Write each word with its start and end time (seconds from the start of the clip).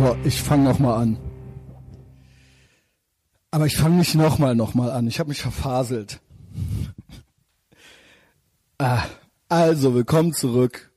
So, 0.00 0.16
ich 0.24 0.40
fange 0.40 0.64
nochmal 0.64 1.02
an. 1.02 1.18
Aber 3.50 3.66
ich 3.66 3.76
fange 3.76 3.96
nicht 3.96 4.14
nochmal 4.14 4.54
nochmal 4.54 4.90
an. 4.92 5.06
Ich 5.06 5.20
habe 5.20 5.28
mich 5.28 5.42
verfaselt. 5.42 6.22
ah, 8.78 9.02
also, 9.50 9.92
willkommen 9.92 10.32
zurück 10.32 10.90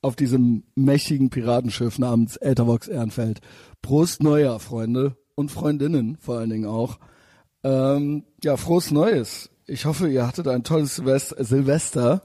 auf 0.00 0.14
diesem 0.14 0.62
mächtigen 0.76 1.28
Piratenschiff 1.30 1.98
namens 1.98 2.36
Ethervox 2.36 2.86
Ehrenfeld. 2.86 3.40
Prost 3.82 4.22
Neujahr, 4.22 4.60
Freunde 4.60 5.16
und 5.34 5.50
Freundinnen 5.50 6.18
vor 6.18 6.38
allen 6.38 6.50
Dingen 6.50 6.66
auch. 6.66 7.00
Ähm, 7.64 8.26
ja, 8.44 8.56
frohes 8.56 8.92
Neues. 8.92 9.50
Ich 9.66 9.86
hoffe, 9.86 10.08
ihr 10.08 10.24
hattet 10.24 10.46
ein 10.46 10.62
tolles 10.62 10.94
Silvester 10.94 12.22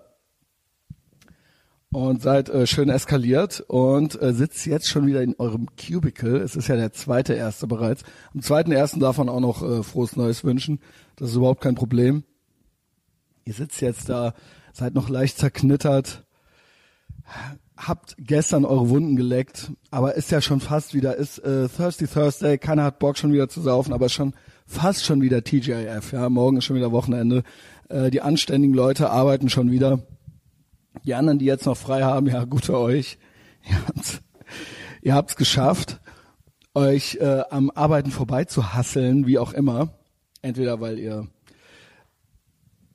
und 1.92 2.22
seid 2.22 2.50
äh, 2.50 2.68
schön 2.68 2.90
eskaliert 2.90 3.62
und 3.68 4.22
äh, 4.22 4.34
sitzt 4.34 4.66
jetzt 4.66 4.88
schon 4.88 5.08
wieder 5.08 5.22
in 5.22 5.36
eurem 5.38 5.68
Cubicle. 5.78 6.38
Es 6.38 6.56
ist 6.56 6.68
ja 6.68 6.76
der 6.76 6.92
zweite 6.92 7.34
erste 7.34 7.68
bereits. 7.68 8.04
Am 8.34 8.42
zweiten 8.42 8.72
ersten 8.72 9.00
darf 9.00 9.18
man 9.18 9.30
auch 9.30 9.40
noch 9.40 9.64
äh, 9.64 9.84
frohes 9.84 10.16
Neues 10.16 10.44
wünschen. 10.44 10.80
Das 11.16 11.30
ist 11.30 11.36
überhaupt 11.38 11.62
kein 11.62 11.76
Problem. 11.76 12.24
Ihr 13.46 13.54
sitzt 13.54 13.80
jetzt 13.80 14.10
da, 14.10 14.34
seid 14.74 14.94
noch 14.94 15.08
leicht 15.08 15.38
zerknittert, 15.38 16.26
habt 17.78 18.16
gestern 18.20 18.66
eure 18.66 18.90
Wunden 18.90 19.16
geleckt, 19.16 19.72
aber 19.90 20.16
ist 20.16 20.32
ja 20.32 20.42
schon 20.42 20.60
fast 20.60 20.94
wieder, 20.94 21.16
ist 21.16 21.40
äh, 21.40 21.70
Thirsty 21.70 22.08
Thursday, 22.08 22.58
keiner 22.58 22.84
hat 22.84 23.00
Bock 23.00 23.18
schon 23.18 23.32
wieder 23.32 23.48
zu 23.48 23.62
saufen, 23.62 23.94
aber 23.94 24.08
ist 24.08 24.14
schon 24.14 24.34
fast 24.66 25.06
schon 25.06 25.22
wieder 25.22 25.44
TGIF, 25.44 26.12
ja, 26.12 26.30
morgen 26.30 26.58
ist 26.58 26.66
schon 26.66 26.76
wieder 26.76 26.92
Wochenende. 26.92 27.44
Äh, 27.88 28.12
die 28.12 28.22
anständigen 28.22 28.76
Leute 28.76 29.10
arbeiten 29.10 29.48
schon 29.50 29.72
wieder 29.72 30.00
die 31.08 31.16
anderen, 31.16 31.40
die 31.40 31.46
jetzt 31.46 31.66
noch 31.66 31.78
frei 31.78 32.04
haben, 32.04 32.28
ja, 32.28 32.44
gut 32.44 32.66
für 32.66 32.78
euch. 32.78 33.18
Ihr 33.68 33.78
ihr 35.02 35.16
habt's 35.16 35.38
geschafft, 35.38 36.00
euch 36.74 37.16
äh, 37.16 37.44
am 37.50 37.72
Arbeiten 37.72 38.12
vorbei 38.12 38.44
zu 38.46 38.74
hasseln, 38.74 39.26
wie 39.26 39.40
auch 39.40 39.54
immer. 39.54 39.90
Entweder 40.42 40.82
weil 40.82 41.00
ihr 41.00 41.28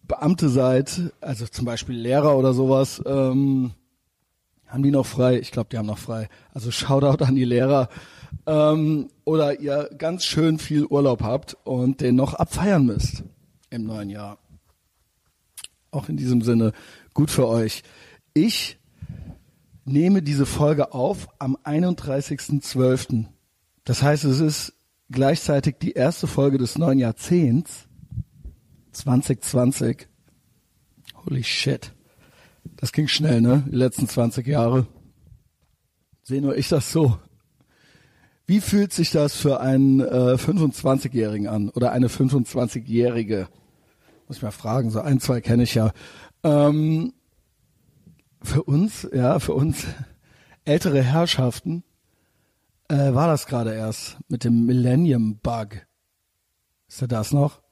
Beamte 0.02 0.50
seid, 0.50 1.12
also 1.20 1.46
zum 1.46 1.64
Beispiel 1.64 1.96
Lehrer 1.96 2.36
oder 2.36 2.52
sowas, 2.52 3.02
ähm, 3.06 3.72
haben 4.66 4.82
die 4.82 4.90
noch 4.90 5.06
frei? 5.06 5.38
Ich 5.38 5.50
glaube, 5.50 5.68
die 5.70 5.78
haben 5.78 5.86
noch 5.86 5.98
frei. 5.98 6.28
Also 6.52 6.70
Shoutout 6.70 7.24
an 7.24 7.34
die 7.34 7.44
Lehrer. 7.44 7.88
Ähm, 8.46 9.08
oder 9.24 9.60
ihr 9.60 9.90
ganz 9.96 10.24
schön 10.24 10.58
viel 10.58 10.84
Urlaub 10.84 11.22
habt 11.22 11.56
und 11.64 12.00
den 12.00 12.16
noch 12.16 12.34
abfeiern 12.34 12.84
müsst 12.84 13.24
im 13.70 13.84
neuen 13.84 14.10
Jahr. 14.10 14.38
Auch 15.90 16.08
in 16.08 16.16
diesem 16.16 16.42
Sinne 16.42 16.72
gut 17.14 17.30
für 17.30 17.46
euch. 17.46 17.82
Ich 18.34 18.78
nehme 19.84 20.22
diese 20.22 20.46
Folge 20.46 20.92
auf 20.92 21.28
am 21.38 21.56
31.12. 21.64 23.26
Das 23.84 24.02
heißt, 24.02 24.24
es 24.24 24.40
ist 24.40 24.72
gleichzeitig 25.10 25.76
die 25.80 25.92
erste 25.92 26.26
Folge 26.26 26.56
des 26.56 26.78
neuen 26.78 26.98
Jahrzehnts 26.98 27.88
2020. 28.92 30.08
Holy 31.26 31.44
shit. 31.44 31.92
Das 32.76 32.92
ging 32.92 33.08
schnell, 33.08 33.40
ne? 33.40 33.64
Die 33.70 33.76
letzten 33.76 34.08
20 34.08 34.46
Jahre. 34.46 34.86
Sehe 36.22 36.40
nur 36.40 36.56
ich 36.56 36.68
das 36.68 36.90
so. 36.90 37.18
Wie 38.46 38.60
fühlt 38.60 38.92
sich 38.92 39.10
das 39.10 39.36
für 39.36 39.60
einen 39.60 40.00
äh, 40.00 40.36
25-Jährigen 40.36 41.48
an 41.48 41.68
oder 41.70 41.92
eine 41.92 42.08
25-Jährige? 42.08 43.48
Muss 44.26 44.38
ich 44.38 44.42
mal 44.42 44.50
fragen, 44.50 44.90
so 44.90 45.00
ein, 45.00 45.20
zwei 45.20 45.40
kenne 45.40 45.64
ich 45.64 45.74
ja. 45.74 45.92
Ähm, 46.44 47.12
für 48.42 48.62
uns, 48.62 49.08
ja, 49.12 49.38
für 49.38 49.54
uns 49.54 49.86
ältere 50.64 51.02
Herrschaften 51.02 51.84
äh, 52.88 53.14
war 53.14 53.26
das 53.26 53.46
gerade 53.46 53.72
erst 53.74 54.18
mit 54.28 54.44
dem 54.44 54.66
Millennium 54.66 55.38
Bug. 55.38 55.86
Ist 56.88 57.00
ja 57.00 57.06
das 57.06 57.32
noch? 57.32 57.62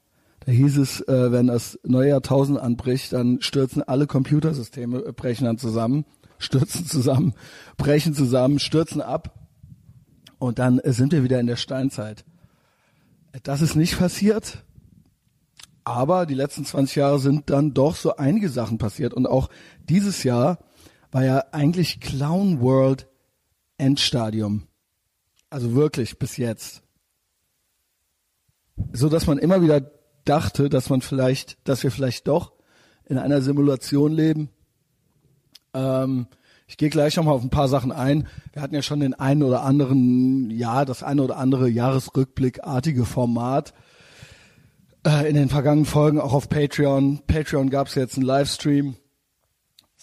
Da 0.45 0.51
hieß 0.51 0.77
es, 0.77 1.01
äh, 1.01 1.31
wenn 1.31 1.47
das 1.47 1.79
neue 1.83 2.09
Jahrtausend 2.09 2.59
anbricht, 2.59 3.13
dann 3.13 3.41
stürzen 3.41 3.83
alle 3.83 4.07
Computersysteme, 4.07 5.05
äh, 5.05 5.11
brechen 5.11 5.45
dann 5.45 5.59
zusammen, 5.59 6.05
stürzen 6.39 6.85
zusammen, 6.87 7.35
brechen 7.77 8.13
zusammen, 8.13 8.57
stürzen 8.59 9.01
ab 9.01 9.47
und 10.39 10.57
dann 10.57 10.79
äh, 10.79 10.91
sind 10.91 11.11
wir 11.11 11.23
wieder 11.23 11.39
in 11.39 11.47
der 11.47 11.57
Steinzeit. 11.57 12.25
Das 13.43 13.61
ist 13.61 13.75
nicht 13.75 13.97
passiert. 13.97 14.65
Aber 15.83 16.25
die 16.25 16.35
letzten 16.35 16.65
20 16.65 16.95
Jahre 16.95 17.19
sind 17.19 17.49
dann 17.49 17.73
doch 17.73 17.95
so 17.95 18.15
einige 18.15 18.49
Sachen 18.49 18.77
passiert. 18.77 19.13
Und 19.13 19.25
auch 19.25 19.49
dieses 19.89 20.23
Jahr 20.23 20.59
war 21.11 21.23
ja 21.23 21.43
eigentlich 21.51 21.99
Clown 21.99 22.61
World 22.61 23.07
Endstadium. 23.77 24.67
Also 25.49 25.73
wirklich 25.73 26.17
bis 26.17 26.37
jetzt. 26.37 26.81
So 28.93 29.09
dass 29.09 29.27
man 29.27 29.37
immer 29.37 29.61
wieder 29.61 29.81
dachte, 30.25 30.69
dass 30.69 30.89
man 30.89 31.01
vielleicht, 31.01 31.57
dass 31.67 31.83
wir 31.83 31.91
vielleicht 31.91 32.27
doch 32.27 32.53
in 33.05 33.17
einer 33.17 33.41
Simulation 33.41 34.13
leben. 34.13 34.49
Ähm, 35.73 36.27
ich 36.67 36.77
gehe 36.77 36.89
gleich 36.89 37.17
nochmal 37.17 37.35
auf 37.35 37.43
ein 37.43 37.49
paar 37.49 37.67
Sachen 37.67 37.91
ein. 37.91 38.27
Wir 38.53 38.61
hatten 38.61 38.75
ja 38.75 38.81
schon 38.81 39.01
den 39.01 39.13
einen 39.13 39.43
oder 39.43 39.63
anderen, 39.63 40.49
ja, 40.51 40.85
das 40.85 41.03
eine 41.03 41.21
oder 41.21 41.37
andere 41.37 41.67
Jahresrückblickartige 41.67 43.03
Format 43.03 43.73
äh, 45.05 45.27
in 45.27 45.35
den 45.35 45.49
vergangenen 45.49 45.85
Folgen 45.85 46.21
auch 46.21 46.33
auf 46.33 46.47
Patreon. 46.47 47.23
Patreon 47.27 47.69
gab 47.69 47.87
es 47.87 47.95
jetzt 47.95 48.15
einen 48.15 48.25
Livestream. 48.25 48.95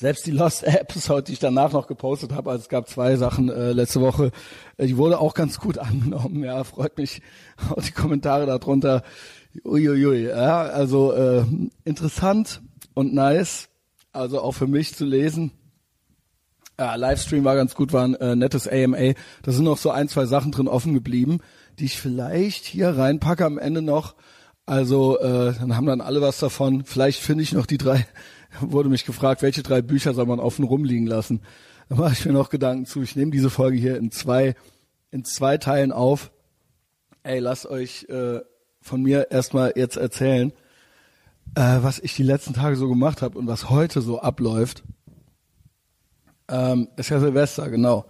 Selbst 0.00 0.26
die 0.26 0.30
Lost 0.30 0.62
Episode, 0.62 1.22
die 1.26 1.32
ich 1.32 1.40
danach 1.40 1.72
noch 1.72 1.88
gepostet 1.88 2.32
habe, 2.32 2.52
also 2.52 2.62
es 2.62 2.68
gab 2.68 2.88
zwei 2.88 3.16
Sachen 3.16 3.48
äh, 3.48 3.72
letzte 3.72 4.00
Woche, 4.00 4.30
äh, 4.76 4.86
die 4.86 4.96
wurde 4.96 5.18
auch 5.18 5.34
ganz 5.34 5.58
gut 5.58 5.76
angenommen. 5.78 6.44
Ja, 6.44 6.62
freut 6.62 6.96
mich 6.98 7.20
auch 7.68 7.82
die 7.82 7.90
Kommentare 7.90 8.46
darunter. 8.46 9.02
Uiuiui, 9.64 10.28
ja, 10.28 10.60
also 10.60 11.12
äh, 11.14 11.42
interessant 11.82 12.62
und 12.94 13.12
nice, 13.12 13.70
also 14.12 14.40
auch 14.40 14.52
für 14.52 14.68
mich 14.68 14.94
zu 14.94 15.04
lesen. 15.04 15.50
Ja, 16.78 16.94
Livestream 16.94 17.42
war 17.42 17.56
ganz 17.56 17.74
gut, 17.74 17.92
war 17.92 18.04
ein 18.04 18.14
äh, 18.14 18.36
nettes 18.36 18.68
AMA. 18.68 19.14
Da 19.42 19.50
sind 19.50 19.64
noch 19.64 19.78
so 19.78 19.90
ein, 19.90 20.08
zwei 20.08 20.26
Sachen 20.26 20.52
drin 20.52 20.68
offen 20.68 20.94
geblieben, 20.94 21.40
die 21.80 21.86
ich 21.86 21.98
vielleicht 21.98 22.66
hier 22.66 22.90
reinpacke 22.90 23.44
am 23.44 23.58
Ende 23.58 23.82
noch. 23.82 24.14
Also 24.64 25.18
äh, 25.18 25.54
dann 25.58 25.76
haben 25.76 25.86
dann 25.86 26.00
alle 26.00 26.20
was 26.20 26.38
davon. 26.38 26.84
Vielleicht 26.84 27.20
finde 27.20 27.42
ich 27.42 27.52
noch 27.52 27.66
die 27.66 27.78
drei. 27.78 28.06
Wurde 28.60 28.88
mich 28.88 29.04
gefragt, 29.04 29.42
welche 29.42 29.62
drei 29.62 29.82
Bücher 29.82 30.14
soll 30.14 30.26
man 30.26 30.40
offen 30.40 30.64
rumliegen 30.64 31.06
lassen. 31.06 31.40
Da 31.88 31.96
mache 31.96 32.12
ich 32.12 32.24
mir 32.24 32.32
noch 32.32 32.50
Gedanken 32.50 32.86
zu. 32.86 33.02
Ich 33.02 33.16
nehme 33.16 33.30
diese 33.30 33.50
Folge 33.50 33.76
hier 33.76 33.96
in 33.96 34.10
zwei 34.10 34.54
in 35.10 35.24
zwei 35.24 35.56
Teilen 35.56 35.92
auf. 35.92 36.30
Ey, 37.22 37.38
lasst 37.38 37.66
euch 37.66 38.04
äh, 38.10 38.40
von 38.80 39.02
mir 39.02 39.30
erstmal 39.30 39.72
jetzt 39.76 39.96
erzählen, 39.96 40.52
äh, 41.54 41.78
was 41.80 41.98
ich 41.98 42.14
die 42.14 42.22
letzten 42.22 42.52
Tage 42.52 42.76
so 42.76 42.88
gemacht 42.88 43.22
habe 43.22 43.38
und 43.38 43.46
was 43.46 43.70
heute 43.70 44.02
so 44.02 44.20
abläuft. 44.20 44.82
Ähm, 46.48 46.88
ist 46.96 47.08
ja 47.08 47.20
Silvester, 47.20 47.70
genau. 47.70 48.06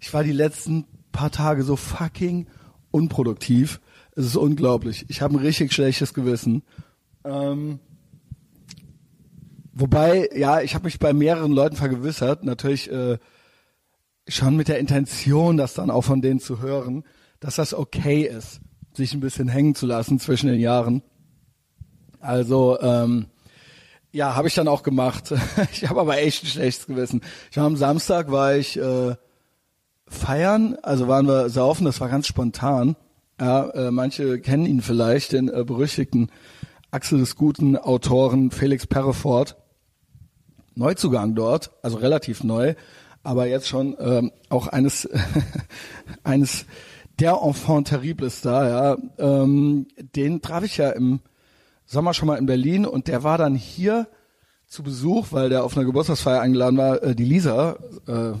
Ich 0.00 0.12
war 0.12 0.22
die 0.22 0.32
letzten 0.32 0.86
paar 1.12 1.30
Tage 1.30 1.62
so 1.62 1.76
fucking 1.76 2.46
unproduktiv 2.90 3.80
es 4.16 4.26
ist 4.26 4.36
unglaublich. 4.36 5.06
Ich 5.08 5.22
habe 5.22 5.34
ein 5.34 5.40
richtig 5.40 5.72
schlechtes 5.72 6.14
Gewissen. 6.14 6.62
Ähm, 7.24 7.80
wobei, 9.74 10.28
ja, 10.34 10.60
ich 10.60 10.74
habe 10.74 10.84
mich 10.84 10.98
bei 10.98 11.12
mehreren 11.12 11.52
Leuten 11.52 11.76
vergewissert, 11.76 12.44
natürlich 12.44 12.90
äh, 12.90 13.18
schon 14.28 14.56
mit 14.56 14.68
der 14.68 14.78
Intention, 14.78 15.56
das 15.56 15.74
dann 15.74 15.90
auch 15.90 16.02
von 16.02 16.22
denen 16.22 16.40
zu 16.40 16.60
hören, 16.60 17.04
dass 17.40 17.56
das 17.56 17.74
okay 17.74 18.22
ist, 18.22 18.60
sich 18.94 19.12
ein 19.12 19.20
bisschen 19.20 19.48
hängen 19.48 19.74
zu 19.74 19.86
lassen 19.86 20.18
zwischen 20.18 20.48
den 20.48 20.60
Jahren. 20.60 21.02
Also, 22.20 22.80
ähm, 22.80 23.26
ja, 24.12 24.36
habe 24.36 24.48
ich 24.48 24.54
dann 24.54 24.68
auch 24.68 24.82
gemacht. 24.82 25.34
ich 25.72 25.88
habe 25.88 26.00
aber 26.00 26.18
echt 26.18 26.44
ein 26.44 26.46
schlechtes 26.46 26.86
Gewissen. 26.86 27.20
Ich 27.50 27.56
war 27.56 27.64
am 27.64 27.76
Samstag, 27.76 28.30
war 28.30 28.54
ich 28.54 28.78
äh, 28.78 29.16
feiern, 30.06 30.76
also 30.82 31.08
waren 31.08 31.26
wir 31.26 31.50
saufen, 31.50 31.84
das 31.84 32.00
war 32.00 32.08
ganz 32.08 32.26
spontan. 32.26 32.96
Ja, 33.40 33.68
äh, 33.70 33.90
manche 33.90 34.40
kennen 34.40 34.66
ihn 34.66 34.80
vielleicht, 34.80 35.32
den 35.32 35.48
äh, 35.48 35.64
berüchtigten 35.64 36.30
Axel 36.92 37.18
des 37.18 37.34
Guten 37.34 37.76
Autoren 37.76 38.52
Felix 38.52 38.86
Perrefort. 38.86 39.56
Neuzugang 40.74 41.34
dort, 41.34 41.70
also 41.82 41.98
relativ 41.98 42.44
neu, 42.44 42.74
aber 43.22 43.46
jetzt 43.46 43.68
schon 43.68 43.96
ähm, 43.98 44.32
auch 44.48 44.66
eines 44.68 45.08
eines 46.24 46.66
der 47.18 47.40
Enfant 47.42 47.88
terribles 47.88 48.40
da, 48.40 48.68
ja. 48.68 48.96
Ähm, 49.18 49.86
den 50.16 50.42
traf 50.42 50.64
ich 50.64 50.76
ja 50.76 50.90
im 50.90 51.20
Sommer 51.86 52.14
schon 52.14 52.26
mal 52.26 52.36
in 52.36 52.46
Berlin 52.46 52.86
und 52.86 53.08
der 53.08 53.22
war 53.22 53.38
dann 53.38 53.54
hier 53.54 54.08
zu 54.66 54.82
Besuch, 54.82 55.28
weil 55.30 55.48
der 55.48 55.64
auf 55.64 55.76
einer 55.76 55.86
Geburtstagsfeier 55.86 56.40
eingeladen 56.40 56.76
war, 56.76 57.02
äh, 57.02 57.14
die 57.14 57.24
Lisa, 57.24 57.76
äh, 58.08 58.32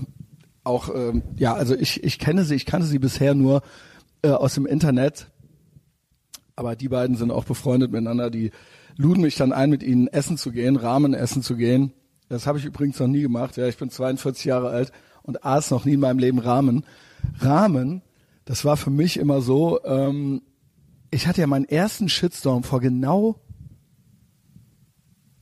auch, 0.64 0.88
äh, 0.88 1.22
ja, 1.36 1.54
also 1.54 1.74
ich, 1.74 2.02
ich 2.02 2.18
kenne 2.18 2.44
sie, 2.44 2.54
ich 2.54 2.66
kannte 2.66 2.86
sie 2.86 2.98
bisher 2.98 3.34
nur 3.34 3.62
äh, 4.22 4.30
aus 4.30 4.54
dem 4.54 4.66
Internet. 4.66 5.28
Aber 6.56 6.76
die 6.76 6.88
beiden 6.88 7.16
sind 7.16 7.30
auch 7.30 7.44
befreundet 7.44 7.92
miteinander. 7.92 8.30
Die 8.30 8.50
luden 8.96 9.22
mich 9.22 9.36
dann 9.36 9.52
ein, 9.52 9.70
mit 9.70 9.82
ihnen 9.82 10.08
essen 10.08 10.38
zu 10.38 10.52
gehen, 10.52 10.76
Rahmen 10.76 11.14
essen 11.14 11.42
zu 11.42 11.56
gehen. 11.56 11.92
Das 12.34 12.46
habe 12.48 12.58
ich 12.58 12.64
übrigens 12.64 12.98
noch 12.98 13.06
nie 13.06 13.22
gemacht. 13.22 13.56
Ja, 13.56 13.68
ich 13.68 13.76
bin 13.76 13.90
42 13.90 14.44
Jahre 14.44 14.70
alt 14.70 14.92
und 15.22 15.44
aß 15.44 15.70
noch 15.70 15.84
nie 15.84 15.94
in 15.94 16.00
meinem 16.00 16.18
Leben 16.18 16.40
Ramen. 16.40 16.84
Ramen, 17.38 18.02
das 18.44 18.64
war 18.64 18.76
für 18.76 18.90
mich 18.90 19.18
immer 19.18 19.40
so, 19.40 19.82
ähm, 19.84 20.42
ich 21.10 21.28
hatte 21.28 21.40
ja 21.40 21.46
meinen 21.46 21.64
ersten 21.64 22.08
Shitstorm 22.08 22.64
vor 22.64 22.80
genau, 22.80 23.40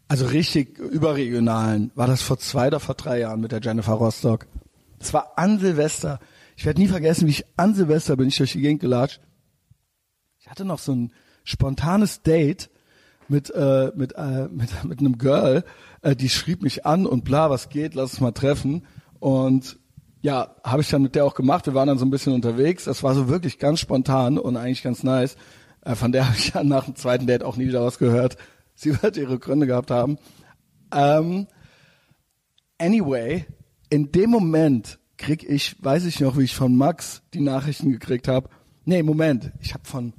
also 0.07 0.27
richtig 0.27 0.79
überregionalen, 0.79 1.91
war 1.95 2.07
das 2.07 2.21
vor 2.21 2.39
zwei 2.39 2.67
oder 2.67 2.81
vor 2.81 2.95
drei 2.95 3.21
Jahren 3.21 3.41
mit 3.41 3.53
der 3.53 3.63
Jennifer 3.63 3.95
Rostock. 3.95 4.47
Das 4.99 5.15
war 5.15 5.39
an 5.39 5.59
Silvester. 5.59 6.21
Ich 6.55 6.67
werde 6.67 6.83
nie 6.83 6.89
vergessen, 6.89 7.27
wie 7.27 7.31
ich 7.31 7.47
an 7.57 7.75
Silvester 7.75 8.17
bin 8.17 8.29
ich 8.29 8.37
durch 8.37 8.53
die 8.53 8.61
Gegend 8.61 8.83
gelatscht. 8.83 9.23
Ich 10.39 10.51
hatte 10.51 10.67
noch 10.67 10.79
so 10.79 10.93
ein 10.93 11.13
spontanes 11.45 12.21
Date 12.21 12.69
mit 13.29 13.51
äh, 13.51 13.91
mit 13.97 14.13
äh, 14.15 14.49
mit 14.51 14.85
mit 14.85 15.01
einem 15.01 15.17
Girl, 15.17 15.65
äh, 16.03 16.15
die 16.15 16.29
schrieb 16.29 16.63
mich 16.63 16.85
an 16.85 17.07
und 17.07 17.25
bla, 17.25 17.51
was 17.51 17.69
geht, 17.69 17.95
lass 17.95 18.13
uns 18.13 18.21
mal 18.21 18.33
treffen 18.33 18.87
und 19.19 19.79
ja, 20.21 20.55
habe 20.63 20.83
ich 20.83 20.89
dann 20.89 21.03
mit 21.03 21.17
der 21.17 21.25
auch 21.25 21.35
gemacht. 21.35 21.67
Wir 21.67 21.75
waren 21.75 21.89
dann 21.89 21.99
so 21.99 22.05
ein 22.05 22.11
bisschen 22.11 22.33
unterwegs. 22.33 22.85
Das 22.85 23.03
war 23.03 23.15
so 23.15 23.29
wirklich 23.29 23.59
ganz 23.59 23.81
spontan 23.81 24.39
und 24.39 24.57
eigentlich 24.57 24.83
ganz 24.83 25.03
nice. 25.03 25.37
Äh, 25.85 25.97
von 25.97 26.13
der 26.13 26.27
habe 26.29 26.37
ich 26.37 26.53
dann 26.53 26.69
nach 26.69 26.85
dem 26.85 26.95
zweiten 26.95 27.27
Date 27.27 27.43
auch 27.43 27.57
nie 27.57 27.67
wieder 27.67 27.85
was 27.85 27.99
gehört. 27.99 28.37
Sie 28.75 29.03
wird 29.03 29.17
ihre 29.17 29.39
Gründe 29.39 29.67
gehabt 29.67 29.91
haben. 29.91 30.19
Ähm, 30.95 31.49
anyway, 32.79 33.47
in 33.91 34.13
dem 34.13 34.31
Moment 34.31 34.99
krieg 35.19 35.45
ich, 35.49 35.83
weiß 35.83 36.05
ich 36.07 36.21
noch, 36.21 36.39
wie 36.39 36.45
ich 36.45 36.55
von 36.55 36.77
Max 36.77 37.23
die 37.35 37.41
Nachrichten 37.41 37.91
gekriegt 37.91 38.29
habe. 38.29 38.49
Nee, 38.85 39.03
Moment, 39.03 39.53
ich 39.61 39.75
habe 39.75 39.85
von 39.85 40.15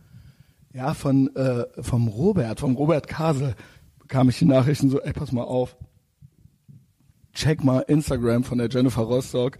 ja, 0.74 0.96
von 0.96 1.34
äh, 1.36 1.66
vom 1.82 2.08
Robert, 2.08 2.60
vom 2.60 2.76
Robert 2.76 3.08
Kasel 3.08 3.56
bekam 4.14 4.30
ich 4.30 4.38
die 4.38 4.46
Nachrichten 4.46 4.92
so, 4.92 5.02
ey, 5.02 5.12
pass 5.12 5.32
mal 5.32 5.42
auf. 5.42 5.76
Check 7.34 7.64
mal 7.64 7.80
Instagram 7.80 8.44
von 8.44 8.60
der 8.60 8.70
Jennifer 8.70 9.02
Rostock, 9.02 9.58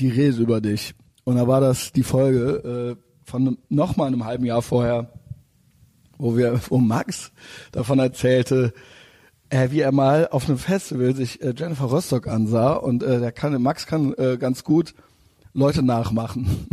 die 0.00 0.08
redet 0.08 0.40
über 0.40 0.60
dich. 0.60 0.96
Und 1.22 1.36
da 1.36 1.46
war 1.46 1.60
das 1.60 1.92
die 1.92 2.02
Folge 2.02 2.96
äh, 2.96 3.02
von 3.22 3.58
noch 3.68 3.96
mal 3.96 4.06
einem 4.06 4.24
halben 4.24 4.44
Jahr 4.44 4.60
vorher, 4.60 5.12
wo 6.18 6.36
wir, 6.36 6.60
wo 6.68 6.78
Max 6.78 7.30
davon 7.70 8.00
erzählte, 8.00 8.74
äh, 9.50 9.70
wie 9.70 9.82
er 9.82 9.92
mal 9.92 10.26
auf 10.32 10.48
einem 10.48 10.58
Festival 10.58 11.14
sich 11.14 11.40
äh, 11.40 11.54
Jennifer 11.56 11.84
Rostock 11.84 12.26
ansah 12.26 12.72
und 12.72 13.04
äh, 13.04 13.20
der 13.20 13.30
kann, 13.30 13.62
Max 13.62 13.86
kann 13.86 14.14
äh, 14.14 14.36
ganz 14.36 14.64
gut 14.64 14.94
Leute 15.52 15.84
nachmachen. 15.84 16.66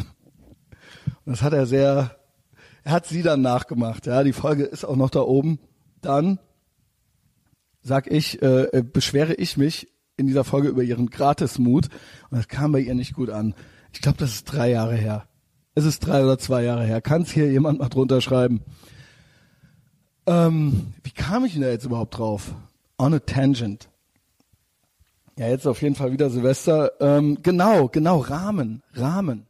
und 1.26 1.28
das 1.28 1.44
hat 1.44 1.54
er 1.54 1.68
sehr 1.68 2.18
er 2.84 2.92
hat 2.92 3.06
sie 3.06 3.22
dann 3.22 3.44
nachgemacht. 3.44 4.08
Ja, 4.08 4.24
die 4.24 4.34
Folge 4.34 4.64
ist 4.64 4.84
auch 4.84 4.96
noch 4.96 5.12
da 5.12 5.22
oben. 5.22 5.60
Dann 6.02 6.40
sag 7.84 8.12
ich, 8.12 8.42
äh, 8.42 8.84
beschwere 8.92 9.34
ich 9.36 9.58
mich 9.58 9.88
in 10.18 10.28
dieser 10.28 10.44
Folge 10.44 10.70
über 10.70 10.84
ihren 10.84 11.10
Gratismut 11.10 11.90
und 12.30 12.38
das 12.38 12.48
kam 12.48 12.72
bei 12.72 12.80
ihr 12.80 12.96
nicht 12.96 13.14
gut 13.14 13.30
an. 13.30 13.54
Ich 13.92 14.02
glaube, 14.02 14.18
das 14.18 14.34
ist 14.34 14.46
drei 14.46 14.72
Jahre 14.72 14.96
her. 14.96 15.28
Es 15.76 15.86
ist 15.86 16.00
drei 16.00 16.24
oder 16.24 16.40
zwei 16.40 16.64
Jahre 16.64 16.86
her. 16.86 17.02
Kann 17.02 17.24
es 17.24 17.32
hier 17.32 17.52
jemand 17.52 17.80
mal 17.80 17.90
drunter 17.90 18.22
schreiben? 18.22 18.62
Ähm, 20.26 20.94
wie 21.04 21.12
kam 21.12 21.46
ich 21.46 21.54
denn 21.54 21.62
da 21.62 21.70
jetzt 21.70 21.86
überhaupt 21.86 22.18
drauf? 22.18 22.56
On 22.98 23.14
a 23.14 23.20
tangent. 23.20 23.90
Ja, 25.38 25.48
jetzt 25.48 25.66
auf 25.66 25.82
jeden 25.82 25.96
Fall 25.96 26.12
wieder 26.12 26.30
Silvester. 26.30 26.92
Ähm, 27.02 27.40
genau, 27.42 27.88
genau, 27.90 28.20
Rahmen, 28.20 28.84
Rahmen. 28.94 29.48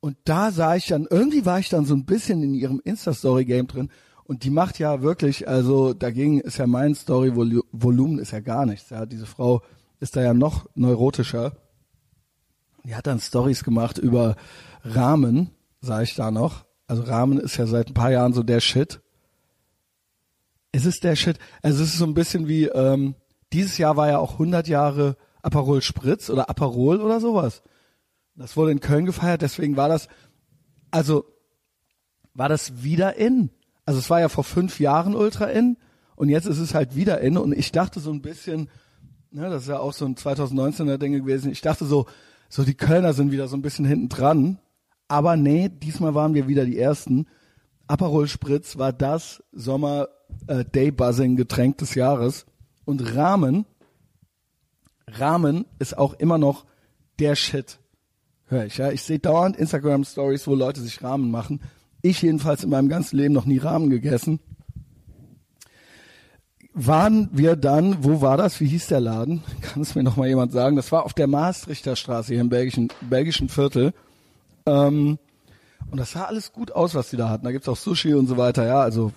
Und 0.00 0.16
da 0.24 0.50
sah 0.50 0.74
ich 0.74 0.86
dann, 0.86 1.06
irgendwie 1.08 1.44
war 1.44 1.58
ich 1.60 1.68
dann 1.68 1.84
so 1.84 1.94
ein 1.94 2.04
bisschen 2.04 2.42
in 2.42 2.54
ihrem 2.54 2.80
Insta-Story-Game 2.82 3.68
drin. 3.68 3.90
Und 4.32 4.44
die 4.44 4.50
macht 4.50 4.78
ja 4.78 5.02
wirklich, 5.02 5.46
also 5.46 5.92
dagegen 5.92 6.40
ist 6.40 6.56
ja 6.56 6.66
mein 6.66 6.94
Story-Volumen 6.94 8.18
ist 8.18 8.30
ja 8.30 8.40
gar 8.40 8.64
nichts. 8.64 8.88
Ja, 8.88 9.04
diese 9.04 9.26
Frau 9.26 9.60
ist 10.00 10.16
da 10.16 10.22
ja 10.22 10.32
noch 10.32 10.70
neurotischer. 10.74 11.54
Die 12.82 12.94
hat 12.94 13.06
dann 13.06 13.20
Stories 13.20 13.62
gemacht 13.62 13.98
über 13.98 14.36
Rahmen, 14.84 15.50
sah 15.82 16.00
ich 16.00 16.14
da 16.14 16.30
noch. 16.30 16.64
Also 16.86 17.02
Rahmen 17.02 17.40
ist 17.40 17.58
ja 17.58 17.66
seit 17.66 17.88
ein 17.88 17.92
paar 17.94 18.10
Jahren 18.10 18.32
so 18.32 18.42
der 18.42 18.60
Shit. 18.60 19.02
Es 20.72 20.86
ist 20.86 21.04
der 21.04 21.14
Shit. 21.14 21.38
Also 21.60 21.82
es 21.82 21.90
ist 21.90 21.98
so 21.98 22.06
ein 22.06 22.14
bisschen 22.14 22.48
wie, 22.48 22.68
ähm, 22.68 23.14
dieses 23.52 23.76
Jahr 23.76 23.98
war 23.98 24.08
ja 24.08 24.16
auch 24.16 24.32
100 24.32 24.66
Jahre 24.66 25.18
Aperol 25.42 25.82
Spritz 25.82 26.30
oder 26.30 26.48
Aperol 26.48 27.02
oder 27.02 27.20
sowas. 27.20 27.62
Das 28.34 28.56
wurde 28.56 28.72
in 28.72 28.80
Köln 28.80 29.04
gefeiert, 29.04 29.42
deswegen 29.42 29.76
war 29.76 29.90
das, 29.90 30.08
also 30.90 31.26
war 32.32 32.48
das 32.48 32.82
wieder 32.82 33.16
in. 33.16 33.50
Also 33.84 33.98
es 33.98 34.10
war 34.10 34.20
ja 34.20 34.28
vor 34.28 34.44
fünf 34.44 34.80
Jahren 34.80 35.14
Ultra 35.14 35.46
in 35.46 35.76
und 36.16 36.28
jetzt 36.28 36.46
ist 36.46 36.58
es 36.58 36.74
halt 36.74 36.94
wieder 36.94 37.20
in 37.20 37.36
und 37.36 37.52
ich 37.52 37.72
dachte 37.72 38.00
so 38.00 38.12
ein 38.12 38.22
bisschen, 38.22 38.68
ne, 39.30 39.50
das 39.50 39.62
ist 39.62 39.68
ja 39.68 39.78
auch 39.78 39.92
so 39.92 40.04
ein 40.04 40.14
2019er 40.14 40.98
Ding 40.98 41.12
gewesen, 41.12 41.50
ich 41.50 41.60
dachte 41.60 41.84
so, 41.84 42.06
so 42.48 42.64
die 42.64 42.74
Kölner 42.74 43.12
sind 43.12 43.32
wieder 43.32 43.48
so 43.48 43.56
ein 43.56 43.62
bisschen 43.62 43.84
hinten 43.84 44.08
dran, 44.08 44.58
aber 45.08 45.36
nee, 45.36 45.68
diesmal 45.68 46.14
waren 46.14 46.34
wir 46.34 46.48
wieder 46.48 46.64
die 46.64 46.78
Ersten. 46.78 47.26
Aperol 47.86 48.28
Spritz 48.28 48.78
war 48.78 48.92
das 48.92 49.42
Sommer 49.52 50.08
äh, 50.46 50.64
Daybuzzing 50.64 51.36
Getränk 51.36 51.78
des 51.78 51.94
Jahres 51.94 52.46
und 52.84 53.14
Rahmen, 53.16 53.66
Rahmen 55.08 55.66
ist 55.78 55.98
auch 55.98 56.14
immer 56.14 56.38
noch 56.38 56.64
der 57.18 57.36
Shit 57.36 57.78
höre 58.52 58.66
ich. 58.66 58.76
Ja, 58.76 58.92
ich 58.92 59.02
sehe 59.02 59.18
dauernd 59.18 59.56
Instagram 59.56 60.04
Stories, 60.04 60.46
wo 60.46 60.54
Leute 60.54 60.80
sich 60.80 61.02
Rahmen 61.02 61.30
machen. 61.30 61.60
Ich 62.02 62.20
jedenfalls 62.22 62.64
in 62.64 62.70
meinem 62.70 62.88
ganzen 62.88 63.16
Leben 63.16 63.32
noch 63.32 63.46
nie 63.46 63.58
Rahmen 63.58 63.88
gegessen. 63.88 64.40
Waren 66.74 67.28
wir 67.32 67.54
dann, 67.54 68.02
wo 68.02 68.20
war 68.20 68.36
das? 68.36 68.60
Wie 68.60 68.66
hieß 68.66 68.88
der 68.88 69.00
Laden? 69.00 69.42
Kann 69.60 69.82
es 69.82 69.94
mir 69.94 70.02
noch 70.02 70.16
mal 70.16 70.28
jemand 70.28 70.52
sagen? 70.52 70.76
Das 70.76 70.90
war 70.90 71.04
auf 71.04 71.14
der 71.14 71.26
Maastrichter 71.26 71.96
Straße 71.96 72.32
hier 72.32 72.40
im 72.40 72.48
belgischen, 72.48 72.88
belgischen 73.02 73.48
Viertel. 73.48 73.92
Ähm, 74.66 75.18
und 75.90 75.98
das 75.98 76.12
sah 76.12 76.24
alles 76.24 76.52
gut 76.52 76.72
aus, 76.72 76.94
was 76.94 77.10
die 77.10 77.16
da 77.16 77.28
hatten. 77.28 77.44
Da 77.44 77.52
gibt's 77.52 77.68
auch 77.68 77.76
Sushi 77.76 78.14
und 78.14 78.26
so 78.26 78.36
weiter, 78.36 78.66
ja, 78.66 78.80
also 78.80 79.12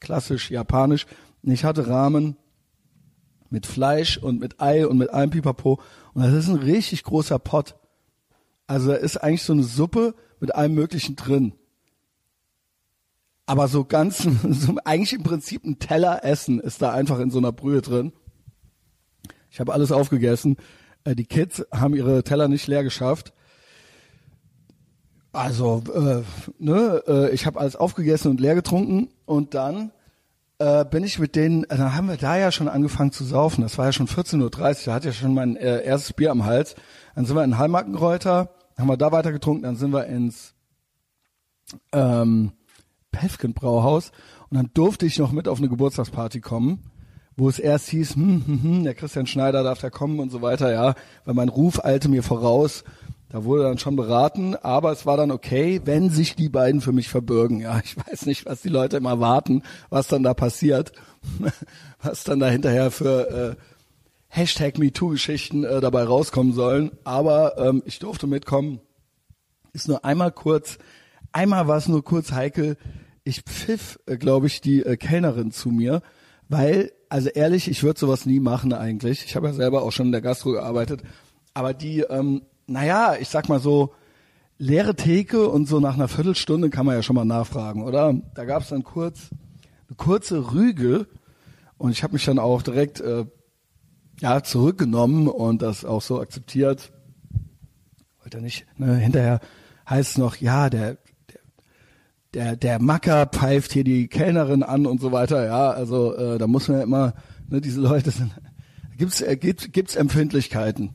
klassisch 0.00 0.50
japanisch. 0.50 1.06
Und 1.42 1.52
ich 1.52 1.64
hatte 1.64 1.86
Rahmen 1.86 2.36
mit 3.50 3.66
Fleisch 3.66 4.18
und 4.18 4.40
mit 4.40 4.60
Ei 4.60 4.86
und 4.86 4.98
mit 4.98 5.10
allem 5.10 5.30
Pipapo. 5.30 5.80
Und 6.14 6.22
das 6.22 6.32
ist 6.32 6.48
ein 6.48 6.56
richtig 6.56 7.04
großer 7.04 7.38
Pott. 7.38 7.76
Also 8.66 8.90
da 8.90 8.96
ist 8.96 9.18
eigentlich 9.18 9.42
so 9.42 9.52
eine 9.52 9.62
Suppe 9.62 10.14
mit 10.40 10.54
allem 10.54 10.74
Möglichen 10.74 11.16
drin. 11.16 11.52
Aber 13.46 13.68
so 13.68 13.84
ganz, 13.84 14.18
so 14.48 14.76
eigentlich 14.84 15.12
im 15.12 15.22
Prinzip 15.22 15.64
ein 15.64 15.78
Teller 15.78 16.24
Essen 16.24 16.60
ist 16.60 16.82
da 16.82 16.92
einfach 16.92 17.18
in 17.18 17.30
so 17.30 17.38
einer 17.38 17.52
Brühe 17.52 17.82
drin. 17.82 18.12
Ich 19.50 19.60
habe 19.60 19.72
alles 19.72 19.92
aufgegessen. 19.92 20.56
Äh, 21.04 21.14
die 21.14 21.26
Kids 21.26 21.64
haben 21.72 21.94
ihre 21.94 22.24
Teller 22.24 22.48
nicht 22.48 22.66
leer 22.66 22.82
geschafft. 22.82 23.32
Also, 25.32 25.82
äh, 25.92 26.22
ne, 26.58 27.02
äh, 27.08 27.30
ich 27.30 27.44
habe 27.46 27.58
alles 27.58 27.76
aufgegessen 27.76 28.30
und 28.30 28.40
leer 28.40 28.54
getrunken 28.54 29.08
und 29.26 29.54
dann 29.54 29.90
äh, 30.58 30.84
bin 30.84 31.02
ich 31.02 31.18
mit 31.18 31.34
denen, 31.34 31.64
äh, 31.64 31.76
dann 31.76 31.94
haben 31.94 32.08
wir 32.08 32.16
da 32.16 32.38
ja 32.38 32.52
schon 32.52 32.68
angefangen 32.68 33.10
zu 33.10 33.24
saufen. 33.24 33.62
Das 33.62 33.76
war 33.76 33.86
ja 33.86 33.92
schon 33.92 34.06
14.30 34.06 34.42
Uhr, 34.42 34.50
da 34.84 34.94
hatte 34.94 35.08
ja 35.08 35.12
schon 35.12 35.34
mein 35.34 35.56
äh, 35.56 35.82
erstes 35.84 36.12
Bier 36.12 36.30
am 36.30 36.44
Hals. 36.44 36.76
Dann 37.16 37.26
sind 37.26 37.34
wir 37.36 37.42
in 37.42 37.58
Heilmarkenreuter, 37.58 38.50
haben 38.78 38.88
wir 38.88 38.96
da 38.96 39.10
weiter 39.10 39.32
getrunken, 39.32 39.64
dann 39.64 39.76
sind 39.76 39.92
wir 39.92 40.06
ins 40.06 40.54
ähm, 41.92 42.52
Pefken 43.14 43.54
Brauhaus 43.54 44.10
und 44.50 44.56
dann 44.56 44.70
durfte 44.74 45.06
ich 45.06 45.18
noch 45.18 45.32
mit 45.32 45.48
auf 45.48 45.58
eine 45.58 45.68
Geburtstagsparty 45.68 46.40
kommen, 46.40 46.80
wo 47.36 47.48
es 47.48 47.58
erst 47.58 47.88
hieß, 47.88 48.16
hm, 48.16 48.44
hm, 48.46 48.62
hm, 48.62 48.84
der 48.84 48.94
Christian 48.94 49.26
Schneider 49.26 49.62
darf 49.62 49.80
da 49.80 49.90
kommen 49.90 50.20
und 50.20 50.30
so 50.30 50.42
weiter, 50.42 50.72
ja, 50.72 50.94
weil 51.24 51.34
mein 51.34 51.48
Ruf 51.48 51.84
eilte 51.84 52.08
mir 52.08 52.22
voraus. 52.22 52.84
Da 53.30 53.42
wurde 53.42 53.64
dann 53.64 53.78
schon 53.78 53.96
beraten, 53.96 54.54
aber 54.54 54.92
es 54.92 55.06
war 55.06 55.16
dann 55.16 55.32
okay, 55.32 55.80
wenn 55.84 56.08
sich 56.08 56.36
die 56.36 56.48
beiden 56.48 56.80
für 56.80 56.92
mich 56.92 57.08
verbürgen. 57.08 57.58
Ja, 57.60 57.80
ich 57.82 57.96
weiß 57.96 58.26
nicht, 58.26 58.46
was 58.46 58.62
die 58.62 58.68
Leute 58.68 58.96
immer 58.96 59.18
warten, 59.18 59.64
was 59.90 60.06
dann 60.06 60.22
da 60.22 60.34
passiert, 60.34 60.92
was 62.02 62.22
dann 62.22 62.38
da 62.38 62.48
hinterher 62.48 62.92
für 62.92 63.56
äh, 63.56 63.56
Hashtag 64.28 64.78
MeToo-Geschichten 64.78 65.64
äh, 65.64 65.80
dabei 65.80 66.04
rauskommen 66.04 66.52
sollen. 66.52 66.92
Aber 67.02 67.58
ähm, 67.58 67.82
ich 67.86 67.98
durfte 67.98 68.28
mitkommen. 68.28 68.80
Ist 69.72 69.88
nur 69.88 70.04
einmal 70.04 70.30
kurz, 70.30 70.78
einmal 71.32 71.66
war 71.66 71.78
es 71.78 71.88
nur 71.88 72.04
kurz 72.04 72.30
heikel. 72.30 72.76
Ich 73.24 73.42
pfiff, 73.42 73.98
äh, 74.06 74.16
glaube 74.16 74.46
ich, 74.46 74.60
die 74.60 74.84
äh, 74.84 74.96
Kellnerin 74.96 75.50
zu 75.50 75.70
mir, 75.70 76.02
weil, 76.48 76.92
also 77.08 77.30
ehrlich, 77.30 77.68
ich 77.68 77.82
würde 77.82 77.98
sowas 77.98 78.26
nie 78.26 78.40
machen 78.40 78.72
eigentlich. 78.72 79.24
Ich 79.24 79.34
habe 79.34 79.48
ja 79.48 79.52
selber 79.54 79.82
auch 79.82 79.92
schon 79.92 80.06
in 80.06 80.12
der 80.12 80.20
Gastro 80.20 80.52
gearbeitet. 80.52 81.02
Aber 81.54 81.72
die, 81.72 82.00
ähm, 82.00 82.42
naja, 82.66 83.16
ich 83.18 83.28
sag 83.28 83.48
mal 83.48 83.60
so, 83.60 83.94
leere 84.58 84.94
Theke 84.94 85.48
und 85.48 85.66
so 85.66 85.80
nach 85.80 85.94
einer 85.94 86.08
Viertelstunde 86.08 86.70
kann 86.70 86.86
man 86.86 86.94
ja 86.94 87.02
schon 87.02 87.16
mal 87.16 87.24
nachfragen, 87.24 87.82
oder? 87.82 88.14
Da 88.34 88.44
gab 88.44 88.62
es 88.62 88.68
dann 88.68 88.84
kurz 88.84 89.30
eine 89.88 89.96
kurze 89.96 90.52
Rüge 90.52 91.06
und 91.78 91.90
ich 91.90 92.02
habe 92.02 92.14
mich 92.14 92.24
dann 92.24 92.38
auch 92.38 92.62
direkt 92.62 93.00
äh, 93.00 93.26
ja, 94.20 94.42
zurückgenommen 94.42 95.28
und 95.28 95.62
das 95.62 95.84
auch 95.84 96.02
so 96.02 96.20
akzeptiert. 96.20 96.92
Wollte 98.20 98.40
nicht, 98.40 98.66
ne, 98.78 98.96
hinterher 98.96 99.40
heißt 99.88 100.12
es 100.12 100.18
noch, 100.18 100.36
ja, 100.36 100.70
der, 100.70 100.98
der, 102.34 102.56
der, 102.56 102.80
Macker 102.80 103.26
pfeift 103.26 103.72
hier 103.72 103.84
die 103.84 104.08
Kellnerin 104.08 104.62
an 104.62 104.86
und 104.86 105.00
so 105.00 105.12
weiter, 105.12 105.44
ja, 105.46 105.70
also 105.70 106.14
äh, 106.16 106.38
da 106.38 106.46
muss 106.46 106.68
man 106.68 106.78
ja 106.78 106.82
immer, 106.82 107.14
ne, 107.48 107.60
diese 107.60 107.80
Leute 107.80 108.10
sind, 108.10 108.32
gibt's, 108.98 109.20
äh, 109.20 109.36
gibt, 109.36 109.72
gibt's 109.72 109.96
Empfindlichkeiten. 109.96 110.90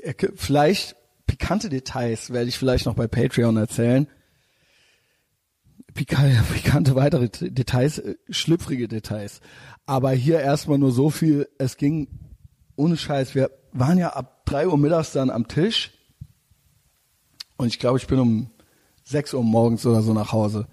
äh, 0.00 0.14
vielleicht 0.36 0.96
pikante 1.26 1.68
Details 1.68 2.32
werde 2.32 2.48
ich 2.48 2.58
vielleicht 2.58 2.86
noch 2.86 2.94
bei 2.94 3.06
Patreon 3.08 3.56
erzählen. 3.56 4.06
Pika- 5.94 6.42
Pikante 6.52 6.94
weitere 6.94 7.28
Details, 7.28 7.98
äh, 7.98 8.14
schlüpfrige 8.30 8.88
Details. 8.88 9.40
Aber 9.86 10.12
hier 10.12 10.40
erstmal 10.40 10.78
nur 10.78 10.92
so 10.92 11.10
viel, 11.10 11.48
es 11.58 11.76
ging 11.76 12.08
ohne 12.76 12.96
Scheiß, 12.96 13.34
wir 13.34 13.50
waren 13.72 13.98
ja 13.98 14.10
ab 14.10 14.46
drei 14.46 14.68
Uhr 14.68 14.78
mittags 14.78 15.12
dann 15.12 15.30
am 15.30 15.48
Tisch 15.48 15.92
und 17.56 17.68
ich 17.68 17.78
glaube, 17.78 17.98
ich 17.98 18.06
bin 18.06 18.18
um 18.18 18.50
sechs 19.12 19.32
Uhr 19.32 19.44
morgens 19.44 19.86
oder 19.86 20.02
so 20.02 20.12
nach 20.12 20.32
Hause. 20.32 20.66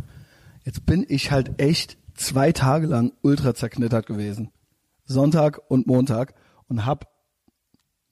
Jetzt 0.66 0.86
bin 0.86 1.06
ich 1.08 1.32
halt 1.32 1.62
echt 1.62 1.98
zwei 2.16 2.52
Tage 2.52 2.88
lang 2.88 3.14
ultra 3.22 3.54
zerknittert 3.54 4.08
gewesen. 4.08 4.50
Sonntag 5.06 5.60
und 5.70 5.88
Montag 5.88 6.34
und 6.68 6.86
hab 6.86 7.08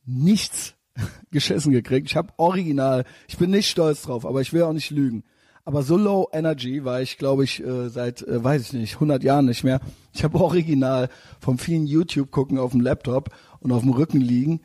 nichts 0.06 0.76
geschissen 1.32 1.72
gekriegt. 1.72 2.08
Ich 2.10 2.16
habe 2.16 2.34
original, 2.38 3.06
ich 3.28 3.38
bin 3.38 3.50
nicht 3.50 3.70
stolz 3.70 4.04
drauf, 4.04 4.26
aber 4.26 4.42
ich 4.42 4.54
will 4.54 4.64
auch 4.64 4.74
nicht 4.74 4.92
lügen. 4.92 5.24
Aber 5.66 5.84
so 5.84 5.98
low 5.98 6.30
energy 6.32 6.86
war 6.86 7.02
ich, 7.02 7.18
glaube 7.18 7.44
ich, 7.44 7.62
äh, 7.62 7.90
seit, 7.90 8.22
äh, 8.22 8.42
weiß 8.42 8.62
ich 8.62 8.74
nicht, 8.74 8.94
100 8.96 9.22
Jahren 9.24 9.46
nicht 9.46 9.66
mehr. 9.66 9.82
Ich 10.14 10.24
habe 10.24 10.40
original 10.40 11.10
vom 11.40 11.58
vielen 11.58 11.86
YouTube 11.88 12.32
gucken 12.32 12.58
auf 12.58 12.72
dem 12.72 12.82
Laptop 12.82 13.32
und 13.60 13.72
auf 13.72 13.82
dem 13.82 13.92
Rücken 13.92 14.22
liegen 14.22 14.62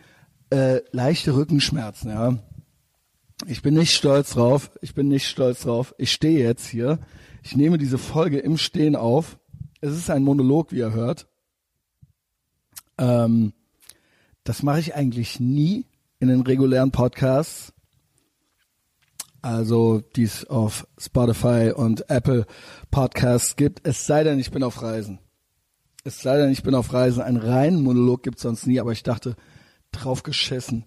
äh, 0.53 0.83
leichte 0.93 1.35
Rückenschmerzen. 1.35 2.11
Ja, 2.11 2.39
ich 3.47 3.63
bin 3.63 3.75
nicht 3.75 3.95
stolz 3.95 4.31
drauf. 4.31 4.71
Ich 4.81 4.95
bin 4.95 5.09
nicht 5.09 5.29
stolz 5.29 5.61
drauf. 5.61 5.95
Ich 5.99 6.13
stehe 6.13 6.45
jetzt 6.45 6.67
hier. 6.67 6.99
Ich 7.43 7.57
nehme 7.57 7.79
diese 7.79 7.99
Folge 7.99 8.39
im 8.39 8.57
Stehen 8.57 8.97
auf. 8.97 9.39
Es 9.81 9.93
ist 9.93 10.11
ein 10.11 10.23
Monolog, 10.23 10.73
wie 10.73 10.79
ihr 10.79 10.93
hört. 10.93 11.27
Ähm, 12.99 13.53
das 14.45 14.63
mache 14.63 14.81
ich 14.81 14.95
eigentlich 14.95 15.41
nie 15.41 15.87
in 16.21 16.29
den 16.29 16.43
regulären 16.43 16.93
Podcasts. 16.93 17.73
Also, 19.41 20.03
die 20.15 20.23
es 20.23 20.45
auf 20.45 20.87
Spotify 20.99 21.73
und 21.75 22.09
Apple 22.09 22.47
Podcasts 22.93 23.57
gibt. 23.57 23.87
Es 23.87 24.07
sei 24.07 24.23
denn, 24.23 24.39
ich 24.39 24.53
bin 24.53 24.63
auf 24.63 24.83
Reisen. 24.83 25.19
Es 26.05 26.23
sei 26.23 26.37
denn, 26.37 26.53
ich 26.53 26.63
bin 26.63 26.77
auf 26.77 26.93
Reisen. 26.93 27.23
Einen 27.23 27.39
reinen 27.39 27.83
Monolog 27.83 28.23
gibt's 28.23 28.43
sonst 28.43 28.67
nie, 28.67 28.79
aber 28.79 28.93
ich 28.93 29.03
dachte, 29.03 29.35
drauf 29.91 30.23
geschissen. 30.23 30.87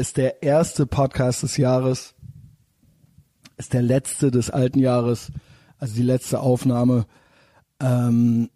Ist 0.00 0.16
der 0.16 0.42
erste 0.42 0.86
Podcast 0.86 1.42
des 1.42 1.58
Jahres. 1.58 2.14
Ist 3.58 3.74
der 3.74 3.82
letzte 3.82 4.30
des 4.30 4.48
alten 4.48 4.78
Jahres. 4.78 5.30
Also 5.76 5.94
die 5.94 6.02
letzte 6.02 6.40
Aufnahme. 6.40 7.04
Ähm, 7.80 8.48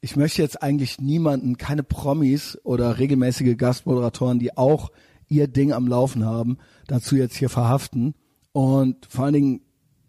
ich 0.00 0.16
möchte 0.16 0.42
jetzt 0.42 0.60
eigentlich 0.60 0.98
niemanden, 0.98 1.58
keine 1.58 1.84
Promis 1.84 2.58
oder 2.64 2.98
regelmäßige 2.98 3.56
Gastmoderatoren, 3.56 4.40
die 4.40 4.56
auch 4.56 4.90
ihr 5.28 5.46
Ding 5.46 5.72
am 5.72 5.86
Laufen 5.86 6.24
haben, 6.24 6.58
dazu 6.88 7.14
jetzt 7.14 7.36
hier 7.36 7.50
verhaften. 7.50 8.16
Und 8.50 9.06
vor 9.08 9.26
allen 9.26 9.34
Dingen, 9.34 9.60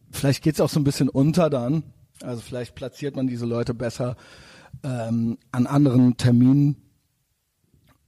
vielleicht 0.10 0.42
geht's 0.42 0.62
auch 0.62 0.70
so 0.70 0.80
ein 0.80 0.84
bisschen 0.84 1.10
unter 1.10 1.52
dann. 1.52 1.84
Also 2.24 2.42
vielleicht 2.42 2.74
platziert 2.74 3.16
man 3.16 3.28
diese 3.28 3.46
Leute 3.46 3.76
besser 3.76 4.16
ähm, 4.82 5.38
an 5.52 5.68
anderen 5.68 6.18
Terminen. 6.18 6.89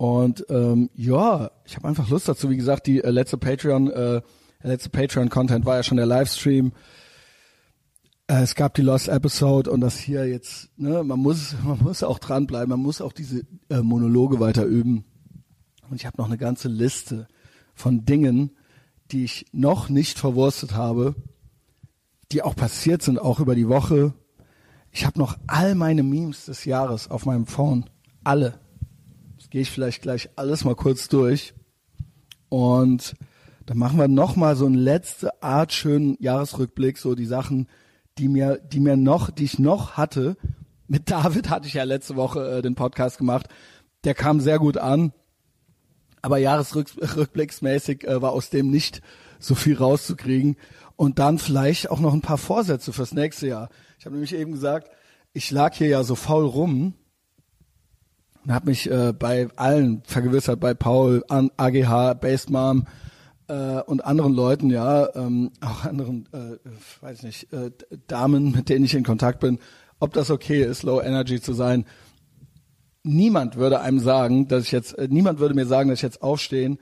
Und 0.02 0.48
ähm, 0.50 0.90
ja, 0.96 1.52
ich 1.64 1.76
habe 1.76 1.88
einfach 1.88 2.10
Lust 2.10 2.28
dazu. 2.28 2.50
Wie 2.50 2.58
gesagt, 2.58 2.88
die 2.88 3.04
äh, 3.04 3.12
letzte 3.12 3.38
Patreon, 3.38 3.88
äh, 3.92 4.22
der 4.64 4.72
letzte 4.72 4.90
Patreon-Content 4.90 5.64
war 5.64 5.76
ja 5.76 5.84
schon 5.84 5.98
der 5.98 6.08
Livestream. 6.08 6.72
Äh, 8.26 8.42
es 8.42 8.56
gab 8.56 8.74
die 8.74 8.82
Lost 8.82 9.10
Episode 9.10 9.70
und 9.70 9.80
das 9.80 10.00
hier 10.00 10.28
jetzt, 10.28 10.72
ne, 10.76 11.04
man 11.04 11.20
muss, 11.20 11.54
man 11.64 11.78
muss 11.84 12.02
auch 12.02 12.18
dranbleiben, 12.18 12.70
man 12.70 12.80
muss 12.80 13.00
auch 13.00 13.14
diese 13.14 13.44
äh, 13.70 13.82
Monologe 13.84 14.40
weiter 14.40 14.66
üben. 14.66 15.06
Und 15.88 15.98
ich 15.98 16.08
habe 16.08 16.18
noch 16.18 16.26
eine 16.26 16.40
ganze 16.40 16.68
Liste 16.68 17.28
von 17.76 18.04
Dingen, 18.04 18.58
die 19.12 19.24
ich 19.24 19.46
noch 19.52 19.88
nicht 19.88 20.18
verwurstet 20.18 20.74
habe, 20.74 21.14
die 22.32 22.42
auch 22.42 22.56
passiert 22.56 23.04
sind, 23.04 23.20
auch 23.20 23.40
über 23.40 23.54
die 23.54 23.70
Woche. 23.70 24.16
Ich 24.90 25.06
habe 25.06 25.20
noch 25.20 25.38
all 25.46 25.76
meine 25.76 26.02
Memes 26.02 26.46
des 26.46 26.66
Jahres 26.66 27.08
auf 27.08 27.28
meinem 27.28 27.46
Phone. 27.46 27.88
Alle. 28.24 28.60
Gehe 29.52 29.62
ich 29.62 29.70
vielleicht 29.70 30.02
gleich 30.02 30.30
alles 30.38 30.64
mal 30.64 30.76
kurz 30.76 31.10
durch. 31.10 31.54
Und 32.48 33.16
dann 33.66 33.78
machen 33.78 34.00
wir 34.00 34.08
noch 34.08 34.38
mal 34.38 34.56
so 34.56 34.66
einen 34.66 34.76
letzte 34.76 35.44
Art 35.44 35.74
schönen 35.74 36.16
Jahresrückblick, 36.22 36.98
so 36.98 37.16
die 37.16 37.26
Sachen, 37.26 37.68
die 38.18 38.30
mir, 38.30 38.60
die 38.60 38.80
mir 38.80 38.96
noch, 38.96 39.30
die 39.30 39.44
ich 39.44 39.60
noch 39.60 39.98
hatte. 39.98 40.38
Mit 40.88 41.12
David 41.12 41.50
hatte 41.50 41.68
ich 41.68 41.74
ja 41.74 41.84
letzte 41.84 42.16
Woche 42.16 42.60
äh, 42.60 42.62
den 42.62 42.76
Podcast 42.76 43.18
gemacht. 43.18 43.48
Der 44.06 44.14
kam 44.14 44.40
sehr 44.40 44.58
gut 44.58 44.78
an. 44.78 45.12
Aber 46.22 46.38
jahresrückblicksmäßig 46.38 48.08
äh, 48.08 48.22
war 48.22 48.32
aus 48.32 48.52
dem 48.52 48.70
nicht 48.70 49.02
so 49.38 49.54
viel 49.54 49.76
rauszukriegen. 49.76 50.56
Und 50.96 51.20
dann 51.20 51.40
vielleicht 51.40 51.92
auch 51.92 52.00
noch 52.00 52.14
ein 52.14 52.22
paar 52.22 52.38
Vorsätze 52.38 52.94
fürs 52.94 53.14
nächste 53.14 53.48
Jahr. 53.48 53.70
Ich 54.00 54.06
habe 54.06 54.16
nämlich 54.16 54.34
eben 54.34 54.54
gesagt, 54.54 54.90
ich 55.34 55.52
lag 55.52 55.74
hier 55.74 55.88
ja 55.88 56.04
so 56.06 56.16
faul 56.16 56.46
rum 56.46 56.94
und 58.44 58.54
habe 58.54 58.70
mich 58.70 58.90
äh, 58.90 59.14
bei 59.14 59.48
allen 59.56 60.04
vergewissert, 60.06 60.60
bei 60.60 60.74
Paul, 60.74 61.24
an 61.30 61.52
AGH, 61.58 62.16
Based 62.16 62.50
Mom 62.50 62.88
äh, 63.48 63.82
und 63.82 64.04
anderen 64.04 64.34
Leuten, 64.34 64.70
ja, 64.70 65.14
ähm, 65.16 65.52
auch 65.62 65.86
anderen, 65.86 66.28
äh, 66.34 66.58
weiß 67.02 67.24
nicht, 67.24 67.52
äh, 67.54 67.72
Damen, 68.08 68.52
mit 68.52 68.70
denen 68.70 68.86
ich 68.86 68.96
in 68.96 69.04
Kontakt 69.04 69.40
bin, 69.40 69.60
ob 70.00 70.14
das 70.14 70.32
okay 70.32 70.64
ist, 70.64 70.84
Low 70.84 71.02
Energy 71.02 71.40
zu 71.40 71.54
sein 71.54 71.86
niemand 73.04 73.56
würde 73.56 73.82
einem 73.82 74.00
sagen, 74.00 74.48
dass 74.48 74.66
ich 74.66 74.72
jetzt, 74.72 74.98
äh, 74.98 75.08
niemand 75.10 75.40
würde 75.40 75.56
mir 75.56 75.66
sagen, 75.66 75.90
dass 75.90 76.00
ich 76.00 76.04
jetzt 76.04 76.22
aufstehen, 76.22 76.80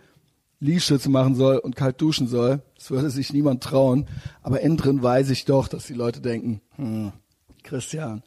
Liegestütze 0.60 1.10
machen 1.10 1.36
soll 1.36 1.58
und 1.58 1.76
kalt 1.76 2.02
duschen 2.02 2.28
soll. 2.28 2.62
Das 2.76 2.92
würde 2.92 3.10
sich 3.10 3.32
niemand 3.32 3.64
trauen. 3.64 4.08
Aber 4.42 4.60
innen 4.60 4.78
drin 4.78 5.02
weiß 5.02 5.30
ich 5.30 5.46
doch, 5.46 5.70
dass 5.70 5.88
die 5.88 5.94
Leute 5.94 6.20
denken, 6.20 6.62
hm, 6.76 7.14
Christian, 7.64 8.24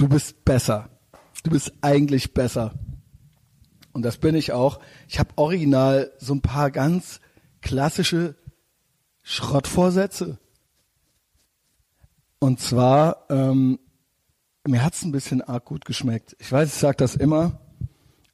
du 0.00 0.08
bist 0.08 0.44
besser. 0.44 0.88
Du 1.42 1.50
bist 1.50 1.72
eigentlich 1.82 2.32
besser. 2.32 2.74
Und 3.92 4.02
das 4.02 4.16
bin 4.16 4.34
ich 4.34 4.52
auch. 4.52 4.80
Ich 5.08 5.18
habe 5.18 5.30
original 5.36 6.12
so 6.18 6.34
ein 6.34 6.40
paar 6.40 6.70
ganz 6.70 7.20
klassische 7.60 8.34
Schrottvorsätze. 9.22 10.38
Und 12.38 12.60
zwar, 12.60 13.26
ähm, 13.28 13.78
mir 14.66 14.82
hat's 14.82 15.04
ein 15.04 15.12
bisschen 15.12 15.42
arg 15.42 15.66
gut 15.66 15.84
geschmeckt. 15.84 16.34
Ich 16.38 16.50
weiß, 16.50 16.68
ich 16.68 16.80
sag 16.80 16.96
das 16.96 17.14
immer, 17.16 17.60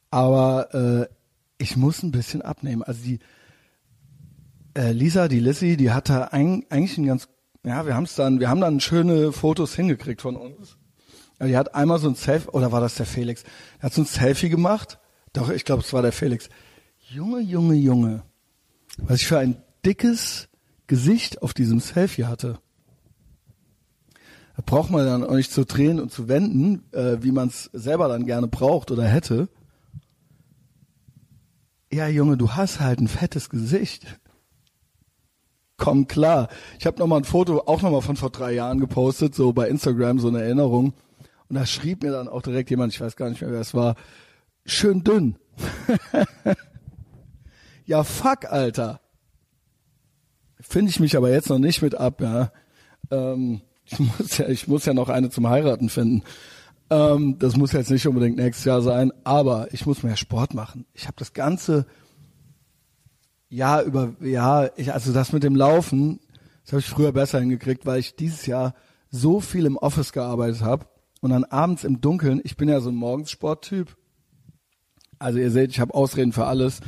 aber 0.09 0.73
äh, 0.73 1.13
ich 1.57 1.75
muss 1.75 2.01
ein 2.03 2.11
bisschen 2.11 2.41
abnehmen. 2.41 2.83
Also 2.83 3.03
die 3.03 3.19
äh, 4.77 4.93
Lisa, 4.93 5.27
die 5.27 5.41
Lissy, 5.41 5.75
die 5.75 5.91
hat 5.91 6.07
da 6.07 6.25
ein, 6.25 6.65
eigentlich 6.69 6.97
ein 6.97 7.07
ganz, 7.07 7.27
ja, 7.65 7.85
wir 7.85 7.95
haben 7.95 8.05
es 8.05 8.15
dann, 8.15 8.39
wir 8.39 8.49
haben 8.49 8.61
dann 8.61 8.79
schöne 8.79 9.33
Fotos 9.33 9.75
hingekriegt 9.75 10.21
von 10.21 10.37
uns. 10.37 10.76
Ja, 11.39 11.47
die 11.47 11.57
hat 11.57 11.75
einmal 11.75 11.99
so 11.99 12.07
ein 12.07 12.15
Selfie, 12.15 12.49
oder 12.49 12.71
war 12.71 12.81
das 12.81 12.95
der 12.95 13.05
Felix? 13.05 13.43
Er 13.79 13.83
hat 13.83 13.93
so 13.93 14.01
ein 14.01 14.05
Selfie 14.05 14.49
gemacht. 14.49 14.99
Doch, 15.33 15.49
ich 15.49 15.65
glaube, 15.65 15.83
es 15.83 15.93
war 15.93 16.01
der 16.01 16.11
Felix. 16.11 16.49
Junge, 17.09 17.39
Junge, 17.41 17.75
Junge. 17.75 18.23
Was 18.97 19.21
ich 19.21 19.27
für 19.27 19.37
ein 19.37 19.61
dickes 19.85 20.49
Gesicht 20.87 21.41
auf 21.41 21.53
diesem 21.53 21.79
Selfie 21.79 22.25
hatte. 22.25 22.59
Da 24.55 24.63
braucht 24.65 24.89
man 24.89 25.05
dann 25.05 25.23
auch 25.23 25.35
nicht 25.35 25.51
zu 25.51 25.65
drehen 25.65 25.99
und 25.99 26.11
zu 26.11 26.27
wenden, 26.27 26.91
äh, 26.91 27.17
wie 27.21 27.31
man 27.31 27.49
es 27.49 27.69
selber 27.73 28.07
dann 28.07 28.25
gerne 28.25 28.47
braucht 28.47 28.89
oder 28.89 29.05
hätte. 29.05 29.49
Ja, 31.91 32.07
Junge, 32.07 32.37
du 32.37 32.51
hast 32.51 32.79
halt 32.79 32.99
ein 32.99 33.07
fettes 33.07 33.49
Gesicht. 33.49 34.19
Komm 35.77 36.07
klar. 36.07 36.49
Ich 36.79 36.87
habe 36.87 36.97
noch 36.97 37.07
mal 37.07 37.17
ein 37.17 37.23
Foto 37.23 37.61
auch 37.67 37.83
noch 37.83 37.91
mal 37.91 38.01
von 38.01 38.15
vor 38.15 38.31
drei 38.31 38.53
Jahren 38.53 38.79
gepostet, 38.79 39.35
so 39.35 39.53
bei 39.53 39.69
Instagram, 39.69 40.19
so 40.19 40.27
eine 40.27 40.41
Erinnerung. 40.41 40.93
Und 41.49 41.55
da 41.55 41.65
schrieb 41.65 42.03
mir 42.03 42.11
dann 42.11 42.27
auch 42.27 42.41
direkt 42.41 42.69
jemand, 42.69 42.93
ich 42.93 43.01
weiß 43.01 43.15
gar 43.15 43.29
nicht 43.29 43.41
mehr, 43.41 43.51
wer 43.51 43.61
es 43.61 43.73
war, 43.73 43.95
schön 44.65 45.03
dünn. 45.03 45.37
ja, 47.85 48.03
fuck, 48.03 48.45
Alter. 48.45 48.99
Finde 50.59 50.89
ich 50.89 50.99
mich 50.99 51.15
aber 51.15 51.31
jetzt 51.31 51.49
noch 51.49 51.59
nicht 51.59 51.81
mit 51.81 51.95
ab, 51.95 52.21
ja. 52.21 52.51
Ähm, 53.11 53.61
ich 53.85 53.99
muss 53.99 54.37
ja, 54.37 54.49
ich 54.49 54.67
muss 54.67 54.85
ja 54.85 54.93
noch 54.93 55.07
eine 55.07 55.29
zum 55.29 55.47
Heiraten 55.47 55.89
finden. 55.89 56.23
Ähm, 56.89 57.37
das 57.39 57.55
muss 57.55 57.71
jetzt 57.71 57.91
nicht 57.91 58.07
unbedingt 58.07 58.37
nächstes 58.37 58.65
Jahr 58.65 58.81
sein, 58.81 59.13
aber 59.23 59.73
ich 59.73 59.85
muss 59.85 60.03
mehr 60.03 60.17
Sport 60.17 60.53
machen. 60.53 60.85
Ich 60.93 61.05
habe 61.05 61.15
das 61.17 61.33
ganze 61.33 61.85
Jahr 63.49 63.83
über, 63.83 64.15
ja, 64.19 64.69
ich, 64.75 64.93
also 64.93 65.13
das 65.13 65.31
mit 65.31 65.43
dem 65.43 65.55
Laufen, 65.55 66.19
das 66.63 66.73
habe 66.73 66.81
ich 66.81 66.89
früher 66.89 67.13
besser 67.13 67.39
hingekriegt, 67.39 67.85
weil 67.85 67.99
ich 67.99 68.17
dieses 68.17 68.45
Jahr 68.45 68.73
so 69.09 69.39
viel 69.39 69.65
im 69.65 69.77
Office 69.77 70.11
gearbeitet 70.11 70.61
habe 70.61 70.85
und 71.21 71.31
dann 71.31 71.43
abends 71.45 71.83
im 71.83 72.01
Dunkeln, 72.01 72.41
ich 72.43 72.57
bin 72.57 72.69
ja 72.69 72.79
so 72.79 72.89
ein 72.89 72.95
Morgensporttyp. 72.95 73.95
Also 75.19 75.39
ihr 75.39 75.51
seht, 75.51 75.71
ich 75.71 75.79
habe 75.79 75.93
Ausreden 75.93 76.31
für 76.31 76.45
alles, 76.45 76.79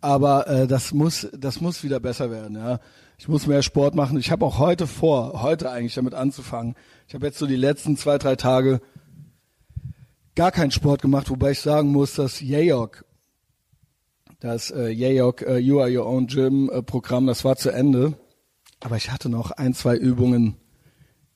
aber 0.00 0.48
äh, 0.48 0.66
das 0.66 0.92
muss, 0.92 1.28
das 1.32 1.60
muss 1.60 1.84
wieder 1.84 2.00
besser 2.00 2.30
werden, 2.30 2.56
ja. 2.56 2.80
Ich 3.20 3.26
muss 3.26 3.48
mehr 3.48 3.62
Sport 3.62 3.96
machen. 3.96 4.16
Ich 4.16 4.30
habe 4.30 4.46
auch 4.46 4.60
heute 4.60 4.86
vor, 4.86 5.42
heute 5.42 5.72
eigentlich 5.72 5.94
damit 5.94 6.14
anzufangen. 6.14 6.76
Ich 7.08 7.14
habe 7.14 7.26
jetzt 7.26 7.38
so 7.38 7.46
die 7.46 7.56
letzten 7.56 7.96
zwei, 7.96 8.16
drei 8.16 8.36
Tage 8.36 8.80
gar 10.36 10.52
keinen 10.52 10.70
Sport 10.70 11.02
gemacht, 11.02 11.28
wobei 11.28 11.50
ich 11.50 11.60
sagen 11.60 11.90
muss, 11.90 12.14
dass 12.14 12.40
Jayok 12.40 13.04
das 14.40 14.70
äh, 14.70 14.88
Yayok 14.90 15.42
äh, 15.42 15.58
You 15.58 15.80
Are 15.80 15.90
Your 15.90 16.06
Own 16.06 16.28
Gym 16.28 16.70
äh, 16.70 16.80
Programm, 16.80 17.26
das 17.26 17.44
war 17.44 17.56
zu 17.56 17.70
Ende. 17.70 18.16
Aber 18.80 18.96
ich 18.96 19.10
hatte 19.10 19.28
noch 19.28 19.50
ein, 19.50 19.74
zwei 19.74 19.96
Übungen, 19.96 20.56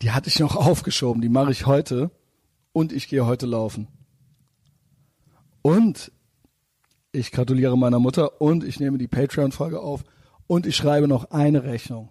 die 0.02 0.12
hatte 0.12 0.28
ich 0.28 0.38
noch 0.38 0.54
aufgeschoben, 0.68 1.20
die 1.20 1.28
mache 1.28 1.50
ich 1.50 1.66
heute 1.66 2.12
und 2.72 2.92
ich 2.92 3.08
gehe 3.08 3.26
heute 3.26 3.46
laufen. 3.46 3.88
Und 5.62 6.10
ich 7.12 7.30
gratuliere 7.30 7.76
meiner 7.76 7.98
Mutter 7.98 8.40
und 8.40 8.64
ich 8.64 8.80
nehme 8.80 8.98
die 8.98 9.08
Patreon-Folge 9.08 9.80
auf 9.80 10.02
und 10.46 10.66
ich 10.66 10.76
schreibe 10.76 11.08
noch 11.08 11.30
eine 11.30 11.64
Rechnung. 11.64 12.10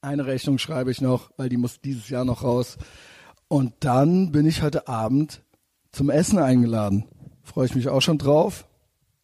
Eine 0.00 0.26
Rechnung 0.26 0.58
schreibe 0.58 0.90
ich 0.90 1.00
noch, 1.00 1.30
weil 1.36 1.48
die 1.48 1.56
muss 1.56 1.80
dieses 1.80 2.08
Jahr 2.08 2.24
noch 2.24 2.42
raus. 2.42 2.76
Und 3.46 3.74
dann 3.80 4.32
bin 4.32 4.46
ich 4.46 4.62
heute 4.62 4.88
Abend 4.88 5.42
zum 5.92 6.10
Essen 6.10 6.38
eingeladen. 6.38 7.04
Freue 7.42 7.66
ich 7.66 7.74
mich 7.74 7.88
auch 7.88 8.00
schon 8.00 8.18
drauf. 8.18 8.66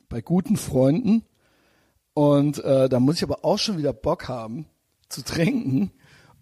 Bei 0.08 0.20
guten 0.20 0.56
Freunden. 0.56 1.24
Und 2.14 2.62
äh, 2.62 2.88
da 2.88 3.00
muss 3.00 3.16
ich 3.16 3.24
aber 3.24 3.44
auch 3.44 3.58
schon 3.58 3.78
wieder 3.78 3.92
Bock 3.92 4.28
haben 4.28 4.66
zu 5.08 5.22
trinken 5.22 5.90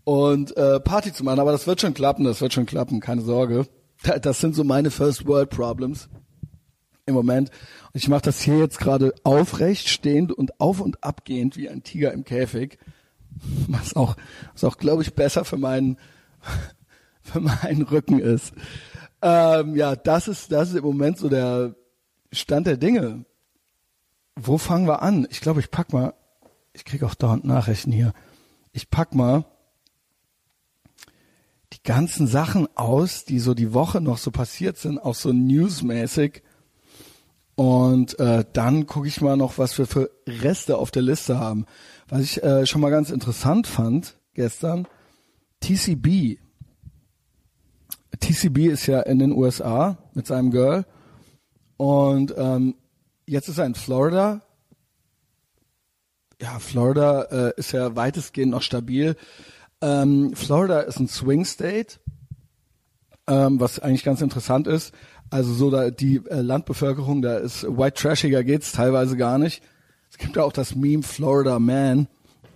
und 0.06 0.56
äh, 0.56 0.78
Party 0.78 1.12
zu 1.12 1.24
machen. 1.24 1.40
Aber 1.40 1.50
das 1.50 1.66
wird 1.66 1.80
schon 1.80 1.92
klappen, 1.92 2.24
das 2.24 2.40
wird 2.40 2.52
schon 2.52 2.64
klappen, 2.64 3.00
keine 3.00 3.22
Sorge. 3.22 3.66
Das 4.22 4.40
sind 4.40 4.54
so 4.54 4.62
meine 4.62 4.92
First 4.92 5.26
World 5.26 5.50
Problems 5.50 6.08
im 7.06 7.14
Moment. 7.14 7.50
Und 7.92 7.96
ich 7.96 8.08
mache 8.08 8.22
das 8.22 8.40
hier 8.40 8.58
jetzt 8.58 8.78
gerade 8.78 9.12
aufrecht, 9.24 9.88
stehend 9.88 10.30
und 10.30 10.60
auf 10.60 10.80
und 10.80 11.02
abgehend 11.02 11.56
wie 11.56 11.68
ein 11.68 11.82
Tiger 11.82 12.12
im 12.12 12.22
Käfig. 12.22 12.78
Was 13.68 13.96
auch, 13.96 14.16
was 14.52 14.62
auch 14.62 14.78
glaube 14.78 15.02
ich, 15.02 15.14
besser 15.14 15.44
für 15.44 15.56
meinen, 15.56 15.98
für 17.22 17.40
meinen 17.40 17.82
Rücken 17.82 18.20
ist. 18.20 18.54
Ähm, 19.22 19.74
ja, 19.74 19.96
das 19.96 20.28
ist, 20.28 20.52
das 20.52 20.68
ist 20.70 20.76
im 20.76 20.84
Moment 20.84 21.18
so 21.18 21.28
der 21.28 21.74
Stand 22.30 22.68
der 22.68 22.76
Dinge. 22.76 23.24
Wo 24.36 24.56
fangen 24.56 24.86
wir 24.86 25.02
an? 25.02 25.26
Ich 25.30 25.40
glaube, 25.40 25.58
ich 25.58 25.72
pack 25.72 25.92
mal, 25.92 26.14
ich 26.74 26.84
kriege 26.84 27.06
auch 27.06 27.14
dauernd 27.14 27.44
Nachrichten 27.44 27.90
hier. 27.90 28.12
Ich 28.72 28.88
pack 28.88 29.12
mal 29.12 29.46
die 31.72 31.82
ganzen 31.82 32.26
Sachen 32.26 32.68
aus, 32.76 33.24
die 33.24 33.40
so 33.40 33.54
die 33.54 33.74
Woche 33.74 34.00
noch 34.00 34.18
so 34.18 34.30
passiert 34.30 34.78
sind, 34.78 34.98
auch 34.98 35.14
so 35.14 35.32
newsmäßig 35.32 36.42
und 37.56 38.18
äh, 38.18 38.44
dann 38.52 38.86
gucke 38.86 39.08
ich 39.08 39.22
mal 39.22 39.36
noch, 39.36 39.56
was 39.56 39.76
wir 39.78 39.86
für 39.86 40.10
Reste 40.28 40.76
auf 40.76 40.90
der 40.90 41.02
Liste 41.02 41.38
haben. 41.38 41.64
Was 42.06 42.20
ich 42.20 42.42
äh, 42.42 42.66
schon 42.66 42.82
mal 42.82 42.90
ganz 42.90 43.10
interessant 43.10 43.66
fand 43.66 44.18
gestern, 44.34 44.86
TCB. 45.60 46.38
TCB 48.20 48.58
ist 48.66 48.86
ja 48.86 49.00
in 49.00 49.18
den 49.18 49.32
USA 49.32 49.96
mit 50.12 50.26
seinem 50.26 50.50
Girl. 50.50 50.84
Und 51.78 52.34
ähm, 52.36 52.74
jetzt 53.24 53.48
ist 53.48 53.56
er 53.56 53.64
in 53.64 53.74
Florida. 53.74 54.42
Ja, 56.40 56.58
Florida 56.58 57.22
äh, 57.22 57.52
ist 57.56 57.72
ja 57.72 57.96
weitestgehend 57.96 58.52
noch 58.52 58.62
stabil. 58.62 59.16
Ähm, 59.80 60.34
Florida 60.34 60.80
ist 60.80 60.98
ein 60.98 61.08
Swing 61.08 61.44
State, 61.44 61.98
ähm, 63.26 63.60
was 63.60 63.78
eigentlich 63.78 64.04
ganz 64.04 64.22
interessant 64.22 64.66
ist. 64.66 64.94
Also 65.30 65.52
so 65.52 65.70
da 65.70 65.90
die 65.90 66.22
äh, 66.28 66.40
Landbevölkerung, 66.40 67.22
da 67.22 67.36
ist 67.38 67.64
white 67.64 68.00
trashiger 68.00 68.44
geht's 68.44 68.72
teilweise 68.72 69.16
gar 69.16 69.38
nicht. 69.38 69.62
Es 70.10 70.18
gibt 70.18 70.36
ja 70.36 70.44
auch 70.44 70.52
das 70.52 70.74
Meme 70.74 71.02
Florida 71.02 71.58
Man. 71.58 72.08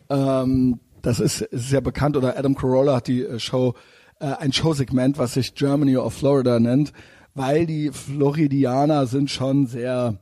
Ähm, 0.08 0.80
das 1.02 1.20
ist, 1.20 1.46
sehr 1.50 1.80
bekannt 1.80 2.16
oder 2.16 2.36
Adam 2.36 2.54
Carolla 2.54 2.96
hat 2.96 3.08
die 3.08 3.22
äh, 3.22 3.38
Show 3.38 3.74
äh, 4.20 4.26
ein 4.26 4.52
Showsegment, 4.52 5.18
was 5.18 5.34
sich 5.34 5.54
Germany 5.54 5.96
of 5.96 6.14
Florida 6.14 6.60
nennt, 6.60 6.92
weil 7.34 7.66
die 7.66 7.90
Floridianer 7.90 9.06
sind 9.06 9.30
schon 9.30 9.66
sehr 9.66 10.18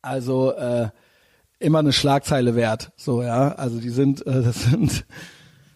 also 0.00 0.52
äh, 0.52 0.88
immer 1.58 1.78
eine 1.78 1.92
Schlagzeile 1.92 2.56
wert, 2.56 2.92
so 2.96 3.22
ja, 3.22 3.52
also 3.52 3.78
die 3.78 3.90
sind 3.90 4.26
äh, 4.26 4.42
das 4.42 4.64
sind 4.64 5.04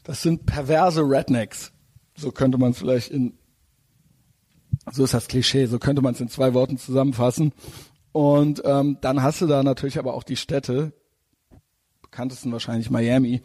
das 0.06 0.22
sind 0.22 0.46
perverse 0.46 1.02
Rednecks. 1.02 1.72
So 2.16 2.30
könnte 2.30 2.58
man 2.58 2.70
es 2.70 2.78
vielleicht 2.78 3.10
in 3.10 3.34
so 4.92 5.02
ist 5.02 5.14
das 5.14 5.26
Klischee, 5.26 5.66
so 5.66 5.80
könnte 5.80 6.00
man 6.00 6.14
es 6.14 6.20
in 6.20 6.28
zwei 6.28 6.54
Worten 6.54 6.78
zusammenfassen. 6.78 7.52
Und 8.12 8.62
ähm, 8.64 8.98
dann 9.00 9.20
hast 9.20 9.40
du 9.40 9.48
da 9.48 9.64
natürlich 9.64 9.98
aber 9.98 10.14
auch 10.14 10.22
die 10.22 10.36
Städte, 10.36 10.92
bekanntesten 12.02 12.52
wahrscheinlich 12.52 12.88
Miami. 12.88 13.42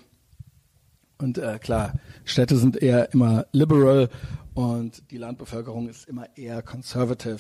Und 1.18 1.40
äh, 1.40 1.58
klar, 1.60 1.94
Städte 2.26 2.58
sind 2.58 2.78
eher 2.78 3.12
immer 3.12 3.48
liberal 3.54 4.10
und 4.54 5.10
die 5.10 5.18
Landbevölkerung 5.18 5.90
ist 5.90 6.08
immer 6.08 6.28
eher 6.38 6.62
conservative. 6.62 7.40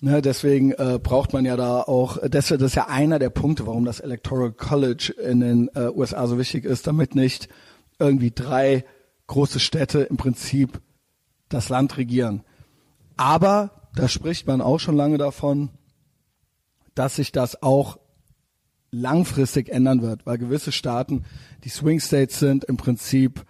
Ne, 0.00 0.20
deswegen 0.20 0.72
äh, 0.72 0.98
braucht 1.00 1.32
man 1.32 1.44
ja 1.44 1.56
da 1.56 1.80
auch, 1.82 2.18
das, 2.28 2.48
das 2.48 2.60
ist 2.60 2.74
ja 2.74 2.88
einer 2.88 3.20
der 3.20 3.30
Punkte, 3.30 3.66
warum 3.68 3.84
das 3.84 4.00
Electoral 4.00 4.52
College 4.52 5.14
in 5.22 5.40
den 5.40 5.70
äh, 5.74 5.88
USA 5.94 6.26
so 6.26 6.38
wichtig 6.38 6.64
ist, 6.64 6.88
damit 6.88 7.14
nicht 7.14 7.48
irgendwie 7.98 8.30
drei 8.30 8.84
große 9.26 9.60
Städte 9.60 10.00
im 10.00 10.16
Prinzip 10.16 10.80
das 11.48 11.68
Land 11.68 11.96
regieren. 11.96 12.42
Aber 13.16 13.88
da 13.94 14.08
spricht 14.08 14.46
man 14.46 14.60
auch 14.60 14.78
schon 14.78 14.96
lange 14.96 15.18
davon, 15.18 15.70
dass 16.94 17.16
sich 17.16 17.32
das 17.32 17.62
auch 17.62 17.98
langfristig 18.90 19.68
ändern 19.68 20.02
wird, 20.02 20.26
weil 20.26 20.38
gewisse 20.38 20.72
Staaten, 20.72 21.24
die 21.64 21.68
Swing 21.68 22.00
States 22.00 22.38
sind, 22.38 22.64
im 22.64 22.76
Prinzip 22.76 23.44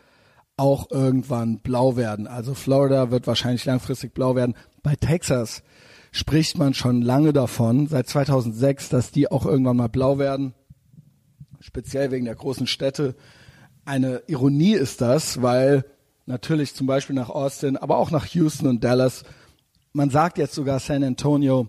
auch 0.56 0.90
irgendwann 0.90 1.58
blau 1.60 1.96
werden. 1.96 2.26
Also 2.26 2.54
Florida 2.54 3.10
wird 3.10 3.26
wahrscheinlich 3.26 3.64
langfristig 3.64 4.14
blau 4.14 4.34
werden. 4.34 4.54
Bei 4.82 4.96
Texas 4.96 5.62
spricht 6.12 6.56
man 6.56 6.72
schon 6.72 7.02
lange 7.02 7.32
davon, 7.32 7.88
seit 7.88 8.08
2006, 8.08 8.88
dass 8.88 9.10
die 9.10 9.30
auch 9.30 9.44
irgendwann 9.44 9.76
mal 9.76 9.88
blau 9.88 10.18
werden. 10.18 10.54
Speziell 11.60 12.10
wegen 12.10 12.24
der 12.24 12.34
großen 12.34 12.66
Städte. 12.66 13.16
Eine 13.86 14.22
Ironie 14.26 14.74
ist 14.74 15.00
das, 15.00 15.40
weil 15.40 15.86
natürlich 16.26 16.74
zum 16.74 16.86
Beispiel 16.86 17.16
nach 17.16 17.30
Austin, 17.30 17.78
aber 17.78 17.96
auch 17.96 18.10
nach 18.10 18.26
Houston 18.26 18.66
und 18.66 18.84
Dallas 18.84 19.24
man 19.96 20.10
sagt 20.10 20.36
jetzt 20.36 20.54
sogar 20.54 20.78
San 20.78 21.02
Antonio, 21.02 21.68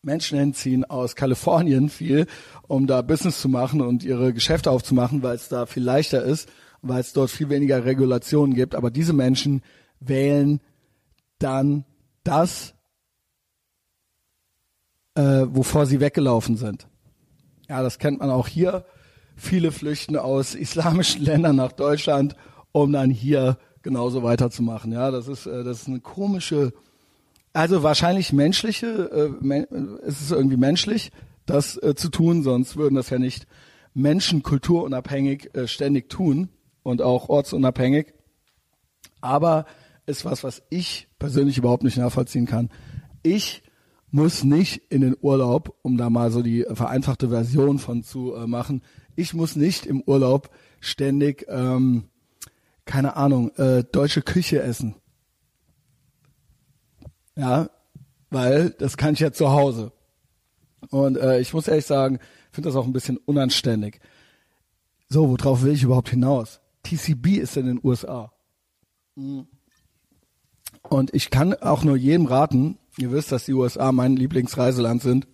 Menschen 0.00 0.38
hinziehen 0.38 0.86
aus 0.86 1.14
Kalifornien 1.14 1.90
viel, 1.90 2.26
um 2.66 2.86
da 2.86 3.02
Business 3.02 3.42
zu 3.42 3.48
machen 3.50 3.82
und 3.82 4.02
ihre 4.02 4.32
Geschäfte 4.32 4.70
aufzumachen, 4.70 5.22
weil 5.22 5.36
es 5.36 5.50
da 5.50 5.66
viel 5.66 5.82
leichter 5.82 6.22
ist, 6.22 6.48
weil 6.80 7.00
es 7.00 7.12
dort 7.12 7.30
viel 7.30 7.50
weniger 7.50 7.84
Regulationen 7.84 8.54
gibt. 8.54 8.74
Aber 8.74 8.90
diese 8.90 9.12
Menschen 9.12 9.62
wählen 10.00 10.60
dann 11.38 11.84
das, 12.22 12.72
äh, 15.14 15.44
wovor 15.50 15.84
sie 15.84 16.00
weggelaufen 16.00 16.56
sind. 16.56 16.88
Ja, 17.68 17.82
das 17.82 17.98
kennt 17.98 18.20
man 18.20 18.30
auch 18.30 18.48
hier. 18.48 18.86
Viele 19.36 19.72
flüchten 19.72 20.16
aus 20.16 20.54
islamischen 20.54 21.22
Ländern 21.24 21.56
nach 21.56 21.72
Deutschland, 21.72 22.36
um 22.72 22.92
dann 22.92 23.10
hier 23.10 23.58
genauso 23.82 24.22
weiterzumachen. 24.22 24.92
Ja, 24.92 25.10
das 25.10 25.28
ist, 25.28 25.46
äh, 25.46 25.64
das 25.64 25.82
ist 25.82 25.88
eine 25.88 26.00
komische 26.00 26.72
also 27.54 27.84
wahrscheinlich 27.84 28.32
menschliche, 28.32 28.86
äh, 28.88 29.28
men 29.40 29.66
es 30.04 30.20
ist 30.20 30.32
irgendwie 30.32 30.56
menschlich, 30.56 31.12
das 31.46 31.76
äh, 31.76 31.94
zu 31.94 32.08
tun, 32.08 32.42
sonst 32.42 32.76
würden 32.76 32.96
das 32.96 33.10
ja 33.10 33.18
nicht 33.18 33.46
Menschen 33.94 34.42
kulturunabhängig 34.42 35.54
äh, 35.54 35.68
ständig 35.68 36.10
tun 36.10 36.48
und 36.82 37.00
auch 37.00 37.28
ortsunabhängig. 37.28 38.12
Aber 39.20 39.66
ist 40.04 40.24
was, 40.24 40.42
was 40.42 40.62
ich 40.68 41.08
persönlich 41.20 41.56
überhaupt 41.56 41.84
nicht 41.84 41.96
nachvollziehen 41.96 42.46
kann. 42.46 42.70
Ich 43.22 43.62
muss 44.10 44.42
nicht 44.42 44.82
in 44.90 45.00
den 45.00 45.16
Urlaub, 45.20 45.78
um 45.82 45.96
da 45.96 46.10
mal 46.10 46.32
so 46.32 46.42
die 46.42 46.66
vereinfachte 46.74 47.28
Version 47.28 47.78
von 47.78 48.02
zu 48.02 48.34
äh, 48.34 48.48
machen. 48.48 48.82
Ich 49.16 49.34
muss 49.34 49.56
nicht 49.56 49.86
im 49.86 50.02
Urlaub 50.02 50.50
ständig, 50.80 51.46
ähm, 51.48 52.04
keine 52.84 53.16
Ahnung, 53.16 53.50
äh, 53.56 53.84
deutsche 53.84 54.22
Küche 54.22 54.62
essen. 54.62 54.94
Ja, 57.36 57.70
weil 58.30 58.70
das 58.70 58.96
kann 58.96 59.14
ich 59.14 59.20
ja 59.20 59.32
zu 59.32 59.50
Hause. 59.50 59.92
Und 60.90 61.16
äh, 61.16 61.40
ich 61.40 61.54
muss 61.54 61.68
ehrlich 61.68 61.86
sagen, 61.86 62.18
finde 62.50 62.68
das 62.68 62.76
auch 62.76 62.86
ein 62.86 62.92
bisschen 62.92 63.16
unanständig. 63.16 64.00
So, 65.08 65.28
worauf 65.28 65.62
will 65.62 65.72
ich 65.72 65.82
überhaupt 65.82 66.10
hinaus? 66.10 66.60
TCB 66.82 67.38
ist 67.38 67.56
in 67.56 67.66
den 67.66 67.80
USA. 67.82 68.32
Und 70.82 71.14
ich 71.14 71.30
kann 71.30 71.54
auch 71.54 71.84
nur 71.84 71.96
jedem 71.96 72.26
raten, 72.26 72.78
ihr 72.98 73.12
wisst, 73.12 73.32
dass 73.32 73.46
die 73.46 73.54
USA 73.54 73.92
mein 73.92 74.16
Lieblingsreiseland 74.16 75.02
sind. 75.02 75.26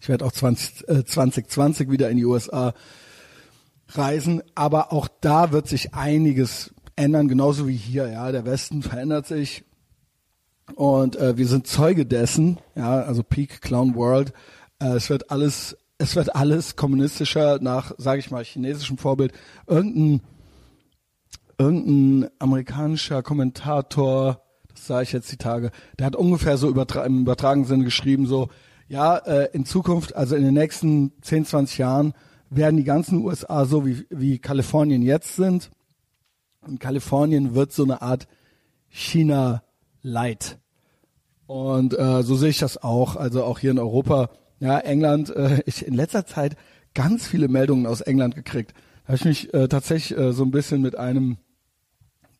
Ich 0.00 0.08
werde 0.08 0.24
auch 0.24 0.32
20, 0.32 0.88
äh, 0.88 1.04
2020 1.04 1.90
wieder 1.90 2.10
in 2.10 2.16
die 2.16 2.24
USA 2.24 2.74
reisen, 3.88 4.42
aber 4.54 4.92
auch 4.92 5.08
da 5.20 5.52
wird 5.52 5.68
sich 5.68 5.94
einiges 5.94 6.74
ändern, 6.96 7.28
genauso 7.28 7.66
wie 7.68 7.76
hier. 7.76 8.08
Ja, 8.08 8.30
der 8.32 8.44
Westen 8.44 8.82
verändert 8.82 9.26
sich, 9.26 9.64
und 10.74 11.16
äh, 11.16 11.36
wir 11.36 11.46
sind 11.46 11.66
Zeuge 11.66 12.06
dessen, 12.06 12.58
ja, 12.74 13.00
also 13.00 13.22
Peak 13.22 13.62
Clown 13.62 13.94
World. 13.94 14.32
Äh, 14.78 14.96
es 14.96 15.10
wird 15.10 15.30
alles, 15.30 15.76
es 15.98 16.16
wird 16.16 16.34
alles 16.34 16.76
kommunistischer 16.76 17.58
nach, 17.60 17.92
sage 17.98 18.20
ich 18.20 18.30
mal, 18.30 18.44
chinesischem 18.44 18.98
Vorbild. 18.98 19.32
Irgendein, 19.66 20.20
irgendein 21.58 22.30
amerikanischer 22.38 23.22
Kommentator, 23.22 24.42
das 24.68 24.86
sage 24.86 25.04
ich 25.04 25.12
jetzt 25.12 25.32
die 25.32 25.38
Tage, 25.38 25.70
der 25.98 26.06
hat 26.06 26.16
ungefähr 26.16 26.56
so 26.58 26.68
übertra 26.68 27.04
im 27.04 27.20
übertragenen 27.20 27.66
Sinne 27.66 27.84
geschrieben, 27.84 28.26
so, 28.26 28.48
ja, 28.88 29.16
äh, 29.18 29.50
in 29.52 29.64
Zukunft, 29.64 30.16
also 30.16 30.34
in 30.34 30.44
den 30.44 30.54
nächsten 30.54 31.12
10, 31.22 31.44
20 31.44 31.78
Jahren, 31.78 32.14
werden 32.50 32.76
die 32.76 32.84
ganzen 32.84 33.22
USA 33.24 33.66
so 33.66 33.86
wie, 33.86 34.06
wie 34.10 34.38
Kalifornien 34.38 35.02
jetzt 35.02 35.36
sind. 35.36 35.70
Und 36.62 36.80
Kalifornien 36.80 37.54
wird 37.54 37.72
so 37.72 37.84
eine 37.84 38.02
Art 38.02 38.26
China 38.88 39.62
Light. 40.02 40.58
Und 41.46 41.98
äh, 41.98 42.22
so 42.22 42.34
sehe 42.36 42.50
ich 42.50 42.58
das 42.58 42.82
auch. 42.82 43.16
Also 43.16 43.44
auch 43.44 43.58
hier 43.58 43.70
in 43.70 43.78
Europa. 43.78 44.30
Ja, 44.60 44.78
England, 44.78 45.30
äh, 45.30 45.62
ich 45.66 45.86
in 45.86 45.94
letzter 45.94 46.26
Zeit 46.26 46.56
ganz 46.94 47.26
viele 47.26 47.48
Meldungen 47.48 47.86
aus 47.86 48.00
England 48.00 48.34
gekriegt. 48.34 48.72
Da 49.04 49.08
habe 49.08 49.16
ich 49.16 49.24
mich 49.24 49.54
äh, 49.54 49.68
tatsächlich 49.68 50.18
äh, 50.18 50.32
so 50.32 50.44
ein 50.44 50.50
bisschen 50.50 50.80
mit 50.80 50.96
einem 50.96 51.36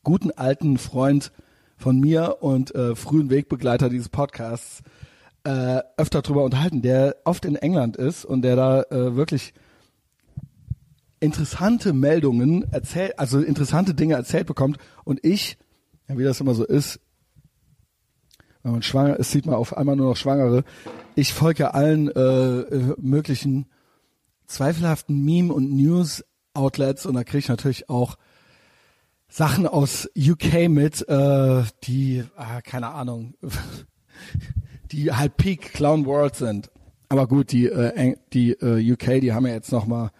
guten 0.03 0.31
alten 0.31 0.79
Freund 0.79 1.33
von 1.77 2.01
mir 2.01 2.39
und 2.41 2.75
äh, 2.75 2.97
frühen 2.97 3.31
Wegbegleiter 3.31 3.89
dieses 3.89 4.09
Podcasts 4.09 4.83
äh, 5.49 5.83
öfter 5.97 6.21
drüber 6.21 6.45
unterhalten, 6.45 6.83
der 6.83 7.17
oft 7.25 7.47
in 7.47 7.57
England 7.57 7.97
ist 7.97 8.27
und 8.27 8.43
der 8.43 8.55
da 8.55 8.83
äh, 8.83 9.17
wirklich 9.17 9.55
interessante 11.21 11.95
Meldungen 11.95 12.71
erzählt, 12.71 13.19
also 13.19 13.41
interessante 13.41 13.95
Dinge 13.95 14.13
erzählt 14.15 14.47
bekommt 14.47 14.77
und 15.05 15.25
ich, 15.25 15.57
ja, 16.07 16.19
wie 16.19 16.25
das 16.25 16.43
immer 16.43 16.55
so 16.55 16.67
ist, 16.67 17.01
wenn 18.63 18.73
man 18.73 18.83
schwanger 18.83 19.17
ist, 19.17 19.31
sieht 19.31 19.47
man 19.47 19.55
auf 19.55 19.75
einmal 19.75 19.97
nur 19.97 20.11
noch 20.11 20.17
Schwangere. 20.19 20.65
Ich 21.15 21.33
folge 21.33 21.73
allen 21.73 22.09
äh, 22.09 22.95
möglichen 22.99 23.71
zweifelhaften 24.47 25.25
Meme- 25.25 25.55
und 25.55 25.75
News-Outlets 25.75 27.07
und 27.07 27.15
da 27.15 27.25
kriege 27.25 27.39
ich 27.39 27.49
natürlich 27.49 27.89
auch 27.89 28.19
Sachen 29.29 29.67
aus 29.67 30.11
UK 30.15 30.69
mit, 30.69 31.09
äh, 31.09 31.63
die, 31.85 32.25
ah, 32.37 32.61
keine 32.61 32.89
Ahnung, 32.89 33.33
die 34.93 35.13
halt 35.13 35.37
Peak 35.37 35.73
Clown 35.73 36.07
World 36.07 36.37
sind. 36.37 36.71
Aber 37.09 37.27
gut, 37.27 37.53
die, 37.53 37.67
äh, 37.67 38.17
die 38.33 38.53
äh, 38.53 38.93
UK, 38.93 39.21
die 39.21 39.33
haben 39.33 39.47
ja 39.47 39.55
jetzt 39.55 39.73
noch 39.73 39.87
mal, 39.87 40.11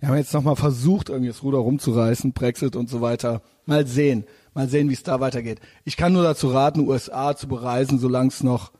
die 0.00 0.06
haben 0.06 0.16
jetzt 0.16 0.34
noch 0.34 0.42
mal 0.42 0.56
versucht, 0.56 1.08
irgendwie 1.08 1.28
das 1.28 1.42
Ruder 1.42 1.58
rumzureißen, 1.58 2.32
Brexit 2.32 2.76
und 2.76 2.88
so 2.88 3.00
weiter. 3.00 3.42
Mal 3.64 3.86
sehen, 3.86 4.24
mal 4.52 4.68
sehen, 4.68 4.90
wie 4.90 4.94
es 4.94 5.02
da 5.02 5.20
weitergeht. 5.20 5.60
Ich 5.84 5.96
kann 5.96 6.12
nur 6.12 6.22
dazu 6.22 6.48
raten, 6.48 6.86
USA 6.86 7.34
zu 7.34 7.48
bereisen, 7.48 7.98
solange 7.98 8.28
es 8.28 8.42
noch 8.42 8.72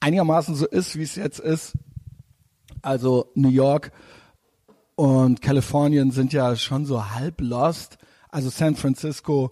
einigermaßen 0.00 0.54
so 0.54 0.66
ist, 0.66 0.96
wie 0.96 1.02
es 1.02 1.16
jetzt 1.16 1.38
ist. 1.38 1.74
Also 2.82 3.30
New 3.34 3.50
York 3.50 3.92
und 4.94 5.42
Kalifornien 5.42 6.10
sind 6.10 6.32
ja 6.32 6.56
schon 6.56 6.86
so 6.86 7.10
halb 7.10 7.40
lost. 7.40 7.98
Also 8.30 8.48
San 8.48 8.76
Francisco, 8.76 9.50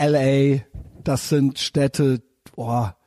LA, 0.00 0.60
das 1.04 1.28
sind 1.28 1.58
Städte, 1.58 2.22
boah, 2.56 2.97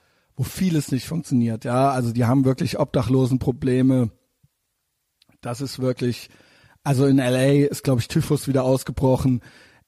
wo 0.41 0.43
vieles 0.43 0.91
nicht 0.91 1.05
funktioniert. 1.05 1.65
Ja, 1.65 1.91
also 1.91 2.11
die 2.11 2.25
haben 2.25 2.45
wirklich 2.45 2.79
Obdachlosenprobleme. 2.79 4.09
Das 5.39 5.61
ist 5.61 5.77
wirklich, 5.77 6.29
also 6.83 7.05
in 7.05 7.17
LA 7.17 7.67
ist, 7.67 7.83
glaube 7.83 8.01
ich, 8.01 8.07
Typhus 8.07 8.47
wieder 8.47 8.63
ausgebrochen. 8.63 9.41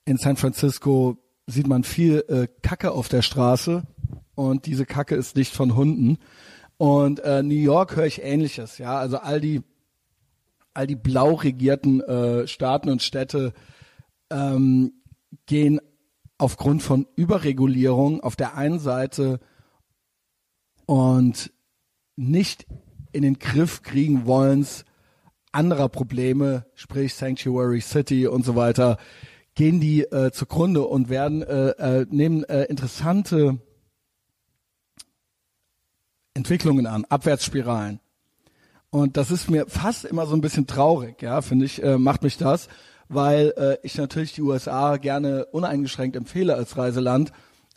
In 0.06 0.18
San 0.18 0.38
Francisco 0.38 1.18
sieht 1.48 1.66
man 1.66 1.84
viel 1.84 2.24
äh, 2.28 2.48
Kacke 2.62 2.92
auf 2.92 3.10
der 3.10 3.24
Straße 3.24 3.82
und 4.36 4.68
diese 4.68 4.86
Kacke 4.86 5.16
ist 5.16 5.36
nicht 5.36 5.56
von 5.56 5.76
Hunden. 5.76 6.20
Und 6.78 7.20
äh, 7.22 7.42
New 7.42 7.56
York 7.56 7.96
höre 7.96 8.06
ich 8.06 8.22
Ähnliches. 8.22 8.78
Ja, 8.78 9.00
also 9.00 9.18
all 9.18 9.42
die 9.42 9.64
all 10.76 10.86
die 10.86 10.96
blau 10.96 11.34
regierten 11.34 12.00
äh, 12.02 12.48
Staaten 12.48 12.90
und 12.90 13.02
Städte 13.02 13.54
ähm, 14.30 14.94
gehen 15.48 15.82
aufgrund 16.38 16.84
von 16.84 17.08
Überregulierung 17.16 18.22
auf 18.22 18.36
der 18.36 18.56
einen 18.56 18.78
Seite 18.78 19.40
und 20.86 21.52
nicht 22.16 22.66
in 23.12 23.22
den 23.22 23.40
Griff 23.40 23.82
kriegen 23.84 24.26
wollens 24.26 24.86
anderer 25.52 25.88
Probleme, 25.88 26.66
sprich 26.74 27.14
Sanctuary 27.14 27.82
City 27.82 28.28
und 28.28 28.44
so 28.44 28.56
weiter, 28.56 28.98
gehen 29.56 29.80
die 29.80 30.02
äh, 30.02 30.32
zugrunde 30.32 30.82
und 30.84 31.10
werden 31.10 31.44
äh, 31.44 31.70
äh, 31.70 32.06
nehmen 32.10 32.44
äh, 32.46 32.64
interessante 32.64 33.60
Entwicklungen 36.34 36.88
an, 36.88 37.06
Abwärtsspiralen. 37.06 38.00
Und 38.90 39.18
das 39.18 39.32
ist 39.32 39.50
mir 39.50 39.68
fast 39.68 40.06
immer 40.06 40.26
so 40.26 40.36
ein 40.36 40.42
bisschen 40.42 40.68
traurig, 40.68 41.22
ja, 41.22 41.42
finde 41.42 41.66
ich, 41.66 41.84
äh, 41.84 41.98
macht 41.98 42.24
mich 42.24 42.38
das, 42.38 42.68
weil 43.10 43.54
äh, 43.58 43.78
ich 43.84 43.96
natürlich 43.98 44.34
die 44.34 44.42
USA 44.42 44.98
gerne 44.98 45.46
uneingeschränkt 45.46 46.16
empfehle 46.16 46.56
als 46.56 46.78
Reiseland, 46.78 47.32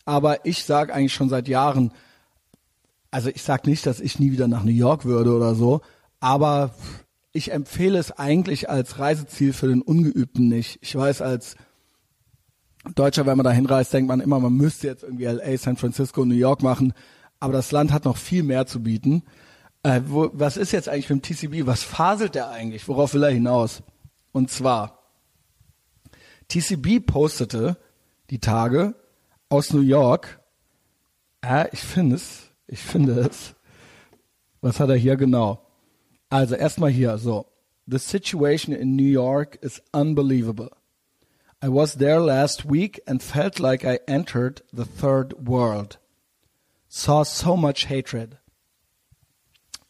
aber 0.07 0.47
ich 0.47 0.65
sage 0.65 0.95
eigentlich 0.95 1.15
schon 1.15 1.29
seit 1.29 1.49
Jahren, 1.49 1.93
also 3.11 3.29
ich 3.29 3.43
sage 3.43 3.69
nicht, 3.69 3.87
dass 3.87 4.01
ich 4.01 4.19
nie 4.19 4.33
wieder 4.33 4.49
nach 4.49 4.65
New 4.65 4.73
York 4.73 5.05
würde 5.05 5.35
oder 5.35 5.55
so, 5.55 5.81
aber 6.21 6.75
ich 7.33 7.53
empfehle 7.53 7.99
es 7.99 8.13
eigentlich 8.13 8.71
als 8.71 8.99
Reiseziel 8.99 9.53
für 9.53 9.69
den 9.69 9.83
Ungeübten 9.83 10.49
nicht. 10.49 10.79
Ich 10.81 10.95
weiß, 10.97 11.21
als 11.21 11.57
Deutscher, 12.95 13.27
wenn 13.27 13.37
man 13.37 13.45
da 13.45 13.51
hinreist, 13.51 13.93
denkt 13.93 14.09
man 14.09 14.21
immer, 14.21 14.41
man 14.41 14.55
müsste 14.55 14.87
jetzt 14.87 15.03
irgendwie 15.03 15.25
LA, 15.25 15.57
San 15.59 15.77
Francisco, 15.77 16.25
New 16.25 16.35
York 16.35 16.63
machen, 16.63 16.95
aber 17.41 17.53
das 17.53 17.73
Land 17.73 17.93
hat 17.93 18.05
noch 18.05 18.17
viel 18.17 18.43
mehr 18.43 18.67
zu 18.67 18.83
bieten. 18.83 19.23
Äh, 19.83 20.01
wo, 20.07 20.31
was 20.33 20.57
ist 20.57 20.73
jetzt 20.73 20.89
eigentlich 20.89 21.11
mit 21.11 21.25
dem 21.25 21.37
TCB? 21.37 21.67
Was 21.67 21.83
faselt 21.83 22.35
der 22.35 22.49
eigentlich? 22.49 22.89
Worauf 22.89 23.15
will 23.15 23.23
er 23.23 23.31
hinaus? 23.31 23.83
Und 24.33 24.51
zwar, 24.51 24.99
TCB 26.49 27.07
postete 27.07 27.77
die 28.31 28.39
Tage 28.39 28.95
aus 29.49 29.73
New 29.73 29.81
York. 29.81 30.41
Äh, 31.43 31.69
ich 31.73 31.81
finde 31.81 32.17
es, 32.17 32.46
ich 32.67 32.81
finde 32.81 33.21
es. 33.21 33.55
Was 34.61 34.81
hat 34.81 34.89
er 34.89 34.97
hier 34.97 35.17
genau? 35.17 35.67
Also 36.29 36.55
erstmal 36.55 36.91
hier 36.91 37.19
so. 37.19 37.47
The 37.87 37.99
situation 37.99 38.75
in 38.75 38.97
New 38.97 39.05
York 39.05 39.59
is 39.63 39.81
unbelievable. 39.93 40.71
I 41.63 41.69
was 41.69 41.97
there 41.97 42.21
last 42.21 42.69
week 42.69 43.01
and 43.07 43.23
felt 43.23 43.59
like 43.59 43.85
I 43.85 44.01
entered 44.07 44.63
the 44.73 44.85
third 44.85 45.35
world. 45.39 45.99
Saw 46.89 47.25
so 47.25 47.57
much 47.57 47.89
hatred. 47.89 48.39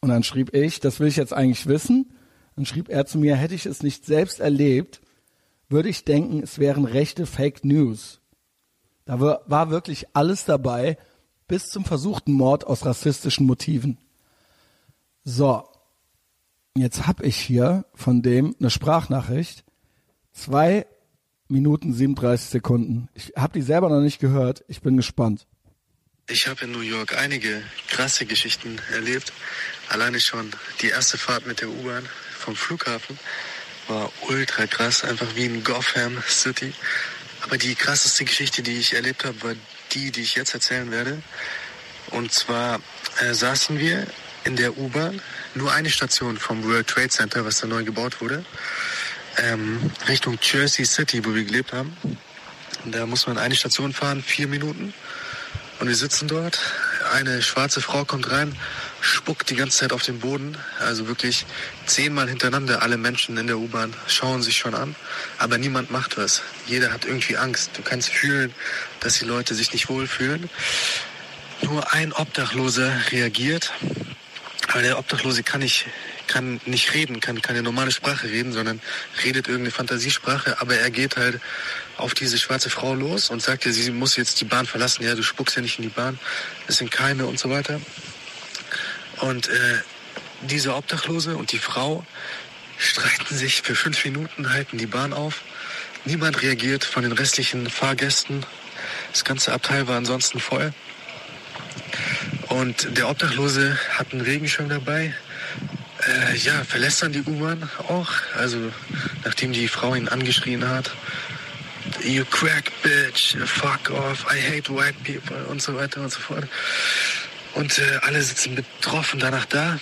Und 0.00 0.10
dann 0.10 0.22
schrieb 0.22 0.54
ich, 0.54 0.80
das 0.80 1.00
will 1.00 1.08
ich 1.08 1.16
jetzt 1.16 1.32
eigentlich 1.32 1.66
wissen. 1.66 2.12
Dann 2.54 2.66
schrieb 2.66 2.88
er 2.88 3.06
zu 3.06 3.18
mir, 3.18 3.36
hätte 3.36 3.54
ich 3.54 3.66
es 3.66 3.82
nicht 3.82 4.04
selbst 4.04 4.40
erlebt, 4.40 5.00
würde 5.68 5.88
ich 5.88 6.04
denken, 6.04 6.42
es 6.42 6.58
wären 6.58 6.84
rechte 6.84 7.26
Fake 7.26 7.64
News. 7.64 8.20
Da 9.04 9.20
war 9.20 9.70
wirklich 9.70 10.06
alles 10.14 10.44
dabei, 10.44 10.98
bis 11.48 11.68
zum 11.68 11.84
versuchten 11.84 12.32
Mord 12.32 12.66
aus 12.66 12.84
rassistischen 12.84 13.46
Motiven. 13.46 13.98
So, 15.24 15.68
jetzt 16.76 17.06
habe 17.06 17.24
ich 17.24 17.36
hier 17.36 17.84
von 17.94 18.22
dem 18.22 18.54
eine 18.58 18.70
Sprachnachricht, 18.70 19.64
zwei 20.32 20.86
Minuten 21.48 21.92
37 21.92 22.48
Sekunden. 22.48 23.08
Ich 23.14 23.32
habe 23.36 23.58
die 23.58 23.62
selber 23.62 23.88
noch 23.88 24.00
nicht 24.00 24.18
gehört. 24.18 24.64
Ich 24.68 24.80
bin 24.80 24.96
gespannt. 24.96 25.46
Ich 26.28 26.48
habe 26.48 26.64
in 26.64 26.72
New 26.72 26.80
York 26.80 27.16
einige 27.16 27.62
krasse 27.88 28.26
Geschichten 28.26 28.80
erlebt. 28.92 29.32
Alleine 29.88 30.20
schon 30.20 30.50
die 30.82 30.88
erste 30.88 31.18
Fahrt 31.18 31.46
mit 31.46 31.60
der 31.60 31.68
U-Bahn 31.68 32.08
vom 32.32 32.56
Flughafen 32.56 33.16
war 33.88 34.10
ultra 34.28 34.66
krass, 34.66 35.04
einfach 35.04 35.36
wie 35.36 35.44
in 35.44 35.62
Gotham 35.62 36.20
City. 36.26 36.72
Aber 37.46 37.58
die 37.58 37.74
krasseste 37.76 38.24
Geschichte, 38.24 38.62
die 38.62 38.76
ich 38.78 38.94
erlebt 38.94 39.24
habe, 39.24 39.40
war 39.42 39.54
die, 39.92 40.10
die 40.10 40.22
ich 40.22 40.34
jetzt 40.34 40.52
erzählen 40.52 40.90
werde. 40.90 41.22
Und 42.10 42.32
zwar 42.32 42.80
äh, 43.20 43.34
saßen 43.34 43.78
wir 43.78 44.06
in 44.44 44.56
der 44.56 44.76
U-Bahn, 44.76 45.20
nur 45.54 45.72
eine 45.72 45.90
Station 45.90 46.38
vom 46.38 46.64
World 46.64 46.88
Trade 46.88 47.08
Center, 47.08 47.44
was 47.44 47.58
da 47.58 47.66
neu 47.66 47.84
gebaut 47.84 48.20
wurde, 48.20 48.44
ähm, 49.38 49.90
Richtung 50.08 50.38
Jersey 50.40 50.84
City, 50.84 51.24
wo 51.24 51.34
wir 51.34 51.44
gelebt 51.44 51.72
haben. 51.72 51.96
Und 52.84 52.92
da 52.94 53.06
muss 53.06 53.26
man 53.26 53.38
eine 53.38 53.54
Station 53.54 53.92
fahren, 53.92 54.22
vier 54.22 54.46
Minuten. 54.48 54.92
Und 55.78 55.88
wir 55.88 55.96
sitzen 55.96 56.26
dort. 56.28 56.58
Eine 57.12 57.42
schwarze 57.42 57.80
Frau 57.80 58.04
kommt 58.04 58.30
rein, 58.30 58.56
spuckt 59.00 59.50
die 59.50 59.56
ganze 59.56 59.78
Zeit 59.78 59.92
auf 59.92 60.02
den 60.02 60.20
Boden. 60.20 60.56
Also 60.78 61.08
wirklich 61.08 61.46
zehnmal 61.86 62.28
hintereinander. 62.28 62.82
Alle 62.82 62.96
Menschen 62.96 63.36
in 63.36 63.46
der 63.46 63.58
U-Bahn 63.58 63.94
schauen 64.06 64.42
sich 64.42 64.56
schon 64.58 64.74
an. 64.74 64.94
Aber 65.38 65.58
niemand 65.58 65.90
macht 65.90 66.16
was. 66.16 66.42
Jeder 66.66 66.92
hat 66.92 67.04
irgendwie 67.04 67.36
Angst. 67.36 67.70
Du 67.74 67.82
kannst 67.82 68.10
fühlen, 68.10 68.54
dass 69.00 69.18
die 69.18 69.24
Leute 69.24 69.54
sich 69.54 69.72
nicht 69.72 69.88
wohlfühlen. 69.88 70.48
Nur 71.62 71.92
ein 71.92 72.12
Obdachloser 72.12 72.92
reagiert. 73.12 73.72
Aber 74.68 74.82
der 74.82 74.98
Obdachlose 74.98 75.42
kann 75.42 75.60
nicht, 75.60 75.86
kann 76.26 76.60
nicht 76.66 76.92
reden, 76.92 77.20
kann 77.20 77.40
keine 77.40 77.62
normale 77.62 77.92
Sprache 77.92 78.28
reden, 78.28 78.52
sondern 78.52 78.80
redet 79.24 79.46
irgendeine 79.46 79.70
Fantasiesprache. 79.70 80.60
Aber 80.60 80.74
er 80.76 80.90
geht 80.90 81.16
halt 81.16 81.40
auf 81.96 82.14
diese 82.14 82.36
schwarze 82.38 82.68
Frau 82.68 82.94
los 82.94 83.30
und 83.30 83.40
sagt 83.40 83.64
ihr, 83.64 83.72
sie 83.72 83.90
muss 83.90 84.16
jetzt 84.16 84.40
die 84.40 84.44
Bahn 84.44 84.66
verlassen. 84.66 85.04
Ja, 85.04 85.14
du 85.14 85.22
spuckst 85.22 85.56
ja 85.56 85.62
nicht 85.62 85.78
in 85.78 85.84
die 85.84 85.88
Bahn. 85.88 86.18
Es 86.66 86.78
sind 86.78 86.90
Keime 86.90 87.26
und 87.26 87.38
so 87.38 87.48
weiter. 87.48 87.80
Und 89.20 89.48
äh, 89.48 89.78
diese 90.42 90.74
Obdachlose 90.74 91.36
und 91.36 91.52
die 91.52 91.58
Frau 91.58 92.04
streiten 92.78 93.36
sich 93.36 93.62
für 93.62 93.74
fünf 93.74 94.04
Minuten, 94.04 94.52
halten 94.52 94.78
die 94.78 94.86
Bahn 94.86 95.12
auf. 95.12 95.42
Niemand 96.04 96.42
reagiert 96.42 96.84
von 96.84 97.02
den 97.02 97.12
restlichen 97.12 97.68
Fahrgästen. 97.68 98.44
Das 99.12 99.24
ganze 99.24 99.52
Abteil 99.52 99.88
war 99.88 99.96
ansonsten 99.96 100.40
voll. 100.40 100.72
Und 102.48 102.96
der 102.96 103.08
Obdachlose 103.08 103.78
hat 103.90 104.12
einen 104.12 104.20
Regenschirm 104.20 104.68
dabei. 104.68 105.14
Äh, 106.06 106.36
ja, 106.36 106.64
verlässt 106.64 107.02
dann 107.02 107.12
die 107.12 107.22
U-Bahn 107.22 107.68
auch. 107.88 108.10
Also 108.36 108.72
nachdem 109.24 109.52
die 109.52 109.68
Frau 109.68 109.94
ihn 109.94 110.08
angeschrien 110.08 110.68
hat. 110.68 110.90
You 112.02 112.24
crack 112.24 112.70
bitch, 112.82 113.36
fuck 113.46 113.90
off, 113.90 114.26
I 114.30 114.40
hate 114.40 114.74
white 114.74 114.96
people 115.04 115.44
und 115.46 115.62
so 115.62 115.74
weiter 115.74 116.00
und 116.02 116.12
so 116.12 116.20
fort. 116.20 116.44
Und 117.56 117.78
äh, 117.78 118.00
alle 118.02 118.20
sitzen 118.20 118.54
betroffen 118.54 119.18
danach 119.18 119.46
da. 119.46 119.80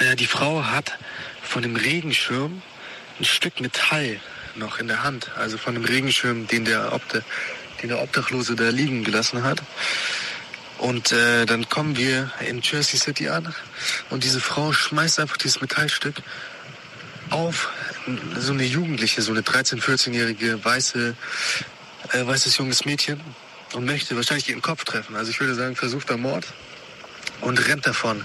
Äh, 0.00 0.16
die 0.16 0.26
Frau 0.26 0.64
hat 0.64 0.98
von 1.42 1.62
dem 1.62 1.76
Regenschirm 1.76 2.60
ein 3.18 3.24
Stück 3.24 3.60
Metall 3.60 4.20
noch 4.54 4.78
in 4.78 4.86
der 4.86 5.02
Hand. 5.02 5.30
Also 5.38 5.56
von 5.56 5.72
dem 5.72 5.86
Regenschirm, 5.86 6.46
den 6.46 6.66
der, 6.66 6.92
Obde, 6.92 7.24
den 7.82 7.88
der 7.88 8.02
Obdachlose 8.02 8.54
da 8.54 8.68
liegen 8.68 9.02
gelassen 9.02 9.44
hat. 9.44 9.62
Und 10.76 11.10
äh, 11.10 11.46
dann 11.46 11.70
kommen 11.70 11.96
wir 11.96 12.30
in 12.46 12.60
Jersey 12.60 12.98
City 12.98 13.30
an 13.30 13.52
und 14.10 14.22
diese 14.22 14.40
Frau 14.40 14.72
schmeißt 14.72 15.20
einfach 15.20 15.38
dieses 15.38 15.60
Metallstück 15.62 16.16
auf 17.30 17.70
so 18.38 18.52
eine 18.52 18.64
Jugendliche, 18.64 19.22
so 19.22 19.32
eine 19.32 19.40
13-, 19.40 19.82
14-jährige 19.82 20.64
weiße, 20.64 21.16
äh, 22.12 22.26
weißes 22.26 22.58
junges 22.58 22.84
Mädchen 22.84 23.20
und 23.74 23.84
möchte 23.84 24.16
wahrscheinlich 24.16 24.48
ihren 24.48 24.62
Kopf 24.62 24.84
treffen. 24.84 25.16
Also 25.16 25.30
ich 25.30 25.40
würde 25.40 25.54
sagen, 25.54 25.76
versuchter 25.76 26.16
Mord 26.16 26.46
und 27.40 27.66
rennt 27.68 27.86
davon. 27.86 28.24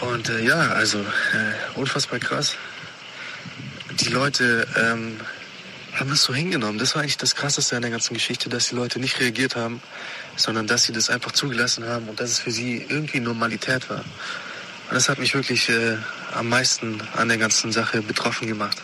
Und 0.00 0.28
äh, 0.28 0.44
ja, 0.44 0.72
also 0.72 0.98
äh, 0.98 1.78
unfassbar 1.78 2.18
krass. 2.18 2.56
Die 3.92 4.08
Leute 4.08 4.66
ähm, 4.76 5.20
haben 5.94 6.12
es 6.12 6.22
so 6.22 6.34
hingenommen. 6.34 6.78
Das 6.78 6.94
war 6.94 7.02
eigentlich 7.02 7.16
das 7.16 7.34
Krasseste 7.34 7.76
an 7.76 7.82
der 7.82 7.90
ganzen 7.90 8.14
Geschichte, 8.14 8.48
dass 8.48 8.68
die 8.68 8.74
Leute 8.74 9.00
nicht 9.00 9.18
reagiert 9.20 9.56
haben, 9.56 9.82
sondern 10.36 10.66
dass 10.66 10.84
sie 10.84 10.92
das 10.92 11.10
einfach 11.10 11.32
zugelassen 11.32 11.86
haben 11.86 12.08
und 12.08 12.20
dass 12.20 12.30
es 12.30 12.38
für 12.38 12.50
sie 12.50 12.84
irgendwie 12.88 13.20
Normalität 13.20 13.88
war. 13.90 14.04
Und 14.88 14.94
das 14.94 15.08
hat 15.08 15.18
mich 15.18 15.34
wirklich 15.34 15.68
äh, 15.68 15.96
am 16.32 16.48
meisten 16.48 17.00
an 17.16 17.28
der 17.28 17.38
ganzen 17.38 17.72
Sache 17.72 18.02
betroffen 18.02 18.46
gemacht. 18.46 18.78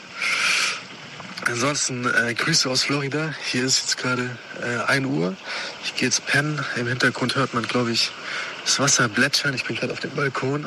Ansonsten 1.49 2.05
äh, 2.07 2.35
Grüße 2.35 2.69
aus 2.69 2.83
Florida. 2.83 3.33
Hier 3.45 3.65
ist 3.65 3.81
jetzt 3.81 3.99
gerade 3.99 4.31
äh, 4.61 4.91
1 4.91 5.07
Uhr. 5.07 5.37
Ich 5.85 5.95
gehe 5.95 6.09
jetzt 6.09 6.27
pennen. 6.27 6.61
Im 6.77 6.89
Hintergrund 6.89 7.37
hört 7.37 7.55
man, 7.55 7.63
glaube 7.63 7.93
ich, 7.93 8.11
das 8.65 8.81
Wasser 8.81 9.09
plätschern. 9.09 9.55
Ich 9.55 9.65
bin 9.65 9.77
gerade 9.77 9.93
auf 9.93 10.01
dem 10.01 10.11
Balkon. 10.11 10.67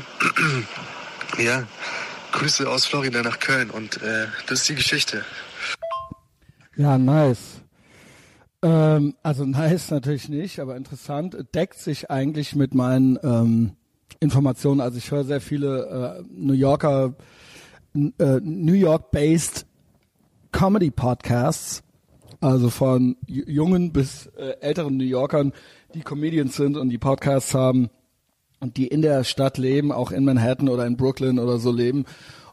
ja, 1.38 1.64
Grüße 2.32 2.70
aus 2.70 2.86
Florida 2.86 3.22
nach 3.24 3.40
Köln 3.40 3.70
und 3.72 4.02
äh, 4.02 4.28
das 4.48 4.62
ist 4.62 4.70
die 4.70 4.76
Geschichte. 4.76 5.26
Ja, 6.78 6.98
nice. 6.98 7.62
Ähm, 8.62 9.16
also 9.22 9.44
nice 9.46 9.92
natürlich 9.92 10.30
nicht, 10.30 10.60
aber 10.60 10.78
interessant. 10.78 11.36
Deckt 11.54 11.78
sich 11.78 12.10
eigentlich 12.10 12.56
mit 12.56 12.74
meinen 12.74 13.20
ähm, 13.22 13.72
Informationen. 14.22 14.80
Also 14.80 14.98
ich 14.98 15.12
höre 15.12 15.26
sehr 15.26 15.42
viele 15.42 16.20
äh, 16.20 16.24
New 16.32 16.54
Yorker, 16.54 17.16
äh, 17.94 18.40
New 18.42 18.74
York-based 18.74 19.66
Comedy-Podcasts, 20.52 21.84
also 22.42 22.70
von 22.70 23.18
jungen 23.28 23.92
bis 23.92 24.28
äh, 24.38 24.56
älteren 24.62 24.98
New 24.98 25.04
Yorkern, 25.04 25.54
die 25.94 26.02
Comedians 26.02 26.56
sind 26.56 26.78
und 26.78 26.90
die 26.90 26.98
Podcasts 26.98 27.54
haben 27.54 27.90
und 28.60 28.78
die 28.78 28.88
in 28.88 29.02
der 29.02 29.24
Stadt 29.24 29.58
leben, 29.58 29.92
auch 29.92 30.12
in 30.12 30.26
Manhattan 30.26 30.70
oder 30.70 30.86
in 30.86 30.98
Brooklyn 30.98 31.40
oder 31.40 31.60
so 31.60 31.72
leben 31.72 32.06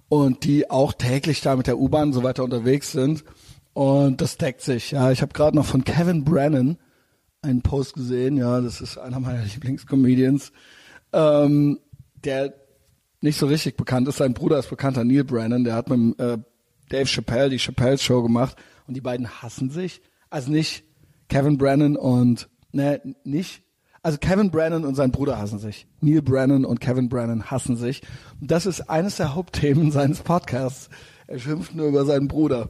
und 0.08 0.44
die 0.44 0.70
auch 0.70 0.92
täglich 0.92 1.40
da 1.40 1.56
mit 1.56 1.66
der 1.66 1.78
U-Bahn 1.78 2.12
so 2.12 2.22
weiter 2.22 2.44
unterwegs 2.44 2.92
sind. 2.92 3.24
Und 3.72 4.20
das 4.20 4.38
deckt 4.38 4.62
sich. 4.62 4.92
Ja, 4.92 5.10
ich 5.10 5.20
habe 5.20 5.32
gerade 5.34 5.56
noch 5.56 5.66
von 5.66 5.84
Kevin 5.84 6.24
Brennan 6.24 6.78
einen 7.42 7.62
Post 7.62 7.94
gesehen. 7.94 8.36
Ja, 8.36 8.60
das 8.60 8.80
ist 8.80 8.98
einer 8.98 9.20
meiner 9.20 9.44
Lieblingscomedians, 9.44 10.52
ähm, 11.12 11.78
der 12.24 12.54
nicht 13.20 13.38
so 13.38 13.46
richtig 13.46 13.76
bekannt 13.76 14.08
ist. 14.08 14.16
Sein 14.16 14.34
Bruder 14.34 14.58
ist 14.58 14.70
bekannter, 14.70 15.04
Neil 15.04 15.24
Brennan. 15.24 15.64
Der 15.64 15.74
hat 15.74 15.90
mit 15.90 16.18
äh, 16.18 16.38
Dave 16.88 17.06
Chappelle 17.06 17.50
die 17.50 17.58
Chappelle 17.58 17.98
Show 17.98 18.22
gemacht 18.22 18.56
und 18.86 18.94
die 18.94 19.00
beiden 19.00 19.28
hassen 19.42 19.70
sich. 19.70 20.00
Also 20.30 20.50
nicht 20.50 20.84
Kevin 21.28 21.58
Brennan 21.58 21.96
und 21.96 22.48
ne, 22.72 23.00
nicht 23.24 23.62
also 24.06 24.18
Kevin 24.18 24.52
Brennan 24.52 24.84
und 24.84 24.94
sein 24.94 25.10
Bruder 25.10 25.36
hassen 25.36 25.58
sich. 25.58 25.88
Neil 26.00 26.22
Brennan 26.22 26.64
und 26.64 26.80
Kevin 26.80 27.08
Brennan 27.08 27.50
hassen 27.50 27.76
sich. 27.76 28.02
Und 28.40 28.52
das 28.52 28.64
ist 28.64 28.88
eines 28.88 29.16
der 29.16 29.34
Hauptthemen 29.34 29.90
seines 29.90 30.20
Podcasts. 30.20 30.90
Er 31.26 31.40
schimpft 31.40 31.74
nur 31.74 31.88
über 31.88 32.04
seinen 32.04 32.28
Bruder. 32.28 32.68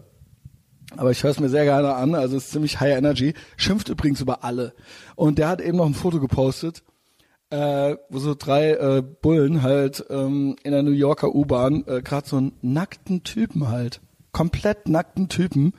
Aber 0.96 1.10
ich 1.10 1.22
höre 1.22 1.32
es 1.32 1.38
mir 1.38 1.50
sehr 1.50 1.64
gerne 1.64 1.94
an, 1.94 2.14
also 2.14 2.38
ist 2.38 2.52
ziemlich 2.52 2.80
High 2.80 2.96
Energy. 2.96 3.34
Schimpft 3.58 3.90
übrigens 3.90 4.22
über 4.22 4.44
alle. 4.44 4.72
Und 5.14 5.36
der 5.36 5.48
hat 5.48 5.60
eben 5.60 5.76
noch 5.76 5.84
ein 5.84 5.92
Foto 5.92 6.20
gepostet, 6.20 6.82
äh, 7.50 7.96
wo 8.08 8.18
so 8.18 8.34
drei 8.34 8.70
äh, 8.70 9.02
Bullen 9.02 9.62
halt 9.62 10.06
ähm, 10.08 10.56
in 10.62 10.72
der 10.72 10.82
New 10.82 10.92
Yorker 10.92 11.34
U-Bahn 11.34 11.84
äh, 11.86 12.00
gerade 12.00 12.26
so 12.26 12.38
einen 12.38 12.52
nackten 12.62 13.24
Typen 13.24 13.68
halt, 13.68 14.00
komplett 14.36 14.86
nackten 14.86 15.30
Typen, 15.30 15.72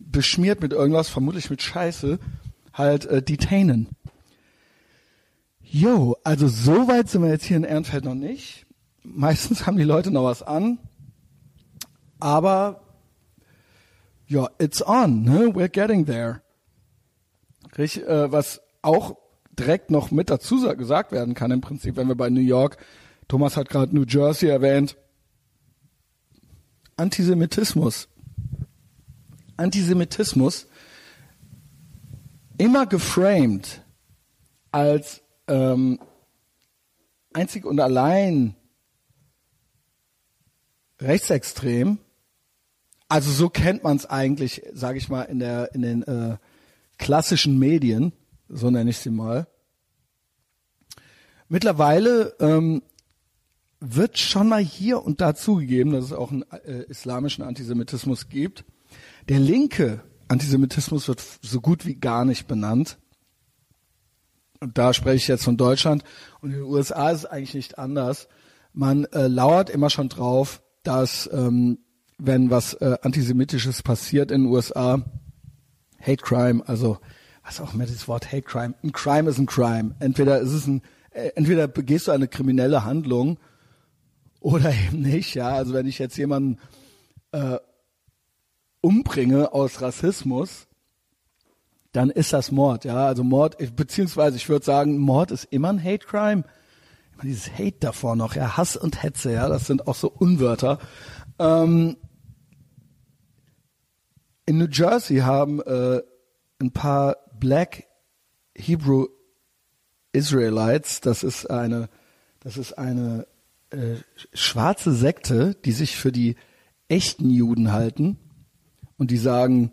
beschmiert 0.00 0.60
mit 0.60 0.72
irgendwas, 0.72 1.08
vermutlich 1.08 1.48
mit 1.48 1.62
Scheiße, 1.62 2.18
halt 2.72 3.06
äh, 3.06 3.22
detainen. 3.22 3.86
Jo, 5.62 6.16
also 6.24 6.48
so 6.48 6.88
weit 6.88 7.08
sind 7.08 7.22
wir 7.22 7.30
jetzt 7.30 7.44
hier 7.44 7.56
in 7.56 7.62
Ehrenfeld 7.62 8.04
noch 8.04 8.16
nicht. 8.16 8.66
Meistens 9.04 9.64
haben 9.66 9.76
die 9.76 9.84
Leute 9.84 10.10
noch 10.10 10.24
was 10.24 10.42
an. 10.42 10.80
Aber 12.18 12.82
ja, 14.26 14.48
it's 14.58 14.84
on, 14.84 15.22
ne? 15.22 15.54
We're 15.54 15.68
getting 15.68 16.04
there. 16.04 16.42
Richtig, 17.78 18.08
äh, 18.08 18.32
was 18.32 18.60
auch 18.82 19.18
direkt 19.56 19.92
noch 19.92 20.10
mit 20.10 20.30
dazu 20.30 20.60
gesagt 20.76 21.12
werden 21.12 21.34
kann 21.34 21.52
im 21.52 21.60
Prinzip, 21.60 21.94
wenn 21.94 22.08
wir 22.08 22.16
bei 22.16 22.28
New 22.28 22.40
York, 22.40 22.76
Thomas 23.28 23.56
hat 23.56 23.68
gerade 23.68 23.94
New 23.94 24.04
Jersey 24.04 24.48
erwähnt, 24.48 24.96
Antisemitismus. 27.00 28.08
Antisemitismus 29.56 30.66
immer 32.58 32.86
geframed 32.86 33.82
als 34.70 35.22
ähm, 35.48 35.98
einzig 37.32 37.64
und 37.64 37.80
allein 37.80 38.54
rechtsextrem. 41.00 41.98
Also 43.08 43.30
so 43.32 43.48
kennt 43.48 43.82
man 43.82 43.96
es 43.96 44.06
eigentlich, 44.06 44.62
sage 44.72 44.98
ich 44.98 45.08
mal, 45.08 45.22
in 45.22 45.38
der 45.38 45.74
in 45.74 45.82
den 45.82 46.02
äh, 46.02 46.36
klassischen 46.98 47.58
Medien, 47.58 48.12
so 48.48 48.70
nenne 48.70 48.90
ich 48.90 48.98
sie 48.98 49.10
mal. 49.10 49.46
Mittlerweile 51.48 52.36
ähm, 52.40 52.82
wird 53.80 54.18
schon 54.18 54.48
mal 54.48 54.62
hier 54.62 55.02
und 55.02 55.20
da 55.20 55.34
zugegeben, 55.34 55.92
dass 55.92 56.04
es 56.06 56.12
auch 56.12 56.30
einen 56.30 56.44
äh, 56.64 56.84
islamischen 56.88 57.42
Antisemitismus 57.42 58.28
gibt. 58.28 58.64
Der 59.28 59.40
linke 59.40 60.02
Antisemitismus 60.28 61.08
wird 61.08 61.22
so 61.42 61.60
gut 61.60 61.86
wie 61.86 61.96
gar 61.96 62.24
nicht 62.24 62.46
benannt 62.46 62.98
und 64.60 64.76
da 64.76 64.92
spreche 64.92 65.16
ich 65.16 65.28
jetzt 65.28 65.44
von 65.44 65.56
Deutschland 65.56 66.04
und 66.40 66.50
in 66.50 66.56
den 66.56 66.64
USA 66.64 67.10
ist 67.10 67.20
es 67.20 67.26
eigentlich 67.26 67.54
nicht 67.54 67.78
anders. 67.78 68.28
Man 68.74 69.04
äh, 69.06 69.26
lauert 69.26 69.70
immer 69.70 69.88
schon 69.88 70.10
drauf, 70.10 70.62
dass 70.82 71.28
ähm, 71.32 71.78
wenn 72.18 72.50
was 72.50 72.74
äh, 72.74 72.98
antisemitisches 73.00 73.82
passiert 73.82 74.30
in 74.30 74.42
den 74.42 74.52
USA, 74.52 75.02
Hate 75.98 76.22
Crime, 76.22 76.62
also 76.66 76.98
was 77.42 77.60
auch 77.60 77.72
immer 77.72 77.86
das 77.86 78.06
Wort 78.06 78.30
Hate 78.32 78.42
Crime, 78.42 78.74
ein 78.84 78.92
Crime 78.92 79.30
ist 79.30 79.38
ein 79.38 79.46
Crime. 79.46 79.94
Entweder 79.98 80.40
ist 80.40 80.52
es 80.52 80.66
ein, 80.66 80.82
äh, 81.10 81.30
entweder 81.36 81.66
begehst 81.66 82.08
du 82.08 82.12
eine 82.12 82.28
kriminelle 82.28 82.84
Handlung 82.84 83.38
oder 84.40 84.72
eben 84.72 85.00
nicht. 85.02 85.34
Ja, 85.34 85.50
also 85.50 85.72
wenn 85.74 85.86
ich 85.86 85.98
jetzt 85.98 86.16
jemanden 86.16 86.58
äh, 87.32 87.58
umbringe 88.80 89.52
aus 89.52 89.80
Rassismus, 89.80 90.66
dann 91.92 92.10
ist 92.10 92.32
das 92.32 92.50
Mord, 92.50 92.84
ja. 92.84 93.06
Also 93.06 93.24
Mord, 93.24 93.56
beziehungsweise 93.76 94.36
ich 94.36 94.48
würde 94.48 94.64
sagen, 94.64 94.98
Mord 94.98 95.30
ist 95.30 95.44
immer 95.44 95.70
ein 95.70 95.82
Hate 95.82 96.06
Crime. 96.06 96.44
Immer 97.14 97.24
dieses 97.24 97.52
Hate 97.52 97.78
davor 97.80 98.16
noch, 98.16 98.34
ja, 98.34 98.56
Hass 98.56 98.76
und 98.76 99.02
Hetze, 99.02 99.32
ja, 99.32 99.48
das 99.48 99.66
sind 99.66 99.86
auch 99.86 99.96
so 99.96 100.10
Unwörter. 100.10 100.78
Ähm, 101.38 101.96
in 104.46 104.58
New 104.58 104.68
Jersey 104.70 105.18
haben 105.18 105.60
äh, 105.62 106.00
ein 106.60 106.72
paar 106.72 107.16
Black 107.38 107.84
Hebrew 108.54 109.06
Israelites, 110.12 111.00
das 111.00 111.22
ist 111.22 111.50
eine, 111.50 111.88
das 112.40 112.56
ist 112.56 112.72
eine 112.74 113.26
äh, 113.70 113.96
schwarze 114.32 114.92
Sekte, 114.92 115.54
die 115.64 115.72
sich 115.72 115.96
für 115.96 116.12
die 116.12 116.36
echten 116.88 117.30
Juden 117.30 117.72
halten 117.72 118.18
und 118.98 119.10
die 119.10 119.16
sagen, 119.16 119.72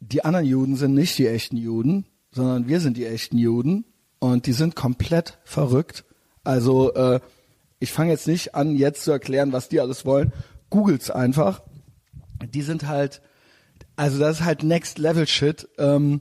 die 0.00 0.24
anderen 0.24 0.46
Juden 0.46 0.76
sind 0.76 0.94
nicht 0.94 1.16
die 1.18 1.28
echten 1.28 1.56
Juden, 1.56 2.06
sondern 2.30 2.68
wir 2.68 2.80
sind 2.80 2.96
die 2.96 3.06
echten 3.06 3.38
Juden 3.38 3.84
und 4.18 4.46
die 4.46 4.52
sind 4.52 4.76
komplett 4.76 5.38
verrückt. 5.44 6.04
Also 6.44 6.94
äh, 6.94 7.20
ich 7.78 7.92
fange 7.92 8.10
jetzt 8.10 8.26
nicht 8.26 8.54
an, 8.54 8.76
jetzt 8.76 9.04
zu 9.04 9.12
erklären, 9.12 9.52
was 9.52 9.68
die 9.68 9.80
alles 9.80 10.04
wollen. 10.04 10.32
Googelt's 10.70 11.10
einfach. 11.10 11.62
Die 12.52 12.62
sind 12.62 12.86
halt, 12.86 13.22
also 13.94 14.18
das 14.18 14.40
ist 14.40 14.44
halt 14.44 14.62
Next 14.62 14.98
Level 14.98 15.26
Shit. 15.26 15.68
Ähm, 15.78 16.20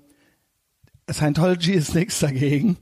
Scientology 1.09 1.71
ist 1.71 1.95
nichts 1.95 2.19
dagegen 2.19 2.77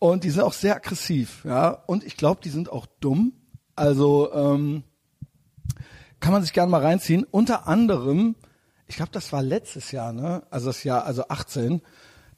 Und 0.00 0.24
die 0.24 0.30
sind 0.30 0.42
auch 0.42 0.54
sehr 0.54 0.76
aggressiv, 0.76 1.44
ja. 1.44 1.68
Und 1.86 2.04
ich 2.04 2.16
glaube, 2.16 2.40
die 2.42 2.48
sind 2.48 2.72
auch 2.72 2.86
dumm. 3.00 3.34
Also 3.76 4.32
ähm, 4.32 4.82
kann 6.20 6.32
man 6.32 6.42
sich 6.42 6.54
gerne 6.54 6.70
mal 6.70 6.80
reinziehen. 6.80 7.26
Unter 7.30 7.68
anderem, 7.68 8.34
ich 8.86 8.96
glaube, 8.96 9.12
das 9.12 9.30
war 9.30 9.42
letztes 9.42 9.92
Jahr, 9.92 10.14
ne? 10.14 10.42
Also 10.50 10.68
das 10.68 10.84
Jahr, 10.84 11.04
also 11.04 11.28
18. 11.28 11.82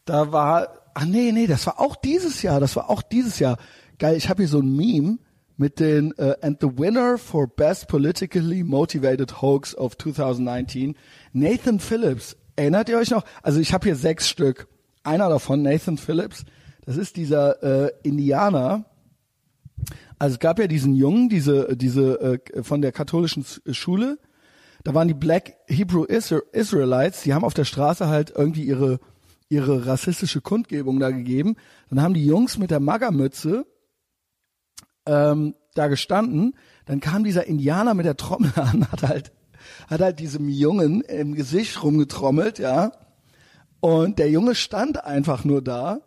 Da 0.04 0.32
war, 0.32 0.90
ah 0.94 1.04
nee, 1.04 1.30
nee, 1.30 1.46
das 1.46 1.64
war 1.66 1.78
auch 1.78 1.94
dieses 1.94 2.42
Jahr. 2.42 2.58
Das 2.58 2.74
war 2.74 2.90
auch 2.90 3.00
dieses 3.00 3.38
Jahr. 3.38 3.58
Geil, 4.00 4.16
ich 4.16 4.28
habe 4.28 4.42
hier 4.42 4.48
so 4.48 4.58
ein 4.58 4.76
Meme 4.76 5.18
mit 5.56 5.78
den 5.78 6.12
uh, 6.18 6.32
and 6.42 6.60
the 6.60 6.78
winner 6.78 7.16
for 7.16 7.46
best 7.46 7.86
politically 7.86 8.64
motivated 8.64 9.40
hoax 9.40 9.76
of 9.76 9.96
2019, 9.98 10.96
Nathan 11.32 11.78
Phillips. 11.78 12.36
Erinnert 12.56 12.88
ihr 12.88 12.98
euch 12.98 13.10
noch? 13.10 13.24
Also 13.42 13.60
ich 13.60 13.72
habe 13.72 13.84
hier 13.84 13.94
sechs 13.94 14.28
Stück. 14.28 14.66
Einer 15.04 15.28
davon, 15.28 15.62
Nathan 15.62 15.96
Phillips, 15.96 16.44
das 16.84 16.96
ist 16.96 17.16
dieser 17.16 17.62
äh, 17.62 17.92
Indianer. 18.02 18.84
Also 20.18 20.34
es 20.34 20.40
gab 20.40 20.58
ja 20.58 20.66
diesen 20.66 20.94
Jungen, 20.94 21.28
diese 21.28 21.76
diese 21.76 22.20
äh, 22.20 22.62
von 22.62 22.82
der 22.82 22.92
katholischen 22.92 23.44
Schule. 23.70 24.18
Da 24.84 24.94
waren 24.94 25.08
die 25.08 25.14
Black 25.14 25.54
Hebrew 25.66 26.04
Israelites. 26.04 27.22
Die 27.22 27.34
haben 27.34 27.44
auf 27.44 27.54
der 27.54 27.64
Straße 27.64 28.08
halt 28.08 28.32
irgendwie 28.36 28.64
ihre 28.64 28.98
ihre 29.48 29.86
rassistische 29.86 30.40
Kundgebung 30.40 30.98
da 30.98 31.10
gegeben. 31.10 31.56
Dann 31.90 32.02
haben 32.02 32.14
die 32.14 32.24
Jungs 32.24 32.58
mit 32.58 32.70
der 32.70 32.80
Magermütze 32.80 33.66
ähm, 35.06 35.54
da 35.74 35.88
gestanden. 35.88 36.56
Dann 36.86 37.00
kam 37.00 37.22
dieser 37.22 37.46
Indianer 37.46 37.94
mit 37.94 38.06
der 38.06 38.16
Trommel 38.16 38.52
an, 38.56 38.90
hat 38.90 39.02
halt 39.02 39.32
hat 39.88 40.00
halt 40.00 40.18
diesem 40.18 40.48
Jungen 40.48 41.02
im 41.02 41.34
Gesicht 41.34 41.82
rumgetrommelt, 41.82 42.58
ja. 42.58 42.92
Und 43.80 44.18
der 44.18 44.30
Junge 44.30 44.54
stand 44.54 45.04
einfach 45.04 45.44
nur 45.44 45.62
da. 45.62 46.00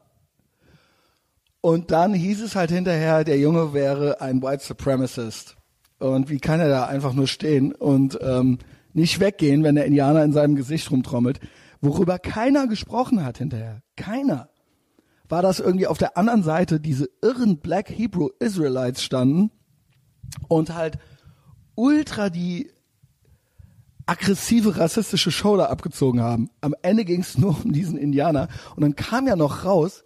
Und 1.65 1.89
dann 1.89 2.13
hieß 2.13 2.43
es 2.43 2.56
halt 2.56 2.69
hinterher, 2.69 3.23
der 3.23 3.39
Junge 3.39 3.73
wäre 3.73 4.21
ein 4.21 4.43
White 4.43 4.63
Supremacist. 4.63 5.56
Und 5.97 6.30
wie 6.30 6.38
kann 6.38 6.60
er 6.60 6.69
da 6.69 6.86
einfach 6.86 7.13
nur 7.13 7.25
stehen 7.25 7.73
und 7.73 8.19
ähm, 8.21 8.60
nicht 8.93 9.19
weggehen, 9.19 9.63
wenn 9.63 9.73
der 9.73 9.86
Indianer 9.86 10.23
in 10.23 10.32
seinem 10.32 10.56
Gesicht 10.56 10.91
rumtrommelt? 10.91 11.39
Worüber 11.82 12.19
keiner 12.19 12.67
gesprochen 12.67 13.25
hat 13.25 13.39
hinterher. 13.39 13.82
Keiner. 13.95 14.49
War 15.28 15.41
das 15.41 15.60
irgendwie 15.60 15.88
auf 15.88 15.97
der 15.97 16.19
anderen 16.19 16.43
Seite 16.43 16.80
diese 16.80 17.10
irren 17.23 17.58
Black 17.58 17.89
Hebrew 17.89 18.30
Israelites 18.38 19.01
standen 19.01 19.49
und 20.47 20.75
halt 20.75 20.99
ultra 21.73 22.30
die 22.30 22.69
aggressive 24.06 24.78
rassistische 24.78 25.32
Show 25.32 25.58
da 25.58 25.65
abgezogen 25.65 26.21
haben. 26.21 26.51
Am 26.62 26.75
Ende 26.84 27.06
ging 27.06 27.21
es 27.21 27.39
nur 27.39 27.60
um 27.63 27.73
diesen 27.73 27.97
Indianer 27.97 28.49
und 28.75 28.84
dann 28.84 28.95
kam 28.95 29.25
ja 29.25 29.36
noch 29.36 29.65
raus, 29.65 30.04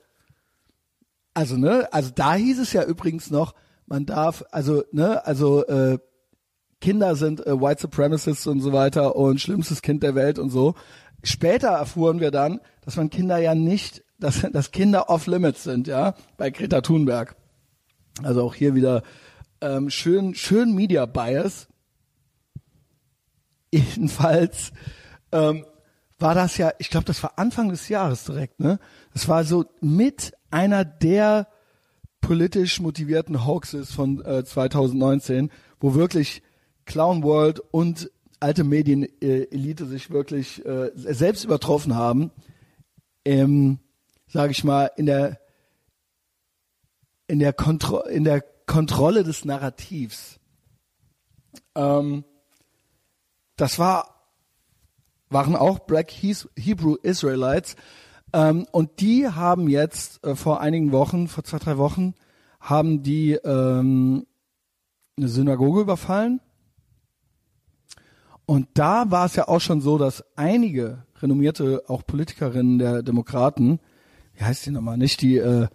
also 1.33 1.57
ne, 1.57 1.87
also 1.91 2.11
da 2.13 2.35
hieß 2.35 2.59
es 2.59 2.73
ja 2.73 2.83
übrigens 2.83 3.31
noch, 3.31 3.53
man 3.85 4.05
darf, 4.05 4.43
also 4.51 4.83
ne, 4.91 5.25
also 5.25 5.65
äh, 5.65 5.99
Kinder 6.81 7.15
sind 7.15 7.45
äh, 7.45 7.59
White 7.59 7.81
Supremacists 7.81 8.47
und 8.47 8.61
so 8.61 8.71
weiter 8.71 9.15
und 9.15 9.41
schlimmstes 9.41 9.81
Kind 9.81 10.03
der 10.03 10.15
Welt 10.15 10.39
und 10.39 10.49
so. 10.49 10.75
Später 11.23 11.69
erfuhren 11.69 12.19
wir 12.19 12.31
dann, 12.31 12.61
dass 12.81 12.95
man 12.95 13.09
Kinder 13.09 13.37
ja 13.37 13.55
nicht, 13.55 14.03
dass, 14.19 14.41
dass 14.51 14.71
Kinder 14.71 15.09
off 15.09 15.27
limits 15.27 15.63
sind, 15.63 15.87
ja, 15.87 16.15
bei 16.37 16.49
Greta 16.49 16.81
Thunberg. 16.81 17.35
Also 18.23 18.43
auch 18.43 18.55
hier 18.55 18.75
wieder 18.75 19.03
ähm, 19.61 19.89
schön, 19.89 20.35
schön 20.35 20.73
Media 20.73 21.05
Bias. 21.05 21.67
Jedenfalls 23.71 24.71
ähm, 25.31 25.65
war 26.17 26.35
das 26.35 26.57
ja, 26.57 26.71
ich 26.79 26.89
glaube, 26.89 27.05
das 27.05 27.21
war 27.23 27.33
Anfang 27.37 27.69
des 27.69 27.87
Jahres 27.89 28.25
direkt, 28.25 28.59
ne? 28.59 28.79
Das 29.13 29.27
war 29.27 29.43
so 29.43 29.65
mit 29.79 30.33
einer 30.51 30.85
der 30.85 31.47
politisch 32.21 32.79
motivierten 32.79 33.45
Hoaxes 33.45 33.93
von 33.93 34.23
äh, 34.25 34.43
2019, 34.43 35.51
wo 35.79 35.93
wirklich 35.95 36.41
Clown 36.85 37.23
World 37.23 37.59
und 37.71 38.11
alte 38.39 38.63
Medienelite 38.63 39.85
sich 39.85 40.11
wirklich 40.11 40.65
äh, 40.65 40.91
selbst 40.95 41.43
übertroffen 41.43 41.95
haben, 41.95 42.31
ähm, 43.25 43.79
sage 44.27 44.51
ich 44.51 44.63
mal, 44.63 44.91
in 44.97 45.05
der 45.05 45.39
in 47.29 47.37
der, 47.37 47.55
in 48.09 48.23
der 48.23 48.41
Kontrolle 48.65 49.23
des 49.23 49.45
Narrativs. 49.45 50.39
Ähm, 51.75 52.25
das 53.55 53.77
war, 53.77 54.25
waren 55.29 55.55
auch 55.55 55.79
Black 55.79 56.11
Hebrew 56.11 56.95
Israelites. 56.95 57.75
Ähm, 58.33 58.65
und 58.71 58.99
die 58.99 59.27
haben 59.27 59.67
jetzt 59.69 60.23
äh, 60.23 60.35
vor 60.35 60.61
einigen 60.61 60.91
Wochen, 60.91 61.27
vor 61.27 61.43
zwei, 61.43 61.59
drei 61.59 61.77
Wochen, 61.77 62.13
haben 62.59 63.03
die 63.03 63.33
ähm, 63.33 64.25
eine 65.17 65.27
Synagoge 65.27 65.81
überfallen. 65.81 66.41
Und 68.45 68.67
da 68.73 69.11
war 69.11 69.25
es 69.25 69.35
ja 69.35 69.47
auch 69.47 69.61
schon 69.61 69.81
so, 69.81 69.97
dass 69.97 70.23
einige 70.35 71.03
renommierte, 71.21 71.83
auch 71.87 72.05
Politikerinnen 72.05 72.79
der 72.79 73.03
Demokraten, 73.03 73.79
wie 74.33 74.43
heißt 74.43 74.65
die 74.65 74.71
nochmal, 74.71 74.97
nicht 74.97 75.21
die, 75.21 75.37
äh, 75.37 75.67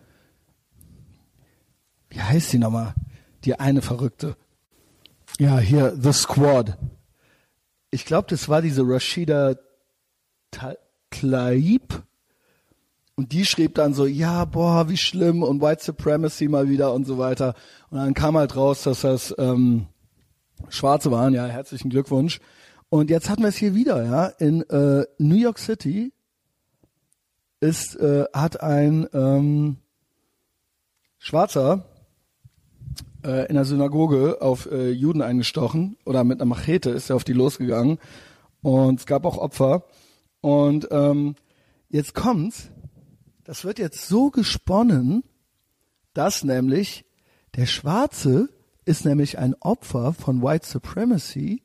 wie 2.09 2.21
heißt 2.21 2.53
die 2.53 2.59
nochmal, 2.59 2.95
die 3.45 3.59
eine 3.59 3.83
Verrückte. 3.83 4.37
Ja, 5.39 5.59
hier, 5.59 5.97
The 6.01 6.13
Squad 6.13 6.79
ich 7.95 8.05
glaube, 8.05 8.27
das 8.29 8.49
war 8.49 8.61
diese 8.61 8.83
Rashida 8.83 9.55
Tlaib. 11.11 12.03
Und 13.17 13.33
die 13.33 13.45
schrieb 13.45 13.75
dann 13.77 13.95
so, 13.95 14.07
ja, 14.07 14.45
boah, 14.45 14.89
wie 14.89 14.97
schlimm 14.97 15.43
und 15.43 15.61
White 15.61 15.85
Supremacy 15.85 16.49
mal 16.49 16.69
wieder 16.69 16.93
und 16.93 17.07
so 17.07 17.17
weiter. 17.19 17.55
Und 17.91 17.99
dann 17.99 18.15
kam 18.15 18.37
halt 18.37 18.57
raus, 18.57 18.83
dass 18.83 19.03
das 19.03 19.35
ähm, 19.39 19.87
Schwarze 20.69 21.11
waren, 21.11 21.33
ja, 21.33 21.47
herzlichen 21.47 21.91
Glückwunsch. 21.91 22.41
Und 22.89 23.11
jetzt 23.11 23.31
hatten 23.31 23.43
wir 23.43 23.49
es 23.49 23.57
hier 23.57 23.75
wieder, 23.75 24.05
ja, 24.05 24.27
in 24.27 24.63
äh, 24.69 25.05
New 25.19 25.37
York 25.37 25.59
City 25.59 26.13
ist, 27.61 27.97
äh, 27.97 28.25
hat 28.33 28.61
ein 28.61 29.09
ähm, 29.13 29.77
Schwarzer 31.19 31.87
äh, 33.25 33.49
in 33.49 33.55
der 33.55 33.65
Synagoge 33.65 34.43
auf 34.43 34.71
äh, 34.71 34.91
Juden 34.91 35.23
eingestochen 35.23 35.97
oder 36.05 36.25
mit 36.25 36.41
einer 36.41 36.49
Machete 36.49 36.91
ist 36.91 37.11
er 37.11 37.17
auf 37.17 37.25
die 37.25 37.33
losgegangen 37.33 37.99
und 38.61 39.01
es 39.01 39.07
gab 39.07 39.25
auch 39.25 39.39
Opfer 39.39 39.85
und 40.43 40.89
ähm, 40.91 41.37
jetzt 41.89 42.15
kommt's, 42.15 42.71
das 43.45 43.65
wird 43.65 43.79
jetzt 43.79 44.09
so 44.09 44.31
gesponnen, 44.31 45.23
dass 46.15 46.45
nämlich 46.45 47.05
der 47.55 47.67
Schwarze 47.67 48.49
ist 48.85 49.05
nämlich 49.05 49.39
ein 49.39 49.55
Opfer 49.61 50.13
von 50.13 50.43
White 50.43 50.67
Supremacy 50.67 51.63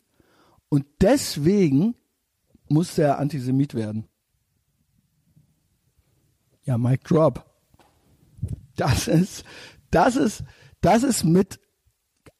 und 0.70 0.86
deswegen 1.02 1.96
muss 2.68 2.98
er 2.98 3.18
Antisemit 3.18 3.74
werden. 3.74 4.08
Ja, 6.64 6.78
Mike 6.78 7.04
Drop. 7.04 7.46
Das 8.76 9.08
ist, 9.08 9.44
das 9.90 10.16
ist, 10.16 10.44
das 10.82 11.04
ist 11.04 11.24
mit 11.24 11.60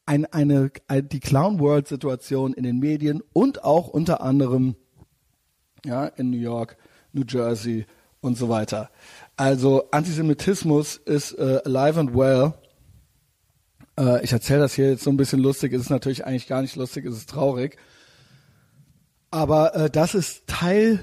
ein, 0.06 0.26
eine, 0.26 0.70
eine, 0.86 1.02
die 1.02 1.20
Clown 1.20 1.58
World 1.58 1.88
Situation 1.88 2.54
in 2.54 2.62
den 2.62 2.78
Medien 2.78 3.22
und 3.32 3.64
auch 3.64 3.88
unter 3.88 4.22
anderem 4.22 4.76
ja, 5.84 6.06
in 6.06 6.30
New 6.30 6.38
York, 6.38 6.76
New 7.12 7.24
Jersey 7.26 7.86
und 8.20 8.36
so 8.36 8.48
weiter. 8.48 8.90
Also 9.40 9.88
Antisemitismus 9.90 10.98
ist 10.98 11.32
äh, 11.32 11.62
alive 11.64 11.98
and 11.98 12.14
well. 12.14 12.52
Äh, 13.98 14.22
ich 14.22 14.32
erzähle 14.32 14.60
das 14.60 14.74
hier 14.74 14.90
jetzt 14.90 15.02
so 15.02 15.08
ein 15.08 15.16
bisschen 15.16 15.40
lustig, 15.40 15.72
es 15.72 15.80
ist 15.80 15.88
natürlich 15.88 16.26
eigentlich 16.26 16.46
gar 16.46 16.60
nicht 16.60 16.76
lustig, 16.76 17.06
es 17.06 17.16
ist 17.16 17.30
traurig. 17.30 17.78
Aber 19.30 19.74
äh, 19.74 19.88
das 19.88 20.14
ist 20.14 20.46
Teil 20.46 21.00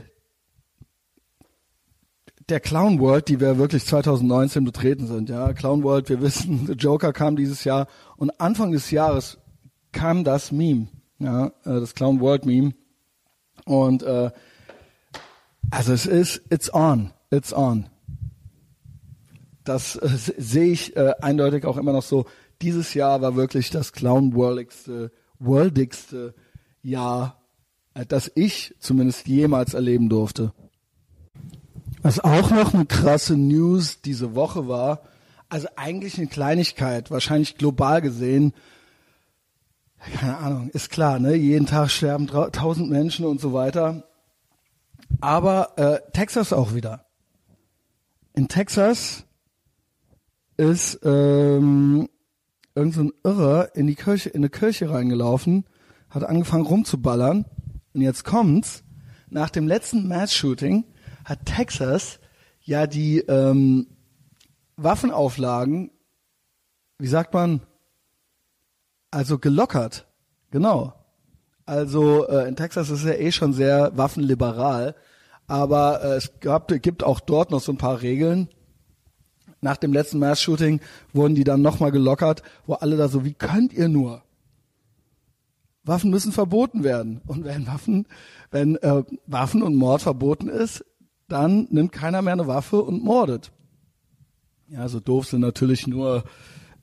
der 2.47 2.59
Clown 2.59 2.99
World, 2.99 3.27
die 3.27 3.39
wir 3.39 3.57
wirklich 3.57 3.83
2019 3.87 4.63
betreten 4.63 5.07
sind. 5.07 5.29
Ja, 5.29 5.53
Clown 5.53 5.81
World, 5.81 6.07
wir 6.07 6.21
wissen, 6.21 6.63
The 6.67 6.73
Joker 6.73 7.13
kam 7.13 7.37
dieses 7.37 7.63
Jahr 7.63 7.87
und 8.17 8.39
Anfang 8.39 8.71
des 8.71 8.91
Jahres 8.91 9.39
kam 9.91 10.23
das 10.23 10.51
Meme, 10.51 10.89
ja, 11.17 11.47
äh, 11.47 11.79
das 11.79 11.95
Clown 11.95 12.19
World 12.19 12.45
Meme. 12.45 12.75
Und 13.65 14.03
äh, 14.03 14.29
also 15.71 15.91
es 15.91 16.05
ist, 16.05 16.43
it's 16.51 16.71
on, 16.71 17.13
it's 17.31 17.51
on. 17.51 17.89
Das 19.67 19.95
äh, 19.97 20.09
sehe 20.37 20.71
ich 20.71 20.95
äh, 20.95 21.13
eindeutig 21.21 21.65
auch 21.65 21.77
immer 21.77 21.93
noch 21.93 22.03
so. 22.03 22.25
Dieses 22.61 22.93
Jahr 22.93 23.21
war 23.21 23.35
wirklich 23.35 23.69
das 23.69 23.91
Clown 23.91 24.33
Worldigste, 24.33 25.11
worldigste 25.39 26.33
Jahr, 26.81 27.41
äh, 27.93 28.05
das 28.05 28.31
ich 28.35 28.75
zumindest 28.79 29.27
jemals 29.27 29.73
erleben 29.73 30.09
durfte. 30.09 30.53
Was 32.01 32.19
auch 32.19 32.51
noch 32.51 32.73
eine 32.73 32.85
krasse 32.85 33.35
News 33.35 34.01
diese 34.01 34.35
Woche 34.35 34.67
war, 34.67 35.01
also 35.49 35.67
eigentlich 35.75 36.17
eine 36.17 36.27
Kleinigkeit, 36.27 37.11
wahrscheinlich 37.11 37.57
global 37.57 38.01
gesehen, 38.01 38.53
keine 40.13 40.37
Ahnung, 40.37 40.69
ist 40.69 40.91
klar, 40.91 41.19
ne? 41.19 41.35
Jeden 41.35 41.65
Tag 41.65 41.89
sterben 41.89 42.27
tausend 42.27 42.89
Menschen 42.89 43.25
und 43.25 43.41
so 43.41 43.51
weiter. 43.51 44.03
Aber 45.19 45.77
äh, 45.77 45.99
Texas 46.13 46.53
auch 46.53 46.73
wieder. 46.73 47.05
In 48.33 48.47
Texas 48.47 49.26
ist 50.57 50.99
ähm, 51.03 52.09
irgend 52.75 52.93
so 52.93 53.01
ein 53.01 53.13
Irrer 53.23 53.75
in 53.75 53.87
die 53.87 53.95
Kirche, 53.95 54.29
in 54.29 54.41
eine 54.41 54.49
Kirche 54.49 54.89
reingelaufen, 54.89 55.65
hat 56.09 56.23
angefangen 56.23 56.65
rumzuballern. 56.65 57.45
Und 57.93 58.01
jetzt 58.01 58.23
kommt's. 58.23 58.83
Nach 59.29 59.49
dem 59.49 59.67
letzten 59.67 60.07
Mass-Shooting 60.07 60.85
hat 61.25 61.45
Texas 61.45 62.19
ja 62.61 62.87
die 62.87 63.19
ähm, 63.19 63.87
Waffenauflagen, 64.77 65.91
wie 66.99 67.07
sagt 67.07 67.33
man, 67.33 67.61
also 69.11 69.39
gelockert. 69.39 70.07
Genau. 70.51 70.93
Also 71.65 72.27
äh, 72.27 72.47
in 72.47 72.55
Texas 72.55 72.89
ist 72.89 73.03
ja 73.03 73.13
eh 73.13 73.31
schon 73.31 73.53
sehr 73.53 73.91
waffenliberal, 73.97 74.95
aber 75.47 76.03
äh, 76.03 76.15
es 76.15 76.39
gab, 76.39 76.69
gibt 76.81 77.03
auch 77.03 77.19
dort 77.19 77.51
noch 77.51 77.59
so 77.59 77.73
ein 77.73 77.77
paar 77.77 78.01
Regeln. 78.01 78.49
Nach 79.61 79.77
dem 79.77 79.93
letzten 79.93 80.19
Mass-Shooting 80.19 80.81
wurden 81.13 81.35
die 81.35 81.43
dann 81.43 81.61
nochmal 81.61 81.91
gelockert, 81.91 82.43
wo 82.65 82.73
alle 82.73 82.97
da 82.97 83.07
so, 83.07 83.25
wie 83.25 83.33
könnt 83.33 83.73
ihr 83.73 83.89
nur? 83.89 84.23
Waffen 85.83 86.11
müssen 86.11 86.31
verboten 86.31 86.83
werden. 86.83 87.21
Und 87.25 87.45
wenn 87.45 87.65
Waffen, 87.65 88.07
wenn 88.51 88.75
äh, 88.77 89.03
Waffen 89.25 89.63
und 89.63 89.75
Mord 89.75 90.01
verboten 90.01 90.49
ist, 90.49 90.85
dann 91.27 91.67
nimmt 91.71 91.91
keiner 91.91 92.21
mehr 92.21 92.33
eine 92.33 92.47
Waffe 92.47 92.81
und 92.81 93.03
mordet. 93.03 93.51
Ja, 94.67 94.87
so 94.89 94.99
doof 94.99 95.27
sind 95.27 95.41
natürlich 95.41 95.87
nur, 95.87 96.23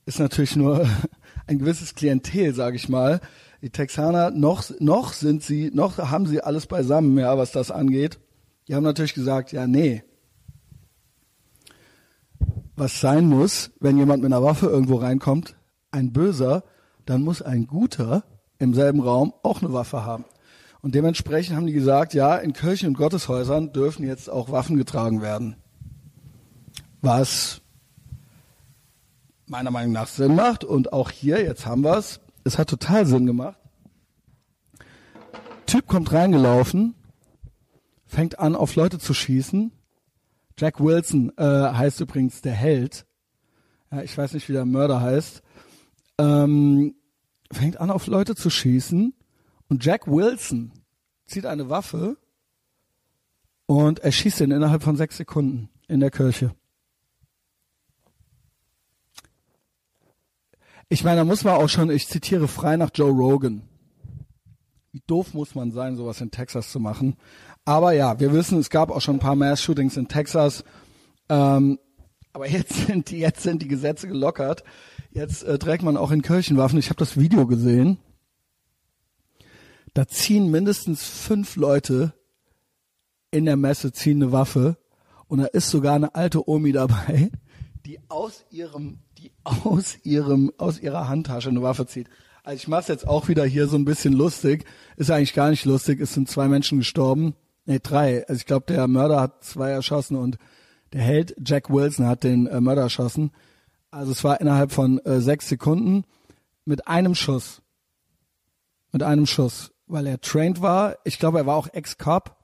ist 0.06 0.18
natürlich 0.18 0.56
nur 0.56 0.86
ein 1.46 1.58
gewisses 1.58 1.94
Klientel, 1.94 2.54
sage 2.54 2.76
ich 2.76 2.88
mal. 2.88 3.20
Die 3.62 3.70
Texaner 3.70 4.30
noch 4.30 4.64
noch 4.80 5.12
sind 5.12 5.42
sie, 5.42 5.70
noch 5.72 5.98
haben 5.98 6.26
sie 6.26 6.42
alles 6.42 6.66
beisammen, 6.66 7.16
ja, 7.18 7.38
was 7.38 7.52
das 7.52 7.70
angeht. 7.70 8.18
Die 8.68 8.74
haben 8.74 8.82
natürlich 8.82 9.14
gesagt, 9.14 9.52
ja, 9.52 9.66
nee. 9.66 10.02
Was 12.76 13.00
sein 13.00 13.26
muss, 13.26 13.70
wenn 13.80 13.98
jemand 13.98 14.22
mit 14.22 14.32
einer 14.32 14.42
Waffe 14.42 14.66
irgendwo 14.66 14.96
reinkommt, 14.96 15.56
ein 15.90 16.12
Böser, 16.12 16.64
dann 17.06 17.22
muss 17.22 17.42
ein 17.42 17.66
Guter 17.66 18.24
im 18.58 18.74
selben 18.74 19.00
Raum 19.00 19.32
auch 19.42 19.62
eine 19.62 19.72
Waffe 19.72 20.04
haben. 20.04 20.24
Und 20.80 20.94
dementsprechend 20.94 21.56
haben 21.56 21.66
die 21.66 21.72
gesagt, 21.72 22.14
ja, 22.14 22.36
in 22.36 22.52
Kirchen 22.52 22.88
und 22.88 22.96
Gotteshäusern 22.96 23.72
dürfen 23.72 24.06
jetzt 24.06 24.28
auch 24.28 24.50
Waffen 24.50 24.76
getragen 24.76 25.22
werden. 25.22 25.56
Was 27.00 27.62
meiner 29.46 29.70
Meinung 29.70 29.92
nach 29.92 30.06
Sinn 30.06 30.34
macht. 30.34 30.64
Und 30.64 30.92
auch 30.92 31.10
hier, 31.10 31.42
jetzt 31.42 31.66
haben 31.66 31.82
wir 31.82 31.96
es, 31.96 32.20
es 32.44 32.58
hat 32.58 32.68
total 32.68 33.06
Sinn 33.06 33.26
gemacht. 33.26 33.58
Typ 35.66 35.86
kommt 35.86 36.12
reingelaufen, 36.12 36.94
fängt 38.06 38.38
an, 38.38 38.54
auf 38.54 38.76
Leute 38.76 38.98
zu 38.98 39.14
schießen. 39.14 39.72
Jack 40.58 40.80
Wilson 40.80 41.32
äh, 41.36 41.42
heißt 41.42 42.00
übrigens 42.00 42.40
der 42.40 42.52
Held. 42.52 43.06
Ja, 43.90 44.02
ich 44.02 44.16
weiß 44.16 44.34
nicht, 44.34 44.48
wie 44.48 44.52
der 44.52 44.64
Mörder 44.64 45.00
heißt. 45.00 45.42
Ähm, 46.18 46.94
fängt 47.50 47.80
an, 47.80 47.90
auf 47.90 48.06
Leute 48.06 48.34
zu 48.34 48.50
schießen. 48.50 49.14
Und 49.68 49.84
Jack 49.84 50.06
Wilson 50.06 50.72
zieht 51.26 51.46
eine 51.46 51.70
Waffe 51.70 52.16
und 53.66 54.00
er 54.00 54.12
schießt 54.12 54.40
ihn 54.40 54.50
innerhalb 54.50 54.82
von 54.82 54.96
sechs 54.96 55.16
Sekunden 55.16 55.70
in 55.88 56.00
der 56.00 56.10
Kirche. 56.10 56.54
Ich 60.88 61.02
meine, 61.02 61.16
da 61.16 61.24
muss 61.24 61.44
man 61.44 61.54
auch 61.54 61.68
schon, 61.68 61.90
ich 61.90 62.06
zitiere 62.06 62.46
frei 62.46 62.76
nach 62.76 62.90
Joe 62.94 63.10
Rogan. 63.10 63.62
Wie 64.92 65.02
doof 65.06 65.34
muss 65.34 65.54
man 65.54 65.72
sein, 65.72 65.96
sowas 65.96 66.20
in 66.20 66.30
Texas 66.30 66.70
zu 66.70 66.78
machen? 66.78 67.16
Aber 67.64 67.92
ja, 67.92 68.20
wir 68.20 68.32
wissen, 68.32 68.58
es 68.58 68.70
gab 68.70 68.90
auch 68.90 69.00
schon 69.00 69.16
ein 69.16 69.20
paar 69.20 69.36
Mass-Shootings 69.36 69.96
in 69.96 70.08
Texas. 70.08 70.64
Ähm, 71.28 71.78
aber 72.32 72.48
jetzt 72.48 72.74
sind 72.86 73.10
die, 73.10 73.18
jetzt 73.18 73.42
sind 73.42 73.62
die 73.62 73.68
Gesetze 73.68 74.08
gelockert. 74.08 74.64
Jetzt 75.10 75.44
äh, 75.44 75.58
trägt 75.58 75.82
man 75.82 75.96
auch 75.96 76.10
in 76.10 76.22
Kirchenwaffen. 76.22 76.78
Ich 76.78 76.90
habe 76.90 76.98
das 76.98 77.16
Video 77.16 77.46
gesehen. 77.46 77.98
Da 79.94 80.08
ziehen 80.08 80.50
mindestens 80.50 81.04
fünf 81.04 81.56
Leute 81.56 82.12
in 83.34 83.46
der 83.46 83.56
Messe 83.56 83.92
ziehen 83.92 84.22
eine 84.22 84.32
Waffe 84.32 84.76
und 85.26 85.38
da 85.38 85.46
ist 85.46 85.68
sogar 85.68 85.94
eine 85.96 86.14
alte 86.14 86.48
Omi 86.48 86.70
dabei, 86.72 87.30
die 87.84 87.98
aus 88.08 88.44
ihrem, 88.50 89.00
die 89.18 89.32
aus 89.42 89.96
ihrem, 90.04 90.52
aus 90.56 90.78
ihrer 90.80 91.08
Handtasche 91.08 91.48
eine 91.48 91.62
Waffe 91.62 91.86
zieht. 91.86 92.08
Also 92.44 92.56
ich 92.56 92.68
mach's 92.68 92.88
jetzt 92.88 93.08
auch 93.08 93.28
wieder 93.28 93.44
hier 93.44 93.66
so 93.66 93.76
ein 93.76 93.84
bisschen 93.84 94.12
lustig. 94.12 94.64
Ist 94.96 95.10
eigentlich 95.10 95.34
gar 95.34 95.50
nicht 95.50 95.64
lustig. 95.64 96.00
Es 96.00 96.14
sind 96.14 96.28
zwei 96.28 96.46
Menschen 96.46 96.78
gestorben. 96.78 97.34
Nee, 97.66 97.80
drei. 97.82 98.26
Also 98.28 98.38
ich 98.38 98.46
glaube, 98.46 98.66
der 98.66 98.86
Mörder 98.86 99.20
hat 99.20 99.44
zwei 99.44 99.70
erschossen 99.70 100.16
und 100.16 100.38
der 100.92 101.02
Held 101.02 101.34
Jack 101.44 101.70
Wilson 101.70 102.06
hat 102.06 102.24
den 102.24 102.46
äh, 102.46 102.60
Mörder 102.60 102.82
erschossen. 102.82 103.32
Also 103.90 104.12
es 104.12 104.22
war 104.24 104.40
innerhalb 104.40 104.72
von 104.72 104.98
äh, 105.00 105.20
sechs 105.20 105.48
Sekunden 105.48 106.04
mit 106.64 106.86
einem 106.88 107.14
Schuss. 107.14 107.62
Mit 108.92 109.02
einem 109.02 109.26
Schuss. 109.26 109.72
Weil 109.86 110.06
er 110.06 110.20
trained 110.20 110.60
war. 110.60 110.96
Ich 111.04 111.18
glaube, 111.18 111.38
er 111.38 111.46
war 111.46 111.56
auch 111.56 111.68
Ex-Cop. 111.72 112.36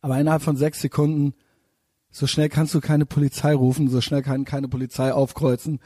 Aber 0.00 0.18
innerhalb 0.18 0.42
von 0.42 0.56
sechs 0.56 0.80
Sekunden, 0.80 1.34
so 2.10 2.26
schnell 2.26 2.48
kannst 2.48 2.74
du 2.74 2.80
keine 2.80 3.06
Polizei 3.06 3.54
rufen, 3.54 3.88
so 3.88 4.00
schnell 4.00 4.22
kann 4.22 4.44
keine 4.44 4.68
Polizei 4.68 5.12
aufkreuzen 5.12 5.80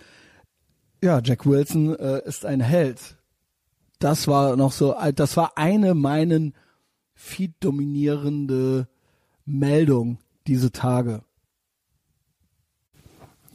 ja, 1.05 1.21
Jack 1.23 1.47
Wilson 1.47 1.95
äh, 1.99 2.23
ist 2.25 2.47
ein 2.47 2.61
Held. 2.61 3.17
Das 3.99 4.27
war 4.27 4.57
noch 4.57 4.73
so, 4.73 4.97
das 5.15 5.37
war 5.37 5.53
eine 5.57 5.95
meinen 5.95 6.55
Feed 7.25 7.55
dominierende 7.61 8.87
Meldung 9.47 10.19
diese 10.47 10.71
Tage. 10.71 11.23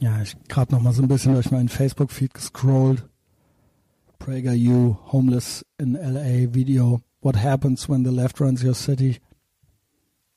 Ja, 0.00 0.20
ich 0.20 0.36
gerade 0.48 0.74
noch 0.74 0.82
mal 0.82 0.92
so 0.92 1.02
ein 1.02 1.08
bisschen 1.08 1.34
durch 1.34 1.52
meinen 1.52 1.68
Facebook 1.68 2.10
Feed 2.10 2.34
gescrollt. 2.34 3.08
Prager 4.18 4.54
U, 4.54 4.96
homeless 5.12 5.64
in 5.78 5.92
LA 5.94 6.52
Video. 6.52 7.00
What 7.20 7.36
happens 7.36 7.88
when 7.88 8.04
the 8.04 8.10
left 8.10 8.40
runs 8.40 8.64
your 8.64 8.74
city? 8.74 9.20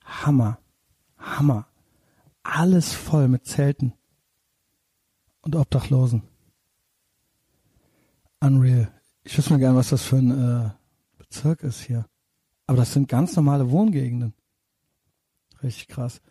Hammer. 0.05 0.59
Hammer. 1.17 1.67
Alles 2.43 2.93
voll 2.93 3.27
mit 3.27 3.47
Zelten 3.47 3.93
und 5.41 5.55
Obdachlosen. 5.55 6.21
Unreal. 8.39 8.91
Ich 9.23 9.35
wüsste 9.37 9.53
mal 9.53 9.59
gerne, 9.59 9.77
was 9.77 9.89
das 9.89 10.03
für 10.03 10.17
ein 10.17 10.31
äh, 10.31 10.69
Bezirk 11.17 11.63
ist 11.63 11.81
hier. 11.81 12.05
Aber 12.67 12.77
das 12.77 12.93
sind 12.93 13.09
ganz 13.09 13.35
normale 13.35 13.71
Wohngegenden. 13.71 14.33
Richtig 15.61 15.87
krass. 15.87 16.21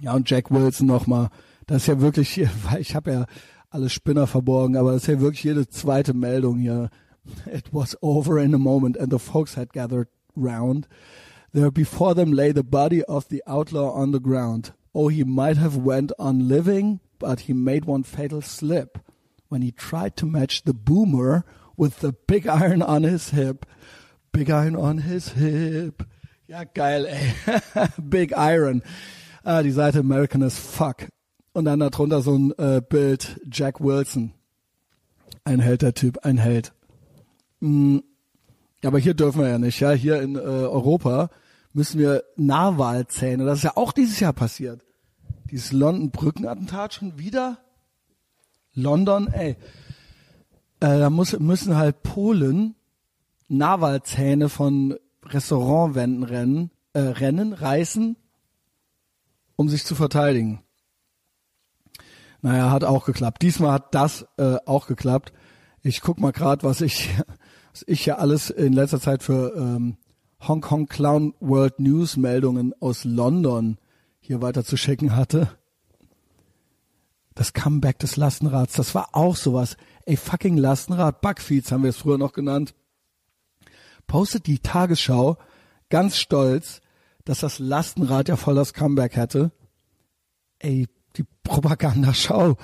Ja, 0.00 0.14
und 0.14 0.28
Jack 0.28 0.50
Wilson 0.50 0.86
nochmal. 0.86 1.30
Das 1.66 1.82
ist 1.82 1.86
ja 1.86 2.00
wirklich 2.00 2.30
hier, 2.30 2.50
weil 2.64 2.80
ich 2.80 2.94
habe 2.94 3.12
ja 3.12 3.26
alle 3.70 3.90
Spinner 3.90 4.26
verborgen, 4.26 4.76
aber 4.76 4.92
das 4.92 5.02
ist 5.02 5.08
ja 5.08 5.20
wirklich 5.20 5.44
jede 5.44 5.68
zweite 5.68 6.14
Meldung 6.14 6.58
hier. 6.58 6.90
It 7.50 7.72
was 7.72 7.96
over 8.02 8.38
in 8.42 8.54
a 8.54 8.58
moment 8.58 8.98
and 8.98 9.10
the 9.10 9.18
folks 9.18 9.56
had 9.56 9.72
gathered 9.72 10.08
round. 10.36 10.88
There 11.52 11.70
before 11.70 12.14
them 12.14 12.32
lay 12.32 12.52
the 12.52 12.62
body 12.62 13.02
of 13.04 13.26
the 13.30 13.46
outlaw 13.46 13.94
on 13.94 14.12
the 14.12 14.20
ground. 14.20 14.74
Oh, 14.92 15.08
he 15.08 15.24
might 15.24 15.56
have 15.56 15.78
went 15.84 16.18
on 16.18 16.48
living, 16.48 17.00
but 17.18 17.40
he 17.40 17.54
made 17.54 17.86
one 17.86 18.04
fatal 18.04 18.42
slip. 18.42 18.98
when 19.54 19.62
he 19.62 19.70
tried 19.70 20.16
to 20.16 20.26
match 20.26 20.64
the 20.64 20.74
boomer 20.74 21.44
with 21.76 22.00
the 22.00 22.12
big 22.26 22.44
iron 22.62 22.82
on 22.82 23.04
his 23.04 23.30
hip. 23.30 23.64
Big 24.34 24.48
iron 24.48 24.74
on 24.74 24.98
his 24.98 25.28
hip. 25.34 26.04
Ja, 26.48 26.64
geil, 26.64 27.06
ey. 27.06 27.60
big 28.02 28.32
iron. 28.36 28.82
Ah, 29.44 29.62
die 29.62 29.70
Seite 29.70 30.00
American 30.00 30.42
as 30.42 30.58
fuck. 30.58 31.06
Und 31.52 31.66
dann 31.66 31.78
darunter 31.78 32.20
so 32.20 32.36
ein 32.36 32.52
äh, 32.58 32.82
Bild 32.82 33.40
Jack 33.48 33.80
Wilson. 33.80 34.32
Ein 35.44 35.60
Held, 35.60 35.82
der 35.82 35.94
Typ, 35.94 36.18
ein 36.24 36.38
Held. 36.38 36.72
Mhm. 37.60 38.02
Aber 38.84 38.98
hier 38.98 39.14
dürfen 39.14 39.40
wir 39.40 39.48
ja 39.48 39.58
nicht, 39.58 39.78
ja. 39.78 39.92
Hier 39.92 40.20
in 40.20 40.34
äh, 40.34 40.40
Europa 40.40 41.30
müssen 41.72 42.00
wir 42.00 42.24
Nahwahlzähne. 42.34 43.44
Das 43.44 43.58
ist 43.58 43.64
ja 43.64 43.76
auch 43.76 43.92
dieses 43.92 44.18
Jahr 44.18 44.32
passiert. 44.32 44.80
Dieses 45.48 45.70
London-Brückenattentat 45.70 46.94
schon 46.94 47.20
wieder. 47.20 47.58
London, 48.74 49.28
ey, 49.28 49.50
äh, 50.80 50.98
da 50.98 51.08
muss, 51.08 51.38
müssen 51.38 51.76
halt 51.76 52.02
Polen 52.02 52.74
Nawalzähne 53.56 54.48
von 54.48 54.96
Restaurantwänden 55.24 56.22
rennen, 56.22 56.70
äh, 56.92 57.00
rennen, 57.00 57.52
reißen, 57.52 58.16
um 59.56 59.68
sich 59.68 59.84
zu 59.84 59.94
verteidigen. 59.94 60.62
Naja, 62.42 62.70
hat 62.70 62.84
auch 62.84 63.06
geklappt. 63.06 63.42
Diesmal 63.42 63.72
hat 63.72 63.94
das 63.94 64.26
äh, 64.36 64.56
auch 64.66 64.86
geklappt. 64.86 65.32
Ich 65.82 66.00
guck 66.00 66.20
mal 66.20 66.32
gerade, 66.32 66.62
was 66.62 66.80
ich, 66.80 67.10
was 67.72 67.84
ich 67.86 68.04
ja 68.06 68.16
alles 68.16 68.50
in 68.50 68.72
letzter 68.72 69.00
Zeit 69.00 69.22
für 69.22 69.54
ähm, 69.56 69.96
Hong 70.46 70.60
Kong 70.60 70.86
Clown 70.86 71.34
World 71.40 71.80
News 71.80 72.16
Meldungen 72.16 72.74
aus 72.80 73.04
London 73.04 73.78
hier 74.20 74.42
weiter 74.42 74.64
zu 74.64 74.76
schicken 74.76 75.16
hatte 75.16 75.48
das 77.34 77.52
Comeback 77.52 77.98
des 77.98 78.16
Lastenrads, 78.16 78.74
das 78.74 78.94
war 78.94 79.08
auch 79.12 79.36
sowas. 79.36 79.76
Ey, 80.06 80.16
fucking 80.16 80.56
Lastenrad, 80.56 81.20
Bugfeeds 81.20 81.72
haben 81.72 81.82
wir 81.82 81.90
es 81.90 81.96
früher 81.96 82.18
noch 82.18 82.32
genannt. 82.32 82.74
Postet 84.06 84.46
die 84.46 84.58
Tagesschau 84.58 85.38
ganz 85.88 86.16
stolz, 86.16 86.80
dass 87.24 87.40
das 87.40 87.58
Lastenrad 87.58 88.28
ja 88.28 88.36
voll 88.36 88.54
das 88.54 88.74
Comeback 88.74 89.16
hätte. 89.16 89.52
Ey, 90.58 90.88
die 91.16 91.24
Propagandaschau. 91.42 92.56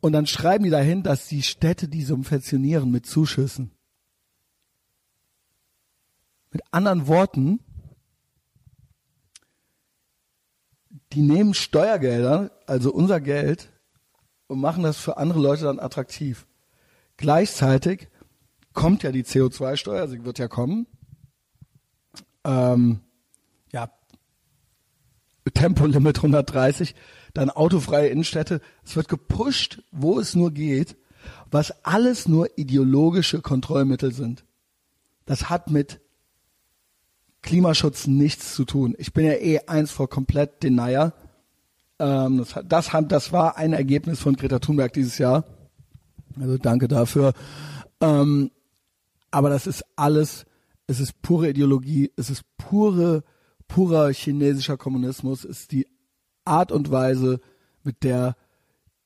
Und 0.00 0.12
dann 0.12 0.26
schreiben 0.26 0.64
die 0.64 0.70
dahin, 0.70 1.02
dass 1.02 1.28
die 1.28 1.42
Städte 1.42 1.88
die 1.88 2.02
subventionieren 2.02 2.90
mit 2.90 3.06
Zuschüssen. 3.06 3.70
Mit 6.52 6.62
anderen 6.70 7.06
Worten, 7.06 7.60
die 11.12 11.22
nehmen 11.22 11.54
Steuergelder, 11.54 12.50
also 12.66 12.92
unser 12.92 13.20
Geld, 13.20 13.70
und 14.46 14.60
machen 14.60 14.82
das 14.82 14.96
für 14.96 15.16
andere 15.16 15.40
Leute 15.40 15.64
dann 15.64 15.78
attraktiv. 15.78 16.46
Gleichzeitig 17.16 18.08
kommt 18.80 19.02
ja 19.02 19.12
die 19.12 19.24
CO2-Steuer, 19.24 20.08
sie 20.08 20.24
wird 20.24 20.38
ja 20.38 20.48
kommen. 20.48 20.86
Ähm, 22.44 23.00
ja, 23.70 23.90
Tempolimit 25.52 26.16
130, 26.16 26.94
dann 27.34 27.50
autofreie 27.50 28.08
Innenstädte. 28.08 28.62
Es 28.82 28.96
wird 28.96 29.08
gepusht, 29.08 29.82
wo 29.92 30.18
es 30.18 30.34
nur 30.34 30.50
geht, 30.50 30.96
was 31.50 31.84
alles 31.84 32.26
nur 32.26 32.56
ideologische 32.56 33.42
Kontrollmittel 33.42 34.14
sind. 34.14 34.46
Das 35.26 35.50
hat 35.50 35.68
mit 35.68 36.00
Klimaschutz 37.42 38.06
nichts 38.06 38.54
zu 38.54 38.64
tun. 38.64 38.94
Ich 38.96 39.12
bin 39.12 39.26
ja 39.26 39.34
eh 39.34 39.60
eins 39.66 39.90
vor 39.90 40.08
komplett 40.08 40.62
Denier. 40.62 41.12
Ähm, 41.98 42.38
das, 42.38 42.54
das, 42.64 42.90
das 43.08 43.30
war 43.30 43.58
ein 43.58 43.74
Ergebnis 43.74 44.20
von 44.20 44.36
Greta 44.36 44.58
Thunberg 44.58 44.94
dieses 44.94 45.18
Jahr. 45.18 45.44
Also 46.40 46.56
danke 46.56 46.88
dafür. 46.88 47.34
Ähm, 48.00 48.50
aber 49.30 49.50
das 49.50 49.66
ist 49.66 49.84
alles, 49.96 50.44
es 50.86 51.00
ist 51.00 51.22
pure 51.22 51.50
Ideologie, 51.50 52.12
es 52.16 52.30
ist 52.30 52.42
pure, 52.56 53.22
purer 53.68 54.12
chinesischer 54.12 54.76
Kommunismus, 54.76 55.44
es 55.44 55.60
ist 55.60 55.72
die 55.72 55.86
Art 56.44 56.72
und 56.72 56.90
Weise, 56.90 57.40
mit 57.82 58.02
der 58.02 58.36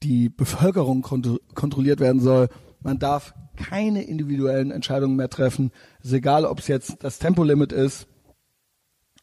die 0.02 0.28
Bevölkerung 0.28 1.02
kont 1.02 1.40
kontrolliert 1.54 2.00
werden 2.00 2.20
soll. 2.20 2.48
Man 2.80 2.98
darf 2.98 3.34
keine 3.56 4.02
individuellen 4.02 4.70
Entscheidungen 4.70 5.16
mehr 5.16 5.30
treffen. 5.30 5.70
Es 6.00 6.06
ist 6.06 6.12
egal, 6.14 6.44
ob 6.44 6.58
es 6.58 6.68
jetzt 6.68 7.02
das 7.02 7.18
Tempolimit 7.18 7.72
ist 7.72 8.06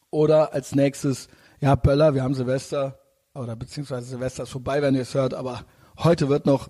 oder 0.09 0.53
als 0.53 0.75
nächstes, 0.75 1.27
ja, 1.59 1.75
Böller, 1.75 2.13
wir 2.13 2.23
haben 2.23 2.33
Silvester 2.33 2.99
oder 3.33 3.55
beziehungsweise 3.55 4.07
Silvester 4.07 4.43
ist 4.43 4.49
vorbei, 4.49 4.81
wenn 4.81 4.95
ihr 4.95 5.01
es 5.01 5.13
hört, 5.13 5.33
aber 5.33 5.65
heute 5.97 6.29
wird 6.29 6.45
noch 6.45 6.69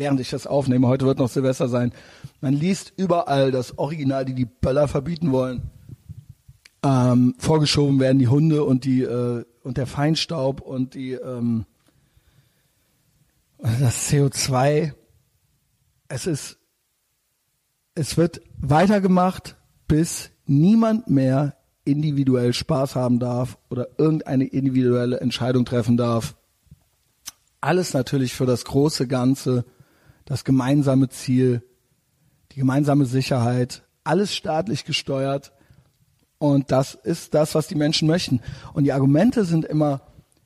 während 0.00 0.18
ich 0.18 0.30
das 0.30 0.46
aufnehme. 0.46 0.88
Heute 0.88 1.04
wird 1.04 1.18
noch 1.18 1.28
Silvester 1.28 1.68
sein. 1.68 1.92
Man 2.40 2.54
liest 2.54 2.94
überall 2.96 3.52
das 3.52 3.78
Original, 3.78 4.24
die 4.24 4.34
die 4.34 4.46
Böller 4.46 4.88
verbieten 4.88 5.30
wollen. 5.30 5.70
Ähm, 6.82 7.34
vorgeschoben 7.36 8.00
werden 8.00 8.18
die 8.18 8.28
Hunde 8.28 8.64
und 8.64 8.86
die 8.86 9.02
äh, 9.02 9.44
und 9.62 9.76
der 9.76 9.86
Feinstaub 9.86 10.62
und 10.62 10.94
die 10.94 11.12
ähm, 11.12 11.66
das 13.58 14.10
CO2. 14.10 14.94
Es 16.08 16.26
ist 16.26 16.56
es 17.94 18.16
wird 18.16 18.40
weitergemacht, 18.56 19.56
bis 19.86 20.30
niemand 20.46 21.10
mehr 21.10 21.56
individuell 21.84 22.54
Spaß 22.54 22.96
haben 22.96 23.18
darf 23.18 23.58
oder 23.68 23.88
irgendeine 23.98 24.46
individuelle 24.46 25.20
Entscheidung 25.20 25.66
treffen 25.66 25.98
darf. 25.98 26.36
Alles 27.60 27.92
natürlich 27.92 28.32
für 28.32 28.46
das 28.46 28.64
große 28.64 29.06
Ganze 29.06 29.66
das 30.30 30.44
gemeinsame 30.44 31.08
Ziel, 31.08 31.60
die 32.52 32.60
gemeinsame 32.60 33.04
Sicherheit, 33.04 33.82
alles 34.04 34.32
staatlich 34.32 34.84
gesteuert. 34.84 35.52
Und 36.38 36.70
das 36.70 36.94
ist 36.94 37.34
das, 37.34 37.56
was 37.56 37.66
die 37.66 37.74
Menschen 37.74 38.06
möchten. 38.06 38.40
Und 38.72 38.84
die 38.84 38.92
Argumente 38.92 39.44
sind 39.44 39.64
immer, 39.64 40.02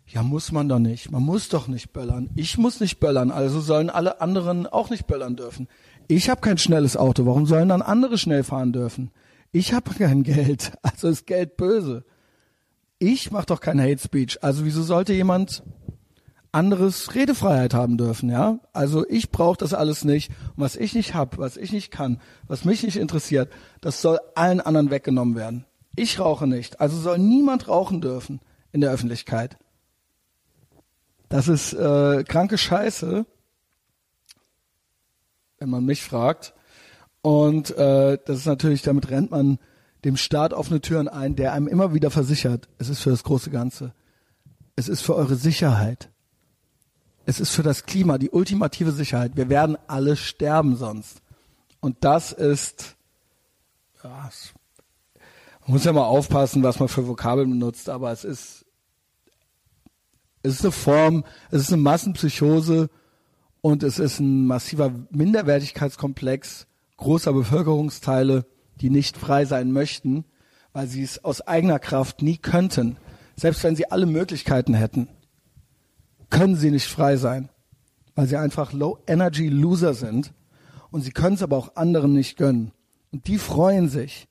ja, 0.07 0.23
muss 0.23 0.53
man 0.53 0.71
doch 0.71 0.79
nicht. 0.79 1.11
Man 1.11 1.23
muss 1.23 1.51
doch 1.51 1.69
nicht 1.69 1.93
böllern. 1.93 2.31
Ich 2.35 2.57
muss 2.57 2.81
nicht 2.81 2.99
böllern, 2.99 3.31
also 3.31 3.61
sollen 3.61 3.91
alle 3.91 4.23
anderen 4.23 4.67
auch 4.67 4.89
nicht 4.89 5.07
böllern 5.07 5.37
dürfen. 5.37 5.69
Ich 6.09 6.31
habe 6.31 6.41
kein 6.41 6.57
schnelles 6.57 6.97
Auto, 6.97 7.27
warum 7.27 7.45
sollen 7.45 7.69
dann 7.69 7.83
andere 7.83 8.17
schnell 8.17 8.43
fahren 8.43 8.73
dürfen? 8.73 9.11
Ich 9.53 9.75
habe 9.75 9.93
kein 9.99 10.23
Geld, 10.23 10.73
also 10.81 11.09
ist 11.09 11.27
Geld 11.27 11.59
böse. 11.59 12.07
Ich 12.99 13.31
mache 13.31 13.47
doch 13.47 13.61
kein 13.61 13.79
Hate 13.79 14.01
Speech, 14.03 14.43
also 14.43 14.65
wieso 14.65 14.83
sollte 14.83 15.13
jemand 15.13 15.63
anderes 16.55 17.15
Redefreiheit 17.15 17.75
haben 17.75 17.99
dürfen, 17.99 18.31
ja? 18.31 18.61
Also 18.73 19.05
ich 19.09 19.31
brauche 19.31 19.59
das 19.59 19.75
alles 19.75 20.05
nicht. 20.05 20.31
Und 20.57 20.63
was 20.65 20.77
ich 20.77 20.95
nicht 20.95 21.15
hab, 21.15 21.39
was 21.39 21.57
ich 21.57 21.73
nicht 21.73 21.91
kann, 21.91 22.21
was 22.47 22.65
mich 22.65 22.83
nicht 22.83 22.97
interessiert, 22.97 23.53
das 23.81 24.01
soll 24.01 24.21
allen 24.35 24.61
anderen 24.61 24.91
weggenommen 24.91 25.35
werden. 25.35 25.65
Ich 25.97 26.19
rauche 26.19 26.47
nicht, 26.47 26.81
also 26.81 26.97
soll 26.97 27.19
niemand 27.19 27.69
rauchen 27.69 28.01
dürfen 28.01 28.41
in 28.73 28.81
der 28.81 28.91
Öffentlichkeit. 28.91 29.59
Das 31.29 31.49
ist 31.49 31.73
äh, 31.73 32.25
kranke 32.25 32.59
Scheiße, 32.59 33.27
wenn 35.59 35.71
man 35.71 35.85
mich 35.85 36.03
fragt. 36.03 36.55
Und 37.23 37.77
äh, 37.77 38.19
das 38.25 38.39
ist 38.39 38.47
natürlich, 38.47 38.83
damit 38.83 39.11
rennt 39.11 39.31
man 39.31 39.59
dem 40.05 40.17
Staat 40.17 40.53
offene 40.53 40.81
Türen 40.81 41.09
ein, 41.09 41.35
der 41.35 41.53
einem 41.53 41.67
immer 41.67 41.95
wieder 41.95 42.11
versichert, 42.11 42.69
es 42.79 42.89
ist 42.89 43.01
für 43.01 43.11
das 43.11 43.25
große 43.25 43.51
Ganze. 43.51 43.95
Es 44.77 44.89
ist 44.89 45.01
für 45.01 45.15
eure 45.15 45.37
Sicherheit. 45.37 46.11
Es 47.27 47.41
ist 47.41 47.51
für 47.51 47.63
das 47.63 47.87
Klima 47.87 48.19
die 48.19 48.31
ultimative 48.31 48.93
Sicherheit. 48.93 49.37
Wir 49.37 49.49
werden 49.49 49.79
alle 49.87 50.17
sterben 50.17 50.77
sonst. 50.77 51.23
Und 51.81 52.05
das 52.05 52.33
ist, 52.33 52.97
ja, 54.03 54.31
man 55.63 55.73
muss 55.73 55.85
ja 55.85 55.93
mal 55.93 56.05
aufpassen, 56.05 56.63
was 56.63 56.79
man 56.79 56.89
für 56.89 57.09
Vokabeln 57.09 57.51
benutzt, 57.51 57.89
aber 57.89 58.13
es 58.13 58.25
ist, 58.25 58.65
es 60.43 60.55
ist 60.55 60.63
eine 60.63 60.73
Form, 60.73 61.25
es 61.51 61.63
ist 61.63 61.73
eine 61.73 61.83
Massenpsychose 61.83 62.91
und 63.63 63.83
es 63.83 63.99
ist 63.99 64.21
ein 64.21 64.47
massiver 64.47 64.93
Minderwertigkeitskomplex 65.11 66.67
großer 66.99 67.33
Bevölkerungsteile, 67.33 68.47
die 68.81 68.91
nicht 68.91 69.17
frei 69.17 69.47
sein 69.47 69.73
möchten, 69.73 70.25
weil 70.75 70.87
sie 70.87 71.03
es 71.03 71.25
aus 71.25 71.41
eigener 71.41 71.79
Kraft 71.79 72.21
nie 72.21 72.37
könnten, 72.37 72.97
selbst 73.37 73.65
wenn 73.65 73.77
sie 73.77 73.91
alle 73.91 74.07
Möglichkeiten 74.07 74.75
hätten 74.75 75.09
können 76.31 76.57
sie 76.57 76.71
nicht 76.71 76.89
frei 76.89 77.17
sein, 77.17 77.49
weil 78.15 78.27
sie 78.27 78.37
einfach 78.37 78.73
Low-Energy-Loser 78.73 79.95
sind 79.95 80.33
und 80.91 81.03
sie 81.03 81.13
können 81.13 81.35
es 81.35 81.43
aber 81.43 81.57
auch 81.57 81.77
anderen 81.77 82.13
nicht 82.13 82.37
gönnen. 82.37 82.73
Und 83.13 83.27
die 83.27 83.39
freuen 83.39 83.89
sich, 83.89 84.29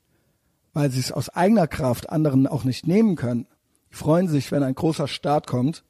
weil 0.74 0.91
sie 0.91 1.00
es 1.00 1.12
aus 1.12 1.30
eigener 1.30 1.68
Kraft 1.68 2.10
anderen 2.10 2.48
auch 2.48 2.64
nicht 2.64 2.88
nehmen 2.88 3.16
können. 3.16 3.48
Die 3.91 3.96
freuen 3.96 4.28
sich, 4.28 4.52
wenn 4.52 4.64
ein 4.64 4.76
großer 4.76 5.08
Staat 5.08 5.48
kommt 5.48 5.84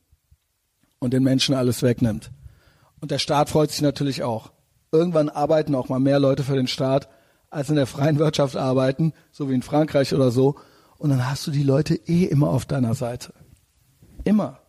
und 1.00 1.14
den 1.14 1.24
Menschen 1.24 1.56
alles 1.56 1.82
wegnimmt. 1.82 2.32
Und 3.00 3.12
der 3.12 3.20
Staat 3.20 3.50
freut 3.50 3.72
sich 3.72 3.82
natürlich 3.82 4.24
auch. 4.24 4.52
Irgendwann 4.92 5.30
arbeiten 5.30 5.76
auch 5.76 5.90
mal 5.90 6.00
mehr 6.00 6.20
Leute 6.20 6.44
für 6.44 6.56
den 6.56 6.68
Staat, 6.68 7.10
als 7.50 7.70
in 7.70 7.76
der 7.76 7.88
freien 7.88 8.20
Wirtschaft 8.20 8.56
arbeiten, 8.56 9.14
so 9.32 9.50
wie 9.50 9.54
in 9.54 9.62
Frankreich 9.62 10.14
oder 10.14 10.32
so. 10.32 10.56
Und 10.98 11.10
dann 11.10 11.30
hast 11.30 11.46
du 11.46 11.52
die 11.52 11.64
Leute 11.64 11.96
eh 11.96 12.26
immer 12.26 12.50
auf 12.50 12.66
deiner 12.66 12.94
Seite. 12.94 13.34
Immer. 14.24 14.63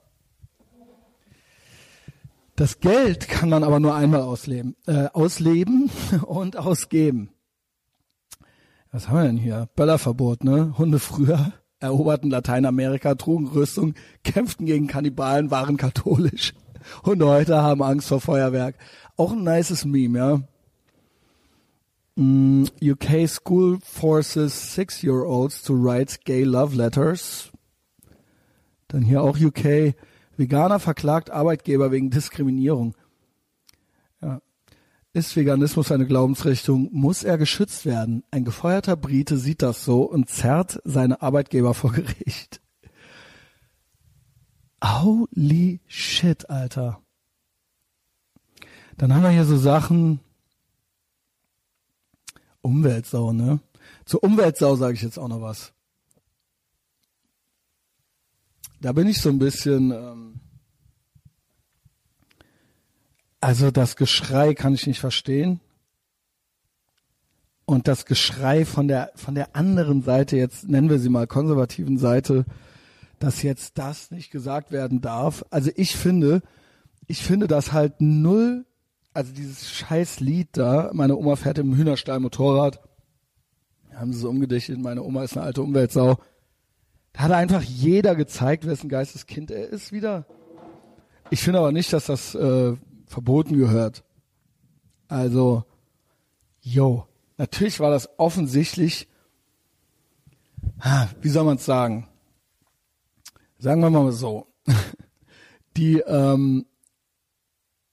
Das 2.56 2.78
Geld 2.78 3.28
kann 3.28 3.48
man 3.48 3.64
aber 3.64 3.80
nur 3.80 3.94
einmal 3.96 4.22
ausleben, 4.22 4.76
äh, 4.86 5.08
ausleben 5.12 5.90
und 6.26 6.56
ausgeben. 6.56 7.30
Was 8.92 9.08
haben 9.08 9.16
wir 9.16 9.24
denn 9.24 9.36
hier? 9.36 9.68
Böllerverbot, 9.74 10.44
ne? 10.44 10.78
Hunde 10.78 11.00
früher 11.00 11.52
eroberten 11.80 12.30
Lateinamerika, 12.30 13.16
trugen 13.16 13.48
Rüstung, 13.48 13.94
kämpften 14.22 14.66
gegen 14.66 14.86
Kannibalen, 14.86 15.50
waren 15.50 15.76
katholisch. 15.76 16.54
Hunde 17.04 17.26
heute 17.26 17.60
haben 17.60 17.82
Angst 17.82 18.08
vor 18.08 18.20
Feuerwerk. 18.20 18.76
Auch 19.16 19.32
ein 19.32 19.42
nices 19.42 19.84
Meme, 19.84 20.18
ja. 20.18 20.40
Mm, 22.16 22.66
UK 22.80 23.28
school 23.28 23.80
forces 23.82 24.74
six-year-olds 24.74 25.64
to 25.64 25.74
write 25.74 26.20
gay 26.24 26.44
love 26.44 26.76
letters. 26.76 27.50
Dann 28.86 29.02
hier 29.02 29.22
auch 29.22 29.36
UK 29.40 29.96
Veganer 30.36 30.80
verklagt 30.80 31.30
Arbeitgeber 31.30 31.90
wegen 31.90 32.10
Diskriminierung. 32.10 32.94
Ja. 34.20 34.40
Ist 35.12 35.36
Veganismus 35.36 35.92
eine 35.92 36.06
Glaubensrichtung? 36.06 36.88
Muss 36.92 37.22
er 37.22 37.38
geschützt 37.38 37.86
werden? 37.86 38.24
Ein 38.30 38.44
gefeuerter 38.44 38.96
Brite 38.96 39.38
sieht 39.38 39.62
das 39.62 39.84
so 39.84 40.02
und 40.02 40.28
zerrt 40.28 40.80
seine 40.84 41.22
Arbeitgeber 41.22 41.74
vor 41.74 41.92
Gericht. 41.92 42.60
Holy 44.82 45.80
shit, 45.86 46.50
Alter. 46.50 47.00
Dann 48.96 49.14
haben 49.14 49.22
wir 49.22 49.30
hier 49.30 49.44
so 49.44 49.56
Sachen. 49.56 50.20
Umweltsau, 52.60 53.32
ne? 53.32 53.60
Zur 54.04 54.22
Umweltsau 54.24 54.76
sage 54.76 54.94
ich 54.94 55.02
jetzt 55.02 55.18
auch 55.18 55.28
noch 55.28 55.40
was. 55.40 55.72
Da 58.84 58.92
bin 58.92 59.06
ich 59.08 59.18
so 59.18 59.30
ein 59.30 59.38
bisschen. 59.38 59.92
Ähm, 59.92 60.40
also 63.40 63.70
das 63.70 63.96
Geschrei 63.96 64.52
kann 64.52 64.74
ich 64.74 64.86
nicht 64.86 65.00
verstehen. 65.00 65.60
Und 67.64 67.88
das 67.88 68.04
Geschrei 68.04 68.66
von 68.66 68.86
der 68.86 69.10
von 69.14 69.34
der 69.34 69.56
anderen 69.56 70.02
Seite, 70.02 70.36
jetzt 70.36 70.68
nennen 70.68 70.90
wir 70.90 70.98
sie 70.98 71.08
mal 71.08 71.26
konservativen 71.26 71.96
Seite, 71.96 72.44
dass 73.18 73.42
jetzt 73.42 73.78
das 73.78 74.10
nicht 74.10 74.30
gesagt 74.30 74.70
werden 74.70 75.00
darf. 75.00 75.46
Also 75.48 75.70
ich 75.76 75.96
finde, 75.96 76.42
ich 77.06 77.22
finde 77.22 77.46
das 77.46 77.72
halt 77.72 78.02
null, 78.02 78.66
also 79.14 79.32
dieses 79.32 79.70
scheiß 79.70 80.20
Lied 80.20 80.48
da, 80.52 80.90
meine 80.92 81.16
Oma 81.16 81.36
fährt 81.36 81.56
im 81.56 81.74
Hühnerstall 81.74 82.20
Motorrad, 82.20 82.80
haben 83.94 84.12
sie 84.12 84.18
so 84.18 84.28
umgedichtet, 84.28 84.78
meine 84.78 85.02
Oma 85.02 85.24
ist 85.24 85.38
eine 85.38 85.46
alte 85.46 85.62
Umweltsau. 85.62 86.18
Da 87.14 87.20
hat 87.22 87.32
einfach 87.32 87.62
jeder 87.62 88.16
gezeigt, 88.16 88.66
wessen 88.66 88.88
Geisteskind 88.88 89.50
er 89.50 89.68
ist 89.68 89.92
wieder. 89.92 90.26
Ich 91.30 91.40
finde 91.40 91.60
aber 91.60 91.72
nicht, 91.72 91.92
dass 91.92 92.06
das 92.06 92.34
äh, 92.34 92.76
verboten 93.06 93.56
gehört. 93.56 94.04
Also, 95.08 95.64
yo, 96.60 97.06
natürlich 97.36 97.78
war 97.78 97.90
das 97.90 98.10
offensichtlich, 98.18 99.08
wie 101.22 101.28
soll 101.28 101.44
man 101.44 101.56
es 101.56 101.64
sagen? 101.64 102.08
Sagen 103.58 103.80
wir 103.80 103.90
mal 103.90 104.12
so. 104.12 104.48
Die 105.76 106.00
ähm, 106.00 106.66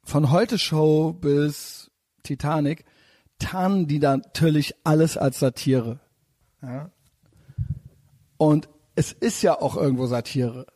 von 0.04 0.32
heute 0.32 0.58
Show 0.58 1.14
bis 1.14 1.92
Titanic 2.24 2.86
tarnen 3.40 3.88
die 3.88 4.00
natürlich 4.00 4.76
alles 4.84 5.18
als 5.18 5.40
Satire. 5.40 6.00
Ja? 6.62 6.92
Und 8.38 8.70
es 8.96 9.12
ist 9.12 9.42
ja 9.42 9.60
auch 9.60 9.78
irgendwo 9.78 10.06
Satire. 10.08 10.68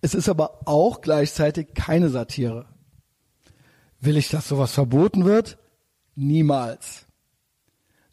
Es 0.00 0.14
ist 0.14 0.28
aber 0.28 0.66
auch 0.66 1.00
gleichzeitig 1.00 1.74
keine 1.74 2.08
Satire. 2.08 2.66
Will 4.00 4.16
ich, 4.16 4.28
dass 4.28 4.48
sowas 4.48 4.72
verboten 4.72 5.24
wird? 5.24 5.58
Niemals. 6.14 7.06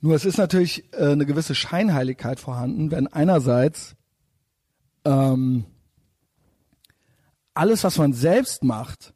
Nur 0.01 0.15
es 0.15 0.23
ist 0.23 0.37
natürlich 0.37 0.93
äh, 0.93 1.11
eine 1.11 1.25
gewisse 1.25 1.55
Scheinheiligkeit 1.55 2.39
vorhanden, 2.39 2.91
wenn 2.91 3.07
einerseits 3.07 3.95
ähm, 5.03 5.65
alles, 7.53 7.83
was 7.83 7.97
man 7.97 8.13
selbst 8.13 8.63
macht, 8.63 9.13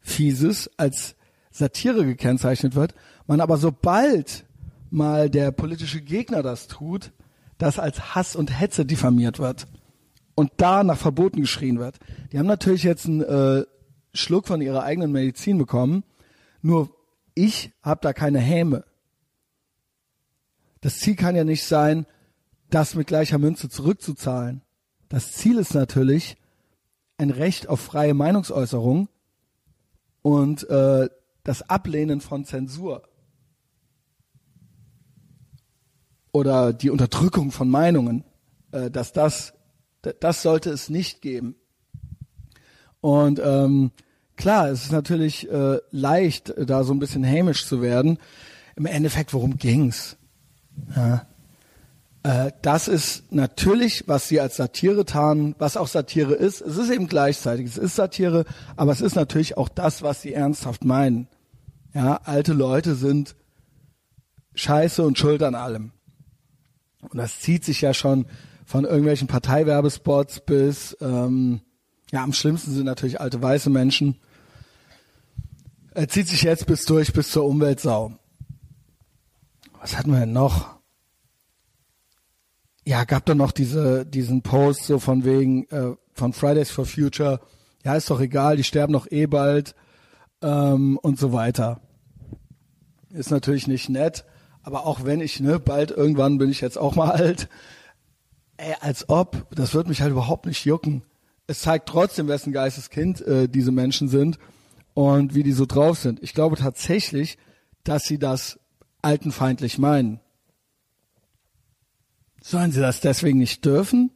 fieses 0.00 0.70
als 0.78 1.14
Satire 1.50 2.04
gekennzeichnet 2.04 2.74
wird, 2.74 2.94
man 3.26 3.40
aber 3.40 3.58
sobald 3.58 4.46
mal 4.90 5.28
der 5.28 5.52
politische 5.52 6.00
Gegner 6.00 6.42
das 6.42 6.66
tut, 6.66 7.12
das 7.58 7.78
als 7.78 8.14
Hass 8.14 8.36
und 8.36 8.58
Hetze 8.58 8.86
diffamiert 8.86 9.38
wird 9.38 9.66
und 10.34 10.52
da 10.56 10.84
nach 10.84 10.96
Verboten 10.96 11.40
geschrien 11.40 11.78
wird. 11.78 11.98
Die 12.32 12.38
haben 12.38 12.46
natürlich 12.46 12.84
jetzt 12.84 13.06
einen 13.06 13.22
äh, 13.22 13.64
Schluck 14.14 14.46
von 14.46 14.60
ihrer 14.60 14.84
eigenen 14.84 15.12
Medizin 15.12 15.58
bekommen, 15.58 16.04
nur 16.62 16.90
ich 17.34 17.72
habe 17.82 18.00
da 18.02 18.12
keine 18.12 18.38
Häme. 18.38 18.84
Das 20.80 20.98
Ziel 21.00 21.16
kann 21.16 21.36
ja 21.36 21.44
nicht 21.44 21.64
sein, 21.64 22.06
das 22.70 22.94
mit 22.94 23.06
gleicher 23.06 23.38
Münze 23.38 23.68
zurückzuzahlen. 23.68 24.62
Das 25.08 25.32
Ziel 25.32 25.58
ist 25.58 25.74
natürlich 25.74 26.36
ein 27.16 27.30
Recht 27.30 27.68
auf 27.68 27.80
freie 27.80 28.14
Meinungsäußerung 28.14 29.08
und 30.22 30.68
äh, 30.68 31.08
das 31.42 31.68
Ablehnen 31.68 32.20
von 32.20 32.44
Zensur 32.44 33.07
oder 36.32 36.72
die 36.72 36.90
Unterdrückung 36.90 37.50
von 37.50 37.68
Meinungen, 37.68 38.24
äh, 38.72 38.90
dass 38.90 39.12
das, 39.12 39.54
das 40.20 40.42
sollte 40.42 40.70
es 40.70 40.88
nicht 40.88 41.22
geben. 41.22 41.56
Und 43.00 43.40
ähm, 43.42 43.92
klar, 44.36 44.68
es 44.68 44.84
ist 44.84 44.92
natürlich 44.92 45.50
äh, 45.50 45.78
leicht, 45.90 46.54
da 46.56 46.84
so 46.84 46.92
ein 46.92 46.98
bisschen 46.98 47.24
hämisch 47.24 47.66
zu 47.66 47.82
werden. 47.82 48.18
Im 48.76 48.86
Endeffekt, 48.86 49.32
worum 49.32 49.56
ging's? 49.56 50.16
Ja. 50.94 51.26
Äh, 52.22 52.52
das 52.62 52.88
ist 52.88 53.32
natürlich, 53.32 54.04
was 54.06 54.28
sie 54.28 54.40
als 54.40 54.56
Satire 54.56 55.04
tarnen, 55.04 55.54
was 55.58 55.76
auch 55.76 55.88
Satire 55.88 56.34
ist. 56.34 56.60
Es 56.60 56.76
ist 56.76 56.90
eben 56.90 57.08
gleichzeitig. 57.08 57.66
Es 57.66 57.78
ist 57.78 57.96
Satire, 57.96 58.44
aber 58.76 58.92
es 58.92 59.00
ist 59.00 59.14
natürlich 59.14 59.56
auch 59.56 59.68
das, 59.68 60.02
was 60.02 60.22
sie 60.22 60.34
ernsthaft 60.34 60.84
meinen. 60.84 61.28
Ja, 61.94 62.20
alte 62.24 62.52
Leute 62.52 62.94
sind 62.94 63.34
scheiße 64.54 65.02
und 65.02 65.18
schuld 65.18 65.42
an 65.42 65.54
allem. 65.54 65.92
Und 67.00 67.16
das 67.16 67.40
zieht 67.40 67.64
sich 67.64 67.80
ja 67.80 67.94
schon 67.94 68.26
von 68.64 68.84
irgendwelchen 68.84 69.28
Parteiwerbespots 69.28 70.40
bis, 70.40 70.96
ähm, 71.00 71.60
ja, 72.10 72.22
am 72.22 72.32
schlimmsten 72.32 72.72
sind 72.72 72.84
natürlich 72.84 73.20
alte 73.20 73.40
weiße 73.40 73.70
Menschen. 73.70 74.16
Er 75.92 76.08
zieht 76.08 76.28
sich 76.28 76.42
jetzt 76.42 76.66
bis 76.66 76.84
durch 76.84 77.12
bis 77.12 77.30
zur 77.30 77.44
Umweltsau. 77.44 78.12
Was 79.80 79.96
hatten 79.96 80.12
wir 80.12 80.20
denn 80.20 80.32
noch? 80.32 80.78
Ja, 82.84 83.04
gab 83.04 83.26
da 83.26 83.34
noch 83.34 83.52
diese, 83.52 84.06
diesen 84.06 84.42
Post 84.42 84.84
so 84.84 84.98
von 84.98 85.24
wegen, 85.24 85.68
äh, 85.70 85.94
von 86.14 86.32
Fridays 86.32 86.70
for 86.70 86.86
Future. 86.86 87.40
Ja, 87.84 87.94
ist 87.94 88.10
doch 88.10 88.20
egal, 88.20 88.56
die 88.56 88.64
sterben 88.64 88.92
doch 88.92 89.10
eh 89.10 89.26
bald, 89.26 89.74
ähm, 90.42 90.98
und 90.98 91.18
so 91.18 91.32
weiter. 91.32 91.80
Ist 93.10 93.30
natürlich 93.30 93.66
nicht 93.66 93.88
nett. 93.88 94.24
Aber 94.62 94.86
auch 94.86 95.04
wenn 95.04 95.20
ich, 95.20 95.40
ne, 95.40 95.58
bald 95.58 95.90
irgendwann 95.90 96.38
bin 96.38 96.50
ich 96.50 96.60
jetzt 96.60 96.78
auch 96.78 96.94
mal 96.94 97.10
alt, 97.10 97.48
ey, 98.56 98.74
als 98.80 99.08
ob, 99.08 99.46
das 99.54 99.74
wird 99.74 99.88
mich 99.88 100.02
halt 100.02 100.12
überhaupt 100.12 100.46
nicht 100.46 100.64
jucken. 100.64 101.02
Es 101.46 101.60
zeigt 101.60 101.88
trotzdem, 101.88 102.28
wessen 102.28 102.52
Geisteskind 102.52 103.22
äh, 103.22 103.48
diese 103.48 103.72
Menschen 103.72 104.08
sind 104.08 104.38
und 104.94 105.34
wie 105.34 105.42
die 105.42 105.52
so 105.52 105.64
drauf 105.64 105.98
sind. 105.98 106.22
Ich 106.22 106.34
glaube 106.34 106.56
tatsächlich, 106.56 107.38
dass 107.84 108.04
sie 108.04 108.18
das 108.18 108.58
altenfeindlich 109.00 109.78
meinen. 109.78 110.20
Sollen 112.42 112.72
sie 112.72 112.80
das 112.80 113.00
deswegen 113.00 113.38
nicht 113.38 113.64
dürfen? 113.64 114.10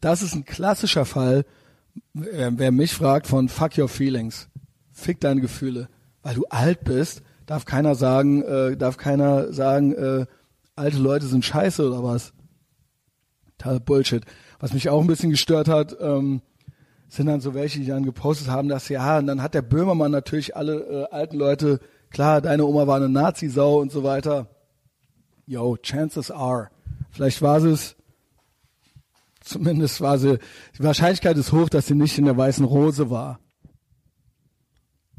Das 0.00 0.22
ist 0.22 0.34
ein 0.34 0.44
klassischer 0.44 1.04
Fall, 1.04 1.44
wer 2.12 2.72
mich 2.72 2.92
fragt, 2.92 3.26
von 3.26 3.48
fuck 3.48 3.78
your 3.78 3.88
feelings. 3.88 4.48
Fick 4.90 5.20
deine 5.20 5.40
Gefühle. 5.40 5.88
Weil 6.22 6.34
du 6.34 6.44
alt 6.46 6.84
bist, 6.84 7.22
darf 7.46 7.64
keiner 7.64 7.94
sagen, 7.94 8.42
äh, 8.42 8.76
darf 8.76 8.96
keiner 8.96 9.52
sagen, 9.52 9.92
äh, 9.92 10.26
alte 10.76 10.98
Leute 10.98 11.26
sind 11.26 11.44
scheiße 11.44 11.86
oder 11.86 12.02
was. 12.02 12.32
Total 13.58 13.80
Bullshit. 13.80 14.24
Was 14.58 14.72
mich 14.72 14.88
auch 14.88 15.00
ein 15.00 15.06
bisschen 15.06 15.30
gestört 15.30 15.68
hat, 15.68 15.96
ähm, 16.00 16.42
sind 17.08 17.26
dann 17.26 17.40
so 17.40 17.52
welche, 17.54 17.78
die 17.78 17.86
dann 17.86 18.04
gepostet 18.04 18.48
haben, 18.48 18.68
dass 18.68 18.88
ja, 18.88 19.18
und 19.18 19.26
dann 19.26 19.42
hat 19.42 19.54
der 19.54 19.62
Böhmermann 19.62 20.12
natürlich 20.12 20.56
alle 20.56 20.80
äh, 20.80 21.04
alten 21.10 21.36
Leute, 21.36 21.80
klar, 22.10 22.40
deine 22.40 22.64
Oma 22.64 22.86
war 22.86 22.96
eine 22.96 23.08
Nazi-Sau 23.08 23.80
und 23.80 23.92
so 23.92 24.02
weiter. 24.02 24.48
Yo, 25.46 25.76
chances 25.76 26.30
are. 26.30 26.70
Vielleicht 27.10 27.42
war 27.42 27.60
sie 27.60 27.70
es, 27.70 27.96
zumindest 29.40 30.00
war 30.00 30.18
sie, 30.18 30.38
die 30.78 30.82
Wahrscheinlichkeit 30.82 31.36
ist 31.36 31.52
hoch, 31.52 31.68
dass 31.68 31.86
sie 31.86 31.94
nicht 31.94 32.16
in 32.18 32.24
der 32.24 32.36
weißen 32.36 32.64
Rose 32.64 33.10
war. 33.10 33.40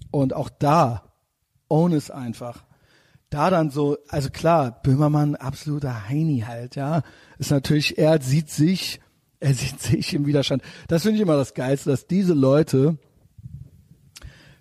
Und 0.09 0.34
auch 0.34 0.49
da 0.49 1.12
own 1.74 1.91
es 1.91 2.11
einfach. 2.11 2.63
Da 3.32 3.49
dann 3.49 3.71
so, 3.71 3.97
also 4.09 4.30
klar, 4.30 4.80
Böhmermann, 4.84 5.36
absoluter 5.36 6.07
Heini 6.07 6.43
halt, 6.47 6.76
ja. 6.76 7.01
Ist 7.39 7.49
natürlich, 7.49 7.97
er 7.97 8.21
sieht 8.21 8.51
sich, 8.51 9.01
er 9.39 9.55
sieht 9.55 9.82
sich 9.82 10.13
im 10.13 10.28
Widerstand. 10.28 10.61
Das 10.88 11.01
finde 11.01 11.15
ich 11.15 11.24
immer 11.24 11.36
das 11.36 11.55
Geilste, 11.55 11.89
dass 11.89 12.05
diese 12.05 12.36
Leute, 12.36 12.99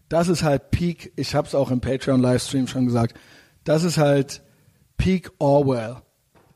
das 0.09 0.29
ist 0.29 0.43
halt 0.43 0.71
Peak, 0.71 1.13
ich 1.17 1.35
habe 1.35 1.47
es 1.47 1.55
auch 1.55 1.71
im 1.71 1.83
Patreon-Livestream 1.83 2.67
schon 2.67 2.87
gesagt, 2.87 3.19
das 3.65 3.85
ist 3.85 3.99
halt 3.99 4.43
Peak 4.97 5.33
Orwell. 5.39 5.97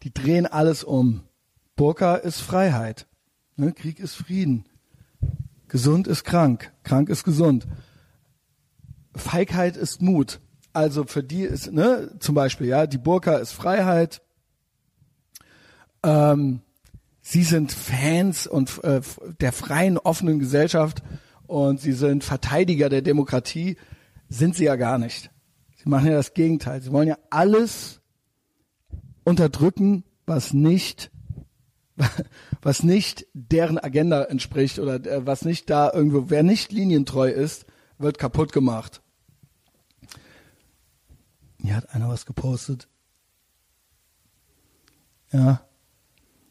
Die 0.02 0.12
drehen 0.12 0.46
alles 0.46 0.84
um. 0.84 1.22
Burka 1.76 2.14
ist 2.14 2.40
Freiheit. 2.40 3.06
Ne? 3.56 3.72
Krieg 3.72 4.00
ist 4.00 4.14
Frieden. 4.14 4.64
Gesund 5.68 6.06
ist 6.06 6.24
krank. 6.24 6.72
Krank 6.82 7.10
ist 7.10 7.24
gesund. 7.24 7.66
Feigheit 9.14 9.76
ist 9.76 10.00
Mut. 10.00 10.40
Also 10.76 11.04
für 11.04 11.22
die 11.22 11.40
ist, 11.40 11.72
ne, 11.72 12.10
zum 12.18 12.34
Beispiel, 12.34 12.66
ja, 12.66 12.86
die 12.86 12.98
Burka 12.98 13.36
ist 13.36 13.52
Freiheit. 13.52 14.20
Ähm, 16.02 16.60
sie 17.22 17.44
sind 17.44 17.72
Fans 17.72 18.46
und 18.46 18.84
äh, 18.84 19.00
der 19.40 19.52
freien, 19.52 19.96
offenen 19.96 20.38
Gesellschaft 20.38 21.02
und 21.46 21.80
sie 21.80 21.92
sind 21.92 22.24
Verteidiger 22.24 22.90
der 22.90 23.00
Demokratie, 23.00 23.78
sind 24.28 24.54
sie 24.54 24.64
ja 24.64 24.76
gar 24.76 24.98
nicht. 24.98 25.30
Sie 25.82 25.88
machen 25.88 26.10
ja 26.10 26.16
das 26.16 26.34
Gegenteil. 26.34 26.82
Sie 26.82 26.92
wollen 26.92 27.08
ja 27.08 27.16
alles 27.30 28.02
unterdrücken, 29.24 30.04
was 30.26 30.52
nicht 30.52 31.10
was 32.60 32.82
nicht 32.82 33.26
deren 33.32 33.78
Agenda 33.78 34.24
entspricht 34.24 34.78
oder 34.78 34.96
äh, 35.06 35.26
was 35.26 35.46
nicht 35.46 35.70
da 35.70 35.90
irgendwo, 35.90 36.28
wer 36.28 36.42
nicht 36.42 36.70
linientreu 36.70 37.30
ist, 37.30 37.64
wird 37.96 38.18
kaputt 38.18 38.52
gemacht. 38.52 39.00
Hier 41.66 41.74
hat 41.74 41.92
einer 41.92 42.08
was 42.08 42.26
gepostet. 42.26 42.86
Ja. 45.32 45.66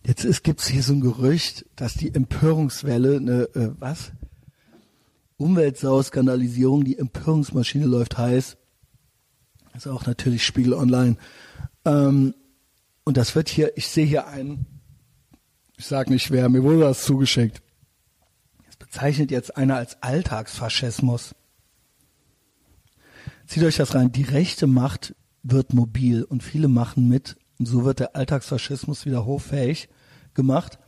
Jetzt 0.03 0.26
ist, 0.26 0.43
gibt's 0.43 0.68
hier 0.68 0.84
so 0.84 0.91
ein 0.91 0.99
Gerücht, 0.99 1.66
dass 1.78 1.93
die 1.93 2.13
Empörungswelle, 2.13 3.16
eine, 3.16 3.43
äh, 3.55 3.72
was? 3.80 4.11
Umweltsau-Skandalisierung, 5.38 6.84
die 6.84 6.99
Empörungsmaschine 6.99 7.86
läuft 7.86 8.18
heiß. 8.18 8.57
Ist 9.74 9.88
auch 9.88 10.05
natürlich 10.05 10.45
Spiegel 10.45 10.74
Online. 10.74 11.16
Ähm, 11.86 12.36
und 13.05 13.16
das 13.16 13.36
wird 13.36 13.47
hier, 13.47 13.78
ich 13.78 13.88
sehe 13.88 14.05
hier 14.05 14.28
einen, 14.28 14.66
Ich 15.78 15.86
sag 15.86 16.09
nicht 16.09 16.30
wer, 16.30 16.49
mir 16.49 16.61
wurde 16.61 16.82
das 16.82 17.05
zugeschickt. 17.05 17.61
Das 18.66 18.76
bezeichnet 18.76 19.32
jetzt 19.32 19.55
einer 19.55 19.78
als 19.78 20.03
Alltagsfaschismus. 20.03 21.36
Zieht 23.46 23.64
euch 23.64 23.78
das 23.78 23.96
rein. 23.96 24.12
Die 24.12 24.24
rechte 24.24 24.68
Macht 24.68 25.16
wird 25.43 25.74
mobil 25.74 26.24
und 26.24 26.43
viele 26.43 26.68
machen 26.68 27.08
mit. 27.08 27.38
Und 27.60 27.68
so 27.68 27.86
wird 27.86 28.00
der 28.00 28.16
Alltagsfaschismus 28.16 29.06
wieder 29.06 29.26
hochfähig 29.26 29.89
gemacht. 30.34 30.80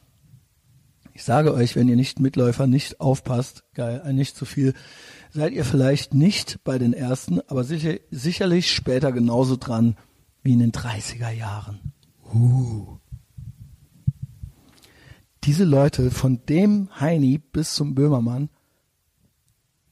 Ich 1.13 1.23
sage 1.23 1.53
euch, 1.53 1.75
wenn 1.75 1.87
ihr 1.87 1.95
nicht 1.95 2.19
Mitläufer 2.19 2.67
nicht 2.67 2.99
aufpasst, 2.99 3.63
geil, 3.73 4.03
nicht 4.13 4.35
zu 4.35 4.45
viel, 4.45 4.73
seid 5.31 5.51
ihr 5.51 5.65
vielleicht 5.65 6.13
nicht 6.13 6.63
bei 6.63 6.77
den 6.77 6.93
ersten, 6.93 7.41
aber 7.47 7.63
sicher, 7.63 7.95
sicherlich 8.11 8.71
später 8.71 9.11
genauso 9.11 9.55
dran 9.55 9.95
wie 10.43 10.53
in 10.53 10.59
den 10.59 10.71
30er 10.71 11.31
Jahren. 11.31 11.93
Uh. 12.33 12.97
Diese 15.43 15.63
Leute, 15.63 16.11
von 16.11 16.45
dem 16.45 16.89
Heini 16.99 17.39
bis 17.39 17.73
zum 17.73 17.95
Böhmermann, 17.95 18.49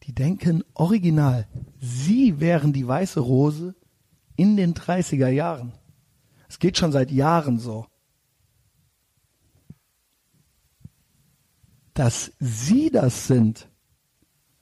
die 0.04 0.14
denken 0.14 0.64
original, 0.74 1.48
sie 1.80 2.40
wären 2.40 2.74
die 2.74 2.88
weiße 2.88 3.20
Rose 3.20 3.76
in 4.36 4.58
den 4.58 4.74
30er 4.74 5.30
Jahren. 5.30 5.74
Es 6.48 6.60
geht 6.60 6.78
schon 6.78 6.92
seit 6.92 7.12
Jahren 7.12 7.60
so. 7.60 7.86
Dass 11.94 12.32
sie 12.40 12.90
das 12.92 13.28
sind, 13.28 13.70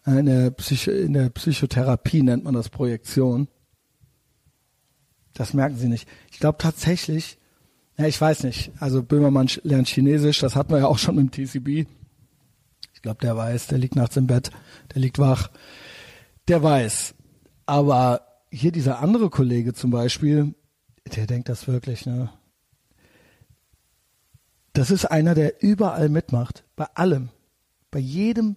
eine 0.04 0.52
Psycho 0.52 0.92
in 0.92 1.14
der 1.14 1.30
Psychotherapie 1.30 2.24
nennt 2.24 2.44
man 2.44 2.54
das 2.54 2.70
Projektion. 2.70 3.48
Das 5.34 5.54
merken 5.54 5.78
sie 5.78 5.88
nicht. 5.88 6.08
Ich 6.32 6.40
glaube 6.40 6.58
tatsächlich, 6.58 7.38
ja, 7.98 8.06
ich 8.06 8.20
weiß 8.20 8.44
nicht. 8.44 8.72
Also 8.80 9.02
Böhmermann 9.02 9.50
lernt 9.64 9.88
Chinesisch, 9.88 10.40
das 10.40 10.56
hatten 10.56 10.72
wir 10.72 10.80
ja 10.80 10.88
auch 10.88 10.98
schon 10.98 11.18
im 11.18 11.32
TCB. 11.32 11.88
Ich 12.94 13.02
glaube, 13.02 13.22
der 13.22 13.36
weiß, 13.36 13.68
der 13.68 13.78
liegt 13.78 13.96
nachts 13.96 14.18
im 14.18 14.28
Bett, 14.28 14.52
der 14.94 15.02
liegt 15.02 15.20
wach. 15.20 15.50
Der 16.48 16.62
weiß. 16.62 17.16
Aber 17.66 18.22
hier 18.52 18.72
dieser 18.72 19.00
andere 19.00 19.30
Kollege 19.30 19.74
zum 19.74 19.92
Beispiel, 19.92 20.54
der 21.16 21.28
denkt 21.28 21.50
das 21.50 21.68
wirklich, 21.68 22.06
ne? 22.06 22.30
Das 24.74 24.90
ist 24.90 25.06
einer, 25.06 25.36
der 25.36 25.62
überall 25.62 26.10
mitmacht, 26.10 26.64
bei 26.76 26.86
allem, 26.96 27.30
bei 27.92 28.00
jedem 28.00 28.56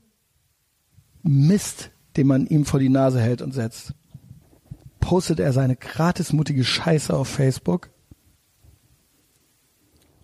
Mist, 1.23 1.91
den 2.17 2.27
man 2.27 2.47
ihm 2.47 2.65
vor 2.65 2.81
die 2.81 2.89
Nase 2.89 3.21
hält 3.21 3.43
und 3.43 3.53
setzt. 3.53 3.95
Postet 4.99 5.41
er 5.41 5.53
seine 5.53 5.77
gratismutige 5.77 6.65
Scheiße 6.65 7.15
auf 7.15 7.29
Facebook 7.29 7.91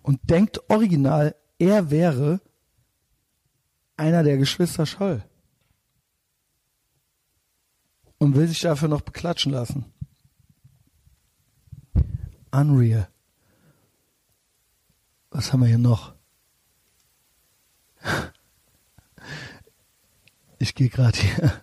und 0.03 0.19
denkt 0.31 0.61
original, 0.71 1.35
er 1.59 1.91
wäre 1.91 2.41
einer 3.97 4.23
der 4.23 4.39
Geschwister 4.39 4.87
Scholl 4.87 5.23
und 8.23 8.37
will 8.37 8.47
sich 8.47 8.61
dafür 8.61 8.87
noch 8.87 9.01
beklatschen 9.01 9.51
lassen. 9.51 9.85
Unreal. 12.53 13.09
Was 15.33 15.53
haben 15.53 15.61
wir 15.61 15.67
hier 15.67 15.79
noch? 15.79 16.15
Ich 20.61 20.77
gehe 20.77 20.89
gerade 20.89 21.19
hier. 21.19 21.61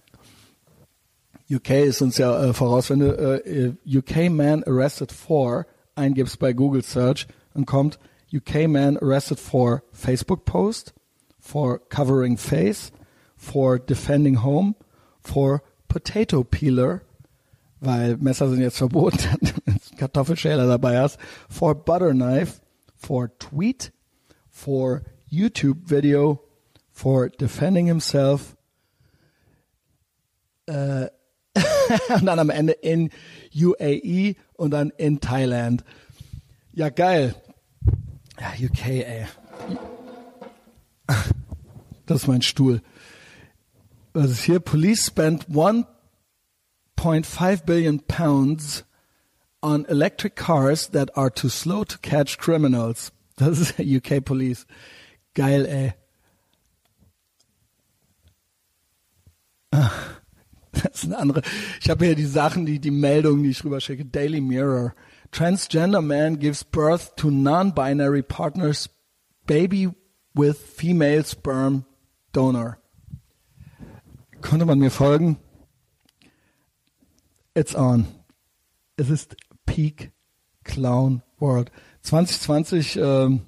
UK 1.50 1.70
ist 1.70 2.02
uns 2.02 2.18
ja 2.18 2.44
äh, 2.44 2.54
voraus, 2.54 2.90
wenn 2.90 3.00
du 3.00 3.14
äh, 3.16 3.74
UK 3.88 4.30
Man 4.30 4.62
Arrested 4.66 5.14
for 5.14 5.66
eingibst 5.96 6.38
bei 6.38 6.52
Google 6.52 6.84
Search, 6.84 7.26
dann 7.54 7.66
kommt 7.66 7.98
UK 8.34 8.68
Man 8.68 8.98
Arrested 8.98 9.40
for 9.40 9.84
Facebook 9.94 10.44
Post, 10.44 10.94
for 11.40 11.80
covering 11.88 12.36
face, 12.36 12.92
for 13.38 13.80
defending 13.80 14.44
home, 14.44 14.76
for 15.22 15.64
Potato 15.90 16.44
Peeler, 16.44 17.02
weil 17.82 18.16
Messer 18.18 18.50
sind 18.50 18.62
jetzt 18.62 18.78
verboten, 18.78 19.18
Kartoffelschäler 19.98 20.68
dabei 20.68 21.00
hast, 21.00 21.20
for 21.50 21.76
Butter 21.76 22.12
Knife, 22.12 22.62
for 22.96 23.38
Tweet, 23.40 23.92
for 24.50 25.02
YouTube 25.28 25.90
Video, 25.90 26.42
for 26.92 27.30
Defending 27.30 27.88
Himself, 27.88 28.56
äh, 30.68 31.08
und 32.16 32.26
dann 32.26 32.40
am 32.40 32.52
Ende 32.52 32.74
in 32.74 33.10
UAE 33.54 34.36
und 34.54 34.72
dann 34.72 34.92
in 34.92 35.20
Thailand. 35.20 35.84
Ja, 36.74 36.90
geil. 36.90 37.34
Ja, 38.40 38.54
UK, 38.64 38.86
ey. 38.86 39.26
Das 42.06 42.22
ist 42.22 42.28
mein 42.28 42.44
Stuhl 42.44 42.82
was 44.20 44.32
ist 44.32 44.44
hier? 44.44 44.60
Police 44.60 45.06
spent 45.06 45.50
1.5 45.50 47.66
billion 47.66 48.02
pounds 48.02 48.84
on 49.62 49.86
electric 49.86 50.36
cars 50.36 50.90
that 50.90 51.16
are 51.18 51.30
too 51.30 51.48
slow 51.50 51.86
to 51.86 51.98
catch 52.00 52.38
criminals. 52.38 53.12
Eh? 53.40 53.46
Das 53.50 53.58
ist 53.58 53.80
UK 53.80 54.26
Police. 54.26 54.68
Geil, 55.34 55.66
ey. 55.66 55.94
Das 59.72 60.96
ist 60.96 61.06
eine 61.06 61.18
andere. 61.18 61.42
Ich 61.80 61.90
habe 61.90 62.06
hier 62.06 62.16
die 62.16 62.26
Sachen, 62.26 62.66
die, 62.66 62.80
die 62.80 62.92
Meldungen, 62.92 63.44
die 63.44 63.52
ich 63.52 63.64
rüberschicke. 63.64 64.04
Daily 64.04 64.42
Mirror. 64.42 64.94
Transgender 65.32 66.02
man 66.02 66.40
gives 66.40 66.66
birth 66.66 67.16
to 67.16 67.32
non-binary 67.32 68.24
partners 68.24 68.90
baby 69.48 69.88
with 70.36 70.58
female 70.58 71.24
sperm 71.24 71.86
donor. 72.34 72.80
Konnte 74.42 74.66
man 74.66 74.80
mir 74.80 74.92
folgen? 74.92 75.38
It's 77.54 77.76
on. 77.76 78.08
Es 78.96 79.10
ist 79.10 79.36
Peak 79.66 80.12
Clown 80.64 81.22
World. 81.40 81.72
2020, 82.02 82.98
ähm, 83.02 83.42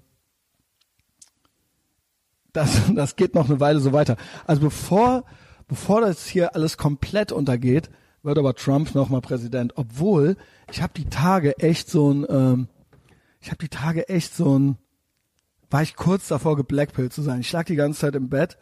das, 2.54 2.82
das 2.96 3.16
geht 3.16 3.36
noch 3.36 3.50
eine 3.50 3.60
Weile 3.60 3.80
so 3.80 3.94
weiter. 3.94 4.18
Also 4.46 4.62
bevor, 4.62 5.24
bevor 5.68 6.02
das 6.02 6.26
hier 6.28 6.56
alles 6.56 6.78
komplett 6.78 7.32
untergeht, 7.32 7.90
wird 8.24 8.38
aber 8.38 8.54
Trump 8.54 8.94
nochmal 8.94 9.22
Präsident. 9.22 9.74
Obwohl, 9.78 10.36
ich 10.72 10.82
habe 10.82 10.94
die 10.96 11.10
Tage 11.10 11.58
echt 11.60 11.90
so 11.90 12.12
ein, 12.12 12.26
ähm, 12.30 12.68
ich 13.40 13.50
habe 13.50 13.58
die 13.58 13.70
Tage 13.70 14.10
echt 14.10 14.36
so 14.36 14.58
ein, 14.58 14.78
war 15.70 15.82
ich 15.82 15.96
kurz 15.96 16.28
davor 16.28 16.56
geblackpillt 16.56 17.14
zu 17.14 17.22
sein. 17.22 17.40
Ich 17.40 17.52
lag 17.52 17.66
die 17.66 17.76
ganze 17.76 18.02
Zeit 18.02 18.16
im 18.16 18.30
Bett 18.30 18.58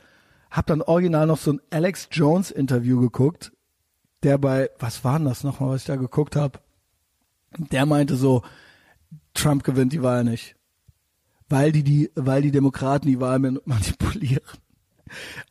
hab 0.50 0.68
dann 0.68 0.82
original 0.82 1.28
noch 1.28 1.38
so 1.38 1.54
ein 1.54 1.62
Alex 1.70 2.10
Jones 2.12 2.52
Interview 2.52 3.00
geguckt, 3.00 3.52
der 4.24 4.38
bei, 4.38 4.70
was 4.80 5.04
war 5.04 5.18
denn 5.18 5.28
das 5.28 5.43
nochmal, 5.43 5.70
was 5.70 5.82
ich 5.82 5.88
da 5.88 5.95
geguckt 5.95 6.36
habe? 6.36 6.60
Der 7.58 7.86
meinte 7.86 8.16
so, 8.16 8.43
Trump 9.34 9.64
gewinnt 9.64 9.93
die 9.93 10.04
Wahl 10.04 10.24
nicht. 10.24 10.56
Weil 11.47 11.72
die, 11.72 11.84
die, 11.84 12.12
weil 12.16 12.41
die 12.41 12.52
Demokraten 12.52 13.08
die 13.08 13.20
Wahl 13.20 13.39
manipulieren. 13.39 14.43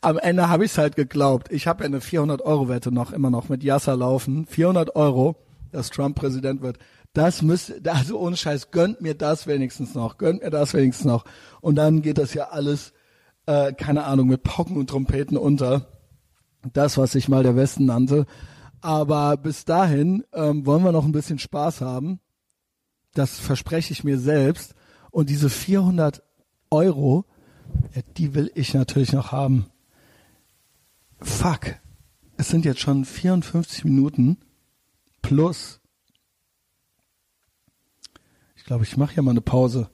Am 0.01 0.19
Ende 0.19 0.49
habe 0.49 0.65
ich 0.65 0.73
es 0.73 0.79
halt 0.79 0.95
geglaubt. 0.95 1.51
Ich 1.51 1.67
habe 1.67 1.83
ja 1.83 1.87
eine 1.87 1.99
400-Euro-Wette 1.99 2.93
noch 2.93 3.13
immer 3.13 3.31
noch 3.31 3.49
mit 3.49 3.65
Yasser 3.65 3.97
laufen. 3.97 4.47
400 4.47 4.95
Euro, 4.95 5.37
dass 5.73 5.91
Trump 5.91 6.17
Präsident 6.17 6.63
wird. 6.63 6.79
Das 7.13 7.43
müsste, 7.43 7.81
also 7.93 8.19
ohne 8.19 8.37
Scheiß, 8.37 8.71
gönnt 8.71 9.01
mir 9.01 9.15
das 9.15 9.49
wenigstens 9.49 9.95
noch. 9.95 10.19
Gönnt 10.19 10.43
mir 10.43 10.51
das 10.51 10.75
wenigstens 10.75 11.07
noch. 11.07 11.25
Und 11.61 11.75
dann 11.75 12.03
geht 12.03 12.19
das 12.19 12.35
ja 12.35 12.51
alles 12.51 12.93
äh, 13.49 13.73
keine 13.73 14.05
Ahnung, 14.05 14.29
mit 14.29 14.43
Pocken 14.43 14.77
und 14.77 14.91
Trompeten 14.91 15.39
unter. 15.39 15.87
Das, 16.75 16.99
was 16.99 17.13
sich 17.13 17.29
mal 17.29 17.43
der 17.43 17.57
Westen 17.57 17.87
nannte. 17.87 18.27
Aber 18.83 19.39
bis 19.39 19.65
dahin 19.65 20.23
ähm, 20.35 20.67
wollen 20.67 20.85
wir 20.85 20.93
noch 20.93 21.07
ein 21.07 21.13
bisschen 21.13 21.39
Spaß 21.39 21.81
haben. 21.81 22.21
Das 23.15 23.39
verspreche 23.39 23.93
ich 23.93 24.05
mir 24.05 24.19
selbst. 24.19 24.75
Und 25.11 25.31
diese 25.31 25.49
400 25.49 26.23
Euro, 26.71 27.25
ja, 27.95 28.03
die 28.19 28.35
will 28.35 28.53
ich 28.55 28.75
natürlich 28.75 29.13
noch 29.15 29.33
haben. 29.33 29.67
Fuck. 31.19 31.77
Es 32.37 32.51
sind 32.51 32.67
jetzt 32.67 32.81
schon 32.81 33.07
54 33.07 33.85
Minuten 33.85 34.37
plus. 35.23 35.81
Ich 38.57 38.65
glaube, 38.65 38.85
ich 38.85 38.99
mache 38.99 39.15
hier 39.15 39.23
mal 39.23 39.31
eine 39.31 39.41
Pause. 39.41 39.89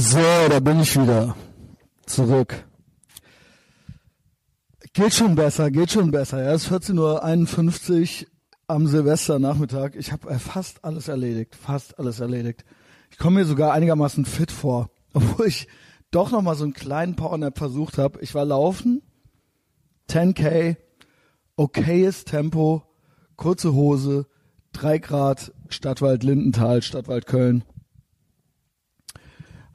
So, 0.00 0.20
da 0.48 0.60
bin 0.60 0.78
ich 0.78 0.94
wieder. 0.94 1.34
Zurück. 2.06 2.64
Geht 4.92 5.12
schon 5.12 5.34
besser, 5.34 5.72
geht 5.72 5.90
schon 5.90 6.12
besser. 6.12 6.40
Ja, 6.40 6.52
es 6.52 6.70
ist 6.70 6.72
14.51 6.72 8.22
Uhr 8.22 8.28
am 8.68 8.86
Silvesternachmittag. 8.86 9.96
Ich 9.96 10.12
habe 10.12 10.30
äh, 10.30 10.38
fast 10.38 10.84
alles 10.84 11.08
erledigt, 11.08 11.56
fast 11.56 11.98
alles 11.98 12.20
erledigt. 12.20 12.64
Ich 13.10 13.18
komme 13.18 13.40
mir 13.40 13.44
sogar 13.44 13.72
einigermaßen 13.72 14.24
fit 14.24 14.52
vor, 14.52 14.88
obwohl 15.14 15.48
ich 15.48 15.66
doch 16.12 16.30
noch 16.30 16.42
mal 16.42 16.54
so 16.54 16.62
einen 16.62 16.74
kleinen 16.74 17.16
Powernap 17.16 17.58
versucht 17.58 17.98
habe. 17.98 18.20
Ich 18.20 18.36
war 18.36 18.44
laufen, 18.44 19.02
10k, 20.08 20.76
okayes 21.56 22.24
Tempo, 22.24 22.84
kurze 23.34 23.74
Hose, 23.74 24.28
3 24.74 24.98
Grad, 24.98 25.52
Stadtwald 25.70 26.22
Lindenthal, 26.22 26.82
Stadtwald 26.82 27.26
Köln 27.26 27.64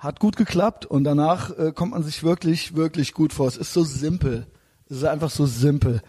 Hat 0.03 0.19
gut 0.19 0.35
geklappt 0.35 0.85
und 0.85 1.05
danach 1.05 1.57
äh, 1.57 1.71
kommt 1.71 1.93
man 1.93 2.03
sich 2.03 2.23
wirklich, 2.23 2.75
wirklich 2.75 3.13
gut 3.13 3.31
vor. 3.31 3.47
Es 3.47 3.55
ist 3.55 3.71
so 3.71 3.85
simpel. 3.85 4.47
Es 4.89 4.97
ist 4.97 5.05
einfach 5.05 5.29
so 5.29 5.45
simpel. 5.45 6.01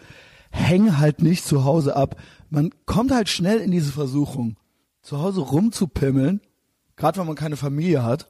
Häng 0.51 0.97
halt 0.97 1.21
nicht 1.21 1.45
zu 1.45 1.63
Hause 1.63 1.95
ab. 1.95 2.17
Man 2.49 2.71
kommt 2.85 3.13
halt 3.13 3.29
schnell 3.29 3.59
in 3.59 3.71
diese 3.71 3.93
Versuchung, 3.93 4.57
zu 5.01 5.21
Hause 5.21 5.39
rumzupimmeln, 5.39 6.41
gerade 6.97 7.19
wenn 7.19 7.25
man 7.25 7.37
keine 7.37 7.55
Familie 7.55 8.03
hat 8.03 8.29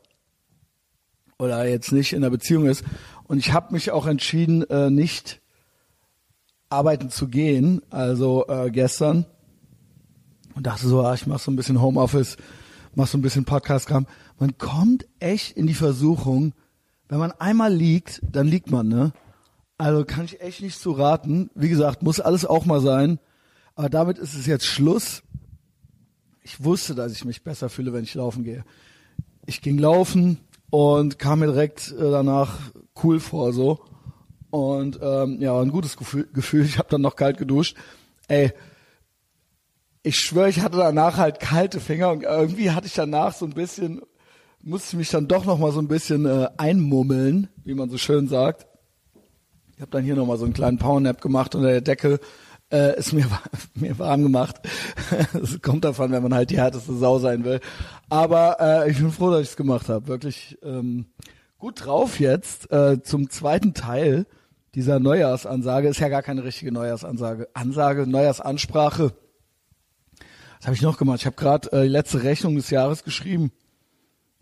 oder 1.39 1.67
jetzt 1.67 1.91
nicht 1.91 2.13
in 2.13 2.21
der 2.21 2.29
Beziehung 2.29 2.67
ist. 2.67 2.83
Und 3.23 3.39
ich 3.39 3.51
habe 3.51 3.73
mich 3.73 3.89
auch 3.89 4.05
entschieden, 4.05 4.69
äh, 4.69 4.91
nicht 4.91 5.41
arbeiten 6.69 7.09
zu 7.09 7.27
gehen, 7.27 7.81
also 7.89 8.45
äh, 8.49 8.69
gestern. 8.69 9.25
Und 10.53 10.67
dachte 10.67 10.87
so, 10.87 11.03
ah, 11.03 11.15
ich 11.15 11.25
mache 11.25 11.41
so 11.41 11.49
ein 11.49 11.55
bisschen 11.55 11.81
Homeoffice, 11.81 12.37
mach 12.93 13.07
so 13.07 13.17
ein 13.17 13.23
bisschen 13.23 13.45
Podcast-Kram. 13.45 14.05
Man 14.37 14.57
kommt 14.57 15.07
echt 15.19 15.55
in 15.55 15.67
die 15.67 15.73
Versuchung, 15.73 16.53
wenn 17.07 17.19
man 17.19 17.31
einmal 17.31 17.73
liegt, 17.73 18.21
dann 18.23 18.47
liegt 18.47 18.71
man, 18.71 18.87
ne? 18.87 19.13
Also 19.77 20.05
kann 20.05 20.25
ich 20.25 20.41
echt 20.41 20.61
nicht 20.61 20.79
zu 20.79 20.91
raten. 20.91 21.49
Wie 21.53 21.69
gesagt, 21.69 22.01
muss 22.01 22.19
alles 22.19 22.45
auch 22.45 22.65
mal 22.65 22.81
sein. 22.81 23.19
Aber 23.75 23.89
damit 23.89 24.17
ist 24.17 24.33
es 24.33 24.45
jetzt 24.45 24.65
Schluss. 24.65 25.21
Ich 26.41 26.63
wusste, 26.63 26.95
dass 26.95 27.11
ich 27.11 27.25
mich 27.25 27.43
besser 27.43 27.69
fühle, 27.69 27.91
wenn 27.91 28.03
ich 28.03 28.13
laufen 28.13 28.43
gehe. 28.43 28.63
Ich 29.45 29.61
ging 29.61 29.77
laufen 29.77 30.39
und 30.69 31.19
kam 31.19 31.39
mir 31.39 31.47
direkt 31.47 31.91
äh, 31.91 32.11
danach 32.11 32.59
cool 33.03 33.19
vor 33.19 33.51
so. 33.51 33.81
Und 34.49 34.99
ähm, 35.01 35.41
ja, 35.41 35.59
ein 35.59 35.71
gutes 35.71 35.97
Gefühl. 35.97 36.29
Gefühl. 36.31 36.63
Ich 36.63 36.77
habe 36.77 36.89
dann 36.89 37.01
noch 37.01 37.17
kalt 37.17 37.37
geduscht. 37.37 37.75
Ey, 38.27 38.53
ich 40.03 40.17
schwöre, 40.17 40.49
ich 40.49 40.61
hatte 40.61 40.77
danach 40.77 41.17
halt 41.17 41.39
kalte 41.39 41.79
Finger 41.79 42.11
und 42.11 42.23
irgendwie 42.23 42.71
hatte 42.71 42.87
ich 42.87 42.93
danach 42.93 43.33
so 43.33 43.45
ein 43.45 43.53
bisschen, 43.53 44.01
musste 44.65 44.89
ich 44.89 44.97
mich 44.97 45.09
dann 45.09 45.27
doch 45.27 45.45
noch 45.45 45.59
mal 45.59 45.71
so 45.71 45.79
ein 45.79 45.87
bisschen 45.87 46.25
äh, 46.25 46.49
einmummeln, 46.57 47.49
wie 47.63 47.73
man 47.73 47.89
so 47.89 47.97
schön 47.97 48.27
sagt. 48.27 48.67
Ich 49.75 49.81
habe 49.81 49.91
dann 49.91 50.03
hier 50.03 50.15
noch 50.15 50.25
mal 50.25 50.37
so 50.37 50.45
einen 50.45 50.53
kleinen 50.53 50.77
Powernap 50.77 51.21
gemacht 51.21 51.55
unter 51.55 51.69
der 51.69 51.81
Decke. 51.81 52.19
Äh, 52.71 52.97
ist 52.97 53.13
mir, 53.13 53.25
mir 53.75 53.97
warm 53.99 54.23
gemacht. 54.23 54.55
Es 55.41 55.61
kommt 55.61 55.85
davon, 55.85 56.11
wenn 56.11 56.23
man 56.23 56.33
halt 56.33 56.49
die 56.49 56.57
härteste 56.57 56.93
Sau 56.95 57.19
sein 57.19 57.43
will. 57.43 57.59
Aber 58.09 58.57
äh, 58.59 58.91
ich 58.91 58.97
bin 58.97 59.11
froh, 59.11 59.31
dass 59.31 59.41
ich 59.41 59.49
es 59.49 59.55
gemacht 59.55 59.87
habe. 59.87 60.07
Wirklich 60.07 60.57
ähm, 60.63 61.05
gut 61.57 61.85
drauf 61.85 62.19
jetzt 62.19 62.71
äh, 62.71 63.01
zum 63.03 63.29
zweiten 63.29 63.73
Teil 63.73 64.25
dieser 64.73 64.99
Neujahrsansage. 64.99 65.89
Ist 65.89 65.99
ja 65.99 66.09
gar 66.09 66.23
keine 66.23 66.43
richtige 66.43 66.71
Neujahrsansage. 66.71 67.49
Ansage, 67.53 68.07
Neujahrsansprache 68.07 69.13
was 70.65 70.67
habe 70.67 70.75
ich 70.77 70.81
noch 70.81 70.97
gemacht? 70.97 71.19
Ich 71.19 71.25
habe 71.27 71.35
gerade 71.35 71.71
äh, 71.73 71.83
die 71.83 71.89
letzte 71.89 72.23
Rechnung 72.23 72.55
des 72.55 72.71
Jahres 72.71 73.03
geschrieben. 73.03 73.51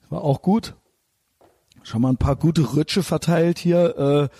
War 0.09 0.21
auch 0.21 0.41
gut. 0.41 0.75
Schon 1.83 2.01
mal 2.01 2.09
ein 2.09 2.17
paar 2.17 2.35
gute 2.35 2.75
Rütsche 2.75 3.03
verteilt 3.03 3.59
hier. 3.59 4.29
Äh, 4.31 4.37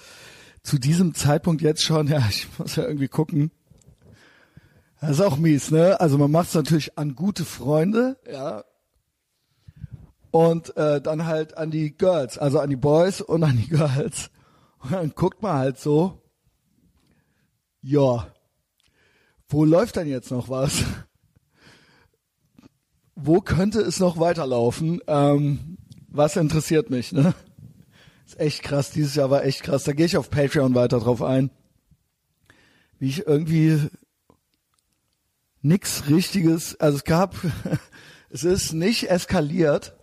zu 0.64 0.80
diesem 0.80 1.14
Zeitpunkt 1.14 1.61
jetzt 1.61 1.84
schon, 1.84 2.07
ja, 2.09 2.24
ich 2.30 2.47
muss 2.57 2.76
ja 2.76 2.84
irgendwie 2.84 3.07
gucken. 3.07 3.51
Das 5.01 5.11
ist 5.11 5.22
auch 5.22 5.36
mies, 5.38 5.70
ne? 5.70 5.99
Also 5.99 6.18
man 6.18 6.32
macht 6.32 6.47
es 6.47 6.55
natürlich 6.55 6.97
an 6.97 7.16
gute 7.16 7.43
Freunde, 7.43 8.18
ja. 8.32 8.64
Und 10.32 10.76
äh, 10.78 11.01
dann 11.01 11.26
halt 11.26 11.57
an 11.57 11.72
die 11.72 11.95
Girls, 11.95 12.38
also 12.38 12.59
an 12.59 12.70
die 12.70 12.78
Boys 12.78 13.20
und 13.20 13.43
an 13.43 13.57
die 13.57 13.68
Girls. 13.70 14.32
Und 14.80 14.93
dann 14.93 15.14
guckt 15.14 15.41
man 15.41 15.57
halt 15.57 15.78
so, 15.78 16.22
ja, 17.82 18.28
wo 19.49 19.66
läuft 19.66 19.97
denn 19.97 20.07
jetzt 20.07 20.32
noch 20.32 20.47
was? 20.49 20.84
Wo 23.16 23.41
könnte 23.41 23.82
es 23.82 23.99
noch 23.99 24.20
weiterlaufen? 24.20 25.01
Ähm, 25.07 25.78
was 26.09 26.36
interessiert 26.36 26.89
mich, 26.89 27.11
ne? 27.11 27.34
Ist 28.26 28.39
echt 28.39 28.64
krass, 28.64 28.91
dieses 28.91 29.16
Jahr 29.16 29.30
war 29.30 29.43
echt 29.43 29.64
krass. 29.64 29.84
Da 29.84 29.93
gehe 29.93 30.05
ich 30.05 30.18
auf 30.18 30.30
Patreon 30.30 30.76
weiter 30.76 30.99
drauf 30.99 31.22
ein. 31.22 31.49
Wie 32.99 33.09
ich 33.09 33.28
irgendwie 33.28 33.89
nix 35.61 36.07
richtiges, 36.09 36.80
also 36.80 36.97
es 36.97 37.03
gab, 37.03 37.36
es 38.30 38.43
ist 38.43 38.74
nicht 38.74 39.09
eskaliert, 39.09 39.95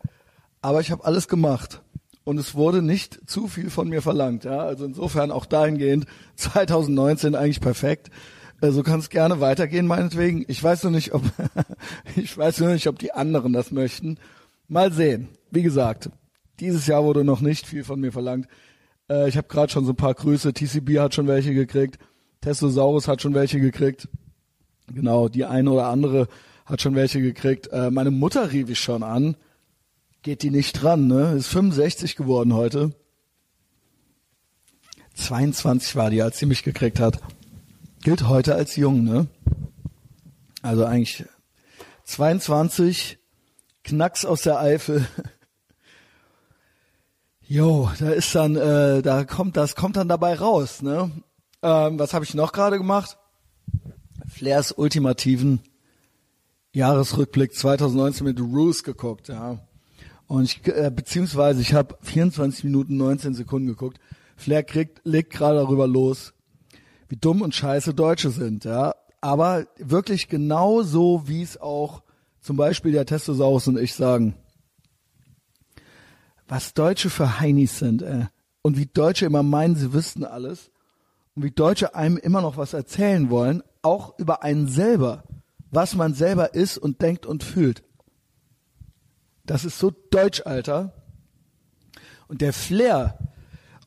aber 0.60 0.80
ich 0.80 0.90
habe 0.90 1.04
alles 1.04 1.28
gemacht 1.28 1.82
und 2.24 2.38
es 2.38 2.54
wurde 2.54 2.82
nicht 2.82 3.28
zu 3.28 3.48
viel 3.48 3.70
von 3.70 3.88
mir 3.88 4.02
verlangt. 4.02 4.44
Ja, 4.44 4.60
also 4.60 4.84
insofern 4.84 5.30
auch 5.30 5.46
dahingehend 5.46 6.06
2019 6.36 7.34
eigentlich 7.34 7.60
perfekt. 7.60 8.10
Äh, 8.60 8.72
so 8.72 8.82
kann 8.82 9.00
es 9.00 9.10
gerne 9.10 9.40
weitergehen, 9.40 9.86
meinetwegen. 9.86 10.44
Ich 10.48 10.62
weiß 10.62 10.82
nur 10.84 10.92
nicht, 10.92 11.12
ob 11.12 11.22
ich 12.16 12.36
weiß 12.36 12.60
nur 12.60 12.70
nicht, 12.70 12.86
ob 12.86 12.98
die 12.98 13.12
anderen 13.12 13.52
das 13.52 13.70
möchten. 13.70 14.18
Mal 14.68 14.92
sehen. 14.92 15.28
Wie 15.50 15.62
gesagt, 15.62 16.10
dieses 16.60 16.86
Jahr 16.86 17.04
wurde 17.04 17.24
noch 17.24 17.40
nicht 17.40 17.66
viel 17.66 17.84
von 17.84 18.00
mir 18.00 18.12
verlangt. 18.12 18.46
Äh, 19.08 19.28
ich 19.28 19.36
habe 19.36 19.48
gerade 19.48 19.72
schon 19.72 19.84
so 19.84 19.92
ein 19.92 19.96
paar 19.96 20.14
Grüße. 20.14 20.52
TCB 20.52 20.98
hat 20.98 21.14
schon 21.14 21.26
welche 21.26 21.54
gekriegt. 21.54 21.98
Testosaurus 22.40 23.08
hat 23.08 23.22
schon 23.22 23.34
welche 23.34 23.60
gekriegt. 23.60 24.08
Genau, 24.92 25.28
die 25.28 25.44
eine 25.44 25.70
oder 25.70 25.86
andere 25.86 26.28
hat 26.66 26.82
schon 26.82 26.94
welche 26.94 27.20
gekriegt. 27.20 27.68
Äh, 27.68 27.90
meine 27.90 28.10
Mutter 28.10 28.52
rief 28.52 28.70
ich 28.70 28.80
schon 28.80 29.02
an. 29.02 29.36
Geht 30.22 30.42
die 30.42 30.50
nicht 30.50 30.82
dran, 30.82 31.06
ne? 31.06 31.32
Ist 31.32 31.48
65 31.48 32.14
geworden 32.16 32.52
heute. 32.54 32.92
22 35.14 35.96
war 35.96 36.10
die, 36.10 36.22
als 36.22 36.38
sie 36.38 36.46
mich 36.46 36.62
gekriegt 36.62 37.00
hat 37.00 37.20
gilt 38.02 38.26
heute 38.28 38.54
als 38.54 38.76
jung, 38.76 39.04
ne? 39.04 39.26
Also 40.62 40.84
eigentlich 40.84 41.24
22, 42.04 43.18
Knacks 43.84 44.24
aus 44.24 44.42
der 44.42 44.60
Eifel. 44.60 45.06
Jo, 47.52 47.90
da 47.98 48.10
ist 48.10 48.32
dann, 48.36 48.54
äh, 48.54 49.02
da 49.02 49.24
kommt, 49.24 49.56
das 49.56 49.74
kommt 49.74 49.96
dann 49.96 50.06
dabei 50.06 50.34
raus, 50.34 50.82
ne? 50.82 51.10
Ähm, 51.62 51.98
was 51.98 52.14
habe 52.14 52.24
ich 52.24 52.34
noch 52.34 52.52
gerade 52.52 52.78
gemacht? 52.78 53.18
Flairs 54.28 54.70
ultimativen 54.70 55.58
Jahresrückblick 56.72 57.52
2019 57.52 58.24
mit 58.24 58.38
Roos 58.38 58.84
geguckt, 58.84 59.26
ja. 59.26 59.58
Und 60.28 60.44
ich, 60.44 60.64
äh, 60.68 60.92
beziehungsweise 60.94 61.60
ich 61.60 61.74
habe 61.74 61.98
24 62.02 62.62
Minuten 62.62 62.96
19 62.96 63.34
Sekunden 63.34 63.66
geguckt. 63.66 63.98
Flair 64.36 64.62
kriegt, 64.62 65.00
legt 65.02 65.32
gerade 65.32 65.56
darüber 65.56 65.88
los, 65.88 66.34
wie 67.10 67.16
dumm 67.16 67.42
und 67.42 67.54
scheiße 67.54 67.92
Deutsche 67.92 68.30
sind, 68.30 68.64
ja. 68.64 68.94
Aber 69.20 69.66
wirklich 69.76 70.28
genau 70.28 70.82
so, 70.82 71.24
wie 71.26 71.42
es 71.42 71.60
auch 71.60 72.02
zum 72.40 72.56
Beispiel 72.56 72.92
der 72.92 73.04
Testosaurus 73.04 73.66
und 73.66 73.78
ich 73.78 73.94
sagen. 73.94 74.36
Was 76.46 76.72
Deutsche 76.72 77.10
für 77.10 77.40
Heinis 77.40 77.78
sind, 77.78 78.02
äh. 78.02 78.26
Und 78.62 78.76
wie 78.76 78.86
Deutsche 78.86 79.26
immer 79.26 79.42
meinen, 79.42 79.74
sie 79.74 79.92
wüssten 79.92 80.24
alles. 80.24 80.70
Und 81.34 81.42
wie 81.42 81.50
Deutsche 81.50 81.96
einem 81.96 82.16
immer 82.16 82.42
noch 82.42 82.56
was 82.56 82.74
erzählen 82.74 83.28
wollen, 83.28 83.62
auch 83.82 84.16
über 84.18 84.44
einen 84.44 84.68
selber. 84.68 85.24
Was 85.70 85.96
man 85.96 86.14
selber 86.14 86.54
ist 86.54 86.78
und 86.78 87.02
denkt 87.02 87.26
und 87.26 87.42
fühlt. 87.42 87.82
Das 89.46 89.64
ist 89.64 89.78
so 89.78 89.90
deutsch, 89.90 90.42
Alter. 90.44 90.92
Und 92.28 92.40
der 92.40 92.52
Flair, 92.52 93.18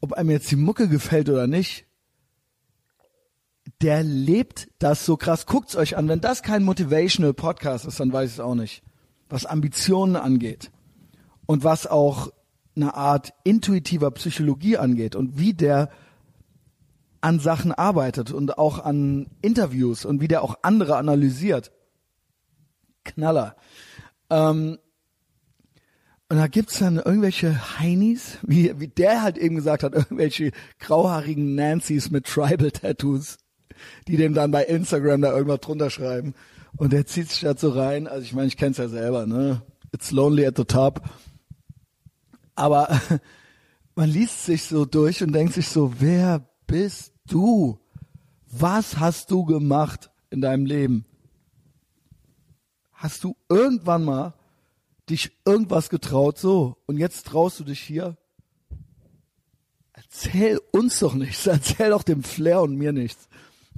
ob 0.01 0.11
einem 0.11 0.31
jetzt 0.31 0.51
die 0.51 0.57
Mucke 0.57 0.89
gefällt 0.89 1.29
oder 1.29 1.47
nicht, 1.47 1.85
der 3.83 4.01
lebt 4.01 4.69
das 4.79 5.05
so 5.05 5.17
krass. 5.17 5.45
Guckt's 5.45 5.75
euch 5.75 5.97
an. 5.97 6.07
Wenn 6.07 6.21
das 6.21 6.41
kein 6.41 6.63
Motivational 6.63 7.33
Podcast 7.33 7.85
ist, 7.85 7.99
dann 7.99 8.13
weiß 8.13 8.29
ich 8.29 8.35
es 8.37 8.39
auch 8.39 8.55
nicht. 8.55 8.81
Was 9.29 9.45
Ambitionen 9.45 10.15
angeht 10.15 10.71
und 11.45 11.65
was 11.65 11.85
auch 11.85 12.31
eine 12.75 12.95
Art 12.95 13.33
intuitiver 13.43 14.09
Psychologie 14.11 14.77
angeht 14.77 15.15
und 15.17 15.37
wie 15.37 15.53
der 15.53 15.89
an 17.19 17.39
Sachen 17.39 17.73
arbeitet 17.73 18.31
und 18.31 18.57
auch 18.57 18.79
an 18.83 19.27
Interviews 19.41 20.05
und 20.05 20.21
wie 20.21 20.27
der 20.27 20.43
auch 20.43 20.59
andere 20.61 20.95
analysiert. 20.95 21.71
Knaller. 23.03 23.57
Ähm, 24.29 24.77
und 26.29 26.37
da 26.37 26.47
gibt's 26.47 26.79
dann 26.79 26.97
irgendwelche 26.97 27.79
Heinis, 27.79 28.39
wie, 28.43 28.79
wie 28.79 28.87
der 28.87 29.21
halt 29.21 29.37
eben 29.37 29.55
gesagt 29.55 29.83
hat, 29.83 29.93
irgendwelche 29.93 30.51
grauhaarigen 30.79 31.53
Nancies 31.55 32.11
mit 32.11 32.25
Tribal-Tattoos 32.25 33.37
die 34.07 34.17
dem 34.17 34.33
dann 34.33 34.51
bei 34.51 34.63
Instagram 34.65 35.21
da 35.21 35.31
irgendwas 35.31 35.61
drunter 35.61 35.89
schreiben. 35.89 36.33
Und 36.75 36.93
der 36.93 37.05
zieht 37.05 37.29
sich 37.29 37.41
da 37.41 37.55
so 37.55 37.69
rein. 37.69 38.07
Also 38.07 38.23
ich 38.23 38.33
meine, 38.33 38.47
ich 38.47 38.57
kenn's 38.57 38.77
ja 38.77 38.87
selber, 38.87 39.25
ne? 39.25 39.61
It's 39.91 40.11
lonely 40.11 40.45
at 40.45 40.57
the 40.57 40.65
top. 40.65 41.01
Aber 42.55 42.99
man 43.95 44.09
liest 44.09 44.45
sich 44.45 44.63
so 44.63 44.85
durch 44.85 45.21
und 45.21 45.33
denkt 45.33 45.53
sich 45.53 45.67
so, 45.67 45.93
wer 45.99 46.47
bist 46.67 47.13
du? 47.27 47.79
Was 48.47 48.99
hast 48.99 49.31
du 49.31 49.45
gemacht 49.45 50.11
in 50.29 50.41
deinem 50.41 50.65
Leben? 50.65 51.05
Hast 52.91 53.23
du 53.23 53.35
irgendwann 53.49 54.05
mal 54.05 54.33
dich 55.09 55.31
irgendwas 55.45 55.89
getraut 55.89 56.37
so 56.37 56.77
und 56.85 56.97
jetzt 56.97 57.27
traust 57.27 57.59
du 57.59 57.63
dich 57.63 57.79
hier? 57.79 58.17
Erzähl 59.91 60.59
uns 60.71 60.99
doch 60.99 61.13
nichts, 61.13 61.45
erzähl 61.47 61.89
doch 61.89 62.03
dem 62.03 62.23
Flair 62.23 62.61
und 62.61 62.75
mir 62.75 62.93
nichts. 62.93 63.27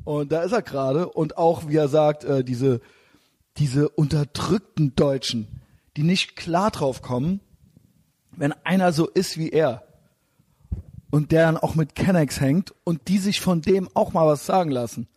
Und 0.05 0.31
da 0.31 0.43
ist 0.43 0.53
er 0.53 0.61
gerade 0.61 1.09
und 1.09 1.37
auch, 1.37 1.67
wie 1.67 1.75
er 1.75 1.89
sagt, 1.89 2.23
äh, 2.23 2.43
diese, 2.43 2.79
diese 3.57 3.89
unterdrückten 3.89 4.95
Deutschen, 4.95 5.47
die 5.97 6.03
nicht 6.03 6.35
klar 6.35 6.71
drauf 6.71 7.01
kommen, 7.01 7.41
wenn 8.31 8.53
einer 8.63 8.93
so 8.93 9.07
ist 9.07 9.37
wie 9.37 9.49
er 9.49 9.83
und 11.09 11.31
der 11.31 11.45
dann 11.45 11.57
auch 11.57 11.75
mit 11.75 11.95
Kennex 11.95 12.39
hängt 12.39 12.73
und 12.83 13.07
die 13.07 13.17
sich 13.17 13.41
von 13.41 13.61
dem 13.61 13.89
auch 13.93 14.13
mal 14.13 14.27
was 14.27 14.45
sagen 14.45 14.69
lassen, 14.69 15.07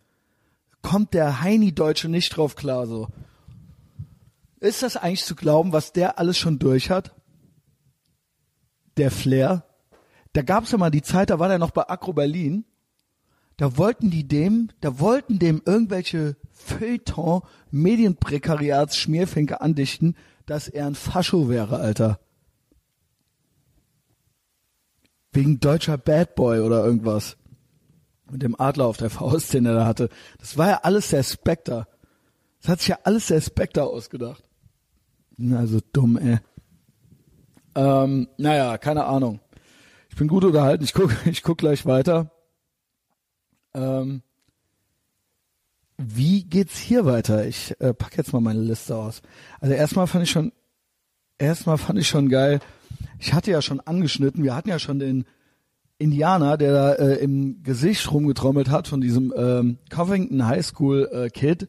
kommt 0.81 1.13
der 1.13 1.41
Heini-Deutsche 1.41 2.09
nicht 2.09 2.35
drauf 2.35 2.55
klar 2.55 2.87
so. 2.87 3.07
Ist 4.59 4.81
das 4.81 4.97
eigentlich 4.97 5.23
zu 5.23 5.35
glauben, 5.35 5.71
was 5.71 5.93
der 5.93 6.17
alles 6.17 6.37
schon 6.37 6.59
durch 6.59 6.89
hat? 6.89 7.13
Der 8.97 9.11
Flair. 9.11 9.65
Da 10.33 10.41
gab's 10.41 10.71
ja 10.71 10.77
mal 10.77 10.89
die 10.89 11.01
Zeit, 11.01 11.29
da 11.29 11.39
war 11.39 11.47
der 11.47 11.59
noch 11.59 11.71
bei 11.71 11.89
Agro 11.89 12.13
Berlin. 12.13 12.65
Da 13.59 13.75
wollten 13.75 14.09
die 14.09 14.25
dem, 14.25 14.69
da 14.79 15.01
wollten 15.01 15.37
dem 15.37 15.61
irgendwelche 15.65 16.37
Feuilleton, 16.53 17.41
Medienprekariats, 17.71 18.95
Schmierfinke 18.95 19.59
andichten, 19.59 20.15
dass 20.45 20.69
er 20.69 20.87
ein 20.87 20.95
Fascho 20.95 21.49
wäre, 21.49 21.75
Alter. 21.75 22.21
Wegen 25.33 25.59
deutscher 25.59 25.97
Bad 25.97 26.35
Boy 26.35 26.61
oder 26.61 26.85
irgendwas. 26.85 27.35
Mit 28.31 28.43
dem 28.43 28.57
Adler 28.57 28.85
auf 28.85 28.95
der 28.95 29.09
Faust, 29.09 29.53
den 29.53 29.65
er 29.65 29.73
da 29.73 29.85
hatte. 29.85 30.07
Das 30.37 30.57
war 30.57 30.69
ja 30.69 30.79
alles 30.83 31.09
der 31.09 31.23
Spectre. 31.23 31.85
Das 32.61 32.69
hat 32.69 32.79
sich 32.79 32.87
ja 32.87 32.99
alles 33.03 33.27
der 33.27 33.41
Spectre 33.41 33.83
ausgedacht. 33.83 34.45
Also 35.51 35.81
dumm, 35.91 36.17
ey. 36.17 36.39
Ähm, 37.75 38.29
naja, 38.37 38.77
keine 38.77 39.03
Ahnung. 39.03 39.41
Ich 40.07 40.15
bin 40.15 40.29
gut 40.29 40.45
unterhalten. 40.45 40.85
Ich 40.85 40.93
guck, 40.93 41.13
ich 41.25 41.43
guck 41.43 41.57
gleich 41.57 41.85
weiter. 41.85 42.31
Ähm, 43.73 44.21
wie 45.97 46.43
geht's 46.43 46.77
hier 46.77 47.05
weiter? 47.05 47.45
Ich 47.45 47.75
äh, 47.79 47.93
pack 47.93 48.17
jetzt 48.17 48.31
mal 48.31 48.39
meine 48.39 48.61
Liste 48.61 48.95
aus. 48.95 49.21
Also 49.59 49.73
erstmal 49.73 50.07
fand 50.07 50.23
ich 50.23 50.31
schon, 50.31 50.53
erstmal 51.37 51.77
fand 51.77 51.99
ich 51.99 52.07
schon 52.07 52.29
geil. 52.29 52.59
Ich 53.19 53.33
hatte 53.33 53.51
ja 53.51 53.61
schon 53.61 53.81
angeschnitten. 53.81 54.43
Wir 54.43 54.55
hatten 54.55 54.69
ja 54.69 54.79
schon 54.79 54.99
den 54.99 55.25
Indianer, 55.97 56.57
der 56.57 56.71
da 56.71 56.93
äh, 56.93 57.15
im 57.15 57.61
Gesicht 57.63 58.09
rumgetrommelt 58.11 58.69
hat 58.69 58.87
von 58.87 59.01
diesem 59.01 59.33
ähm, 59.35 59.77
Covington 59.89 60.47
High 60.47 60.65
School 60.65 61.09
äh, 61.11 61.29
Kid 61.29 61.67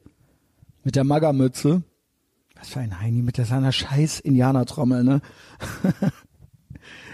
mit 0.85 0.95
der 0.95 1.03
Magermütze. 1.05 1.83
Was 2.55 2.69
für 2.69 2.81
ein 2.81 3.01
Heini 3.01 3.23
mit 3.23 3.37
der 3.37 3.47
seiner 3.47 3.73
scheiß 3.73 4.21
Indianertrommel, 4.21 5.03
ne? 5.03 5.21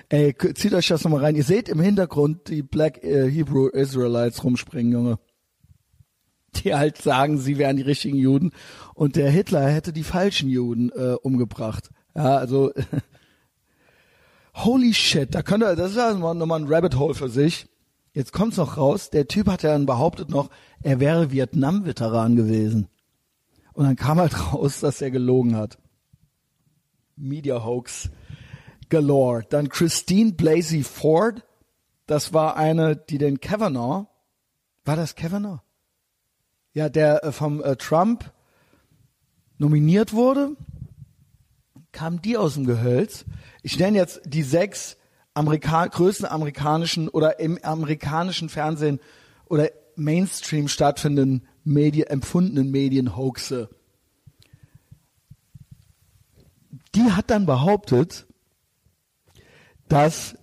Ey, 0.09 0.37
zieht 0.55 0.73
euch 0.73 0.87
das 0.87 1.03
nochmal 1.03 1.23
rein. 1.23 1.35
Ihr 1.35 1.43
seht 1.43 1.69
im 1.69 1.81
Hintergrund 1.81 2.49
die 2.49 2.63
Black 2.63 3.03
äh, 3.03 3.29
Hebrew 3.29 3.69
Israelites 3.69 4.45
rumspringen, 4.45 4.93
Junge. 4.93 5.19
Die 6.57 6.75
halt 6.75 6.97
sagen, 6.99 7.39
sie 7.39 7.59
wären 7.59 7.77
die 7.77 7.83
richtigen 7.83 8.17
Juden 8.17 8.53
und 8.95 9.17
der 9.17 9.31
Hitler 9.31 9.69
hätte 9.69 9.93
die 9.93 10.05
falschen 10.05 10.49
Juden 10.49 10.91
äh, 10.91 11.17
umgebracht. 11.21 11.91
Ja, 12.15 12.37
also 12.37 12.73
holy 14.55 14.95
shit, 14.95 15.35
da 15.35 15.43
könnte, 15.43 15.75
das 15.77 15.91
ist 15.91 15.97
ja 15.97 16.15
nochmal 16.15 16.61
ein 16.61 16.73
Rabbit 16.73 16.97
Hole 16.97 17.15
für 17.15 17.29
sich. 17.29 17.67
Jetzt 18.13 18.33
kommt's 18.33 18.57
noch 18.57 18.79
raus, 18.79 19.11
der 19.11 19.29
Typ 19.29 19.49
hat 19.49 19.63
ja 19.63 19.73
dann 19.73 19.85
behauptet 19.85 20.31
noch, 20.31 20.49
er 20.83 21.01
wäre 21.01 21.31
Vietnam-Veteran 21.33 22.37
gewesen. 22.37 22.89
Und 23.75 23.85
dann 23.85 23.97
kam 23.97 24.19
halt 24.19 24.55
raus, 24.55 24.81
dass 24.81 25.03
er 25.03 25.11
gelogen 25.11 25.57
hat. 25.57 25.79
Media 27.17 27.63
Hoax 27.63 28.09
galore. 28.89 29.45
Dann 29.49 29.69
Christine 29.69 30.33
Blasey 30.33 30.83
Ford. 30.83 31.45
Das 32.07 32.33
war 32.33 32.57
eine, 32.57 32.97
die 32.97 33.19
den 33.19 33.41
Kavanaugh, 33.41 34.07
war 34.85 34.95
das 34.95 35.17
Kavanaugh? 35.17 35.61
Ja, 36.73 36.89
der 36.89 37.25
äh, 37.25 37.33
vom 37.33 37.63
äh, 37.63 37.77
Trump 37.77 38.33
nominiert 39.59 40.13
wurde. 40.13 40.57
Kam 41.91 42.23
die 42.23 42.37
aus 42.37 42.55
dem 42.55 42.67
Gehölz. 42.67 43.25
Ich 43.63 43.79
nenne 43.79 43.97
jetzt 43.97 44.21
die 44.25 44.43
sechs 44.43 44.97
Amerika 45.35 45.87
größten 45.87 46.27
amerikanischen 46.27 47.09
oder 47.09 47.41
im 47.41 47.59
amerikanischen 47.63 48.49
Fernsehen 48.49 49.01
oder 49.47 49.71
Mainstream 49.97 50.69
stattfindenden 50.69 51.49
Medien, 51.65 52.07
empfundenen 52.07 52.71
Medienhoaxe. 52.71 53.69
Die 56.95 57.13
hat 57.13 57.31
dann 57.31 57.45
behauptet, 57.45 58.26
dass 59.89 60.37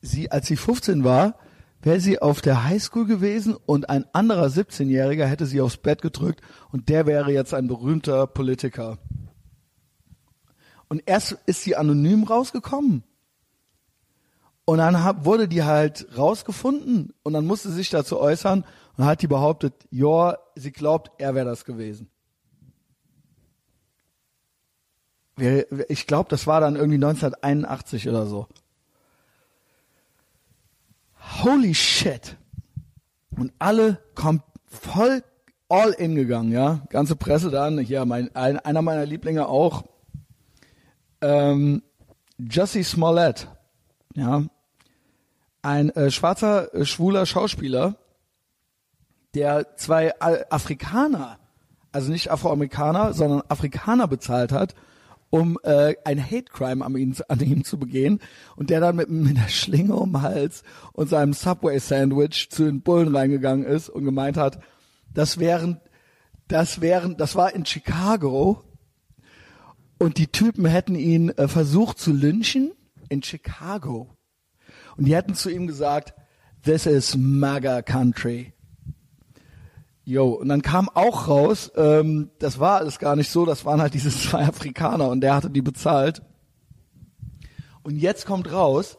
sie, 0.00 0.30
als 0.30 0.46
sie 0.46 0.56
15 0.56 1.04
war, 1.04 1.38
wäre 1.80 2.00
sie 2.00 2.20
auf 2.20 2.40
der 2.40 2.64
Highschool 2.64 3.06
gewesen 3.06 3.54
und 3.54 3.88
ein 3.88 4.04
anderer 4.12 4.46
17-Jähriger 4.46 5.26
hätte 5.26 5.46
sie 5.46 5.60
aufs 5.60 5.76
Bett 5.76 6.02
gedrückt 6.02 6.40
und 6.70 6.88
der 6.88 7.06
wäre 7.06 7.32
jetzt 7.32 7.54
ein 7.54 7.68
berühmter 7.68 8.26
Politiker. 8.26 8.98
Und 10.88 11.02
erst 11.06 11.32
ist 11.46 11.62
sie 11.62 11.76
anonym 11.76 12.24
rausgekommen. 12.24 13.04
Und 14.64 14.78
dann 14.78 15.02
hab, 15.02 15.24
wurde 15.24 15.48
die 15.48 15.62
halt 15.62 16.08
rausgefunden 16.16 17.14
und 17.22 17.32
dann 17.32 17.46
musste 17.46 17.70
sie 17.70 17.76
sich 17.76 17.90
dazu 17.90 18.18
äußern 18.18 18.64
und 18.96 19.04
hat 19.04 19.22
die 19.22 19.26
behauptet, 19.26 19.74
ja, 19.90 20.36
sie 20.56 20.72
glaubt, 20.72 21.10
er 21.18 21.34
wäre 21.34 21.46
das 21.46 21.64
gewesen. 21.64 22.10
Ich 25.88 26.06
glaube, 26.06 26.28
das 26.28 26.46
war 26.46 26.60
dann 26.60 26.74
irgendwie 26.74 26.96
1981 26.96 28.08
oder 28.08 28.26
so. 28.26 28.48
Holy 31.42 31.74
shit. 31.74 32.36
Und 33.30 33.52
alle 33.58 33.98
kommen 34.14 34.42
voll 34.66 35.22
all 35.68 35.90
in 35.92 36.14
gegangen, 36.14 36.52
ja. 36.52 36.80
Ganze 36.88 37.16
Presse 37.16 37.50
dann, 37.50 37.78
hier, 37.78 38.04
mein, 38.04 38.34
ein, 38.34 38.58
einer 38.58 38.82
meiner 38.82 39.06
Lieblinge 39.06 39.48
auch. 39.48 39.84
Ähm, 41.20 41.82
Jussie 42.38 42.82
Smollett, 42.82 43.48
ja. 44.14 44.44
Ein 45.62 45.90
äh, 45.90 46.10
schwarzer, 46.10 46.72
äh, 46.74 46.84
schwuler 46.84 47.26
Schauspieler, 47.26 47.96
der 49.34 49.76
zwei 49.76 50.14
Afrikaner, 50.20 51.38
also 51.92 52.10
nicht 52.10 52.30
Afroamerikaner, 52.30 53.12
sondern 53.12 53.42
Afrikaner 53.48 54.08
bezahlt 54.08 54.52
hat, 54.52 54.74
um 55.30 55.58
äh, 55.62 55.94
ein 56.04 56.22
Hate 56.24 56.50
Crime 56.50 56.84
an, 56.84 56.96
ihn, 56.96 57.14
an 57.28 57.40
ihm 57.40 57.64
zu 57.64 57.78
begehen. 57.78 58.20
Und 58.56 58.70
der 58.70 58.80
dann 58.80 58.96
mit, 58.96 59.10
mit 59.10 59.36
der 59.36 59.48
Schlinge 59.48 59.94
um 59.94 60.12
den 60.12 60.22
Hals 60.22 60.62
und 60.92 61.08
seinem 61.08 61.32
Subway 61.32 61.78
Sandwich 61.78 62.48
zu 62.50 62.64
den 62.64 62.82
Bullen 62.82 63.14
reingegangen 63.14 63.66
ist 63.66 63.88
und 63.88 64.04
gemeint 64.04 64.36
hat, 64.36 64.60
das 65.12 65.38
wären, 65.38 65.80
das 66.48 66.80
wären, 66.80 67.16
das 67.16 67.36
war 67.36 67.54
in 67.54 67.66
Chicago. 67.66 68.64
Und 69.98 70.18
die 70.18 70.28
Typen 70.28 70.64
hätten 70.64 70.94
ihn 70.94 71.30
äh, 71.30 71.48
versucht 71.48 71.98
zu 71.98 72.12
lynchen 72.12 72.72
in 73.08 73.22
Chicago. 73.22 74.16
Und 74.96 75.06
die 75.06 75.14
hätten 75.14 75.34
zu 75.34 75.50
ihm 75.50 75.66
gesagt, 75.66 76.14
this 76.64 76.86
is 76.86 77.16
MAGA 77.16 77.82
country. 77.82 78.52
Jo, 80.08 80.28
und 80.30 80.48
dann 80.48 80.62
kam 80.62 80.88
auch 80.88 81.28
raus, 81.28 81.70
ähm, 81.76 82.30
das 82.38 82.58
war 82.58 82.78
alles 82.78 82.98
gar 82.98 83.14
nicht 83.14 83.30
so, 83.30 83.44
das 83.44 83.66
waren 83.66 83.82
halt 83.82 83.92
diese 83.92 84.08
zwei 84.28 84.46
Afrikaner 84.46 85.10
und 85.10 85.20
der 85.20 85.34
hatte 85.34 85.50
die 85.50 85.60
bezahlt. 85.60 86.22
Und 87.82 87.94
jetzt 87.96 88.24
kommt 88.24 88.50
raus, 88.50 88.96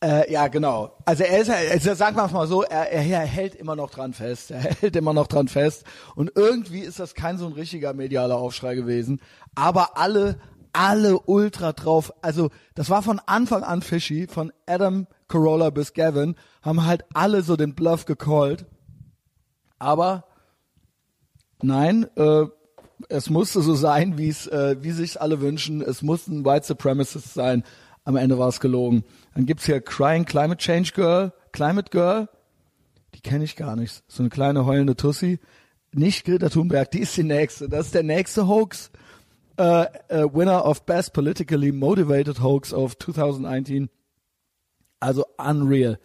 äh, 0.00 0.32
ja, 0.32 0.46
genau. 0.46 0.96
Also 1.04 1.24
er 1.24 1.40
ist, 1.40 1.50
also 1.50 1.94
sagen 1.94 2.16
wir 2.16 2.24
es 2.24 2.30
mal 2.30 2.46
so, 2.46 2.62
er, 2.62 2.92
er, 2.92 3.04
er 3.04 3.26
hält 3.26 3.56
immer 3.56 3.74
noch 3.74 3.90
dran 3.90 4.12
fest. 4.12 4.52
Er 4.52 4.60
hält 4.80 4.94
immer 4.94 5.12
noch 5.12 5.26
dran 5.26 5.48
fest. 5.48 5.82
Und 6.14 6.30
irgendwie 6.36 6.82
ist 6.82 7.00
das 7.00 7.16
kein 7.16 7.38
so 7.38 7.46
ein 7.46 7.54
richtiger 7.54 7.94
medialer 7.94 8.36
Aufschrei 8.36 8.76
gewesen. 8.76 9.20
Aber 9.56 9.98
alle, 9.98 10.38
alle 10.72 11.18
ultra 11.18 11.72
drauf. 11.72 12.12
Also 12.22 12.50
das 12.74 12.90
war 12.90 13.02
von 13.02 13.20
Anfang 13.26 13.62
an 13.62 13.82
fishy, 13.82 14.26
von 14.26 14.52
Adam 14.66 15.06
Corolla 15.28 15.70
bis 15.70 15.92
Gavin, 15.92 16.36
haben 16.62 16.84
halt 16.84 17.04
alle 17.14 17.42
so 17.42 17.56
den 17.56 17.74
Bluff 17.74 18.04
gecallt. 18.04 18.66
Aber 19.78 20.24
nein, 21.62 22.06
äh, 22.16 22.46
es 23.08 23.30
musste 23.30 23.62
so 23.62 23.74
sein, 23.74 24.18
wie 24.18 24.28
es, 24.28 24.46
äh, 24.46 24.76
wie 24.80 24.92
sich 24.92 25.20
alle 25.20 25.40
wünschen. 25.40 25.82
Es 25.82 26.02
mussten 26.02 26.44
White 26.44 26.66
Supremacists 26.66 27.34
sein. 27.34 27.64
Am 28.04 28.16
Ende 28.16 28.38
war 28.38 28.48
es 28.48 28.60
gelogen. 28.60 29.04
Dann 29.34 29.46
gibt's 29.46 29.66
hier 29.66 29.80
Crying 29.80 30.24
Climate 30.24 30.58
Change 30.58 30.92
Girl, 30.94 31.32
Climate 31.52 31.90
Girl. 31.90 32.28
Die 33.14 33.20
kenne 33.20 33.44
ich 33.44 33.56
gar 33.56 33.76
nicht. 33.76 34.02
So 34.08 34.22
eine 34.22 34.30
kleine 34.30 34.66
heulende 34.66 34.96
Tussi. 34.96 35.38
Nicht 35.92 36.24
Greta 36.24 36.48
Thunberg, 36.48 36.90
die 36.90 37.00
ist 37.00 37.16
die 37.16 37.22
nächste. 37.22 37.68
Das 37.68 37.86
ist 37.86 37.94
der 37.94 38.02
nächste 38.02 38.48
Hoax. 38.48 38.90
Uh, 39.58 39.86
uh, 40.10 40.26
winner 40.32 40.64
of 40.64 40.86
Best 40.86 41.12
Politically 41.12 41.72
Motivated 41.72 42.42
Hoax 42.42 42.72
of 42.72 42.96
2019. 42.98 43.90
Also 45.00 45.24
unreal. 45.38 45.98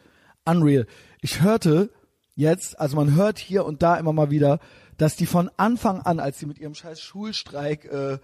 Unreal. 0.45 0.85
Ich 1.21 1.41
hörte 1.41 1.89
jetzt, 2.35 2.79
also 2.79 2.95
man 2.95 3.15
hört 3.15 3.39
hier 3.39 3.65
und 3.65 3.81
da 3.81 3.95
immer 3.97 4.13
mal 4.13 4.31
wieder, 4.31 4.59
dass 4.97 5.15
die 5.15 5.25
von 5.25 5.49
Anfang 5.57 6.01
an, 6.01 6.19
als 6.19 6.39
sie 6.39 6.45
mit 6.45 6.59
ihrem 6.59 6.73
scheiß 6.73 6.99
Schulstreik 6.99 7.85
äh, 7.85 8.17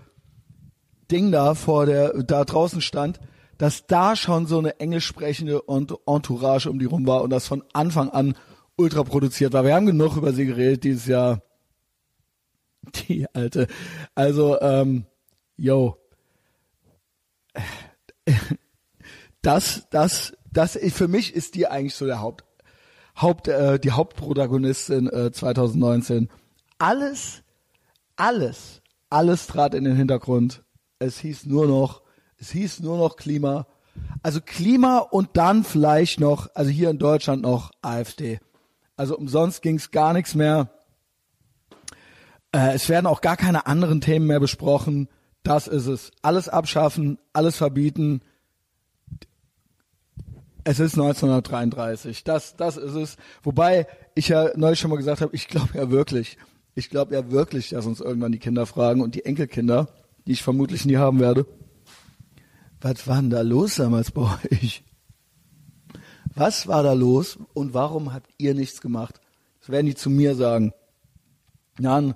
Ding 1.12 1.32
da 1.32 1.54
vor 1.54 1.86
der 1.86 2.24
da 2.24 2.44
draußen 2.44 2.82
stand, 2.82 3.20
dass 3.58 3.86
da 3.86 4.16
schon 4.16 4.48
so 4.48 4.58
eine 4.58 4.80
englisch 4.80 5.06
sprechende 5.06 5.62
Entourage 5.68 6.70
um 6.70 6.80
die 6.80 6.86
rum 6.86 7.06
war 7.06 7.22
und 7.22 7.30
das 7.30 7.48
von 7.48 7.64
Anfang 7.74 8.10
an 8.10 8.36
ultra 8.76 9.04
produziert 9.04 9.54
war. 9.54 9.64
Wir 9.64 9.76
haben 9.76 9.86
genug 9.86 10.18
über 10.18 10.34
sie 10.34 10.46
geredet 10.46 10.84
dieses 10.84 11.06
Jahr. 11.06 11.42
Die 13.08 13.28
alte. 13.34 13.68
Also, 14.16 14.60
ähm, 14.60 15.06
yo, 15.58 15.97
das, 19.41 19.88
das, 19.89 20.38
das, 20.51 20.78
für 20.78 21.08
mich 21.08 21.34
ist 21.34 21.56
die 21.56 21.68
eigentlich 21.68 21.95
so 21.95 22.06
der 22.06 22.22
Haupt, 22.22 22.43
Haupt, 23.20 23.47
äh, 23.47 23.80
die 23.80 23.91
Hauptprotagonistin 23.91 25.08
äh, 25.08 25.32
2019. 25.32 26.30
Alles, 26.80 27.43
alles, 28.16 28.82
alles 29.10 29.47
trat 29.47 29.76
in 29.76 29.84
den 29.84 29.95
Hintergrund. 29.95 30.64
Es 30.99 31.20
hieß 31.20 31.45
nur 31.45 31.68
noch, 31.68 32.01
es 32.38 32.51
hieß 32.51 32.80
nur 32.80 32.97
noch 32.97 33.16
Klima. 33.18 33.68
Also 34.24 34.41
Klima 34.41 34.97
und 34.97 35.38
dann 35.38 35.64
vielleicht 35.64 36.20
noch, 36.20 36.49
also 36.56 36.72
hier 36.72 36.89
in 36.89 36.97
Deutschland 36.97 37.43
noch 37.43 37.72
AfD. 37.82 38.39
Also 38.95 39.18
umsonst 39.18 39.62
ging 39.62 39.76
es 39.76 39.91
gar 39.91 40.14
nichts 40.14 40.34
mehr. 40.34 40.70
Äh, 42.51 42.74
es 42.74 42.89
werden 42.89 43.06
auch 43.06 43.22
gar 43.22 43.38
keine 43.38 43.68
anderen 43.68 44.01
Themen 44.01 44.26
mehr 44.26 44.39
besprochen. 44.39 45.10
Das 45.44 45.68
ist 45.68 45.88
es. 45.88 46.12
Alles 46.22 46.48
abschaffen, 46.48 47.20
alles 47.34 47.58
verbieten. 47.58 48.22
Es 50.64 50.80
ist 50.80 50.94
1933. 50.94 52.24
Das, 52.24 52.56
das 52.56 52.78
ist 52.78 52.96
es. 52.96 53.18
Wobei 53.44 53.88
ich 54.16 54.30
ja 54.30 54.52
neulich 54.56 54.80
schon 54.80 54.89
mal 54.89 54.98
gesagt 54.98 55.22
habe, 55.22 55.36
ich 55.36 55.50
glaube 55.50 55.78
ja 55.78 55.91
wirklich, 55.91 56.38
ich 56.76 56.89
glaube 56.89 57.14
ja 57.14 57.32
wirklich, 57.32 57.70
dass 57.70 57.86
uns 57.86 58.00
irgendwann 58.00 58.32
die 58.32 58.39
Kinder 58.39 58.66
fragen 58.66 59.02
und 59.02 59.16
die 59.16 59.26
Enkelkinder, 59.26 59.89
die 60.26 60.32
ich 60.32 60.44
vermutlich 60.44 60.86
nie 60.86 60.98
haben 60.98 61.20
werde. 61.20 61.46
Was 62.80 63.08
war 63.08 63.18
denn 63.18 63.30
da 63.30 63.41
los 63.41 63.76
damals 63.76 64.12
bei 64.12 64.22
euch? 64.52 64.84
Was 66.36 66.68
war 66.68 66.84
da 66.84 66.94
los 66.94 67.38
und 67.54 67.74
warum 67.74 68.14
habt 68.14 68.32
ihr 68.38 68.56
nichts 68.56 68.82
gemacht? 68.82 69.20
Das 69.60 69.70
werden 69.70 69.86
die 69.86 69.96
zu 69.96 70.10
mir 70.10 70.36
sagen. 70.36 70.74
Dann 71.78 72.16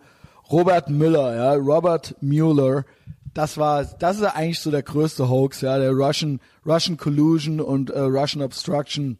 Robert 0.49 0.89
Müller, 0.89 1.35
ja, 1.35 1.53
Robert 1.53 2.15
Mueller, 2.21 2.85
das 3.37 3.55
war, 3.59 3.85
das 3.85 4.17
ist 4.17 4.23
eigentlich 4.23 4.59
so 4.59 4.71
der 4.71 4.81
größte 4.81 5.29
Hoax, 5.29 5.61
ja, 5.61 5.77
der 5.77 5.91
Russian, 5.91 6.39
Russian 6.65 6.97
Collusion 6.97 7.61
und 7.61 7.91
äh, 7.91 7.99
Russian 7.99 8.43
Obstruction, 8.43 9.19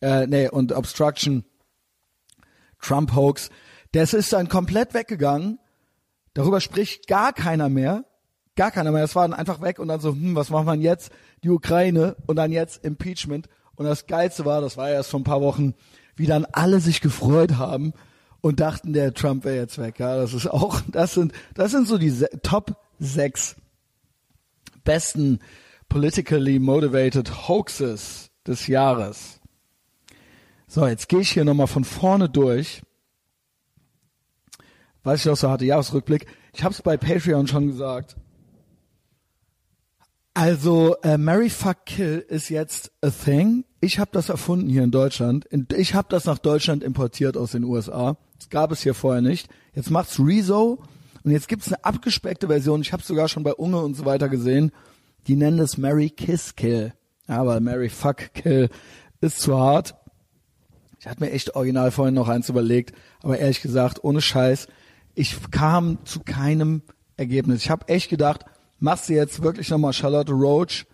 äh, 0.00 0.28
nee, 0.28 0.48
und 0.48 0.70
Obstruction 0.70 1.44
Trump 2.80 3.12
Hoax. 3.12 3.50
Das 3.90 4.14
ist 4.14 4.32
dann 4.32 4.48
komplett 4.48 4.94
weggegangen. 4.94 5.58
Darüber 6.32 6.60
spricht 6.60 7.08
gar 7.08 7.32
keiner 7.32 7.68
mehr. 7.68 8.04
Gar 8.54 8.70
keiner 8.70 8.92
mehr. 8.92 9.02
Das 9.02 9.16
war 9.16 9.26
dann 9.26 9.36
einfach 9.36 9.60
weg 9.60 9.80
und 9.80 9.88
dann 9.88 9.98
so, 9.98 10.12
hm, 10.12 10.36
was 10.36 10.50
machen 10.50 10.66
wir 10.66 10.74
jetzt? 10.76 11.10
Die 11.42 11.50
Ukraine 11.50 12.14
und 12.28 12.36
dann 12.36 12.52
jetzt 12.52 12.84
Impeachment. 12.84 13.48
Und 13.74 13.84
das 13.84 14.06
Geilste 14.06 14.44
war, 14.44 14.60
das 14.60 14.76
war 14.76 14.90
ja 14.90 14.94
erst 14.94 15.10
vor 15.10 15.18
ein 15.18 15.24
paar 15.24 15.40
Wochen, 15.40 15.74
wie 16.14 16.26
dann 16.26 16.44
alle 16.52 16.78
sich 16.78 17.00
gefreut 17.00 17.56
haben 17.56 17.94
und 18.42 18.60
dachten, 18.60 18.92
der 18.92 19.12
Trump 19.12 19.44
wäre 19.44 19.56
jetzt 19.56 19.78
weg. 19.78 19.98
Ja, 19.98 20.16
das 20.16 20.34
ist 20.34 20.46
auch, 20.46 20.80
das 20.92 21.14
sind, 21.14 21.32
das 21.54 21.72
sind 21.72 21.88
so 21.88 21.98
die 21.98 22.12
Top 22.44 22.76
sechs 23.00 23.56
besten 24.84 25.40
politically 25.88 26.58
motivated 26.58 27.48
Hoaxes 27.48 28.30
des 28.46 28.66
Jahres. 28.68 29.40
So, 30.68 30.86
jetzt 30.86 31.08
gehe 31.08 31.20
ich 31.20 31.32
hier 31.32 31.44
nochmal 31.44 31.66
von 31.66 31.84
vorne 31.84 32.28
durch. 32.28 32.82
Was 35.02 35.24
ich 35.24 35.30
auch 35.30 35.36
so 35.36 35.50
hatte, 35.50 35.64
Jahresrückblick. 35.64 36.26
Ich 36.52 36.62
habe 36.62 36.72
es 36.72 36.82
bei 36.82 36.96
Patreon 36.96 37.48
schon 37.48 37.66
gesagt. 37.66 38.16
Also, 40.34 40.94
äh, 41.02 41.18
Mary 41.18 41.50
Fuck 41.50 41.86
Kill 41.86 42.24
ist 42.28 42.50
jetzt 42.50 42.92
a 43.00 43.10
thing. 43.10 43.64
Ich 43.80 43.98
habe 43.98 44.10
das 44.12 44.28
erfunden 44.28 44.68
hier 44.68 44.84
in 44.84 44.90
Deutschland. 44.90 45.48
Ich 45.74 45.94
habe 45.94 46.06
das 46.08 46.24
nach 46.24 46.38
Deutschland 46.38 46.84
importiert 46.84 47.36
aus 47.36 47.52
den 47.52 47.64
USA. 47.64 48.16
Das 48.38 48.48
gab 48.48 48.70
es 48.70 48.82
hier 48.82 48.94
vorher 48.94 49.22
nicht. 49.22 49.48
Jetzt 49.74 49.90
macht's 49.90 50.20
Rezo 50.20 50.82
und 51.24 51.30
jetzt 51.30 51.48
gibt's 51.48 51.68
eine 51.68 51.84
abgespeckte 51.84 52.46
Version. 52.48 52.80
Ich 52.80 52.92
habe 52.92 53.02
sogar 53.02 53.28
schon 53.28 53.42
bei 53.42 53.52
Unge 53.52 53.80
und 53.80 53.94
so 53.94 54.04
weiter 54.04 54.28
gesehen. 54.28 54.72
Die 55.26 55.36
nennen 55.36 55.58
es 55.58 55.76
Mary 55.76 56.10
Kiss 56.10 56.56
Kill. 56.56 56.94
Aber 57.26 57.60
Mary 57.60 57.88
Fuck 57.88 58.32
Kill 58.34 58.70
ist 59.20 59.40
zu 59.40 59.58
hart. 59.58 59.94
Ich 60.98 61.06
hatte 61.06 61.22
mir 61.22 61.30
echt 61.30 61.54
original 61.54 61.90
vorhin 61.90 62.14
noch 62.14 62.28
eins 62.28 62.48
überlegt, 62.48 62.94
aber 63.22 63.38
ehrlich 63.38 63.62
gesagt, 63.62 64.04
ohne 64.04 64.20
Scheiß, 64.20 64.68
ich 65.14 65.50
kam 65.50 66.04
zu 66.04 66.20
keinem 66.20 66.82
Ergebnis. 67.16 67.62
Ich 67.62 67.70
habe 67.70 67.88
echt 67.88 68.10
gedacht, 68.10 68.44
machst 68.78 69.08
du 69.08 69.14
jetzt 69.14 69.42
wirklich 69.42 69.70
nochmal 69.70 69.94
Charlotte 69.94 70.32
Roach, 70.32 70.86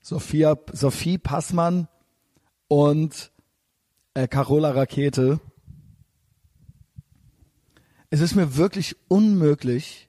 Sophia, 0.00 0.56
Sophie 0.72 1.18
Passmann 1.18 1.88
und 2.68 3.32
äh, 4.14 4.28
Carola 4.28 4.70
Rakete. 4.70 5.40
Es 8.14 8.20
ist 8.20 8.36
mir 8.36 8.54
wirklich 8.54 8.94
unmöglich, 9.08 10.08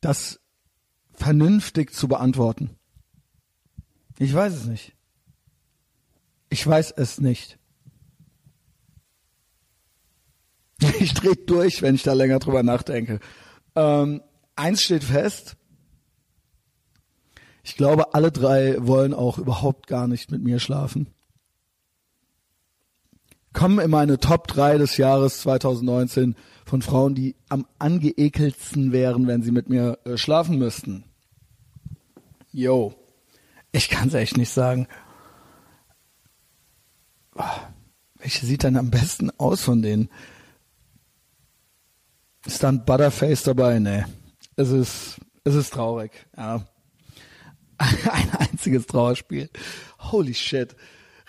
das 0.00 0.40
vernünftig 1.12 1.94
zu 1.94 2.08
beantworten. 2.08 2.76
Ich 4.18 4.34
weiß 4.34 4.52
es 4.54 4.64
nicht. 4.64 4.96
Ich 6.48 6.66
weiß 6.66 6.94
es 6.96 7.20
nicht. 7.20 7.60
Ich 10.98 11.14
drehe 11.14 11.36
durch, 11.36 11.80
wenn 11.80 11.94
ich 11.94 12.02
da 12.02 12.12
länger 12.12 12.40
drüber 12.40 12.64
nachdenke. 12.64 13.20
Ähm, 13.76 14.20
eins 14.56 14.82
steht 14.82 15.04
fest. 15.04 15.56
Ich 17.62 17.76
glaube, 17.76 18.14
alle 18.14 18.32
drei 18.32 18.84
wollen 18.84 19.14
auch 19.14 19.38
überhaupt 19.38 19.86
gar 19.86 20.08
nicht 20.08 20.32
mit 20.32 20.42
mir 20.42 20.58
schlafen. 20.58 21.13
Kommen 23.54 23.78
in 23.78 23.90
meine 23.90 24.18
Top 24.18 24.48
3 24.48 24.78
des 24.78 24.98
Jahres 24.98 25.40
2019 25.40 26.34
von 26.66 26.82
Frauen, 26.82 27.14
die 27.14 27.36
am 27.48 27.66
angeekeltsten 27.78 28.92
wären, 28.92 29.26
wenn 29.26 29.42
sie 29.42 29.52
mit 29.52 29.68
mir 29.68 29.98
äh, 30.04 30.16
schlafen 30.18 30.58
müssten. 30.58 31.04
Yo, 32.52 32.94
ich 33.72 33.88
kann 33.88 34.08
es 34.08 34.14
echt 34.14 34.36
nicht 34.36 34.50
sagen. 34.50 34.88
Oh, 37.36 37.42
welche 38.16 38.44
sieht 38.44 38.64
dann 38.64 38.76
am 38.76 38.90
besten 38.90 39.30
aus 39.38 39.62
von 39.62 39.82
denen? 39.82 40.08
Ist 42.44 42.62
dann 42.62 42.84
Butterface 42.84 43.44
dabei? 43.44 43.78
Nee. 43.78 44.04
Es 44.56 44.70
ist, 44.70 45.20
es 45.44 45.54
ist 45.54 45.72
traurig, 45.72 46.10
ja. 46.36 46.66
Ein 47.78 48.30
einziges 48.36 48.86
Trauerspiel. 48.86 49.48
Holy 49.98 50.34
shit. 50.34 50.74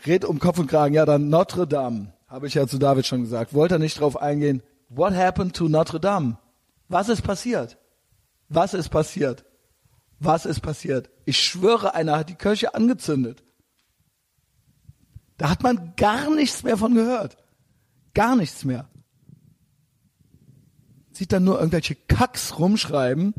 Red 0.05 0.25
um 0.25 0.39
Kopf 0.39 0.59
und 0.59 0.67
Kragen. 0.67 0.95
Ja, 0.95 1.05
dann 1.05 1.29
Notre 1.29 1.67
Dame. 1.67 2.14
Habe 2.35 2.47
ich 2.47 2.53
ja 2.53 2.67
zu 2.67 2.77
David 2.77 3.05
schon 3.05 3.21
gesagt. 3.21 3.53
Wollte 3.53 3.75
er 3.75 3.79
nicht 3.79 3.97
drauf 3.97 4.21
eingehen. 4.21 4.61
What 4.89 5.13
happened 5.13 5.55
to 5.55 5.69
Notre 5.69 6.01
Dame? 6.01 6.37
Was 6.89 7.07
ist 7.07 7.21
passiert? 7.21 7.77
Was 8.49 8.73
ist 8.73 8.89
passiert? 8.89 9.45
Was 10.19 10.45
ist 10.45 10.59
passiert? 10.59 11.09
Ich 11.23 11.39
schwöre, 11.39 11.95
einer 11.95 12.17
hat 12.17 12.27
die 12.27 12.35
Kirche 12.35 12.75
angezündet. 12.75 13.41
Da 15.37 15.49
hat 15.49 15.63
man 15.63 15.93
gar 15.95 16.29
nichts 16.29 16.61
mehr 16.63 16.75
von 16.75 16.93
gehört. 16.93 17.37
Gar 18.13 18.35
nichts 18.35 18.65
mehr 18.65 18.89
sieht 21.13 21.31
dann 21.31 21.45
nur 21.45 21.57
irgendwelche 21.59 21.95
Kacks 21.95 22.59
rumschreiben, 22.59 23.33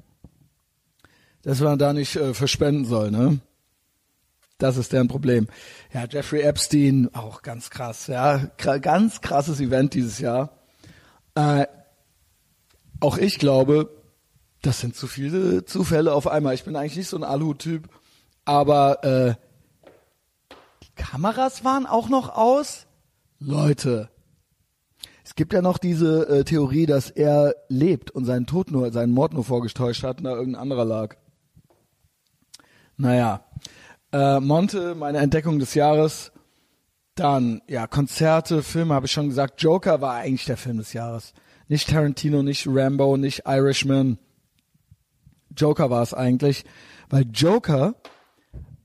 dass 1.42 1.60
man 1.60 1.78
da 1.78 1.92
nicht 1.92 2.16
äh, 2.16 2.32
verspenden 2.32 2.86
soll, 2.86 3.10
ne? 3.10 3.40
Das 4.58 4.78
ist 4.78 4.92
deren 4.92 5.08
Problem. 5.08 5.48
Ja, 5.92 6.06
Jeffrey 6.08 6.40
Epstein, 6.40 7.10
auch 7.14 7.42
ganz 7.42 7.68
krass, 7.68 8.06
ja, 8.06 8.38
ganz 8.56 9.20
krasses 9.20 9.60
Event 9.60 9.92
dieses 9.94 10.18
Jahr. 10.18 10.58
Äh, 11.34 11.66
auch 13.00 13.18
ich 13.18 13.38
glaube, 13.38 13.90
das 14.62 14.80
sind 14.80 14.96
zu 14.96 15.06
viele 15.06 15.64
Zufälle 15.66 16.14
auf 16.14 16.26
einmal. 16.26 16.54
Ich 16.54 16.64
bin 16.64 16.74
eigentlich 16.74 16.96
nicht 16.96 17.08
so 17.08 17.18
ein 17.18 17.24
Alu-Typ, 17.24 17.88
aber 18.46 19.04
äh, 19.04 19.34
die 20.82 20.94
Kameras 20.94 21.62
waren 21.62 21.84
auch 21.86 22.08
noch 22.08 22.34
aus. 22.34 22.86
Leute, 23.38 24.08
es 25.22 25.34
gibt 25.34 25.52
ja 25.52 25.60
noch 25.60 25.76
diese 25.76 26.26
äh, 26.28 26.44
Theorie, 26.44 26.86
dass 26.86 27.10
er 27.10 27.54
lebt 27.68 28.10
und 28.10 28.24
seinen 28.24 28.46
Tod 28.46 28.70
nur, 28.70 28.90
seinen 28.90 29.12
Mord 29.12 29.34
nur 29.34 29.44
vorgetäuscht 29.44 30.02
hat 30.02 30.18
und 30.18 30.24
da 30.24 30.30
irgendein 30.30 30.62
anderer 30.62 30.86
lag. 30.86 31.16
Naja. 32.96 33.44
Äh, 34.16 34.40
Monte, 34.40 34.94
meine 34.94 35.18
Entdeckung 35.18 35.58
des 35.58 35.74
Jahres. 35.74 36.32
Dann, 37.16 37.60
ja, 37.68 37.86
Konzerte, 37.86 38.62
Filme, 38.62 38.94
habe 38.94 39.04
ich 39.04 39.12
schon 39.12 39.28
gesagt. 39.28 39.60
Joker 39.60 40.00
war 40.00 40.14
eigentlich 40.14 40.46
der 40.46 40.56
Film 40.56 40.78
des 40.78 40.94
Jahres. 40.94 41.34
Nicht 41.68 41.90
Tarantino, 41.90 42.42
nicht 42.42 42.66
Rambo, 42.66 43.18
nicht 43.18 43.42
Irishman. 43.44 44.18
Joker 45.54 45.90
war 45.90 46.02
es 46.02 46.14
eigentlich. 46.14 46.64
Weil 47.10 47.26
Joker 47.30 47.96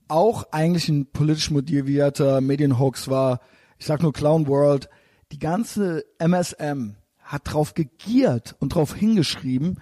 auch 0.06 0.44
eigentlich 0.52 0.90
ein 0.90 1.06
politisch 1.10 1.50
motivierter 1.50 2.42
Medienhoax 2.42 3.08
war. 3.08 3.40
Ich 3.78 3.86
sag 3.86 4.02
nur 4.02 4.12
Clown 4.12 4.46
World 4.48 4.90
die 5.32 5.38
ganze 5.38 6.04
MSM 6.18 6.96
hat 7.20 7.42
drauf 7.44 7.72
gegiert 7.72 8.54
und 8.60 8.74
drauf 8.74 8.94
hingeschrieben, 8.94 9.80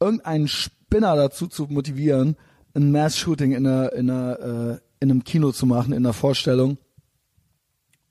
irgendeinen 0.00 0.48
Spinner 0.48 1.14
dazu 1.14 1.46
zu 1.46 1.66
motivieren, 1.66 2.36
ein 2.74 2.90
Mass-Shooting 2.90 3.52
in, 3.52 3.64
einer, 3.64 3.92
in, 3.92 4.10
einer, 4.10 4.40
äh, 4.40 4.87
in 5.00 5.10
einem 5.10 5.24
Kino 5.24 5.52
zu 5.52 5.66
machen, 5.66 5.92
in 5.92 6.04
einer 6.04 6.12
Vorstellung. 6.12 6.78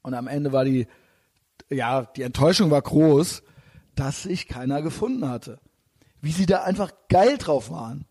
Und 0.02 0.14
am 0.14 0.28
Ende 0.28 0.52
war 0.54 0.66
die, 0.66 0.88
ja, 1.70 2.04
die 2.04 2.22
Enttäuschung 2.22 2.72
war 2.72 2.82
groß, 2.82 3.44
dass 3.96 4.24
sich 4.24 4.48
keiner 4.48 4.82
gefunden 4.82 5.28
hatte. 5.28 5.60
Wie 6.22 6.32
sie 6.32 6.46
da 6.46 6.64
einfach 6.64 6.92
geil 7.10 7.38
drauf 7.38 7.70
waren. 7.70 8.06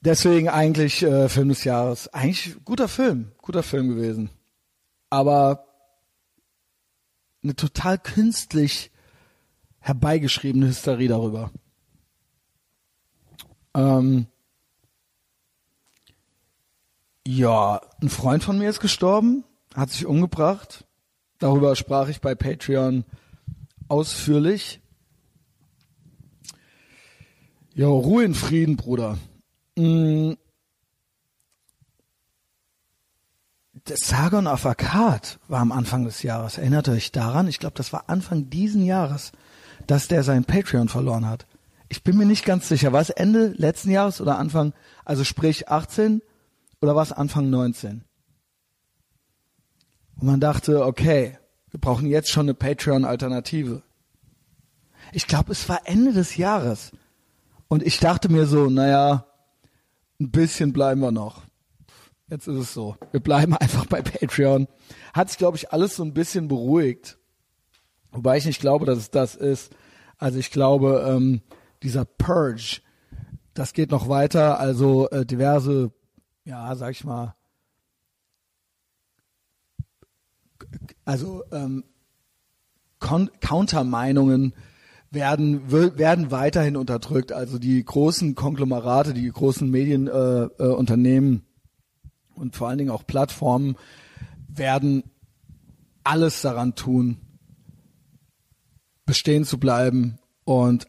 Deswegen 0.00 0.48
eigentlich 0.48 1.02
äh, 1.02 1.28
Film 1.28 1.48
des 1.48 1.64
Jahres. 1.64 2.08
Eigentlich 2.08 2.56
guter 2.64 2.88
Film, 2.88 3.32
guter 3.38 3.62
Film 3.62 3.88
gewesen. 3.88 4.30
Aber 5.10 5.66
eine 7.42 7.54
total 7.54 7.98
künstlich 7.98 8.90
herbeigeschriebene 9.78 10.66
Hysterie 10.68 11.08
darüber. 11.08 11.52
Ähm, 13.74 14.26
ja, 17.26 17.80
ein 18.00 18.08
Freund 18.08 18.42
von 18.42 18.58
mir 18.58 18.68
ist 18.68 18.80
gestorben, 18.80 19.44
hat 19.74 19.90
sich 19.90 20.06
umgebracht. 20.06 20.84
Darüber 21.38 21.76
sprach 21.76 22.08
ich 22.08 22.20
bei 22.20 22.34
Patreon 22.34 23.04
ausführlich. 23.88 24.80
Ja, 27.74 27.86
Ruhe 27.86 28.24
in 28.24 28.34
Frieden, 28.34 28.76
Bruder. 28.76 29.18
Mm. 29.76 30.32
Das 33.84 34.00
Sargon 34.00 34.46
of 34.46 34.64
Akkad 34.64 35.40
war 35.48 35.60
am 35.60 35.72
Anfang 35.72 36.04
des 36.04 36.22
Jahres. 36.22 36.58
Erinnert 36.58 36.88
euch 36.88 37.10
daran? 37.10 37.48
Ich 37.48 37.58
glaube, 37.58 37.74
das 37.76 37.92
war 37.92 38.08
Anfang 38.08 38.48
diesen 38.48 38.84
Jahres, 38.84 39.32
dass 39.88 40.06
der 40.06 40.22
sein 40.22 40.44
Patreon 40.44 40.88
verloren 40.88 41.28
hat. 41.28 41.46
Ich 41.88 42.04
bin 42.04 42.16
mir 42.16 42.26
nicht 42.26 42.44
ganz 42.44 42.68
sicher. 42.68 42.92
War 42.92 43.00
es 43.00 43.10
Ende 43.10 43.48
letzten 43.56 43.90
Jahres 43.90 44.20
oder 44.20 44.38
Anfang, 44.38 44.72
also 45.04 45.24
sprich 45.24 45.68
18 45.68 46.22
oder 46.82 46.94
war 46.96 47.02
es 47.02 47.12
Anfang 47.12 47.48
19? 47.48 48.04
Und 50.16 50.26
man 50.26 50.40
dachte, 50.40 50.84
okay, 50.84 51.38
wir 51.70 51.80
brauchen 51.80 52.06
jetzt 52.06 52.30
schon 52.30 52.46
eine 52.46 52.54
Patreon-Alternative. 52.54 53.82
Ich 55.12 55.26
glaube, 55.26 55.52
es 55.52 55.68
war 55.68 55.80
Ende 55.84 56.12
des 56.12 56.36
Jahres. 56.36 56.92
Und 57.68 57.82
ich 57.82 57.98
dachte 57.98 58.30
mir 58.30 58.46
so, 58.46 58.68
naja, 58.68 59.26
ein 60.20 60.30
bisschen 60.30 60.72
bleiben 60.72 61.00
wir 61.00 61.12
noch. 61.12 61.42
Jetzt 62.28 62.46
ist 62.46 62.56
es 62.56 62.74
so. 62.74 62.96
Wir 63.10 63.20
bleiben 63.20 63.56
einfach 63.56 63.86
bei 63.86 64.02
Patreon. 64.02 64.68
Hat 65.14 65.28
sich, 65.28 65.38
glaube 65.38 65.56
ich, 65.56 65.72
alles 65.72 65.96
so 65.96 66.04
ein 66.04 66.14
bisschen 66.14 66.48
beruhigt. 66.48 67.18
Wobei 68.10 68.36
ich 68.36 68.44
nicht 68.44 68.60
glaube, 68.60 68.86
dass 68.86 68.98
es 68.98 69.10
das 69.10 69.34
ist. 69.34 69.74
Also 70.18 70.38
ich 70.38 70.50
glaube, 70.50 71.04
ähm, 71.08 71.42
dieser 71.82 72.04
Purge, 72.04 72.80
das 73.54 73.72
geht 73.72 73.90
noch 73.90 74.08
weiter. 74.08 74.60
Also 74.60 75.08
äh, 75.10 75.24
diverse, 75.24 75.92
ja, 76.44 76.74
sag 76.74 76.90
ich 76.90 77.04
mal, 77.04 77.34
also 81.04 81.44
ähm, 81.52 81.84
Countermeinungen 83.00 84.54
werden 85.10 85.70
werden 85.70 86.30
weiterhin 86.30 86.76
unterdrückt. 86.76 87.32
Also 87.32 87.58
die 87.58 87.84
großen 87.84 88.34
Konglomerate, 88.34 89.12
die 89.12 89.28
großen 89.28 89.70
Medienunternehmen 89.70 91.34
äh, 91.34 92.08
äh, 92.08 92.40
und 92.40 92.56
vor 92.56 92.68
allen 92.68 92.78
Dingen 92.78 92.90
auch 92.90 93.06
Plattformen 93.06 93.76
werden 94.48 95.04
alles 96.04 96.40
daran 96.42 96.74
tun, 96.74 97.18
bestehen 99.04 99.44
zu 99.44 99.58
bleiben 99.58 100.18
und 100.44 100.86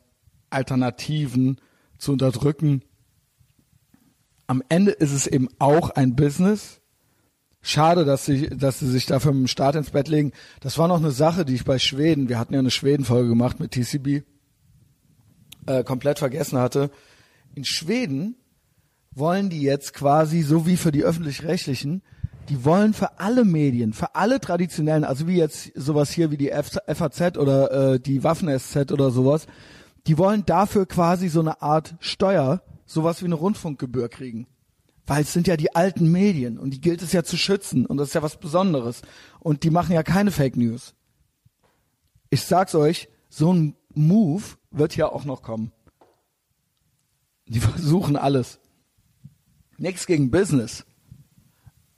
Alternativen 0.50 1.60
zu 1.98 2.14
unterdrücken. 2.14 2.84
Am 4.48 4.62
Ende 4.70 4.92
ist 4.92 5.14
es 5.14 5.28
eben 5.28 5.50
auch 5.60 5.90
ein 5.92 6.16
Business 6.16 6.82
Schade, 7.66 8.04
dass 8.04 8.26
sie, 8.26 8.50
dass 8.50 8.80
sie 8.80 8.90
sich 8.90 9.06
dafür 9.06 9.32
im 9.32 9.48
Start 9.48 9.78
ins 9.78 9.92
Bett 9.92 10.10
legen. 10.10 10.34
Das 10.60 10.78
war 10.78 10.90
noch 10.90 10.98
eine 10.98 11.12
Sache, 11.12 11.46
die 11.46 11.56
ich 11.56 11.64
bei 11.64 11.80
Schweden, 11.80 12.28
wir 12.28 12.38
hatten 12.38 12.54
ja 12.54 12.60
eine 12.60 12.70
Schweden-Folge 12.70 13.30
gemacht 13.30 13.62
mit 13.62 13.72
TCB, 13.72 14.26
äh, 15.66 15.86
komplett 15.86 16.20
vergessen 16.20 16.60
hatte. 16.60 16.92
In 17.56 17.64
Schweden 17.64 18.36
wollen 19.12 19.50
die 19.50 19.62
jetzt 19.62 19.94
quasi, 19.94 20.42
so 20.42 20.68
wie 20.68 20.76
für 20.76 20.92
die 20.92 21.06
öffentlich-rechtlichen, 21.06 22.02
die 22.50 22.66
wollen 22.66 22.94
für 22.94 23.22
alle 23.22 23.46
Medien, 23.46 23.94
für 23.94 24.14
alle 24.14 24.42
traditionellen, 24.42 25.06
also 25.06 25.26
wie 25.26 25.38
jetzt 25.38 25.72
sowas 25.74 26.12
hier 26.12 26.32
wie 26.32 26.38
die 26.38 26.52
FAZ 26.52 27.38
oder 27.38 27.94
äh, 27.94 28.00
die 28.02 28.26
Waffen-SZ 28.26 28.92
oder 28.92 29.10
sowas, 29.10 29.48
die 30.06 30.18
wollen 30.18 30.46
dafür 30.46 30.86
quasi 30.86 31.30
so 31.30 31.40
eine 31.40 31.62
Art 31.62 31.96
Steuer, 32.02 32.62
sowas 32.86 33.22
wie 33.22 33.26
eine 33.26 33.36
Rundfunkgebühr 33.36 34.10
kriegen. 34.10 34.48
Weil 35.06 35.24
es 35.24 35.34
sind 35.34 35.48
ja 35.48 35.58
die 35.58 35.76
alten 35.76 36.12
Medien 36.12 36.58
und 36.58 36.72
die 36.72 36.82
gilt 36.82 37.02
es 37.02 37.12
ja 37.12 37.24
zu 37.24 37.38
schützen 37.38 37.86
und 37.86 37.98
das 37.98 38.10
ist 38.10 38.14
ja 38.14 38.22
was 38.22 38.40
Besonderes. 38.40 39.02
Und 39.40 39.64
die 39.64 39.70
machen 39.70 39.94
ja 39.94 40.04
keine 40.04 40.32
Fake 40.32 40.56
News. 40.56 40.94
Ich 42.30 42.42
sag's 42.44 42.74
euch, 42.74 43.10
so 43.30 43.54
ein 43.54 43.76
Move 43.94 44.44
wird 44.72 44.96
ja 44.96 45.12
auch 45.12 45.26
noch 45.26 45.42
kommen. 45.42 45.72
Die 47.48 47.60
versuchen 47.60 48.16
alles. 48.16 48.60
Nichts 49.78 50.06
gegen 50.06 50.32
Business. 50.32 50.86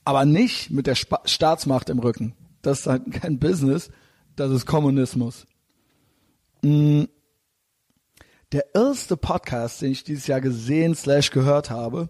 Aber 0.04 0.26
nicht 0.26 0.72
mit 0.72 0.88
der 0.88 0.96
Spa 0.96 1.22
Staatsmacht 1.26 1.90
im 1.90 2.00
Rücken. 2.00 2.36
Das 2.62 2.82
ist 2.82 2.88
halt 2.88 3.12
kein 3.12 3.40
Business, 3.40 3.92
das 4.36 4.52
ist 4.52 4.66
Kommunismus. 4.66 5.46
Mm. 6.64 7.04
Der 8.56 8.74
erste 8.74 9.18
Podcast, 9.18 9.82
den 9.82 9.92
ich 9.92 10.06
dieses 10.06 10.28
Jahr 10.28 10.40
gesehen 10.40 10.96
slash 10.96 11.30
gehört 11.32 11.70
habe, 11.70 12.08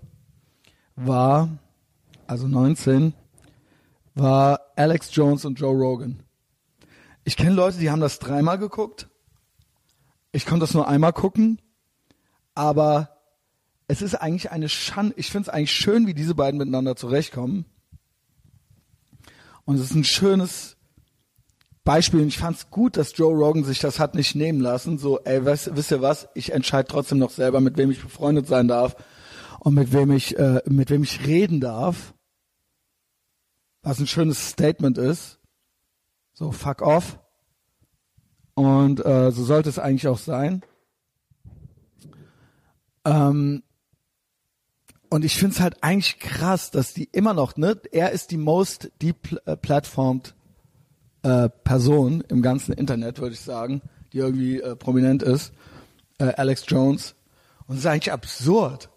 war, 0.95 1.57
also 2.27 2.47
19, 2.47 3.15
war 4.13 4.61
Alex 4.75 5.09
Jones 5.11 5.43
und 5.45 5.59
Joe 5.59 5.75
Rogan. 5.75 6.19
Ich 7.23 7.35
kenne 7.35 7.55
Leute, 7.55 7.79
die 7.79 7.89
haben 7.89 7.99
das 7.99 8.19
dreimal 8.19 8.59
geguckt. 8.59 9.09
Ich 10.33 10.45
konnte 10.45 10.59
das 10.59 10.75
nur 10.75 10.87
einmal 10.87 11.13
gucken. 11.13 11.59
Aber 12.53 13.17
es 13.87 14.03
ist 14.03 14.13
eigentlich 14.13 14.51
eine 14.51 14.69
Schande. 14.69 15.15
Ich 15.17 15.31
finde 15.31 15.49
es 15.49 15.49
eigentlich 15.49 15.73
schön, 15.73 16.05
wie 16.05 16.13
diese 16.13 16.35
beiden 16.35 16.59
miteinander 16.59 16.95
zurechtkommen. 16.95 17.65
Und 19.63 19.77
es 19.77 19.81
ist 19.81 19.95
ein 19.95 20.03
schönes 20.03 20.74
Beispiel. 21.85 22.21
Und 22.21 22.27
ich 22.27 22.39
fand 22.39 22.57
es 22.57 22.69
gut, 22.69 22.97
dass 22.97 23.15
Joe 23.15 23.33
Rogan 23.33 23.63
sich 23.63 23.79
das 23.79 23.99
hat 23.99 24.15
nicht 24.15 24.35
nehmen 24.35 24.59
lassen. 24.59 24.97
So, 24.97 25.19
ey, 25.21 25.45
wisst, 25.45 25.73
wisst 25.77 25.91
ihr 25.91 26.01
was? 26.01 26.27
Ich 26.33 26.51
entscheide 26.51 26.89
trotzdem 26.89 27.19
noch 27.19 27.31
selber, 27.31 27.61
mit 27.61 27.77
wem 27.77 27.91
ich 27.91 28.01
befreundet 28.01 28.47
sein 28.47 28.67
darf 28.67 28.97
und 29.59 29.75
mit 29.75 29.93
wem 29.93 30.11
ich, 30.11 30.37
äh, 30.37 30.61
mit 30.65 30.89
wem 30.89 31.03
ich 31.03 31.25
reden 31.25 31.61
darf, 31.61 32.13
was 33.81 33.99
ein 33.99 34.07
schönes 34.07 34.49
Statement 34.49 34.97
ist. 34.97 35.39
So, 36.33 36.51
fuck 36.51 36.81
off. 36.81 37.19
Und 38.55 39.05
äh, 39.05 39.31
so 39.31 39.43
sollte 39.43 39.69
es 39.69 39.79
eigentlich 39.79 40.07
auch 40.07 40.17
sein. 40.17 40.63
Ähm, 43.05 43.63
und 45.09 45.23
ich 45.23 45.37
finde 45.37 45.55
es 45.55 45.61
halt 45.61 45.83
eigentlich 45.83 46.19
krass, 46.19 46.71
dass 46.71 46.93
die 46.93 47.09
immer 47.11 47.33
noch, 47.33 47.57
ne, 47.57 47.79
er 47.91 48.11
ist 48.11 48.31
die 48.31 48.37
most 48.37 48.91
deplatformed 49.01 50.34
äh, 51.25 51.49
Person 51.49 52.23
im 52.27 52.43
ganzen 52.43 52.71
Internet, 52.73 53.19
würde 53.19 53.33
ich 53.33 53.41
sagen, 53.41 53.81
die 54.13 54.19
irgendwie 54.19 54.61
äh, 54.61 54.75
prominent 54.75 55.23
ist, 55.23 55.53
äh, 56.19 56.25
Alex 56.35 56.65
Jones. 56.67 57.15
Und 57.65 57.75
es 57.75 57.81
ist 57.81 57.87
eigentlich 57.87 58.13
absurd. 58.13 58.89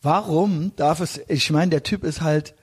Warum 0.00 0.76
darf 0.76 1.00
es, 1.00 1.20
ich 1.26 1.50
meine, 1.50 1.70
der 1.70 1.82
Typ 1.82 2.04
ist 2.04 2.20
halt, 2.20 2.54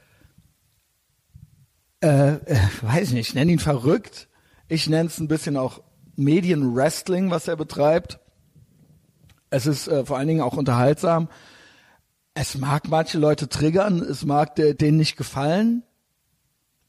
äh, 2.01 2.35
äh, 2.35 2.57
weiß 2.81 3.11
nicht, 3.11 3.29
ich 3.29 3.35
nenne 3.35 3.51
ihn 3.51 3.59
verrückt. 3.59 4.29
Ich 4.69 4.87
nenne 4.87 5.07
es 5.07 5.19
ein 5.19 5.27
bisschen 5.27 5.57
auch 5.57 5.81
Medienwrestling, 6.15 7.31
was 7.31 7.49
er 7.49 7.57
betreibt. 7.57 8.19
Es 9.49 9.65
ist 9.65 9.89
äh, 9.89 10.05
vor 10.05 10.17
allen 10.17 10.29
Dingen 10.29 10.41
auch 10.41 10.55
unterhaltsam. 10.55 11.27
Es 12.33 12.57
mag 12.57 12.87
manche 12.87 13.19
Leute 13.19 13.49
triggern, 13.49 13.99
es 13.99 14.23
mag 14.23 14.55
denen 14.55 14.95
nicht 14.95 15.17
gefallen, 15.17 15.83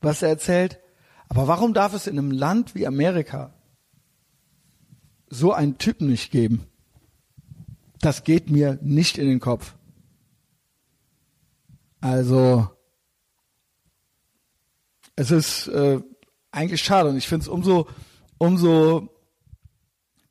was 0.00 0.22
er 0.22 0.28
erzählt. 0.28 0.81
Aber 1.32 1.48
warum 1.48 1.72
darf 1.72 1.94
es 1.94 2.06
in 2.06 2.18
einem 2.18 2.30
Land 2.30 2.74
wie 2.74 2.86
Amerika 2.86 3.54
so 5.30 5.54
einen 5.54 5.78
Typen 5.78 6.08
nicht 6.08 6.30
geben? 6.30 6.66
Das 8.00 8.24
geht 8.24 8.50
mir 8.50 8.78
nicht 8.82 9.16
in 9.16 9.26
den 9.26 9.40
Kopf. 9.40 9.74
Also 12.02 12.68
es 15.16 15.30
ist 15.30 15.68
äh, 15.68 16.02
eigentlich 16.50 16.82
schade 16.82 17.08
und 17.08 17.16
ich 17.16 17.28
finde 17.28 17.44
es 17.44 17.48
umso 17.48 17.86
umso 18.36 19.08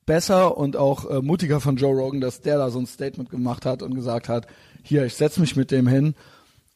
besser 0.06 0.56
und 0.56 0.78
auch 0.78 1.10
äh, 1.10 1.23
mutiger 1.23 1.61
von 1.61 1.78
Joe 1.78 1.99
Rogan, 1.99 2.22
dass 2.22 2.41
der 2.41 2.60
da 2.60 2.69
so 2.69 2.78
ein 2.78 2.86
Statement 2.86 3.32
gemacht 3.32 3.65
hat 3.65 3.82
und 3.82 3.95
gesagt 3.95 4.30
hat, 4.30 4.45
hier, 4.84 5.03
ich 5.03 5.15
setze 5.15 5.41
mich 5.41 5.56
mit 5.56 5.72
dem 5.72 5.88
hin 5.88 6.14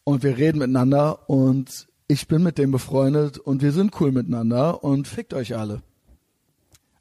und 0.04 0.24
wir 0.24 0.36
reden 0.36 0.58
miteinander 0.58 1.30
und 1.30 1.88
ich 2.08 2.28
bin 2.28 2.44
mit 2.44 2.58
dem 2.58 2.72
befreundet 2.72 3.38
und 3.38 3.62
wir 3.62 3.72
sind 3.72 4.00
cool 4.00 4.12
miteinander 4.12 4.84
und 4.84 5.08
fickt 5.08 5.34
euch 5.34 5.56
alle. 5.56 5.82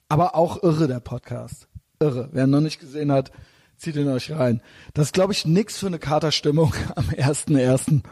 Aber 0.09 0.35
auch 0.35 0.63
irre 0.63 0.89
der 0.89 1.01
Podcast. 1.01 1.69
Irre. 2.01 2.29
Wer 2.33 2.45
ihn 2.45 2.51
noch 2.51 2.61
nicht 2.61 2.81
gesehen 2.81 3.13
hat, 3.13 3.33
Zieht 3.77 3.97
ihn 3.97 4.09
euch 4.09 4.31
rein. 4.31 4.63
Das 4.93 5.09
ist, 5.09 5.13
glaube 5.13 5.33
ich, 5.33 5.47
nix 5.47 5.79
für 5.79 5.87
eine 5.87 5.99
Katerstimmung 5.99 6.73
am 6.97 7.11
ersten 7.11 7.57
ersten. 7.57 8.03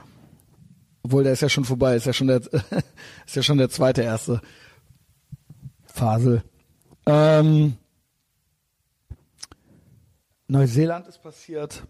Obwohl, 1.03 1.25
der 1.25 1.33
ist 1.33 1.43
ja 1.43 1.49
schon 1.49 1.65
vorbei, 1.65 1.97
ist 1.97 2.07
ja 2.07 2.13
schon 2.13 2.29
der, 2.29 2.41
ist 3.27 3.37
ja 3.37 3.43
schon 3.43 3.59
der 3.59 3.71
zweite 3.71 4.03
erste 4.03 4.41
Phase. 5.85 6.43
Ähm, 7.07 7.77
Neuseeland 10.47 11.09
ist 11.09 11.23
passiert. 11.23 11.85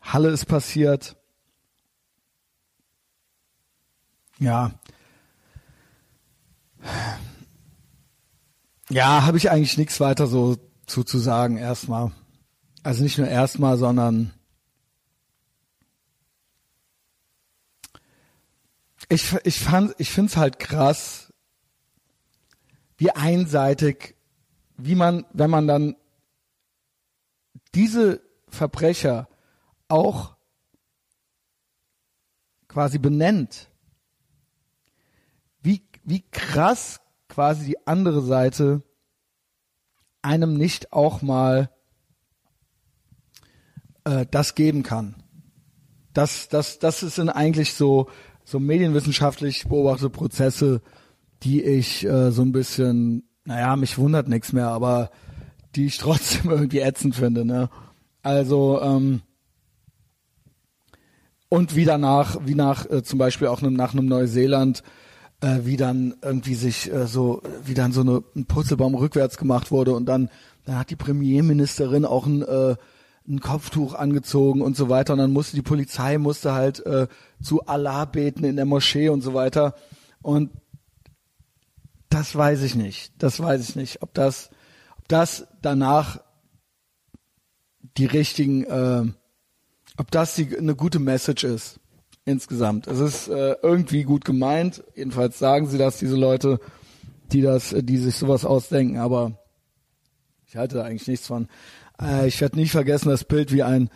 Halle 0.00 0.30
ist 0.30 0.46
passiert. 0.46 1.16
Ja. 4.42 4.72
Ja, 8.90 9.22
habe 9.22 9.38
ich 9.38 9.50
eigentlich 9.50 9.78
nichts 9.78 10.00
weiter 10.00 10.26
so 10.26 10.56
zu, 10.86 11.04
zu 11.04 11.18
sagen 11.18 11.56
erstmal. 11.56 12.12
Also 12.82 13.02
nicht 13.02 13.18
nur 13.18 13.28
erstmal, 13.28 13.78
sondern 13.78 14.34
ich, 19.08 19.32
ich 19.44 19.60
fand, 19.60 19.94
ich 19.98 20.10
finde 20.10 20.30
es 20.30 20.36
halt 20.36 20.58
krass, 20.58 21.32
wie 22.98 23.12
einseitig, 23.12 24.16
wie 24.76 24.96
man, 24.96 25.24
wenn 25.32 25.50
man 25.50 25.68
dann 25.68 25.96
diese 27.74 28.20
Verbrecher 28.48 29.28
auch 29.88 30.34
quasi 32.68 32.98
benennt, 32.98 33.68
wie, 36.04 36.24
krass 36.30 37.00
quasi 37.28 37.66
die 37.66 37.86
andere 37.86 38.22
Seite 38.22 38.82
einem 40.20 40.54
nicht 40.54 40.92
auch 40.92 41.22
mal 41.22 41.70
äh, 44.04 44.26
das 44.30 44.54
geben 44.54 44.82
kann. 44.82 45.16
Das, 46.12 46.48
das, 46.48 46.78
das 46.78 47.00
sind 47.00 47.30
eigentlich 47.30 47.74
so, 47.74 48.08
so 48.44 48.60
medienwissenschaftlich 48.60 49.66
beobachtete 49.66 50.10
Prozesse, 50.10 50.82
die 51.42 51.62
ich 51.62 52.04
äh, 52.04 52.30
so 52.30 52.42
ein 52.42 52.52
bisschen, 52.52 53.28
naja, 53.44 53.76
mich 53.76 53.98
wundert 53.98 54.28
nichts 54.28 54.52
mehr, 54.52 54.68
aber 54.68 55.10
die 55.74 55.86
ich 55.86 55.98
trotzdem 55.98 56.50
irgendwie 56.50 56.80
ätzend 56.80 57.16
finde. 57.16 57.44
Ne? 57.44 57.70
Also 58.22 58.80
ähm, 58.80 59.22
und 61.48 61.76
wie 61.76 61.84
danach, 61.84 62.38
wie 62.44 62.54
nach 62.54 62.88
äh, 62.88 63.02
zum 63.02 63.18
Beispiel 63.18 63.48
auch 63.48 63.60
nach 63.60 63.92
einem 63.92 64.06
Neuseeland, 64.06 64.82
äh, 65.42 65.64
wie 65.64 65.76
dann 65.76 66.14
irgendwie 66.22 66.54
sich 66.54 66.90
äh, 66.90 67.06
so, 67.06 67.42
wie 67.64 67.74
dann 67.74 67.92
so 67.92 68.00
eine, 68.00 68.22
ein 68.34 68.46
Purzelbaum 68.46 68.94
rückwärts 68.94 69.36
gemacht 69.36 69.70
wurde 69.70 69.94
und 69.94 70.06
dann, 70.06 70.30
dann 70.64 70.78
hat 70.78 70.90
die 70.90 70.96
Premierministerin 70.96 72.04
auch 72.04 72.26
ein, 72.26 72.42
äh, 72.42 72.76
ein 73.28 73.40
Kopftuch 73.40 73.94
angezogen 73.94 74.62
und 74.62 74.76
so 74.76 74.88
weiter. 74.88 75.12
Und 75.12 75.18
dann 75.18 75.32
musste 75.32 75.56
die 75.56 75.62
Polizei 75.62 76.18
musste 76.18 76.54
halt 76.54 76.84
äh, 76.86 77.08
zu 77.42 77.66
Allah 77.66 78.04
beten 78.04 78.44
in 78.44 78.56
der 78.56 78.64
Moschee 78.64 79.08
und 79.08 79.20
so 79.20 79.34
weiter. 79.34 79.74
Und 80.22 80.50
das 82.08 82.34
weiß 82.34 82.62
ich 82.62 82.74
nicht, 82.74 83.12
das 83.18 83.40
weiß 83.40 83.68
ich 83.68 83.76
nicht, 83.76 84.02
ob 84.02 84.14
das, 84.14 84.50
ob 84.98 85.08
das 85.08 85.46
danach 85.60 86.20
die 87.96 88.06
richtigen, 88.06 88.64
äh, 88.64 89.04
ob 89.96 90.10
das 90.10 90.36
die, 90.36 90.56
eine 90.56 90.76
gute 90.76 91.00
Message 91.00 91.44
ist 91.44 91.80
insgesamt. 92.24 92.86
Es 92.86 93.00
ist 93.00 93.28
äh, 93.28 93.56
irgendwie 93.62 94.04
gut 94.04 94.24
gemeint, 94.24 94.84
jedenfalls 94.94 95.38
sagen 95.38 95.66
sie 95.66 95.78
das, 95.78 95.98
diese 95.98 96.16
Leute, 96.16 96.60
die 97.32 97.40
das, 97.40 97.74
die 97.76 97.98
sich 97.98 98.16
sowas 98.16 98.44
ausdenken, 98.44 98.98
aber 98.98 99.38
ich 100.46 100.56
halte 100.56 100.76
da 100.76 100.84
eigentlich 100.84 101.08
nichts 101.08 101.26
von. 101.26 101.48
Äh, 102.00 102.28
ich 102.28 102.40
werde 102.40 102.58
nicht 102.58 102.72
vergessen 102.72 103.08
das 103.08 103.24
Bild, 103.24 103.52
wie 103.52 103.62
ein 103.62 103.90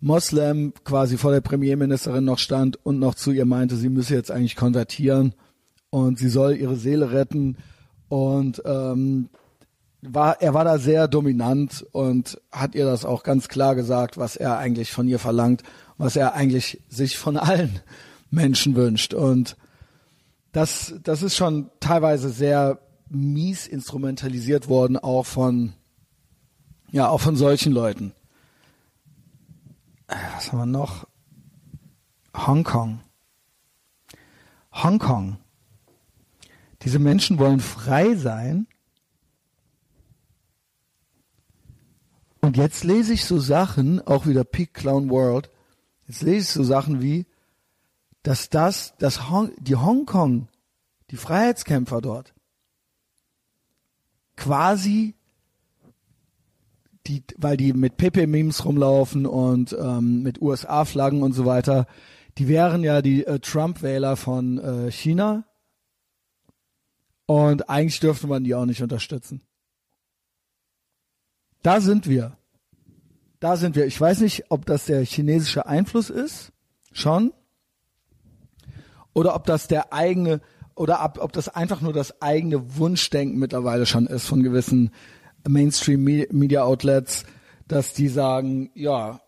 Moslem 0.00 0.72
quasi 0.84 1.18
vor 1.18 1.30
der 1.30 1.42
Premierministerin 1.42 2.24
noch 2.24 2.38
stand 2.38 2.84
und 2.84 2.98
noch 2.98 3.14
zu 3.14 3.32
ihr 3.32 3.44
meinte, 3.44 3.76
sie 3.76 3.90
müsse 3.90 4.14
jetzt 4.14 4.30
eigentlich 4.30 4.56
konvertieren 4.56 5.34
und 5.90 6.18
sie 6.18 6.30
soll 6.30 6.56
ihre 6.56 6.76
Seele 6.76 7.12
retten 7.12 7.58
und 8.08 8.62
ähm, 8.64 9.28
war, 10.02 10.40
er 10.40 10.54
war 10.54 10.64
da 10.64 10.78
sehr 10.78 11.06
dominant 11.06 11.86
und 11.92 12.40
hat 12.50 12.74
ihr 12.74 12.86
das 12.86 13.04
auch 13.04 13.22
ganz 13.22 13.48
klar 13.48 13.74
gesagt, 13.74 14.16
was 14.16 14.36
er 14.36 14.56
eigentlich 14.56 14.90
von 14.90 15.06
ihr 15.06 15.18
verlangt, 15.18 15.62
was 16.00 16.16
er 16.16 16.34
eigentlich 16.34 16.80
sich 16.88 17.18
von 17.18 17.36
allen 17.36 17.80
Menschen 18.30 18.74
wünscht. 18.74 19.12
Und 19.12 19.56
das, 20.52 20.94
das 21.02 21.22
ist 21.22 21.36
schon 21.36 21.70
teilweise 21.78 22.30
sehr 22.30 22.80
mies 23.10 23.66
instrumentalisiert 23.66 24.68
worden, 24.68 24.96
auch 24.96 25.26
von, 25.26 25.74
ja, 26.90 27.08
auch 27.08 27.20
von 27.20 27.36
solchen 27.36 27.72
Leuten. 27.72 28.12
Äh, 30.06 30.16
was 30.34 30.50
haben 30.50 30.58
wir 30.58 30.66
noch? 30.66 31.06
Hongkong. 32.34 33.00
Hongkong. 34.72 35.36
Diese 36.82 36.98
Menschen 36.98 37.38
wollen 37.38 37.60
frei 37.60 38.14
sein 38.14 38.66
Und 42.42 42.56
jetzt 42.56 42.84
lese 42.84 43.12
ich 43.12 43.26
so 43.26 43.38
Sachen, 43.38 44.00
auch 44.06 44.24
wieder 44.24 44.44
Peak 44.44 44.72
Clown 44.72 45.10
World, 45.10 45.50
jetzt 46.10 46.22
lese 46.22 46.40
ich 46.40 46.48
so 46.48 46.64
Sachen 46.64 47.00
wie, 47.00 47.24
dass 48.24 48.48
das, 48.48 48.96
dass 48.98 49.30
Hong, 49.30 49.52
die 49.58 49.76
Hongkong, 49.76 50.48
die 51.10 51.16
Freiheitskämpfer 51.16 52.00
dort, 52.00 52.34
quasi 54.36 55.14
die, 57.06 57.22
weil 57.36 57.56
die 57.56 57.72
mit 57.72 57.96
Pepe-Memes 57.96 58.64
rumlaufen 58.64 59.24
und 59.24 59.72
ähm, 59.78 60.22
mit 60.22 60.42
USA-Flaggen 60.42 61.22
und 61.22 61.32
so 61.32 61.46
weiter, 61.46 61.86
die 62.38 62.48
wären 62.48 62.82
ja 62.82 63.02
die 63.02 63.24
äh, 63.24 63.38
Trump-Wähler 63.38 64.16
von 64.16 64.58
äh, 64.58 64.90
China. 64.90 65.44
Und 67.26 67.70
eigentlich 67.70 68.00
dürfte 68.00 68.26
man 68.26 68.42
die 68.42 68.54
auch 68.56 68.66
nicht 68.66 68.82
unterstützen. 68.82 69.42
Da 71.62 71.80
sind 71.80 72.08
wir. 72.08 72.36
Da 73.40 73.56
sind 73.56 73.74
wir. 73.74 73.86
Ich 73.86 74.00
weiß 74.00 74.20
nicht, 74.20 74.44
ob 74.50 74.66
das 74.66 74.84
der 74.84 75.04
chinesische 75.04 75.66
Einfluss 75.66 76.10
ist, 76.10 76.52
schon, 76.92 77.32
oder 79.14 79.34
ob 79.34 79.44
das 79.46 79.66
der 79.66 79.92
eigene, 79.92 80.40
oder 80.74 81.04
ob, 81.04 81.18
ob 81.18 81.32
das 81.32 81.48
einfach 81.48 81.80
nur 81.80 81.92
das 81.92 82.22
eigene 82.22 82.76
Wunschdenken 82.76 83.38
mittlerweile 83.38 83.86
schon 83.86 84.06
ist 84.06 84.26
von 84.26 84.42
gewissen 84.42 84.92
Mainstream 85.48 86.04
Media 86.04 86.62
Outlets, 86.62 87.24
dass 87.66 87.94
die 87.94 88.08
sagen, 88.08 88.70
ja, 88.74 89.20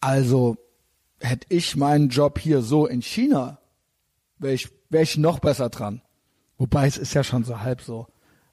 also 0.00 0.56
hätte 1.20 1.46
ich 1.48 1.76
meinen 1.76 2.10
Job 2.10 2.38
hier 2.38 2.60
so 2.60 2.86
in 2.86 3.00
China, 3.00 3.58
wäre 4.38 4.54
ich, 4.54 4.68
wär 4.90 5.02
ich 5.02 5.16
noch 5.16 5.38
besser 5.38 5.70
dran. 5.70 6.02
Wobei 6.58 6.86
es 6.86 6.98
ist 6.98 7.14
ja 7.14 7.24
schon 7.24 7.44
so 7.44 7.60
halb 7.60 7.80
so. 7.80 8.06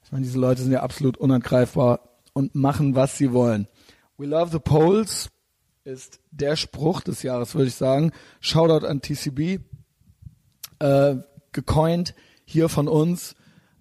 Ich 0.04 0.10
meine, 0.10 0.24
diese 0.24 0.38
Leute 0.38 0.62
sind 0.62 0.72
ja 0.72 0.82
absolut 0.82 1.18
unangreifbar 1.18 2.00
und 2.32 2.54
machen, 2.54 2.94
was 2.94 3.18
sie 3.18 3.32
wollen. 3.32 3.68
We 4.18 4.26
love 4.26 4.50
the 4.52 4.58
Poles 4.58 5.30
ist 5.84 6.20
der 6.30 6.56
Spruch 6.56 7.00
des 7.00 7.22
Jahres, 7.22 7.54
würde 7.54 7.68
ich 7.68 7.74
sagen. 7.74 8.12
Shoutout 8.40 8.86
an 8.86 9.00
TCB. 9.02 9.60
Äh, 10.78 11.16
gecoint 11.52 12.14
hier 12.44 12.68
von 12.68 12.88
uns, 12.88 13.34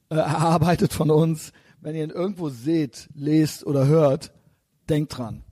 äh, 0.10 0.16
erarbeitet 0.16 0.94
von 0.94 1.10
uns. 1.10 1.52
Wenn 1.80 1.96
ihr 1.96 2.04
ihn 2.04 2.10
irgendwo 2.12 2.50
seht, 2.50 3.10
lest 3.16 3.66
oder 3.66 3.88
hört, 3.88 4.32
denkt 4.90 5.18
dran. 5.18 5.44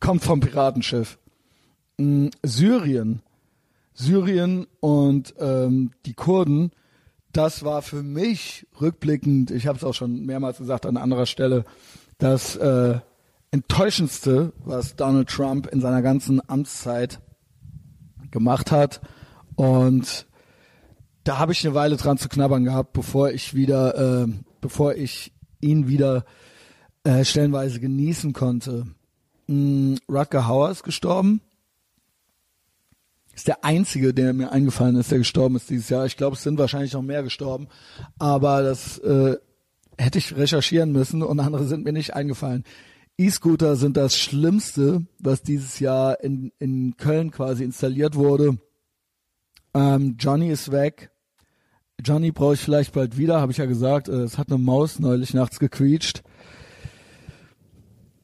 Kommt 0.00 0.22
vom 0.22 0.40
Piratenschiff. 0.40 1.18
Mm, 1.98 2.28
Syrien. 2.42 3.22
Syrien 3.94 4.66
und 4.80 5.34
ähm, 5.38 5.92
die 6.04 6.12
Kurden 6.12 6.72
das 7.36 7.64
war 7.64 7.82
für 7.82 8.02
mich 8.02 8.66
rückblickend, 8.80 9.50
ich 9.50 9.66
habe 9.66 9.76
es 9.76 9.84
auch 9.84 9.92
schon 9.92 10.24
mehrmals 10.24 10.58
gesagt 10.58 10.86
an 10.86 10.96
anderer 10.96 11.26
Stelle, 11.26 11.64
das 12.18 12.56
äh, 12.56 12.98
enttäuschendste, 13.50 14.52
was 14.64 14.96
Donald 14.96 15.28
Trump 15.28 15.66
in 15.66 15.80
seiner 15.80 16.00
ganzen 16.00 16.40
Amtszeit 16.48 17.20
gemacht 18.30 18.72
hat. 18.72 19.02
Und 19.54 20.26
da 21.24 21.38
habe 21.38 21.52
ich 21.52 21.64
eine 21.66 21.74
Weile 21.74 21.96
dran 21.96 22.16
zu 22.16 22.28
knabbern 22.28 22.64
gehabt, 22.64 22.94
bevor 22.94 23.30
ich 23.30 23.54
wieder, 23.54 24.24
äh, 24.24 24.28
bevor 24.60 24.94
ich 24.94 25.32
ihn 25.60 25.88
wieder 25.88 26.24
äh, 27.04 27.24
stellenweise 27.24 27.80
genießen 27.80 28.32
konnte. 28.32 28.86
Mm, 29.46 29.96
Rutger 30.08 30.46
Hauer 30.46 30.70
ist 30.70 30.84
gestorben 30.84 31.40
ist 33.36 33.48
der 33.48 33.64
einzige, 33.64 34.14
der 34.14 34.32
mir 34.32 34.50
eingefallen 34.50 34.96
ist, 34.96 35.10
der 35.10 35.18
gestorben 35.18 35.56
ist 35.56 35.68
dieses 35.68 35.90
Jahr. 35.90 36.06
Ich 36.06 36.16
glaube, 36.16 36.36
es 36.36 36.42
sind 36.42 36.58
wahrscheinlich 36.58 36.94
noch 36.94 37.02
mehr 37.02 37.22
gestorben, 37.22 37.68
aber 38.18 38.62
das 38.62 38.98
äh, 38.98 39.36
hätte 39.98 40.18
ich 40.18 40.34
recherchieren 40.34 40.90
müssen 40.90 41.22
und 41.22 41.38
andere 41.38 41.66
sind 41.66 41.84
mir 41.84 41.92
nicht 41.92 42.14
eingefallen. 42.14 42.64
E-Scooter 43.18 43.76
sind 43.76 43.96
das 43.98 44.16
Schlimmste, 44.16 45.06
was 45.18 45.42
dieses 45.42 45.80
Jahr 45.80 46.22
in, 46.22 46.50
in 46.58 46.96
Köln 46.96 47.30
quasi 47.30 47.62
installiert 47.62 48.14
wurde. 48.14 48.58
Ähm, 49.74 50.16
Johnny 50.18 50.50
ist 50.50 50.72
weg. 50.72 51.10
Johnny 52.02 52.32
brauche 52.32 52.54
ich 52.54 52.60
vielleicht 52.60 52.94
bald 52.94 53.18
wieder, 53.18 53.40
habe 53.40 53.52
ich 53.52 53.58
ja 53.58 53.66
gesagt. 53.66 54.08
Äh, 54.08 54.22
es 54.22 54.38
hat 54.38 54.48
eine 54.48 54.58
Maus 54.58 54.98
neulich 54.98 55.34
nachts 55.34 55.58
gequietscht. 55.58 56.22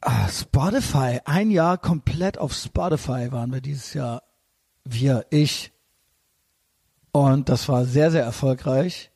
Ah, 0.00 0.28
Spotify, 0.28 1.20
ein 1.26 1.50
Jahr 1.50 1.78
komplett 1.78 2.36
auf 2.38 2.52
Spotify 2.54 3.30
waren 3.30 3.52
wir 3.52 3.60
dieses 3.60 3.94
Jahr 3.94 4.22
wir, 4.84 5.26
ich. 5.30 5.72
Und 7.12 7.48
das 7.48 7.68
war 7.68 7.84
sehr, 7.84 8.10
sehr 8.10 8.24
erfolgreich. 8.24 9.10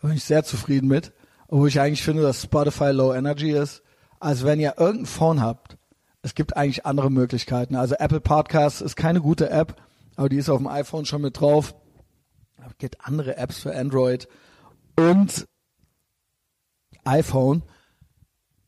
Da 0.00 0.08
bin 0.08 0.16
ich 0.16 0.24
sehr 0.24 0.44
zufrieden 0.44 0.88
mit. 0.88 1.12
Obwohl 1.48 1.68
ich 1.68 1.80
eigentlich 1.80 2.02
finde, 2.02 2.22
dass 2.22 2.42
Spotify 2.42 2.90
Low 2.90 3.12
Energy 3.12 3.50
ist. 3.50 3.82
Also 4.20 4.46
wenn 4.46 4.60
ihr 4.60 4.74
irgendein 4.78 5.06
Phone 5.06 5.40
habt, 5.40 5.76
es 6.22 6.34
gibt 6.34 6.56
eigentlich 6.56 6.86
andere 6.86 7.10
Möglichkeiten. 7.10 7.74
Also 7.76 7.96
Apple 7.96 8.20
Podcasts 8.20 8.80
ist 8.80 8.96
keine 8.96 9.20
gute 9.20 9.50
App. 9.50 9.76
aber 10.16 10.28
die 10.28 10.36
ist 10.36 10.48
auf 10.48 10.58
dem 10.58 10.68
iPhone 10.68 11.04
schon 11.04 11.22
mit 11.22 11.40
drauf. 11.40 11.74
Es 12.64 12.78
gibt 12.78 13.04
andere 13.04 13.36
Apps 13.36 13.58
für 13.58 13.76
Android 13.76 14.28
und 14.96 15.46
iPhone. 17.04 17.62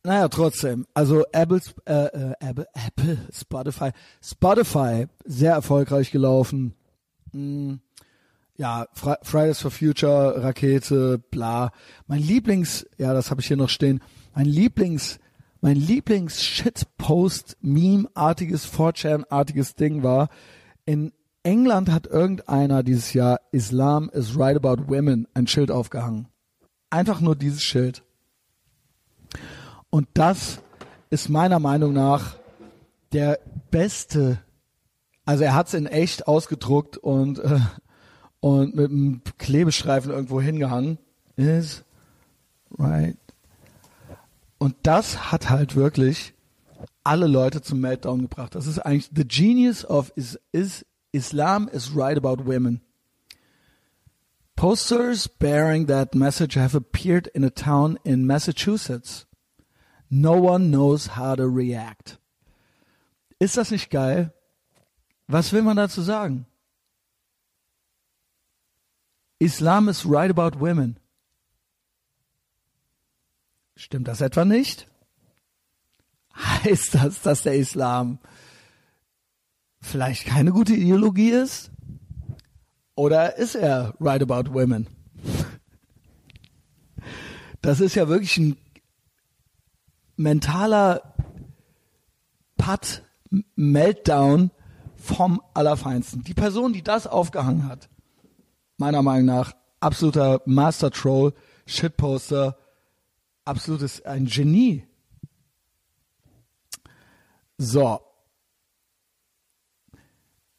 Naja, 0.05 0.29
trotzdem. 0.29 0.87
Also 0.93 1.25
Apple, 1.33 1.61
äh, 1.87 1.93
äh, 1.93 2.35
Apple, 2.39 2.69
Apple, 2.75 3.19
Spotify, 3.33 3.91
Spotify 4.23 5.07
sehr 5.25 5.53
erfolgreich 5.55 6.11
gelaufen. 6.11 6.75
Hm, 7.33 7.81
ja, 8.57 8.87
Fri 8.93 9.15
Fridays 9.23 9.61
for 9.61 9.71
Future, 9.71 10.43
Rakete, 10.43 11.19
bla. 11.31 11.73
Mein 12.07 12.21
Lieblings, 12.21 12.87
ja, 12.99 13.15
das 13.15 13.31
habe 13.31 13.41
ich 13.41 13.49
hier 13.49 13.57
noch 13.57 13.71
stehen. 13.71 14.01
Mein 14.35 14.47
Lieblings, 14.47 15.19
mein 15.63 15.77
Lieblings 15.77 16.43
Shitpost 16.43 17.57
Meme 17.63 18.09
artiges 18.15 18.71
4chan 18.71 19.25
artiges 19.31 19.75
Ding 19.75 20.03
war 20.03 20.29
in 20.87 21.13
England 21.43 21.91
hat 21.91 22.07
irgendeiner 22.07 22.83
dieses 22.83 23.13
Jahr 23.13 23.41
Islam 23.53 24.11
is 24.13 24.39
right 24.39 24.57
about 24.57 24.89
women 24.89 25.27
ein 25.35 25.47
Schild 25.47 25.71
aufgehangen. 25.71 26.29
Einfach 26.91 27.21
nur 27.21 27.37
dieses 27.37 27.63
Schild. 27.63 28.03
Und 29.95 30.09
das 30.15 30.61
ist 31.09 31.29
meiner 31.29 31.61
Meinung 31.61 31.93
nach 31.93 32.35
der 33.13 33.39
beste, 33.71 34.41
also 35.25 35.45
er 35.45 35.55
hat 35.55 35.69
es 35.69 35.75
in 35.75 35.87
echt 35.87 36.27
ausgedruckt 36.27 36.97
und, 36.97 37.39
äh, 37.39 37.61
und 38.41 38.75
mit 38.75 38.91
einem 38.91 39.23
Klebestreifen 39.39 40.11
irgendwo 40.11 40.41
hingehangen. 40.41 40.99
Is 41.37 41.85
right. 42.77 43.17
Und 44.59 44.75
das 44.83 45.31
hat 45.31 45.49
halt 45.49 45.77
wirklich 45.77 46.35
alle 47.05 47.29
Leute 47.29 47.63
zum 47.63 47.79
Meltdown 47.79 48.21
gebracht. 48.21 48.57
Das 48.57 48.67
ist 48.67 48.81
eigentlich 48.81 49.11
the 49.15 49.25
genius 49.25 49.85
of 49.85 50.13
is, 50.17 50.41
is 50.51 50.85
Islam 51.13 51.69
is 51.69 51.95
right 51.95 52.17
about 52.17 52.47
women. 52.47 52.81
Posters 54.57 55.29
bearing 55.29 55.87
that 55.87 56.17
message 56.17 56.57
have 56.57 56.77
appeared 56.77 57.29
in 57.29 57.45
a 57.45 57.51
town 57.51 57.97
in 58.03 58.27
Massachusetts. 58.27 59.29
No 60.17 60.35
one 60.35 60.71
knows 60.71 61.17
how 61.17 61.35
to 61.35 61.49
react. 61.49 62.19
Ist 63.41 63.57
das 63.57 63.73
nicht 63.73 63.91
geil? 63.91 64.33
Was 65.27 65.53
will 65.53 65.63
man 65.63 65.77
dazu 65.77 66.03
sagen? 66.03 66.47
Islam 69.41 69.89
is 69.89 70.07
right 70.07 70.31
about 70.31 70.61
women. 70.61 71.01
Stimmt 73.75 74.07
das 74.07 74.21
etwa 74.21 74.45
nicht? 74.45 74.87
Heißt 76.37 76.95
das, 76.95 77.21
dass 77.23 77.43
der 77.43 77.57
Islam 77.57 78.21
vielleicht 79.81 80.27
keine 80.27 80.53
gute 80.53 80.75
Ideologie 80.75 81.31
ist? 81.31 81.73
Oder 82.95 83.37
ist 83.37 83.57
er 83.57 83.95
right 83.99 84.23
about 84.23 84.55
women? 84.55 84.87
Das 87.61 87.81
ist 87.81 87.95
ja 87.95 88.09
wirklich 88.09 88.37
ein 88.37 88.59
mentaler 90.17 91.15
Putt, 92.57 93.03
Meltdown 93.57 94.51
vom 94.97 95.43
Allerfeinsten. 95.55 96.25
Die 96.25 96.35
Person, 96.35 96.73
die 96.73 96.83
das 96.83 97.07
aufgehangen 97.07 97.69
hat, 97.69 97.89
meiner 98.77 99.03
Meinung 99.03 99.27
nach 99.27 99.55
absoluter 99.81 100.41
Master 100.47 100.91
Troll, 100.91 101.35
Shitposter, 101.67 102.57
absolutes 103.45 104.05
ein 104.05 104.27
Genie. 104.27 104.87
So, 107.59 108.01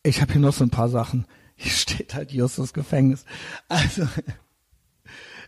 ich 0.03 0.22
habe 0.22 0.34
hier 0.34 0.41
noch 0.41 0.53
so 0.53 0.64
ein 0.64 0.69
paar 0.69 0.90
Sachen. 0.90 1.26
Hier 1.56 1.72
steht 1.72 2.14
halt 2.14 2.32
Justus 2.32 2.73
Gefängnis. 2.73 3.26
Also, 3.68 4.07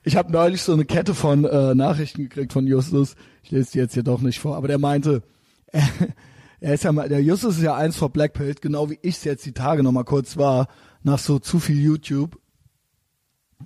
ich 0.07 0.15
habe 0.15 0.31
neulich 0.31 0.61
so 0.61 0.73
eine 0.73 0.85
Kette 0.85 1.13
von 1.13 1.45
äh, 1.45 1.75
Nachrichten 1.75 2.23
gekriegt 2.23 2.53
von 2.53 2.65
Justus. 2.65 3.15
Ich 3.43 3.51
lese 3.51 3.71
die 3.73 3.77
jetzt 3.79 3.93
hier 3.93 4.03
doch 4.03 4.21
nicht 4.21 4.39
vor, 4.39 4.55
aber 4.55 4.67
der 4.67 4.79
meinte, 4.79 5.21
er, 5.67 5.83
er 6.59 6.73
ist 6.73 6.83
ja 6.83 6.91
mal, 6.91 7.09
der 7.09 7.21
Justus 7.21 7.57
ist 7.57 7.63
ja 7.63 7.75
eins 7.75 7.97
vor 7.97 8.09
Blackpill, 8.09 8.55
genau 8.55 8.89
wie 8.89 8.99
ich 9.01 9.17
es 9.17 9.23
jetzt 9.23 9.45
die 9.45 9.53
Tage 9.53 9.83
noch 9.83 9.91
mal 9.91 10.03
kurz 10.03 10.37
war, 10.37 10.67
nach 11.03 11.19
so 11.19 11.39
zu 11.39 11.59
viel 11.59 11.79
YouTube. 11.79 12.39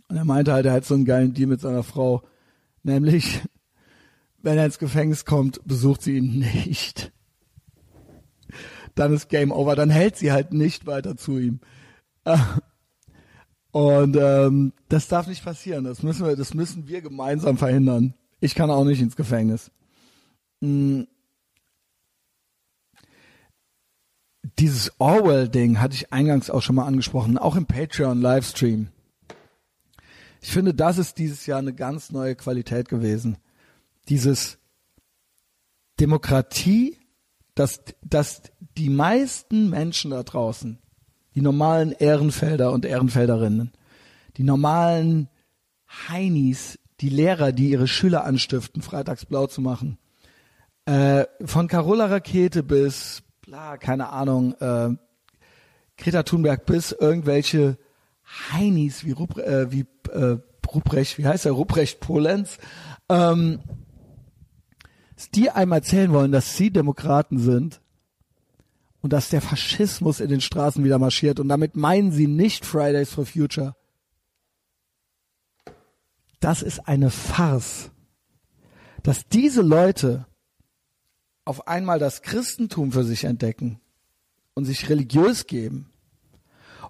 Und 0.09 0.17
er 0.17 0.25
meinte 0.25 0.53
halt, 0.53 0.65
er 0.65 0.73
hat 0.73 0.85
so 0.85 0.95
einen 0.95 1.05
geilen 1.05 1.33
Deal 1.33 1.47
mit 1.47 1.61
seiner 1.61 1.83
Frau. 1.83 2.23
Nämlich, 2.83 3.41
wenn 4.41 4.57
er 4.57 4.65
ins 4.65 4.79
Gefängnis 4.79 5.25
kommt, 5.25 5.61
besucht 5.65 6.01
sie 6.01 6.17
ihn 6.17 6.39
nicht 6.39 7.11
dann 8.95 9.13
ist 9.13 9.29
Game 9.29 9.51
Over. 9.51 9.75
Dann 9.75 9.89
hält 9.89 10.15
sie 10.15 10.31
halt 10.31 10.53
nicht 10.53 10.85
weiter 10.85 11.17
zu 11.17 11.37
ihm. 11.37 11.59
Und 13.71 14.17
ähm, 14.17 14.73
das 14.89 15.07
darf 15.07 15.27
nicht 15.27 15.43
passieren. 15.43 15.85
Das 15.85 16.03
müssen 16.03 16.25
wir, 16.25 16.35
das 16.35 16.53
müssen 16.53 16.87
wir 16.87 17.01
gemeinsam 17.01 17.57
verhindern. 17.57 18.13
Ich 18.39 18.55
kann 18.55 18.69
auch 18.69 18.83
nicht 18.83 19.01
ins 19.01 19.15
Gefängnis. 19.15 19.71
Hm. 20.61 21.07
Dieses 24.59 24.91
Orwell-Ding 24.99 25.79
hatte 25.79 25.95
ich 25.95 26.11
eingangs 26.11 26.49
auch 26.49 26.61
schon 26.61 26.75
mal 26.75 26.85
angesprochen, 26.85 27.37
auch 27.37 27.55
im 27.55 27.65
Patreon-Livestream. 27.65 28.89
Ich 30.41 30.51
finde, 30.51 30.73
das 30.73 30.97
ist 30.97 31.17
dieses 31.17 31.45
Jahr 31.45 31.59
eine 31.59 31.73
ganz 31.73 32.11
neue 32.11 32.35
Qualität 32.35 32.89
gewesen. 32.89 33.37
Dieses 34.09 34.57
Demokratie 35.99 36.97
dass, 37.55 37.81
dass 38.01 38.43
die 38.77 38.89
meisten 38.89 39.69
Menschen 39.69 40.11
da 40.11 40.23
draußen, 40.23 40.79
die 41.35 41.41
normalen 41.41 41.91
Ehrenfelder 41.91 42.71
und 42.71 42.85
Ehrenfelderinnen, 42.85 43.71
die 44.37 44.43
normalen 44.43 45.29
Heinis, 46.09 46.79
die 46.99 47.09
Lehrer, 47.09 47.51
die 47.51 47.71
ihre 47.71 47.87
Schüler 47.87 48.25
anstiften, 48.25 48.81
freitags 48.81 49.25
blau 49.25 49.47
zu 49.47 49.61
machen, 49.61 49.97
äh, 50.85 51.25
von 51.45 51.67
Carola 51.67 52.05
Rakete 52.05 52.63
bis, 52.63 53.23
bla, 53.41 53.77
keine 53.77 54.09
Ahnung, 54.09 54.53
äh, 54.59 54.89
Greta 55.97 56.23
Thunberg 56.23 56.65
bis 56.65 56.91
irgendwelche 56.91 57.77
Heinis 58.51 59.05
wie, 59.05 59.11
Rup, 59.11 59.37
äh, 59.37 59.71
wie 59.71 59.85
äh, 60.11 60.37
Ruprecht, 60.73 61.17
wie 61.17 61.27
heißt 61.27 61.45
er, 61.45 61.51
Ruprecht 61.51 61.99
Polenz, 61.99 62.57
ähm, 63.09 63.59
die 65.35 65.49
einem 65.49 65.73
erzählen 65.73 66.11
wollen, 66.13 66.31
dass 66.31 66.55
sie 66.55 66.71
Demokraten 66.71 67.37
sind 67.37 67.81
und 69.01 69.13
dass 69.13 69.29
der 69.29 69.41
Faschismus 69.41 70.19
in 70.19 70.29
den 70.29 70.41
Straßen 70.41 70.83
wieder 70.83 70.99
marschiert 70.99 71.39
und 71.39 71.49
damit 71.49 71.75
meinen 71.75 72.11
sie 72.11 72.27
nicht 72.27 72.65
Fridays 72.65 73.11
for 73.11 73.25
Future. 73.25 73.75
Das 76.39 76.61
ist 76.61 76.87
eine 76.87 77.09
Farce. 77.09 77.91
Dass 79.03 79.27
diese 79.27 79.61
Leute 79.61 80.27
auf 81.45 81.67
einmal 81.67 81.99
das 81.99 82.21
Christentum 82.21 82.91
für 82.91 83.03
sich 83.03 83.23
entdecken 83.23 83.79
und 84.53 84.65
sich 84.65 84.89
religiös 84.89 85.47
geben 85.47 85.89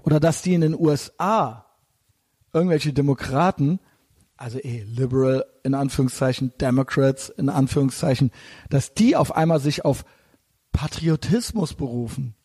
oder 0.04 0.20
dass 0.20 0.42
die 0.42 0.54
in 0.54 0.62
den 0.62 0.76
USA 0.78 1.66
irgendwelche 2.54 2.92
Demokraten 2.92 3.80
also 4.42 4.58
eh, 4.58 4.84
liberal 4.84 5.46
in 5.64 5.76
Anführungszeichen, 5.76 6.52
Democrats 6.60 7.30
in 7.30 7.48
Anführungszeichen, 7.48 8.32
dass 8.70 8.96
die 8.96 9.16
auf 9.16 9.36
einmal 9.36 9.60
sich 9.60 9.86
auf 9.86 10.04
Patriotismus 10.72 11.74
berufen, 11.74 12.36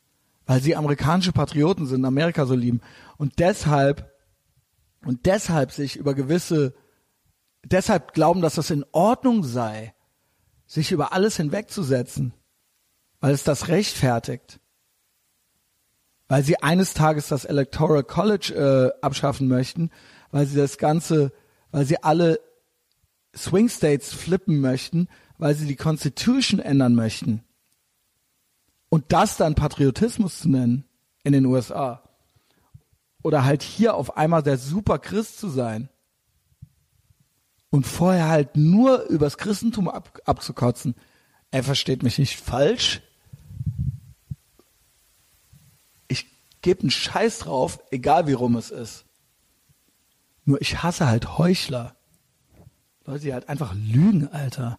weil 0.47 0.61
sie 0.61 0.77
amerikanische 0.77 1.33
Patrioten 1.33 1.87
sind, 1.87 2.05
Amerika 2.05 2.47
so 2.47 2.55
lieben 2.55 2.81
und 3.17 3.39
deshalb 3.39 4.13
und 5.05 5.27
deshalb 5.27 5.73
sich 5.73 5.97
über 5.97 6.15
gewisse 6.15 6.75
deshalb 7.65 8.13
glauben, 8.13 8.41
dass 8.41 8.57
das 8.57 8.71
in 8.71 8.85
Ordnung 8.93 9.43
sei, 9.43 9.95
sich 10.67 10.93
über 10.93 11.13
alles 11.13 11.37
hinwegzusetzen, 11.37 12.33
weil 13.21 13.33
es 13.33 13.45
das 13.45 13.69
rechtfertigt. 13.69 14.61
Weil 16.29 16.43
sie 16.43 16.61
eines 16.61 16.95
Tages 16.95 17.29
das 17.29 17.45
Electoral 17.45 18.03
College 18.03 18.53
äh, 18.55 19.05
abschaffen 19.05 19.47
möchten, 19.47 19.91
weil 20.33 20.47
sie 20.47 20.57
das 20.57 20.77
ganze 20.77 21.33
weil 21.71 21.85
sie 21.85 22.03
alle 22.03 22.41
Swing 23.37 23.69
States 23.69 24.13
flippen 24.13 24.61
möchten, 24.61 25.09
weil 25.39 25.55
sie 25.55 25.67
die 25.67 25.77
Constitution 25.77 26.59
ändern 26.59 26.95
möchten. 26.95 27.43
Und 28.97 29.13
das 29.13 29.37
dann 29.37 29.55
Patriotismus 29.55 30.39
zu 30.39 30.49
nennen 30.49 30.87
in 31.23 31.35
den 31.35 31.45
USA. 31.45 32.03
Oder 33.23 33.45
halt 33.45 33.63
hier 33.63 33.95
auf 33.95 34.17
einmal 34.17 34.43
der 34.43 34.57
super 34.57 34.99
Christ 34.99 35.39
zu 35.39 35.51
sein. 35.51 35.91
Und 37.69 37.87
vorher 37.87 38.29
halt 38.29 38.57
nur 38.57 39.03
übers 39.03 39.37
Christentum 39.37 39.91
ab, 39.91 40.19
abzukotzen. 40.25 40.95
Er 41.51 41.63
versteht 41.63 42.03
mich 42.03 42.19
nicht 42.19 42.41
falsch. 42.41 43.03
Ich 46.09 46.25
gebe 46.63 46.81
einen 46.81 46.91
Scheiß 46.91 47.41
drauf, 47.41 47.81
egal 47.91 48.27
wie 48.27 48.33
rum 48.33 48.57
es 48.57 48.71
ist. 48.71 49.05
Nur 50.47 50.59
ich 50.63 50.83
hasse 50.83 51.07
halt 51.07 51.37
Heuchler. 51.37 51.97
Leute, 53.05 53.25
die 53.25 53.35
halt 53.35 53.51
einfach 53.51 53.75
lügen, 53.75 54.29
Alter. 54.29 54.79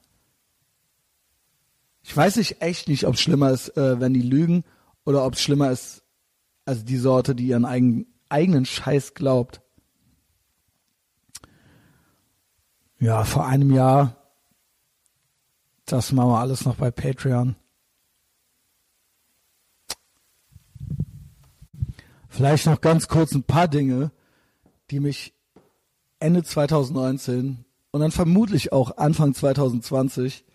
Ich 2.08 2.16
weiß 2.16 2.38
nicht 2.38 2.62
echt 2.62 2.88
nicht, 2.88 3.06
ob 3.06 3.16
es 3.16 3.20
schlimmer 3.20 3.52
ist, 3.52 3.76
äh, 3.76 4.00
wenn 4.00 4.14
die 4.14 4.22
lügen 4.22 4.64
oder 5.04 5.26
ob 5.26 5.34
es 5.34 5.42
schlimmer 5.42 5.72
ist, 5.72 6.04
Also 6.64 6.86
die 6.86 6.96
Sorte, 6.96 7.36
die 7.36 7.48
ihren 7.48 7.66
eigen, 7.66 8.08
eigenen 8.30 8.66
Scheiß 8.66 9.14
glaubt. 9.14 9.62
Ja, 12.98 13.26
vor 13.26 13.46
einem 13.46 13.74
Jahr, 13.74 14.16
das 15.86 16.14
machen 16.14 16.30
wir 16.30 16.40
alles 16.40 16.64
noch 16.64 16.76
bei 16.76 16.92
Patreon. 16.92 17.58
Vielleicht 22.30 22.68
noch 22.68 22.80
ganz 22.80 23.10
kurz 23.10 23.34
ein 23.34 23.44
paar 23.44 23.68
Dinge, 23.68 24.12
die 24.92 25.02
mich 25.02 25.34
Ende 26.20 26.44
2019 26.44 27.66
und 27.92 28.00
dann 28.00 28.12
vermutlich 28.12 28.72
auch 28.72 28.96
Anfang 28.96 29.34
2020 29.34 30.47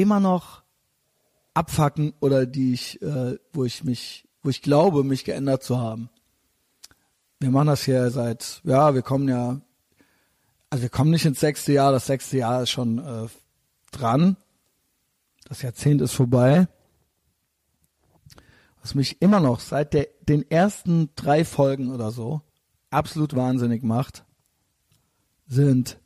immer 0.00 0.20
noch 0.20 0.62
abfacken 1.54 2.14
oder 2.20 2.46
die 2.46 2.72
ich, 2.72 3.00
äh, 3.02 3.38
wo 3.52 3.64
ich 3.64 3.84
mich, 3.84 4.28
wo 4.42 4.50
ich 4.50 4.62
glaube, 4.62 5.04
mich 5.04 5.24
geändert 5.24 5.62
zu 5.62 5.78
haben. 5.78 6.10
Wir 7.38 7.50
machen 7.50 7.68
das 7.68 7.84
hier 7.84 8.10
seit, 8.10 8.60
ja, 8.64 8.94
wir 8.94 9.02
kommen 9.02 9.28
ja, 9.28 9.60
also 10.68 10.82
wir 10.82 10.90
kommen 10.90 11.10
nicht 11.10 11.24
ins 11.24 11.40
sechste 11.40 11.72
Jahr, 11.72 11.92
das 11.92 12.06
sechste 12.06 12.38
Jahr 12.38 12.62
ist 12.62 12.70
schon 12.70 12.98
äh, 12.98 13.28
dran. 13.90 14.36
Das 15.48 15.62
Jahrzehnt 15.62 16.00
ist 16.00 16.12
vorbei. 16.12 16.68
Was 18.80 18.94
mich 18.94 19.20
immer 19.20 19.40
noch 19.40 19.60
seit 19.60 19.94
der, 19.94 20.08
den 20.22 20.48
ersten 20.50 21.10
drei 21.16 21.44
Folgen 21.44 21.92
oder 21.92 22.10
so 22.10 22.40
absolut 22.90 23.34
wahnsinnig 23.34 23.82
macht, 23.82 24.24
sind 25.46 25.98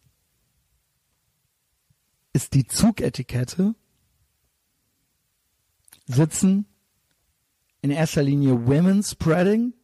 ist 2.33 2.55
die 2.55 2.67
Zugetikette 2.67 3.75
sitzen 6.07 6.67
in 7.83 7.91
erster 7.91 8.23
Linie 8.23 8.67
Women 8.67 9.03
Spreading, 9.03 9.75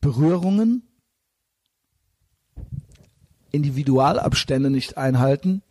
Berührungen, 0.00 0.82
Individualabstände 3.52 4.68
nicht 4.68 4.96
einhalten. 4.98 5.62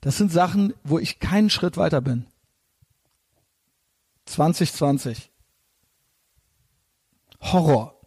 Das 0.00 0.16
sind 0.16 0.32
Sachen, 0.32 0.74
wo 0.84 0.98
ich 0.98 1.20
keinen 1.20 1.50
Schritt 1.50 1.76
weiter 1.76 2.00
bin. 2.00 2.26
2020. 4.26 5.30
Horror. 7.40 8.00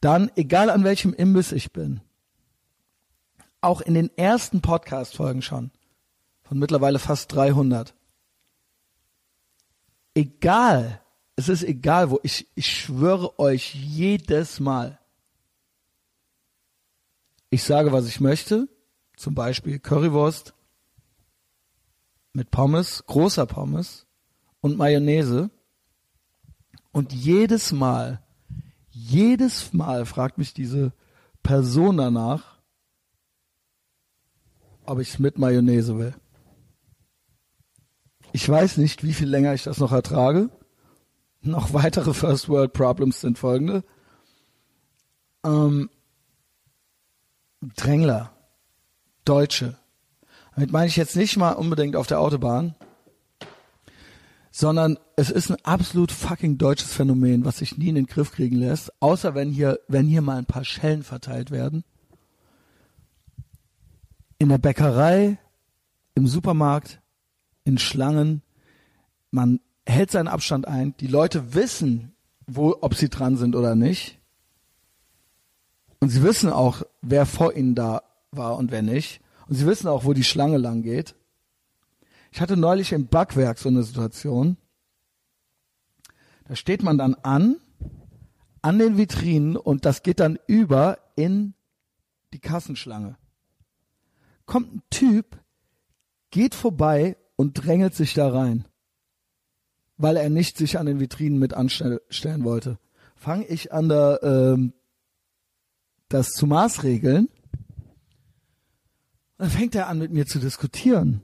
Dann, 0.00 0.30
egal 0.36 0.70
an 0.70 0.84
welchem 0.84 1.12
Imbiss 1.12 1.52
ich 1.52 1.72
bin, 1.72 2.00
auch 3.60 3.82
in 3.82 3.94
den 3.94 4.16
ersten 4.16 4.62
Podcast-Folgen 4.62 5.42
schon, 5.42 5.70
von 6.42 6.58
mittlerweile 6.58 6.98
fast 6.98 7.32
300, 7.34 7.94
egal, 10.14 11.00
es 11.36 11.48
ist 11.48 11.62
egal 11.62 12.10
wo, 12.10 12.20
ich, 12.22 12.46
ich 12.54 12.66
schwöre 12.66 13.38
euch 13.38 13.74
jedes 13.74 14.60
Mal, 14.60 14.98
ich 17.50 17.64
sage, 17.64 17.92
was 17.92 18.06
ich 18.06 18.20
möchte, 18.20 18.68
zum 19.16 19.34
Beispiel 19.34 19.78
Currywurst 19.78 20.54
mit 22.32 22.50
Pommes, 22.50 23.04
großer 23.06 23.44
Pommes 23.46 24.06
und 24.60 24.76
Mayonnaise. 24.76 25.50
Und 26.92 27.12
jedes 27.12 27.72
Mal, 27.72 28.22
jedes 28.90 29.72
Mal 29.72 30.06
fragt 30.06 30.38
mich 30.38 30.54
diese 30.54 30.92
Person 31.42 31.96
danach, 31.96 32.58
ob 34.84 35.00
ich 35.00 35.10
es 35.10 35.18
mit 35.18 35.38
Mayonnaise 35.38 35.98
will. 35.98 36.14
Ich 38.32 38.48
weiß 38.48 38.76
nicht, 38.76 39.02
wie 39.02 39.12
viel 39.12 39.28
länger 39.28 39.54
ich 39.54 39.64
das 39.64 39.78
noch 39.78 39.92
ertrage. 39.92 40.50
Noch 41.42 41.72
weitere 41.72 42.14
First 42.14 42.48
World 42.48 42.72
Problems 42.72 43.20
sind 43.20 43.38
folgende. 43.38 43.82
Ähm, 45.44 45.90
Drängler, 47.76 48.32
Deutsche. 49.24 49.76
Damit 50.54 50.72
meine 50.72 50.86
ich 50.86 50.96
jetzt 50.96 51.16
nicht 51.16 51.36
mal 51.36 51.52
unbedingt 51.52 51.96
auf 51.96 52.06
der 52.06 52.20
Autobahn, 52.20 52.74
sondern 54.50 54.98
es 55.16 55.30
ist 55.30 55.50
ein 55.50 55.64
absolut 55.64 56.12
fucking 56.12 56.58
deutsches 56.58 56.92
Phänomen, 56.92 57.44
was 57.44 57.58
sich 57.58 57.78
nie 57.78 57.88
in 57.88 57.94
den 57.94 58.06
Griff 58.06 58.32
kriegen 58.32 58.56
lässt, 58.56 58.92
außer 59.00 59.34
wenn 59.34 59.50
hier, 59.50 59.80
wenn 59.88 60.06
hier 60.06 60.22
mal 60.22 60.38
ein 60.38 60.46
paar 60.46 60.64
Schellen 60.64 61.02
verteilt 61.02 61.50
werden. 61.50 61.84
In 64.38 64.48
der 64.48 64.58
Bäckerei, 64.58 65.38
im 66.14 66.26
Supermarkt, 66.26 66.99
in 67.70 67.78
Schlangen. 67.78 68.42
Man 69.30 69.60
hält 69.86 70.10
seinen 70.10 70.28
Abstand 70.28 70.66
ein. 70.66 70.94
Die 70.98 71.06
Leute 71.06 71.54
wissen, 71.54 72.12
wo, 72.46 72.76
ob 72.80 72.94
sie 72.94 73.08
dran 73.08 73.36
sind 73.36 73.54
oder 73.54 73.76
nicht. 73.76 74.18
Und 76.00 76.08
sie 76.08 76.22
wissen 76.22 76.50
auch, 76.50 76.82
wer 77.00 77.26
vor 77.26 77.54
ihnen 77.54 77.74
da 77.74 78.02
war 78.32 78.56
und 78.56 78.70
wer 78.70 78.82
nicht. 78.82 79.20
Und 79.48 79.54
sie 79.54 79.66
wissen 79.66 79.88
auch, 79.88 80.04
wo 80.04 80.12
die 80.12 80.24
Schlange 80.24 80.58
lang 80.58 80.82
geht. 80.82 81.14
Ich 82.32 82.40
hatte 82.40 82.56
neulich 82.56 82.92
im 82.92 83.06
Backwerk 83.06 83.58
so 83.58 83.68
eine 83.68 83.82
Situation. 83.82 84.56
Da 86.46 86.56
steht 86.56 86.82
man 86.82 86.98
dann 86.98 87.14
an, 87.14 87.56
an 88.62 88.78
den 88.78 88.96
Vitrinen 88.96 89.56
und 89.56 89.84
das 89.84 90.02
geht 90.02 90.18
dann 90.20 90.38
über 90.46 90.98
in 91.14 91.54
die 92.32 92.40
Kassenschlange. 92.40 93.16
Kommt 94.46 94.74
ein 94.74 94.82
Typ, 94.90 95.38
geht 96.30 96.54
vorbei 96.54 97.16
und 97.40 97.54
drängelt 97.54 97.94
sich 97.94 98.12
da 98.12 98.28
rein, 98.28 98.66
weil 99.96 100.18
er 100.18 100.28
nicht 100.28 100.58
sich 100.58 100.78
an 100.78 100.84
den 100.84 101.00
Vitrinen 101.00 101.38
mit 101.38 101.54
anstellen 101.54 102.44
wollte. 102.44 102.78
Fange 103.16 103.46
ich 103.46 103.72
an, 103.72 103.88
da, 103.88 104.18
ähm, 104.22 104.74
das 106.10 106.32
zu 106.32 106.46
maßregeln. 106.46 107.30
Dann 109.38 109.48
fängt 109.48 109.74
er 109.74 109.88
an, 109.88 109.98
mit 109.98 110.12
mir 110.12 110.26
zu 110.26 110.38
diskutieren. 110.38 111.22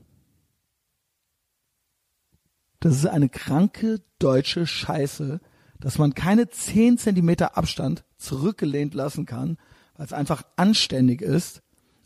Das 2.79 2.95
ist 2.95 3.05
eine 3.05 3.29
kranke 3.29 4.01
deutsche 4.17 4.65
Scheiße, 4.65 5.39
dass 5.79 5.99
man 5.99 6.15
keine 6.15 6.49
zehn 6.49 6.97
Zentimeter 6.97 7.57
Abstand 7.57 8.05
zurückgelehnt 8.17 8.95
lassen 8.95 9.27
kann, 9.27 9.59
weil 9.95 10.07
es 10.07 10.13
einfach 10.13 10.41
anständig 10.55 11.21
ist. 11.21 11.61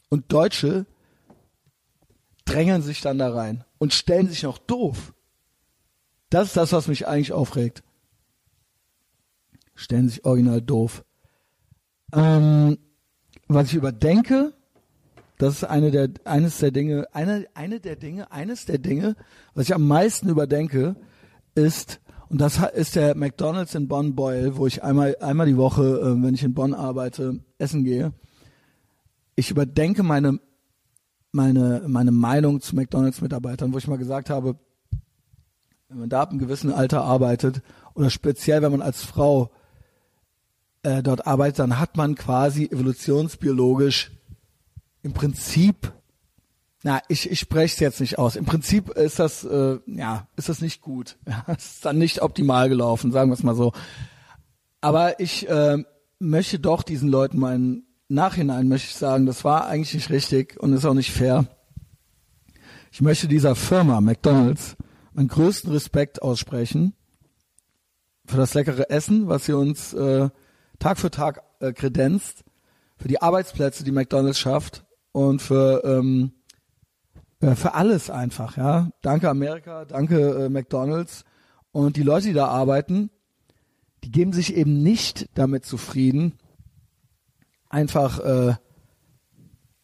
Und 0.10 0.34
Deutsche 0.34 0.86
drängeln 2.46 2.82
sich 2.82 3.02
dann 3.02 3.18
da 3.18 3.34
rein 3.34 3.64
und 3.78 3.94
stellen 3.94 4.28
sich 4.28 4.44
noch 4.44 4.58
doof. 4.58 5.14
Das 6.30 6.48
ist 6.48 6.58
das, 6.58 6.72
was 6.72 6.88
mich 6.88 7.08
eigentlich 7.08 7.34
aufregt. 7.34 7.84
Stellen 9.76 10.08
sich 10.08 10.26
original 10.26 10.62
doof. 10.62 11.04
Ähm, 12.14 12.78
was 13.48 13.68
ich 13.68 13.76
überdenke, 13.76 14.54
das 15.38 15.56
ist 15.56 15.64
eine 15.64 15.92
der, 15.92 16.10
eines 16.24 16.60
der 16.60 16.72
Dinge, 16.72 17.08
eine, 17.14 17.48
eine 17.54 17.80
der 17.80 17.96
Dinge, 17.96 18.32
eines 18.32 18.66
der 18.66 18.78
Dinge, 18.78 19.16
was 19.54 19.66
ich 19.66 19.76
am 19.76 19.88
meisten 19.88 20.30
überdenke, 20.30 20.96
ist, 21.56 22.00
und 22.30 22.40
das 22.40 22.60
ist 22.76 22.96
der 22.96 23.16
McDonalds 23.16 23.76
in 23.76 23.88
Bonn 23.88 24.16
Boyle, 24.16 24.56
wo 24.56 24.68
ich 24.68 24.84
einmal, 24.84 25.18
einmal 25.20 25.48
die 25.48 25.58
Woche, 25.58 25.84
äh, 25.84 26.24
wenn 26.24 26.34
ich 26.34 26.44
in 26.44 26.54
Bonn 26.54 26.74
arbeite, 26.74 27.40
essen 27.58 27.84
gehe. 27.84 28.14
Ich 29.36 29.52
überdenke 29.52 30.04
meine 30.04 30.40
meine, 31.32 31.84
meine 31.88 32.12
Meinung 32.12 32.62
zu 32.62 32.76
McDonalds-Mitarbeitern, 32.76 33.74
wo 33.74 33.78
ich 33.78 33.88
mal 33.88 33.98
gesagt 33.98 34.30
habe, 34.30 34.58
wenn 35.90 36.00
man 36.00 36.10
da 36.10 36.22
ab 36.22 36.30
einem 36.30 36.40
gewissen 36.40 36.72
Alter 36.72 37.04
arbeitet 37.04 37.62
oder 37.94 38.10
speziell, 38.10 38.62
wenn 38.62 38.72
man 38.72 38.82
als 38.82 39.04
Frau 39.04 39.52
äh, 40.84 41.04
dort 41.04 41.28
arbeitet, 41.28 41.60
dann 41.60 41.80
hat 41.80 41.98
man 41.98 42.16
quasi 42.16 42.66
evolutionsbiologisch 42.66 44.12
im 45.04 45.14
Prinzip, 45.14 45.92
na, 46.84 47.02
ich, 47.08 47.30
ich 47.30 47.40
spreche 47.40 47.74
es 47.74 47.80
jetzt 47.80 48.00
nicht 48.00 48.18
aus. 48.18 48.36
Im 48.36 48.46
Prinzip 48.46 48.90
ist 48.90 49.20
das, 49.20 49.44
äh, 49.44 49.80
ja, 49.86 50.28
ist 50.36 50.50
das 50.50 50.62
nicht 50.62 50.82
gut. 50.82 51.18
Es 51.48 51.76
ist 51.76 51.86
dann 51.86 51.98
nicht 51.98 52.22
optimal 52.22 52.70
gelaufen, 52.70 53.12
sagen 53.12 53.30
wir 53.30 53.36
es 53.36 53.44
mal 53.44 53.56
so. 53.56 53.74
Aber 54.80 55.20
ich 55.20 55.48
äh, 55.48 55.84
möchte 56.20 56.60
doch 56.60 56.84
diesen 56.84 57.10
Leuten 57.10 57.38
meinen 57.40 57.86
Nachhinein 58.14 58.68
möchte 58.68 58.88
ich 58.90 58.96
sagen, 58.96 59.26
das 59.26 59.44
war 59.44 59.68
eigentlich 59.68 59.94
nicht 59.94 60.10
richtig 60.10 60.60
und 60.60 60.74
ist 60.74 60.86
auch 60.86 60.94
nicht 60.94 61.12
fair. 61.12 61.46
Ich 62.92 63.02
möchte 63.02 63.28
dieser 63.28 63.56
Firma 63.56 64.02
McDonald's 64.02 64.76
meinen 65.14 65.28
größten 65.28 65.72
Respekt 65.72 66.22
aussprechen 66.22 66.94
für 68.26 68.38
das 68.38 68.54
leckere 68.54 68.90
Essen, 68.90 69.28
was 69.28 69.46
sie 69.46 69.54
uns 69.54 69.94
äh, 69.94 70.30
Tag 70.80 71.00
für 71.00 71.12
Tag 71.12 71.44
äh, 71.60 71.74
kredenzt, 71.74 72.44
für 72.98 73.08
die 73.08 73.22
Arbeitsplätze, 73.22 73.84
die 73.84 73.92
McDonald's 73.92 74.40
schafft 74.40 74.86
und 75.12 75.42
für 75.42 75.82
ähm, 75.86 76.34
äh, 77.40 77.56
für 77.56 77.74
alles 77.74 78.10
einfach. 78.10 78.58
Ja, 78.58 78.92
danke 79.02 79.30
Amerika, 79.30 79.86
danke 79.86 80.46
äh, 80.46 80.50
McDonald's 80.50 81.24
und 81.72 81.98
die 81.98 82.04
Leute, 82.04 82.28
die 82.28 82.34
da 82.34 82.48
arbeiten, 82.48 83.10
die 84.04 84.12
geben 84.12 84.34
sich 84.34 84.56
eben 84.56 84.82
nicht 84.84 85.30
damit 85.34 85.66
zufrieden, 85.66 86.34
einfach, 87.72 88.20
äh, 88.20 88.56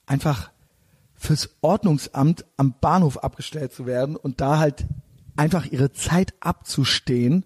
einfach 0.05 0.51
fürs 1.15 1.49
Ordnungsamt 1.61 2.45
am 2.57 2.76
Bahnhof 2.80 3.18
abgestellt 3.18 3.73
zu 3.73 3.85
werden 3.85 4.15
und 4.15 4.39
da 4.39 4.59
halt 4.59 4.85
einfach 5.35 5.65
ihre 5.65 5.91
Zeit 5.91 6.34
abzustehen 6.39 7.45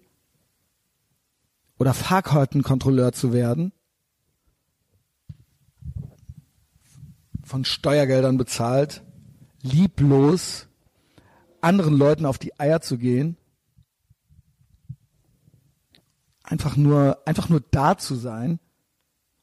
oder 1.78 1.94
Fahrkartenkontrolleur 1.94 3.12
zu 3.12 3.32
werden, 3.32 3.72
von 7.44 7.64
Steuergeldern 7.64 8.38
bezahlt, 8.38 9.02
lieblos 9.62 10.68
anderen 11.60 11.94
Leuten 11.94 12.26
auf 12.26 12.38
die 12.38 12.58
Eier 12.58 12.80
zu 12.80 12.98
gehen, 12.98 13.36
einfach 16.42 16.76
nur, 16.76 17.18
einfach 17.26 17.48
nur 17.48 17.60
da 17.70 17.96
zu 17.98 18.14
sein, 18.14 18.58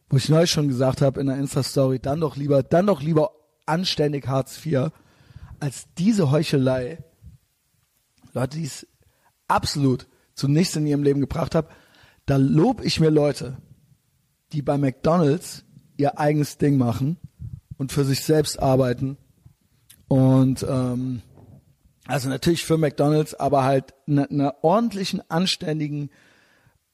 wo 0.10 0.18
ich 0.18 0.30
neulich 0.30 0.52
schon 0.52 0.68
gesagt 0.68 1.02
habe 1.02 1.19
in 1.22 1.27
der 1.27 1.38
Insta-Story, 1.38 1.99
dann 1.99 2.19
doch 2.19 2.36
lieber, 2.36 2.64
dann 2.64 2.88
doch 2.88 3.02
lieber 3.02 3.31
anständig 3.65 4.27
Hartz 4.27 4.65
IV, 4.65 4.90
als 5.60 5.88
diese 5.98 6.31
Heuchelei. 6.31 7.03
Leute, 8.34 8.57
die 8.57 8.65
es 8.65 8.88
absolut 9.48 10.07
zu 10.34 10.48
nichts 10.48 10.76
in 10.76 10.88
ihrem 10.88 11.03
Leben 11.03 11.19
gebracht 11.19 11.56
haben, 11.56 11.68
da 12.26 12.38
lob 12.38 12.84
ich 12.84 12.99
mir 12.99 13.10
Leute, 13.10 13.57
die 14.52 14.61
bei 14.61 14.77
McDonalds 14.77 15.65
ihr 15.98 16.19
eigenes 16.19 16.57
Ding 16.57 16.77
machen 16.77 17.18
und 17.77 17.91
für 17.91 18.06
sich 18.06 18.23
selbst 18.23 18.60
arbeiten 18.60 19.18
und 20.07 20.65
ähm, 20.68 21.22
also 22.07 22.27
natürlich 22.27 22.65
für 22.65 22.77
McDonalds, 22.77 23.36
aber 23.36 23.64
halt 23.64 23.94
einer 24.07 24.27
ne 24.31 24.53
ordentlichen, 24.64 25.22
anständigen 25.30 26.10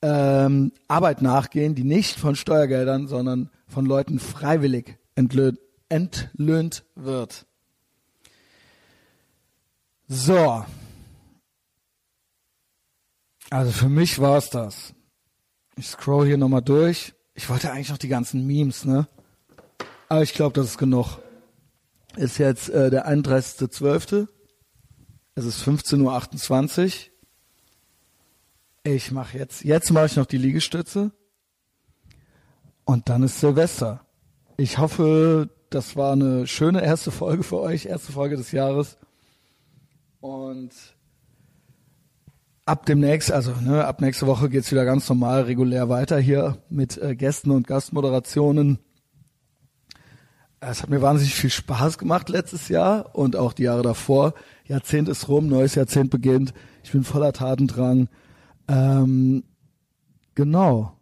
ähm, 0.01 0.71
Arbeit 0.87 1.21
nachgehen, 1.21 1.75
die 1.75 1.83
nicht 1.83 2.19
von 2.19 2.35
Steuergeldern, 2.35 3.07
sondern 3.07 3.49
von 3.67 3.85
Leuten 3.85 4.19
freiwillig 4.19 4.97
entlöhnt, 5.15 5.59
entlöhnt 5.89 6.85
wird. 6.95 7.45
So. 10.07 10.65
Also 13.49 13.71
für 13.71 13.89
mich 13.89 14.19
war 14.19 14.37
es 14.37 14.49
das. 14.49 14.93
Ich 15.77 15.87
scroll 15.87 16.27
hier 16.27 16.37
nochmal 16.37 16.61
durch. 16.61 17.13
Ich 17.33 17.49
wollte 17.49 17.71
eigentlich 17.71 17.89
noch 17.89 17.97
die 17.97 18.07
ganzen 18.07 18.45
Memes, 18.45 18.85
ne? 18.85 19.07
Aber 20.07 20.21
ich 20.21 20.33
glaube, 20.33 20.53
das 20.53 20.67
ist 20.67 20.77
genug. 20.77 21.19
Ist 22.15 22.37
jetzt 22.37 22.69
äh, 22.69 22.89
der 22.89 23.09
31.12. 23.09 24.27
Es 25.35 25.45
ist 25.45 25.61
15.28 25.63 27.09
Uhr. 27.09 27.14
Ich 28.87 29.11
mache 29.11 29.39
jetzt, 29.39 29.63
jetzt 29.63 29.91
mache 29.91 30.05
ich 30.05 30.15
noch 30.15 30.27
die 30.27 30.37
Liegestütze. 30.37 31.11
Und 32.83 33.09
dann 33.09 33.23
ist 33.23 33.39
Silvester. 33.39 34.05
Ich 34.57 34.77
hoffe, 34.77 35.49
das 35.71 35.95
war 35.95 36.13
eine 36.13 36.45
schöne 36.45 36.83
erste 36.83 37.09
Folge 37.09 37.41
für 37.41 37.59
euch, 37.59 37.87
erste 37.87 38.11
Folge 38.11 38.37
des 38.37 38.51
Jahres. 38.51 38.97
Und 40.19 40.69
ab 42.65 42.85
demnächst, 42.85 43.31
also 43.31 43.53
ne, 43.59 43.85
ab 43.85 44.01
nächste 44.01 44.27
Woche 44.27 44.49
geht's 44.49 44.71
wieder 44.71 44.85
ganz 44.85 45.09
normal, 45.09 45.41
regulär 45.41 45.89
weiter 45.89 46.19
hier 46.19 46.59
mit 46.69 46.95
äh, 46.99 47.15
Gästen 47.15 47.49
und 47.49 47.65
Gastmoderationen. 47.65 48.77
Es 50.59 50.83
hat 50.83 50.91
mir 50.91 51.01
wahnsinnig 51.01 51.33
viel 51.33 51.49
Spaß 51.49 51.97
gemacht 51.97 52.29
letztes 52.29 52.69
Jahr 52.69 53.15
und 53.15 53.35
auch 53.35 53.53
die 53.53 53.63
Jahre 53.63 53.81
davor. 53.81 54.35
Jahrzehnt 54.65 55.09
ist 55.09 55.27
rum, 55.27 55.47
neues 55.47 55.73
Jahrzehnt 55.73 56.11
beginnt. 56.11 56.53
Ich 56.83 56.91
bin 56.91 57.03
voller 57.03 57.33
Tatendrang. 57.33 58.09
Ähm, 58.67 59.43
genau. 60.33 60.97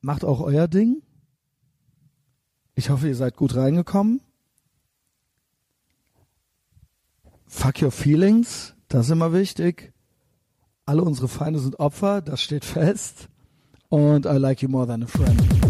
Macht 0.00 0.24
auch 0.24 0.40
euer 0.40 0.68
Ding. 0.68 1.02
Ich 2.74 2.90
hoffe, 2.90 3.08
ihr 3.08 3.16
seid 3.16 3.36
gut 3.36 3.56
reingekommen. 3.56 4.20
Fuck 7.46 7.82
your 7.82 7.90
feelings, 7.90 8.74
das 8.88 9.06
ist 9.06 9.12
immer 9.12 9.32
wichtig. 9.32 9.92
Alle 10.84 11.02
unsere 11.02 11.28
Feinde 11.28 11.58
sind 11.58 11.80
Opfer, 11.80 12.20
das 12.20 12.42
steht 12.42 12.64
fest. 12.64 13.28
Und 13.88 14.26
I 14.26 14.36
like 14.36 14.62
you 14.62 14.68
more 14.68 14.86
than 14.86 15.04
a 15.04 15.06
friend. 15.06 15.65